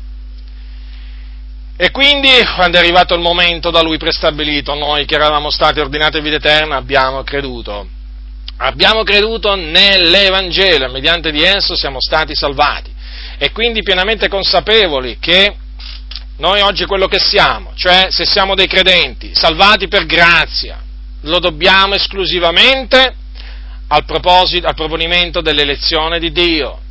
E 1.81 1.91
quindi, 1.91 2.27
quando 2.55 2.75
è 2.75 2.81
arrivato 2.81 3.13
il 3.13 3.21
momento 3.21 3.71
da 3.71 3.81
Lui 3.81 3.97
prestabilito, 3.97 4.73
noi 4.73 5.05
che 5.05 5.15
eravamo 5.15 5.49
stati 5.49 5.79
ordinati 5.79 6.17
a 6.17 6.19
vita 6.19 6.35
eterna 6.35 6.75
abbiamo 6.75 7.23
creduto. 7.23 7.87
Abbiamo 8.57 9.03
creduto 9.03 9.55
nell'Evangelo 9.55 10.91
mediante 10.91 11.31
di 11.31 11.41
esso 11.41 11.77
siamo 11.77 12.01
stati 12.01 12.35
salvati. 12.35 12.93
E 13.37 13.53
quindi 13.53 13.81
pienamente 13.81 14.27
consapevoli 14.27 15.19
che 15.21 15.55
noi 16.39 16.59
oggi 16.59 16.83
quello 16.83 17.07
che 17.07 17.17
siamo, 17.17 17.71
cioè 17.75 18.07
se 18.09 18.25
siamo 18.25 18.55
dei 18.55 18.67
credenti, 18.67 19.33
salvati 19.33 19.87
per 19.87 20.05
grazia, 20.05 20.83
lo 21.21 21.39
dobbiamo 21.39 21.93
esclusivamente 21.93 23.15
al, 23.87 24.03
al 24.05 24.75
proponimento 24.75 25.39
dell'elezione 25.39 26.19
di 26.19 26.33
Dio. 26.33 26.81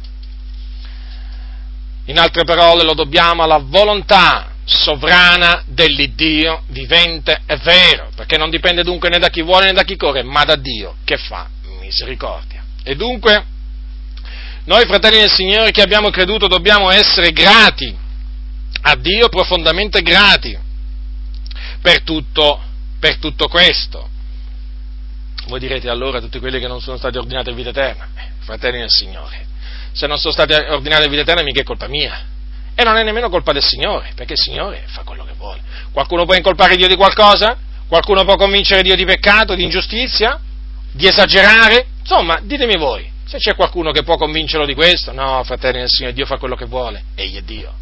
In 2.07 2.19
altre 2.19 2.45
parole, 2.45 2.85
lo 2.85 2.95
dobbiamo 2.95 3.43
alla 3.43 3.59
volontà 3.63 4.48
sovrana 4.69 5.63
dell'Iddio 5.67 6.63
vivente 6.69 7.41
e 7.47 7.57
vero, 7.57 8.11
perché 8.15 8.37
non 8.37 8.51
dipende 8.51 8.83
dunque 8.83 9.09
né 9.09 9.19
da 9.19 9.31
chi 9.31 9.41
vuole 9.41 9.67
né 9.67 9.73
da 9.73 9.83
chi 9.83 9.97
corre, 9.97 10.23
ma 10.23 10.45
da 10.45 10.57
Dio 10.57 10.97
che 11.05 11.17
fa 11.17 11.49
misericordia. 11.81 12.63
E 12.83 12.95
dunque, 12.95 13.45
noi 14.65 14.85
fratelli 14.85 15.21
del 15.21 15.31
Signore 15.31 15.71
che 15.71 15.81
abbiamo 15.81 16.11
creduto 16.11 16.47
dobbiamo 16.47 16.91
essere 16.91 17.33
grati 17.33 17.97
a 18.83 18.95
Dio 18.97 19.29
profondamente 19.29 20.03
grati 20.03 20.57
per 21.81 22.03
tutto, 22.03 22.61
per 23.01 23.17
tutto 23.17 23.49
questo. 23.49 24.07
Voi 25.47 25.61
direte 25.61 25.89
allora 25.89 26.19
a 26.19 26.21
tutti 26.21 26.39
quelli 26.39 26.61
che 26.61 26.69
non 26.69 26.83
sono 26.83 26.99
stati 26.99 27.17
ordinati 27.17 27.49
a 27.49 27.55
vita 27.55 27.71
eterna, 27.71 28.09
eh, 28.17 28.33
fratelli 28.41 28.81
del 28.81 28.91
Signore, 28.91 29.47
se 29.93 30.07
non 30.07 30.19
sono 30.19 30.35
stati 30.35 30.53
ordinati 30.53 31.07
a 31.07 31.09
vita 31.09 31.23
eterna 31.23 31.43
mica 31.43 31.63
è 31.63 31.65
colpa 31.65 31.89
mia. 31.89 32.37
E 32.81 32.85
non 32.85 32.97
è 32.97 33.03
nemmeno 33.03 33.29
colpa 33.29 33.51
del 33.53 33.65
Signore, 33.65 34.13
perché 34.15 34.35
il 34.35 34.39
Signore 34.39 34.85
fa 34.87 35.03
quello 35.03 35.25
che 35.25 35.33
vuole. 35.37 35.61
Qualcuno 35.91 36.25
può 36.25 36.35
incolpare 36.35 36.77
Dio 36.77 36.87
di 36.87 36.95
qualcosa? 36.95 37.59
Qualcuno 37.89 38.25
può 38.25 38.37
convincere 38.37 38.83
Dio 38.83 38.95
di 38.95 39.05
peccato, 39.05 39.57
di 39.57 39.65
ingiustizia, 39.65 40.39
di 40.93 41.05
esagerare? 41.05 41.87
Insomma, 41.99 42.39
ditemi 42.41 42.77
voi, 42.77 43.11
se 43.27 43.39
c'è 43.39 43.57
qualcuno 43.57 43.91
che 43.91 44.05
può 44.05 44.17
convincerlo 44.17 44.65
di 44.65 44.75
questo, 44.75 45.11
no, 45.11 45.43
fratelli 45.43 45.81
del 45.81 45.89
Signore, 45.89 46.15
Dio 46.15 46.25
fa 46.25 46.39
quello 46.39 46.55
che 46.55 46.67
vuole, 46.67 47.03
egli 47.17 47.39
è 47.39 47.43
Dio. 47.43 47.75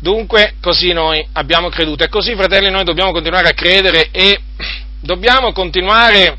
Dunque, 0.00 0.54
così 0.60 0.92
noi 0.92 1.24
abbiamo 1.34 1.68
creduto 1.68 2.02
e 2.02 2.08
così, 2.08 2.34
fratelli, 2.34 2.70
noi 2.70 2.82
dobbiamo 2.82 3.12
continuare 3.12 3.48
a 3.48 3.52
credere 3.52 4.10
e 4.10 4.40
dobbiamo 5.00 5.52
continuare 5.52 6.36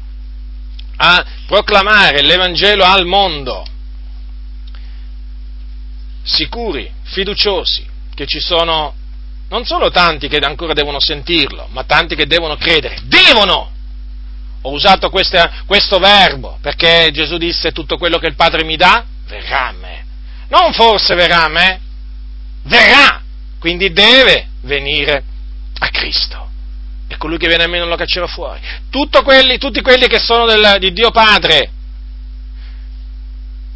a 0.98 1.26
proclamare 1.48 2.22
l'Evangelo 2.22 2.84
al 2.84 3.06
mondo, 3.06 3.66
sicuri, 6.22 6.98
fiduciosi, 7.10 7.86
che 8.14 8.26
ci 8.26 8.40
sono 8.40 8.94
non 9.50 9.66
solo 9.66 9.90
tanti 9.90 10.28
che 10.28 10.38
ancora 10.38 10.74
devono 10.74 11.00
sentirlo, 11.00 11.68
ma 11.72 11.84
tanti 11.84 12.16
che 12.16 12.28
devono 12.28 12.56
credere. 12.56 13.00
Devono! 13.04 13.72
Ho 14.62 14.72
usato 14.72 15.10
questa, 15.10 15.64
questo 15.66 16.00
verbo 16.00 16.58
perché 16.62 17.10
Gesù 17.12 17.38
disse 17.38 17.72
tutto 17.72 17.98
quello 17.98 18.18
che 18.18 18.28
il 18.28 18.36
Padre 18.36 18.64
mi 18.64 18.76
dà 18.76 19.06
verrà 19.26 19.68
a 19.68 19.72
me. 19.72 20.06
Non 20.50 20.74
forse 20.74 21.16
verrà 21.16 21.46
a 21.46 21.48
me, 21.48 21.80
verrà 22.64 23.22
quindi 23.58 23.92
deve 23.92 24.48
venire 24.62 25.24
a 25.80 25.90
Cristo. 25.90 26.48
E 27.08 27.18
colui 27.18 27.38
che 27.38 27.48
viene 27.48 27.64
a 27.64 27.68
me 27.68 27.80
non 27.80 27.88
lo 27.88 27.96
caccerò 27.96 28.28
fuori. 28.28 28.60
Quelli, 29.24 29.58
tutti 29.58 29.82
quelli 29.82 30.08
che 30.08 30.20
sono 30.20 30.46
del, 30.46 30.78
di 30.80 30.92
Dio 30.92 31.12
Padre 31.12 31.72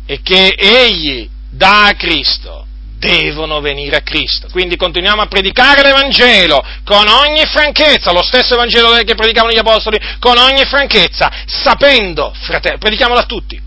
e 0.06 0.22
che 0.22 0.56
Egli 0.58 1.30
dà 1.50 1.88
a 1.88 1.96
Cristo 1.96 2.68
devono 3.04 3.60
venire 3.60 3.98
a 3.98 4.02
Cristo. 4.02 4.48
Quindi 4.50 4.78
continuiamo 4.78 5.22
a 5.22 5.28
predicare 5.28 5.82
l'Evangelo 5.82 6.64
con 6.86 7.06
ogni 7.08 7.46
franchezza, 7.46 8.14
lo 8.14 8.24
stesso 8.24 8.54
Evangelo 8.54 8.92
che 9.04 9.16
predicavano 9.16 9.54
gli 9.54 9.60
Apostoli, 9.60 10.00
con 10.20 10.38
ogni 10.38 10.64
franchezza, 10.66 11.30
sapendo, 11.46 12.34
fratelli, 12.34 12.78
predichiamolo 12.78 13.20
a 13.20 13.26
tutti, 13.26 13.62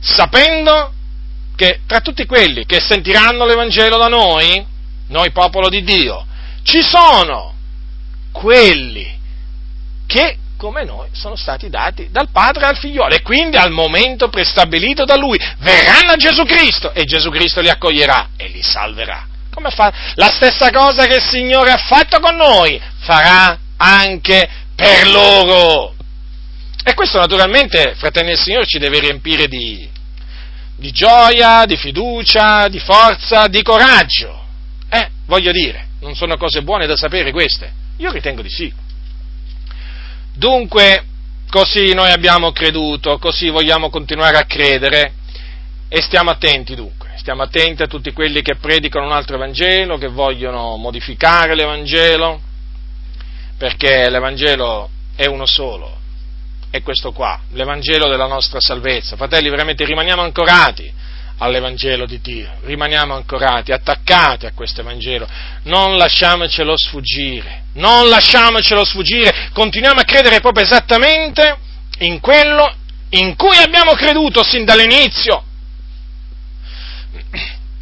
sapendo 0.00 0.92
che 1.54 1.80
tra 1.86 2.00
tutti 2.00 2.26
quelli 2.26 2.64
che 2.64 2.80
sentiranno 2.80 3.46
l'Evangelo 3.46 3.96
da 3.96 4.08
noi, 4.08 4.64
noi 5.08 5.30
popolo 5.30 5.68
di 5.68 5.82
Dio, 5.84 6.26
ci 6.62 6.82
sono 6.82 7.54
quelli 8.32 9.18
che 10.06 10.36
come 10.60 10.84
noi 10.84 11.08
sono 11.12 11.36
stati 11.36 11.70
dati 11.70 12.08
dal 12.10 12.28
Padre 12.30 12.66
al 12.66 12.76
figliolo 12.76 13.14
e 13.14 13.22
quindi 13.22 13.56
al 13.56 13.70
momento 13.70 14.28
prestabilito 14.28 15.06
da 15.06 15.16
Lui 15.16 15.40
verranno 15.60 16.12
a 16.12 16.16
Gesù 16.16 16.44
Cristo 16.44 16.92
e 16.92 17.04
Gesù 17.04 17.30
Cristo 17.30 17.62
li 17.62 17.70
accoglierà 17.70 18.32
e 18.36 18.48
li 18.48 18.60
salverà. 18.60 19.26
Come 19.50 19.70
fa? 19.70 19.90
La 20.16 20.28
stessa 20.28 20.70
cosa 20.70 21.06
che 21.06 21.14
il 21.14 21.22
Signore 21.22 21.70
ha 21.70 21.78
fatto 21.78 22.20
con 22.20 22.36
noi 22.36 22.78
farà 22.98 23.58
anche 23.78 24.46
per 24.76 25.08
loro. 25.08 25.94
E 26.84 26.92
questo 26.92 27.18
naturalmente, 27.18 27.94
fratelli 27.96 28.28
del 28.28 28.38
Signore, 28.38 28.66
ci 28.66 28.78
deve 28.78 29.00
riempire 29.00 29.48
di, 29.48 29.88
di 30.76 30.90
gioia, 30.90 31.64
di 31.64 31.78
fiducia, 31.78 32.68
di 32.68 32.80
forza, 32.80 33.46
di 33.46 33.62
coraggio. 33.62 34.44
Eh, 34.90 35.08
voglio 35.24 35.52
dire, 35.52 35.86
non 36.00 36.14
sono 36.14 36.36
cose 36.36 36.62
buone 36.62 36.86
da 36.86 36.96
sapere 36.96 37.32
queste? 37.32 37.72
Io 37.96 38.12
ritengo 38.12 38.42
di 38.42 38.50
sì. 38.50 38.88
Dunque, 40.40 41.04
così 41.50 41.92
noi 41.92 42.10
abbiamo 42.10 42.50
creduto, 42.50 43.18
così 43.18 43.50
vogliamo 43.50 43.90
continuare 43.90 44.38
a 44.38 44.46
credere 44.46 45.12
e 45.86 46.00
stiamo 46.00 46.30
attenti 46.30 46.74
dunque, 46.74 47.10
stiamo 47.16 47.42
attenti 47.42 47.82
a 47.82 47.86
tutti 47.86 48.10
quelli 48.12 48.40
che 48.40 48.56
predicano 48.56 49.04
un 49.04 49.12
altro 49.12 49.36
Evangelo, 49.36 49.98
che 49.98 50.08
vogliono 50.08 50.78
modificare 50.78 51.54
l'Evangelo, 51.54 52.40
perché 53.58 54.08
l'Evangelo 54.08 54.88
è 55.14 55.26
uno 55.26 55.44
solo, 55.44 55.98
è 56.70 56.80
questo 56.80 57.12
qua, 57.12 57.38
l'Evangelo 57.50 58.08
della 58.08 58.26
nostra 58.26 58.60
salvezza. 58.60 59.16
Fratelli, 59.16 59.50
veramente 59.50 59.84
rimaniamo 59.84 60.22
ancorati 60.22 60.90
all'Evangelo 61.42 62.04
di 62.04 62.20
Dio, 62.20 62.50
rimaniamo 62.64 63.14
ancorati, 63.14 63.72
attaccati 63.72 64.44
a 64.44 64.52
questo 64.52 64.82
Evangelo, 64.82 65.26
non 65.64 65.96
lasciamocelo 65.96 66.74
sfuggire, 66.76 67.64
non 67.74 68.08
lasciamocelo 68.08 68.84
sfuggire, 68.84 69.48
continuiamo 69.52 70.00
a 70.00 70.04
credere 70.04 70.40
proprio 70.40 70.64
esattamente 70.64 71.56
in 72.00 72.20
quello 72.20 72.74
in 73.10 73.36
cui 73.36 73.56
abbiamo 73.56 73.92
creduto 73.92 74.42
sin 74.42 74.66
dall'inizio, 74.66 75.42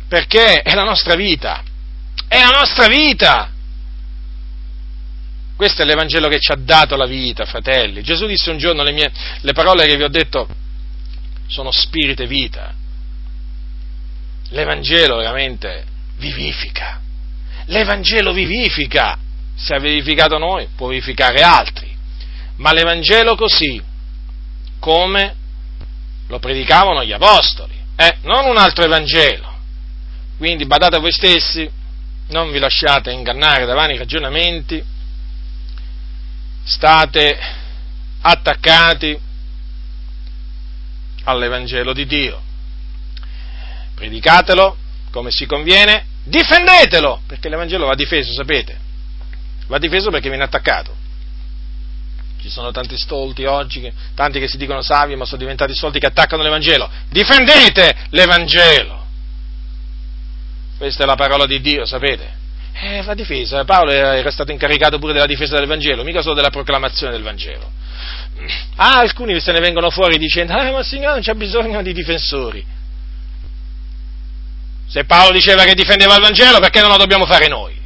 perché 0.06 0.62
è 0.62 0.74
la 0.74 0.84
nostra 0.84 1.16
vita, 1.16 1.62
è 2.28 2.38
la 2.38 2.56
nostra 2.58 2.86
vita. 2.86 3.50
Questo 5.56 5.82
è 5.82 5.84
l'Evangelo 5.84 6.28
che 6.28 6.38
ci 6.38 6.52
ha 6.52 6.56
dato 6.56 6.94
la 6.94 7.06
vita, 7.06 7.44
fratelli. 7.44 8.02
Gesù 8.02 8.26
disse 8.26 8.50
un 8.50 8.58
giorno 8.58 8.84
le, 8.84 8.92
mie, 8.92 9.10
le 9.40 9.52
parole 9.52 9.86
che 9.86 9.96
vi 9.96 10.04
ho 10.04 10.08
detto 10.08 10.46
sono 11.48 11.72
spirito 11.72 12.22
e 12.22 12.26
vita 12.28 12.72
l'Evangelo 14.50 15.16
veramente 15.16 15.84
vivifica. 16.16 17.00
L'Evangelo 17.66 18.32
vivifica. 18.32 19.18
Se 19.54 19.74
ha 19.74 19.78
vivificato 19.78 20.38
noi, 20.38 20.68
può 20.74 20.88
vivificare 20.88 21.42
altri. 21.42 21.94
Ma 22.56 22.72
l'Evangelo 22.72 23.34
così, 23.34 23.82
come 24.78 25.34
lo 26.28 26.38
predicavano 26.38 27.04
gli 27.04 27.12
Apostoli, 27.12 27.74
eh, 27.96 28.18
non 28.22 28.46
un 28.46 28.56
altro 28.56 28.84
Evangelo. 28.84 29.56
Quindi 30.36 30.66
badate 30.66 30.96
a 30.96 31.00
voi 31.00 31.12
stessi, 31.12 31.68
non 32.28 32.50
vi 32.52 32.58
lasciate 32.58 33.10
ingannare 33.10 33.66
da 33.66 33.74
vani 33.74 33.96
ragionamenti, 33.96 34.82
state 36.62 37.38
attaccati 38.20 39.18
all'Evangelo 41.24 41.92
di 41.92 42.06
Dio 42.06 42.46
predicatelo 43.98 44.76
come 45.10 45.30
si 45.30 45.46
conviene, 45.46 46.04
difendetelo, 46.24 47.22
perché 47.26 47.48
l'Evangelo 47.48 47.86
va 47.86 47.94
difeso, 47.94 48.32
sapete, 48.32 48.78
va 49.66 49.78
difeso 49.78 50.10
perché 50.10 50.28
viene 50.28 50.44
attaccato. 50.44 50.94
Ci 52.40 52.48
sono 52.48 52.70
tanti 52.70 52.96
stolti 52.96 53.44
oggi, 53.44 53.90
tanti 54.14 54.38
che 54.38 54.46
si 54.46 54.56
dicono 54.56 54.80
savi 54.80 55.16
ma 55.16 55.24
sono 55.24 55.38
diventati 55.38 55.74
stolti 55.74 55.98
che 55.98 56.06
attaccano 56.06 56.44
l'Evangelo. 56.44 56.88
Difendete 57.08 57.96
l'Evangelo! 58.10 59.06
Questa 60.76 61.02
è 61.02 61.06
la 61.06 61.16
parola 61.16 61.46
di 61.46 61.60
Dio, 61.60 61.84
sapete? 61.84 62.36
Eh, 62.80 63.02
va 63.02 63.14
difesa. 63.14 63.64
Paolo 63.64 63.90
era 63.90 64.30
stato 64.30 64.52
incaricato 64.52 65.00
pure 65.00 65.12
della 65.12 65.26
difesa 65.26 65.56
del 65.56 65.66
Vangelo, 65.66 66.04
mica 66.04 66.22
solo 66.22 66.34
della 66.34 66.50
proclamazione 66.50 67.12
del 67.12 67.22
Vangelo. 67.22 67.68
Ah, 68.76 69.00
alcuni 69.00 69.40
se 69.40 69.50
ne 69.50 69.58
vengono 69.58 69.90
fuori 69.90 70.16
dicendo, 70.16 70.52
ah, 70.52 70.70
ma 70.70 70.84
Signore 70.84 71.14
non 71.14 71.22
c'è 71.22 71.34
bisogno 71.34 71.82
di 71.82 71.92
difensori. 71.92 72.64
Se 74.88 75.04
Paolo 75.04 75.32
diceva 75.32 75.64
che 75.64 75.74
difendeva 75.74 76.14
il 76.14 76.22
Vangelo, 76.22 76.58
perché 76.60 76.80
non 76.80 76.90
lo 76.90 76.96
dobbiamo 76.96 77.26
fare 77.26 77.46
noi? 77.46 77.76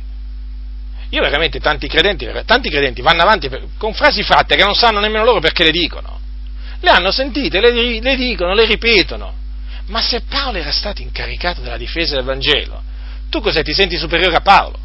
Io 1.11 1.21
veramente 1.21 1.59
tanti 1.59 1.89
credenti, 1.89 2.27
tanti 2.47 2.71
credenti 2.71 3.03
vanno 3.03 3.23
avanti 3.23 3.51
con 3.77 3.93
frasi 3.93 4.23
fatte 4.23 4.57
che 4.57 4.65
non 4.65 4.75
sanno 4.75 5.01
nemmeno 5.01 5.25
loro 5.25 5.41
perché 5.41 5.65
le 5.65 5.73
dicono. 5.73 6.21
Le 6.81 6.91
hanno 6.91 7.11
sentite, 7.11 7.61
le, 7.61 8.01
le 8.01 8.17
dicono, 8.17 8.55
le 8.55 8.65
ripetono. 8.65 9.35
Ma 9.87 10.01
se 10.01 10.23
Paolo 10.23 10.59
era 10.59 10.71
stato 10.71 11.03
incaricato 11.03 11.61
della 11.61 11.77
difesa 11.77 12.15
del 12.15 12.25
Vangelo, 12.25 12.83
tu 13.29 13.41
cos'è? 13.41 13.63
Ti 13.63 13.75
senti 13.75 13.97
superiore 13.97 14.37
a 14.37 14.41
Paolo? 14.41 14.79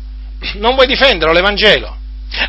Non 0.55 0.75
vuoi 0.75 0.87
difenderlo 0.87 1.33
l'Evangelo? 1.33 1.97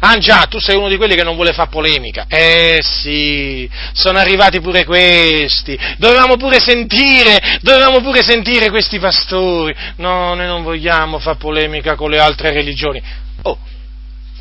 Ah 0.01 0.19
già, 0.19 0.47
tu 0.49 0.59
sei 0.59 0.77
uno 0.77 0.89
di 0.89 0.97
quelli 0.97 1.15
che 1.15 1.23
non 1.23 1.35
vuole 1.35 1.53
fare 1.53 1.71
polemica. 1.71 2.27
Eh 2.29 2.81
sì, 2.83 3.69
sono 3.93 4.19
arrivati 4.19 4.61
pure 4.61 4.85
questi. 4.85 5.79
Dovevamo 5.97 6.37
pure 6.37 6.59
sentire, 6.59 7.59
dovevamo 7.63 8.01
pure 8.01 8.23
sentire 8.23 8.71
questi 8.71 8.99
pastori. 8.99 9.75
No, 9.97 10.35
noi 10.35 10.47
non 10.47 10.63
vogliamo 10.63 11.19
fare 11.19 11.37
polemica 11.37 11.95
con 11.95 12.11
le 12.11 12.19
altre 12.19 12.53
religioni. 12.53 13.01
Oh, 13.43 13.59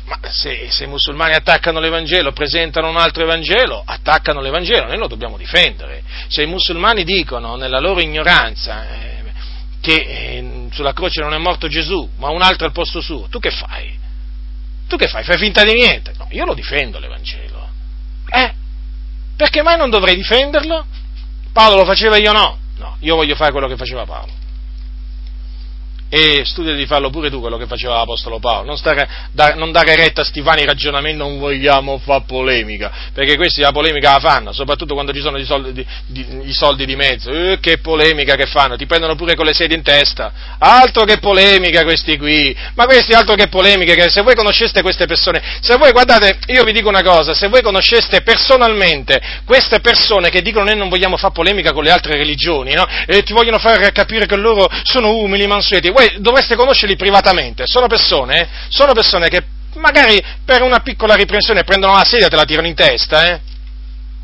ma 0.06 0.18
se, 0.30 0.68
se, 0.70 0.84
i 0.84 0.88
musulmani 0.88 1.34
attaccano 1.34 1.80
l'Evangelo, 1.80 2.32
presentano 2.32 2.88
un 2.88 2.96
altro 2.96 3.22
Evangelo, 3.22 3.82
attaccano 3.84 4.40
l'Evangelo, 4.40 4.86
noi 4.86 4.98
lo 4.98 5.06
dobbiamo 5.06 5.36
difendere. 5.36 6.02
Se 6.28 6.42
i 6.42 6.46
musulmani 6.46 7.04
dicono 7.04 7.56
nella 7.56 7.78
loro 7.78 8.00
ignoranza 8.00 8.88
eh, 8.88 9.22
che 9.80 9.94
eh, 9.94 10.68
sulla 10.72 10.92
croce 10.92 11.20
non 11.20 11.34
è 11.34 11.38
morto 11.38 11.68
Gesù, 11.68 12.08
ma 12.16 12.28
un 12.30 12.42
altro 12.42 12.66
al 12.66 12.72
posto 12.72 13.00
suo, 13.00 13.28
tu 13.28 13.38
che 13.38 13.50
fai? 13.50 14.06
Tu 14.88 14.96
che 14.96 15.06
fai? 15.06 15.22
Fai 15.22 15.38
finta 15.38 15.62
di 15.64 15.74
niente? 15.74 16.12
No, 16.18 16.26
io 16.30 16.44
lo 16.44 16.54
difendo 16.54 16.98
l'Evangelo. 16.98 17.68
Eh? 18.30 18.52
Perché 19.36 19.62
mai 19.62 19.76
non 19.76 19.90
dovrei 19.90 20.16
difenderlo? 20.16 20.84
Paolo 21.52 21.76
lo 21.76 21.84
faceva 21.84 22.16
io 22.16 22.32
no? 22.32 22.58
No, 22.76 22.96
io 23.00 23.14
voglio 23.14 23.34
fare 23.34 23.52
quello 23.52 23.68
che 23.68 23.76
faceva 23.76 24.04
Paolo 24.04 24.46
e 26.08 26.42
studia 26.44 26.74
di 26.74 26.86
farlo 26.86 27.10
pure 27.10 27.30
tu 27.30 27.40
quello 27.40 27.56
che 27.56 27.66
faceva 27.66 27.96
l'Apostolo 27.96 28.38
Paolo, 28.38 28.66
non, 28.66 28.76
stare, 28.78 29.08
da, 29.32 29.54
non 29.54 29.72
dare 29.72 29.94
retta 29.94 30.22
a 30.22 30.24
sti 30.24 30.40
vani 30.40 30.64
ragionamenti, 30.64 31.18
non 31.18 31.38
vogliamo 31.38 31.98
fare 31.98 32.24
polemica, 32.26 32.90
perché 33.12 33.36
questi 33.36 33.60
la 33.60 33.72
polemica 33.72 34.12
la 34.12 34.20
fanno, 34.20 34.52
soprattutto 34.52 34.94
quando 34.94 35.12
ci 35.12 35.20
sono 35.20 35.38
i 35.38 35.44
soldi 35.44 35.72
di, 35.72 35.86
di, 36.06 36.26
i 36.44 36.52
soldi 36.52 36.86
di 36.86 36.96
mezzo, 36.96 37.30
eh, 37.30 37.58
che 37.60 37.78
polemica 37.78 38.36
che 38.36 38.46
fanno, 38.46 38.76
ti 38.76 38.86
prendono 38.86 39.14
pure 39.16 39.34
con 39.34 39.44
le 39.44 39.52
sedie 39.52 39.76
in 39.76 39.82
testa, 39.82 40.32
altro 40.58 41.04
che 41.04 41.18
polemica 41.18 41.82
questi 41.84 42.16
qui, 42.16 42.56
ma 42.74 42.86
questi 42.86 43.12
altro 43.12 43.34
che 43.34 43.48
polemiche, 43.48 43.94
che 43.94 44.08
se 44.08 44.22
voi 44.22 44.34
conosceste 44.34 44.80
queste 44.82 45.06
persone, 45.06 45.42
se 45.60 45.76
voi 45.76 45.92
guardate, 45.92 46.38
io 46.46 46.64
vi 46.64 46.72
dico 46.72 46.88
una 46.88 47.02
cosa, 47.02 47.34
se 47.34 47.48
voi 47.48 47.60
conosceste 47.60 48.22
personalmente 48.22 49.20
queste 49.44 49.80
persone 49.80 50.30
che 50.30 50.40
dicono 50.40 50.64
noi 50.64 50.76
non 50.76 50.88
vogliamo 50.88 51.16
fare 51.16 51.32
polemica 51.32 51.72
con 51.72 51.84
le 51.84 51.90
altre 51.90 52.16
religioni, 52.16 52.72
no? 52.72 52.86
e 53.06 53.22
ti 53.22 53.32
vogliono 53.32 53.58
far 53.58 53.92
capire 53.92 54.26
che 54.26 54.36
loro 54.36 54.68
sono 54.84 55.16
umili, 55.16 55.46
mansueti, 55.46 55.90
voi 55.98 56.20
dovreste 56.20 56.54
conoscerli 56.54 56.96
privatamente, 56.96 57.64
sono 57.66 57.88
persone, 57.88 58.48
sono 58.68 58.92
persone 58.92 59.28
che 59.28 59.42
magari 59.74 60.22
per 60.44 60.62
una 60.62 60.80
piccola 60.80 61.14
riprensione 61.14 61.64
prendono 61.64 61.94
la 61.94 62.04
sedia 62.04 62.26
e 62.26 62.30
te 62.30 62.36
la 62.36 62.44
tirano 62.44 62.68
in 62.68 62.74
testa, 62.74 63.26
eh? 63.26 63.40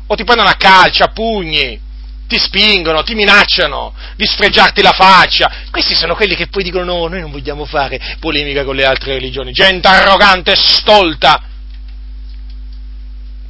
o 0.07 0.15
ti 0.15 0.23
prendono 0.23 0.49
a 0.49 0.55
calci, 0.55 1.01
a 1.01 1.07
pugni, 1.07 1.79
ti 2.27 2.39
spingono, 2.39 3.03
ti 3.03 3.13
minacciano 3.13 3.93
di 4.15 4.25
sfregiarti 4.25 4.81
la 4.81 4.91
faccia. 4.91 5.51
Questi 5.69 5.95
sono 5.95 6.15
quelli 6.15 6.35
che 6.35 6.47
poi 6.47 6.63
dicono 6.63 6.85
no, 6.85 7.07
noi 7.07 7.21
non 7.21 7.31
vogliamo 7.31 7.65
fare 7.65 7.99
polemica 8.19 8.63
con 8.63 8.75
le 8.75 8.85
altre 8.85 9.13
religioni. 9.13 9.51
Gente 9.51 9.87
arrogante, 9.87 10.55
stolta, 10.55 11.41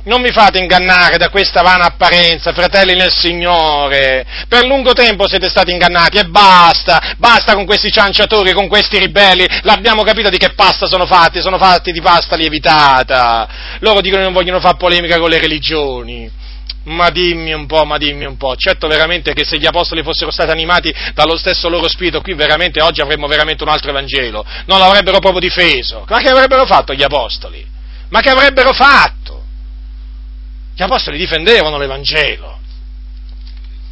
non 0.06 0.22
mi 0.22 0.32
fate 0.32 0.60
ingannare 0.60 1.18
da 1.18 1.30
questa 1.30 1.61
vana 1.61 1.86
apparenza, 1.86 2.53
fratelli 2.53 2.95
nel 2.95 3.11
Signore. 3.11 4.26
Per 4.48 4.65
lungo 4.65 4.94
tempo 4.94 5.27
siete 5.27 5.49
stati 5.49 5.72
ingannati 5.72 6.18
e 6.18 6.26
basta, 6.26 7.15
basta 7.18 7.53
con 7.53 7.65
questi 7.65 7.91
cianciatori, 7.91 8.53
con 8.53 8.68
questi 8.68 8.98
ribelli. 8.99 9.45
L'abbiamo 9.61 10.03
capito 10.03 10.30
di 10.30 10.38
che 10.38 10.53
pasta 10.53 10.86
sono 10.88 11.06
fatti, 11.06 11.41
sono 11.41 11.57
fatti 11.57 11.91
di 11.91 12.02
pasta 12.02 12.36
lievitata. 12.36 13.48
Loro 13.80 14.02
dicono 14.02 14.22
che 14.22 14.27
non 14.27 14.34
vogliono 14.34 14.60
fare 14.60 14.77
polemica 14.77 15.18
con 15.18 15.30
le 15.30 15.40
religioni. 15.40 16.32
Ma 16.84 17.10
dimmi 17.10 17.52
un 17.52 17.65
po', 17.65 17.84
ma 17.84 17.98
dimmi 17.98 18.26
un 18.26 18.38
po', 18.38 18.56
certo 18.56 18.86
veramente 18.88 19.34
che 19.34 19.44
se 19.44 19.57
gli 19.57 19.65
apostoli 19.65 20.03
fossero 20.03 20.30
stati 20.30 20.52
animati 20.52 20.94
dallo 21.15 21.36
stesso 21.36 21.68
loro 21.68 21.88
spirito, 21.88 22.22
qui 22.22 22.36
veramente 22.36 22.80
oggi 22.80 23.02
avremmo 23.02 23.26
veramente 23.26 23.64
un 23.64 23.69
altro 23.69 23.90
Evangelo, 23.90 24.45
non 24.68 24.77
l'avrebbero 24.77 25.18
proprio 25.18 25.40
difeso. 25.40 26.06
Ma 26.07 26.19
che 26.19 26.30
avrebbero 26.30 26.64
fatto 26.68 26.94
gli 26.94 27.02
apostoli? 27.02 27.65
Ma 28.10 28.22
che 28.22 28.30
avrebbero 28.30 28.72
fatto? 28.72 29.45
Gli 30.76 30.84
apostoli 30.84 31.18
difendevano 31.18 31.78
l'Evangelo. 31.78 32.60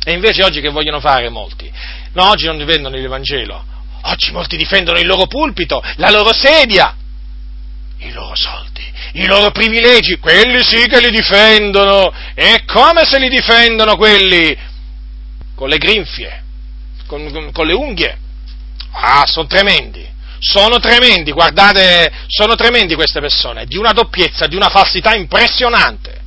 E 0.03 0.11
invece 0.11 0.43
oggi 0.43 0.59
che 0.59 0.69
vogliono 0.69 0.99
fare 0.99 1.29
molti? 1.29 1.71
No, 2.11 2.29
oggi 2.29 2.45
non 2.45 2.57
difendono 2.57 2.97
l'Evangelo. 2.97 3.63
Oggi 4.01 4.31
molti 4.31 4.57
difendono 4.57 4.99
il 4.99 5.07
loro 5.07 5.27
pulpito, 5.27 5.81
la 5.95 6.09
loro 6.09 6.33
sedia, 6.33 6.93
i 7.99 8.11
loro 8.11 8.35
soldi, 8.35 8.83
i 9.13 9.25
loro 9.25 9.51
privilegi. 9.51 10.17
Quelli 10.17 10.61
sì 10.61 10.85
che 10.87 10.99
li 10.99 11.09
difendono. 11.09 12.11
E 12.33 12.65
come 12.65 13.05
se 13.05 13.17
li 13.17 13.29
difendono 13.29 13.95
quelli? 13.95 14.53
Con 15.55 15.69
le 15.69 15.77
grinfie, 15.77 16.43
con, 17.07 17.31
con, 17.31 17.51
con 17.53 17.65
le 17.65 17.73
unghie. 17.73 18.17
Ah, 18.91 19.23
sono 19.25 19.47
tremendi 19.47 20.11
sono 20.45 20.77
tremendi, 20.79 21.31
guardate, 21.31 22.11
sono 22.27 22.55
tremendi 22.55 22.95
queste 22.95 23.21
persone, 23.21 23.65
di 23.65 23.77
una 23.77 23.93
doppiezza, 23.93 24.45
di 24.45 24.57
una 24.57 24.67
falsità 24.67 25.15
impressionante 25.15 26.22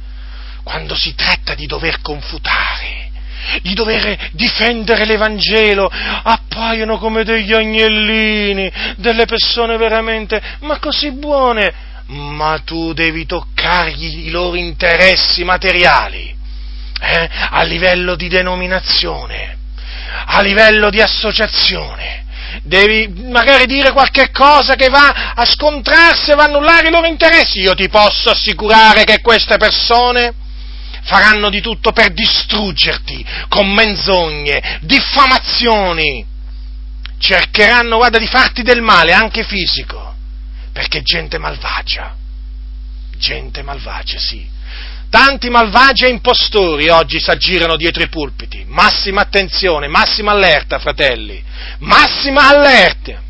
quando 0.67 0.97
si 0.97 1.15
tratta 1.15 1.55
di 1.55 1.67
dover 1.67 2.01
confutare, 2.03 3.09
di 3.63 3.73
dover 3.73 4.31
difendere 4.33 5.05
l'Evangelo, 5.05 5.89
appaiono 5.89 6.99
come 6.99 7.23
degli 7.23 7.53
agnellini, 7.53 8.69
delle 8.97 9.27
persone 9.27 9.77
veramente, 9.77 10.43
ma 10.63 10.81
così 10.81 11.13
buone, 11.13 11.73
ma 12.07 12.61
tu 12.65 12.93
devi 12.93 13.27
toccargli 13.27 14.27
i 14.27 14.31
loro 14.31 14.57
interessi 14.57 15.45
materiali, 15.45 16.37
eh? 17.01 17.31
a 17.51 17.63
livello 17.63 18.17
di 18.17 18.27
denominazione, 18.27 19.57
a 20.27 20.41
livello 20.41 20.91
di 20.91 21.01
associazione. 21.01 22.25
Devi 22.65 23.07
magari 23.31 23.67
dire 23.67 23.93
qualche 23.93 24.33
cosa 24.33 24.75
che 24.75 24.89
va 24.89 25.33
a 25.33 25.45
scontrarsi 25.45 26.33
e 26.33 26.35
va 26.35 26.43
a 26.43 26.47
annullare 26.47 26.89
i 26.89 26.91
loro 26.91 27.07
interessi. 27.07 27.61
Io 27.61 27.75
ti 27.75 27.89
posso 27.89 28.31
assicurare 28.31 29.05
che 29.05 29.21
queste 29.21 29.59
persone 29.59 30.35
faranno 31.07 31.51
di 31.51 31.61
tutto 31.61 31.93
per 31.93 32.13
distruggerti 32.13 33.25
con 33.49 33.73
menzogne, 33.73 34.81
diffamazioni, 34.83 36.25
cercheranno, 37.19 37.97
guarda, 37.97 38.19
di 38.19 38.27
farti 38.27 38.63
del 38.63 38.83
male, 38.83 39.13
anche 39.13 39.45
fisico, 39.45 40.15
perché 40.73 41.03
gente 41.03 41.39
malvagia, 41.39 42.15
gente 43.17 43.63
malvagia, 43.63 44.19
sì. 44.19 44.55
Tanti 45.09 45.49
malvagi 45.49 46.05
e 46.05 46.09
impostori 46.09 46.89
oggi 46.89 47.21
si 47.21 47.31
aggirano 47.31 47.77
dietro 47.77 48.03
i 48.03 48.09
pulpiti. 48.09 48.65
Massima 48.67 49.21
attenzione, 49.21 49.87
massima 49.87 50.33
allerta, 50.33 50.81
fratelli. 50.81 51.43
Massima 51.79 52.49
allerta. 52.49 53.23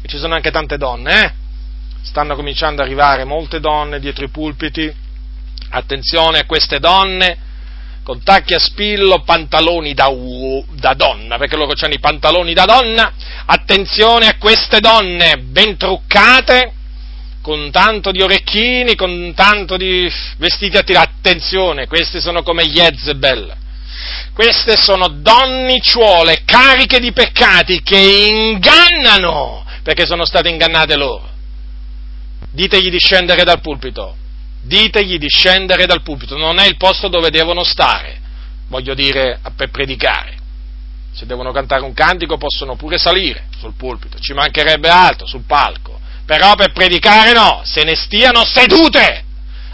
E 0.00 0.06
ci 0.06 0.16
sono 0.16 0.34
anche 0.34 0.52
tante 0.52 0.78
donne, 0.78 1.24
eh? 1.24 1.32
Stanno 2.02 2.36
cominciando 2.36 2.80
ad 2.80 2.86
arrivare 2.86 3.24
molte 3.24 3.58
donne 3.58 3.98
dietro 3.98 4.24
i 4.24 4.28
pulpiti 4.28 5.02
Attenzione 5.74 6.38
a 6.38 6.46
queste 6.46 6.78
donne 6.78 7.36
con 8.04 8.22
tacchi 8.22 8.54
a 8.54 8.60
spillo, 8.60 9.22
pantaloni 9.22 9.92
da, 9.92 10.06
u- 10.06 10.64
da 10.70 10.94
donna, 10.94 11.36
perché 11.36 11.56
loro 11.56 11.72
hanno 11.80 11.94
i 11.94 11.98
pantaloni 11.98 12.54
da 12.54 12.64
donna. 12.64 13.12
Attenzione 13.46 14.28
a 14.28 14.36
queste 14.38 14.78
donne 14.78 15.38
ben 15.38 15.76
truccate, 15.76 16.72
con 17.42 17.70
tanto 17.72 18.12
di 18.12 18.22
orecchini, 18.22 18.94
con 18.94 19.32
tanto 19.34 19.76
di 19.76 20.08
vestiti 20.36 20.76
a 20.76 20.82
tirare. 20.82 21.10
Attenzione, 21.16 21.88
queste 21.88 22.20
sono 22.20 22.42
come 22.42 22.64
Jezebel. 22.66 23.56
Queste 24.32 24.76
sono 24.76 25.08
donnicciuole 25.08 26.42
cariche 26.44 27.00
di 27.00 27.12
peccati 27.12 27.82
che 27.82 27.98
ingannano, 27.98 29.64
perché 29.82 30.06
sono 30.06 30.24
state 30.24 30.48
ingannate 30.50 30.96
loro. 30.96 31.28
Ditegli 32.50 32.90
di 32.90 32.98
scendere 32.98 33.42
dal 33.42 33.60
pulpito, 33.60 34.16
ditegli 34.64 35.18
di 35.18 35.28
scendere 35.28 35.86
dal 35.86 36.02
pulpito, 36.02 36.36
non 36.36 36.58
è 36.58 36.66
il 36.66 36.76
posto 36.76 37.08
dove 37.08 37.30
devono 37.30 37.64
stare, 37.64 38.20
voglio 38.68 38.94
dire, 38.94 39.38
per 39.56 39.70
predicare. 39.70 40.36
Se 41.12 41.26
devono 41.26 41.52
cantare 41.52 41.82
un 41.82 41.94
cantico 41.94 42.36
possono 42.36 42.74
pure 42.74 42.98
salire 42.98 43.44
sul 43.58 43.74
pulpito, 43.76 44.18
ci 44.18 44.32
mancherebbe 44.32 44.88
altro 44.88 45.26
sul 45.26 45.44
palco, 45.46 46.00
però 46.26 46.54
per 46.54 46.72
predicare 46.72 47.32
no, 47.32 47.62
se 47.64 47.84
ne 47.84 47.94
stiano 47.94 48.44
sedute. 48.44 49.22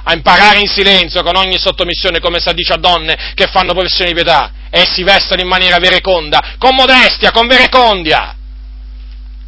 a 0.02 0.14
imparare 0.14 0.60
in 0.60 0.66
silenzio 0.66 1.22
con 1.22 1.36
ogni 1.36 1.58
sottomissione, 1.58 2.20
come 2.20 2.40
si 2.40 2.52
dice 2.54 2.72
a 2.72 2.78
donne 2.78 3.32
che 3.34 3.46
fanno 3.46 3.72
professione 3.72 4.10
di 4.10 4.14
pietà, 4.14 4.50
e 4.70 4.86
si 4.86 5.02
vestono 5.02 5.42
in 5.42 5.46
maniera 5.46 5.76
vereconda, 5.78 6.54
con 6.58 6.74
modestia, 6.74 7.30
con 7.32 7.46
verecondia, 7.46 8.34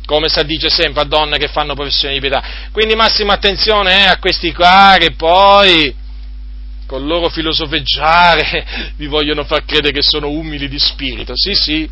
come 0.04 0.28
si 0.28 0.44
dice 0.44 0.68
sempre 0.68 1.02
a 1.02 1.04
donne 1.04 1.38
che 1.38 1.48
fanno 1.48 1.74
professione 1.74 2.14
di 2.14 2.20
pietà. 2.20 2.42
Quindi 2.72 2.94
massima 2.94 3.34
attenzione 3.34 4.04
eh, 4.04 4.06
a 4.06 4.18
questi 4.18 4.52
qua 4.52 4.96
che 4.98 5.12
poi 5.12 5.94
col 6.86 7.06
loro 7.06 7.28
filosofeggiare 7.28 8.92
vi 8.96 9.06
vogliono 9.06 9.44
far 9.44 9.64
credere 9.64 9.92
che 9.92 10.02
sono 10.02 10.28
umili 10.28 10.68
di 10.68 10.78
spirito. 10.78 11.32
Sì, 11.36 11.54
sì, 11.54 11.88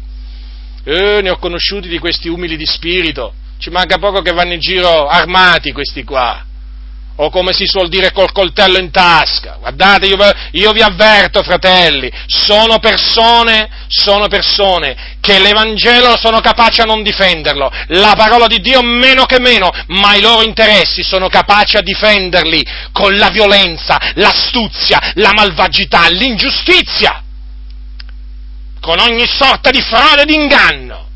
eh, 0.84 1.20
ne 1.22 1.30
ho 1.30 1.38
conosciuti 1.38 1.88
di 1.88 1.98
questi 1.98 2.28
umili 2.28 2.56
di 2.56 2.66
spirito. 2.66 3.34
Ci 3.58 3.70
manca 3.70 3.98
poco 3.98 4.22
che 4.22 4.32
vanno 4.32 4.54
in 4.54 4.60
giro 4.60 5.06
armati 5.06 5.72
questi 5.72 6.02
qua 6.02 6.44
o 7.16 7.28
come 7.28 7.52
si 7.52 7.66
suol 7.66 7.88
dire 7.88 8.12
col 8.12 8.32
coltello 8.32 8.78
in 8.78 8.90
tasca. 8.90 9.56
Guardate, 9.60 10.06
io, 10.06 10.16
io, 10.52 10.72
vi 10.72 10.80
avverto, 10.80 11.42
fratelli, 11.42 12.10
sono 12.26 12.78
persone, 12.78 13.68
sono 13.88 14.26
persone 14.28 15.18
che 15.20 15.38
l'Evangelo 15.38 16.16
sono 16.16 16.40
capaci 16.40 16.80
a 16.80 16.84
non 16.84 17.02
difenderlo, 17.02 17.70
la 17.88 18.14
parola 18.16 18.46
di 18.46 18.60
Dio 18.60 18.82
meno 18.82 19.26
che 19.26 19.38
meno, 19.38 19.70
ma 19.88 20.14
i 20.14 20.20
loro 20.22 20.42
interessi 20.42 21.02
sono 21.02 21.28
capaci 21.28 21.76
a 21.76 21.82
difenderli 21.82 22.64
con 22.92 23.16
la 23.16 23.28
violenza, 23.28 23.98
l'astuzia, 24.14 25.12
la 25.14 25.32
malvagità, 25.34 26.08
l'ingiustizia, 26.08 27.22
con 28.80 28.98
ogni 28.98 29.26
sorta 29.26 29.70
di 29.70 29.82
frode 29.82 30.22
e 30.22 30.24
di 30.24 30.34
inganno. 30.34 31.08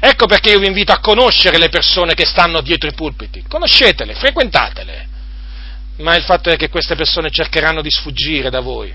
Ecco 0.00 0.26
perché 0.26 0.50
io 0.50 0.58
vi 0.58 0.66
invito 0.66 0.92
a 0.92 0.98
conoscere 0.98 1.58
le 1.58 1.68
persone 1.68 2.14
che 2.14 2.24
stanno 2.24 2.62
dietro 2.62 2.88
i 2.88 2.94
pulpiti, 2.94 3.44
conoscetele, 3.46 4.14
frequentatele 4.14 5.09
ma 6.00 6.16
il 6.16 6.22
fatto 6.22 6.50
è 6.50 6.56
che 6.56 6.68
queste 6.68 6.96
persone 6.96 7.30
cercheranno 7.30 7.82
di 7.82 7.90
sfuggire 7.90 8.50
da 8.50 8.60
voi, 8.60 8.92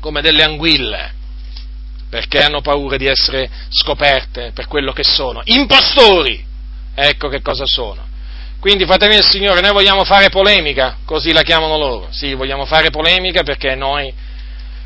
come 0.00 0.20
delle 0.20 0.42
anguille, 0.42 1.12
perché 2.08 2.42
hanno 2.42 2.60
paura 2.60 2.96
di 2.96 3.06
essere 3.06 3.48
scoperte 3.68 4.52
per 4.54 4.66
quello 4.66 4.92
che 4.92 5.04
sono, 5.04 5.42
impostori, 5.44 6.44
ecco 6.94 7.28
che 7.28 7.42
cosa 7.42 7.66
sono. 7.66 8.10
Quindi, 8.60 8.84
fratelli 8.86 9.16
del 9.16 9.24
Signore, 9.24 9.60
noi 9.60 9.72
vogliamo 9.72 10.04
fare 10.04 10.28
polemica, 10.28 10.98
così 11.04 11.32
la 11.32 11.42
chiamano 11.42 11.76
loro, 11.76 12.08
sì, 12.10 12.34
vogliamo 12.34 12.64
fare 12.64 12.90
polemica 12.90 13.42
perché 13.42 13.74
noi 13.74 14.12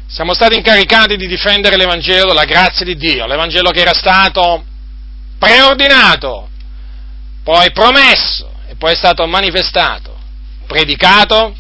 siamo 0.06 0.32
stati 0.32 0.56
incaricati 0.56 1.16
di 1.16 1.26
difendere 1.26 1.76
l'Evangelo, 1.76 2.32
la 2.32 2.44
grazia 2.44 2.86
di 2.86 2.96
Dio, 2.96 3.26
l'Evangelo 3.26 3.70
che 3.70 3.80
era 3.80 3.92
stato 3.92 4.64
preordinato, 5.38 6.48
poi 7.42 7.70
promesso 7.72 8.50
e 8.66 8.76
poi 8.76 8.92
è 8.92 8.96
stato 8.96 9.26
manifestato 9.26 10.15
predicato, 10.66 11.54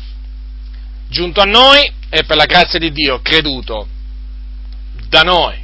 giunto 1.08 1.40
a 1.40 1.44
noi 1.44 1.90
e 2.08 2.24
per 2.24 2.36
la 2.36 2.46
grazia 2.46 2.78
di 2.78 2.92
Dio 2.92 3.20
creduto 3.20 3.88
da 5.08 5.22
noi. 5.22 5.58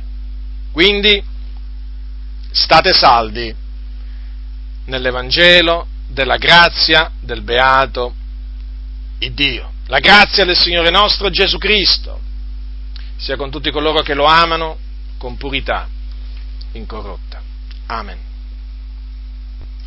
Quindi 0.73 1.23
state 2.51 2.93
saldi 2.93 3.55
nell'Evangelo 4.86 5.86
della 6.09 6.36
grazia 6.36 7.10
del 7.20 7.43
beato 7.43 8.14
Dio. 9.32 9.70
La 9.86 10.01
grazia 10.01 10.44
del 10.44 10.56
Signore 10.56 10.90
nostro 10.90 11.31
Gesù 11.31 11.59
Cristo 11.59 12.20
sia 13.16 13.36
con 13.36 13.51
tutti 13.51 13.70
coloro 13.70 14.02
che 14.02 14.14
lo 14.14 14.24
amano 14.24 14.78
con 15.19 15.36
purità 15.36 15.89
incorrotta. 16.73 17.40
Amen. 17.86 18.31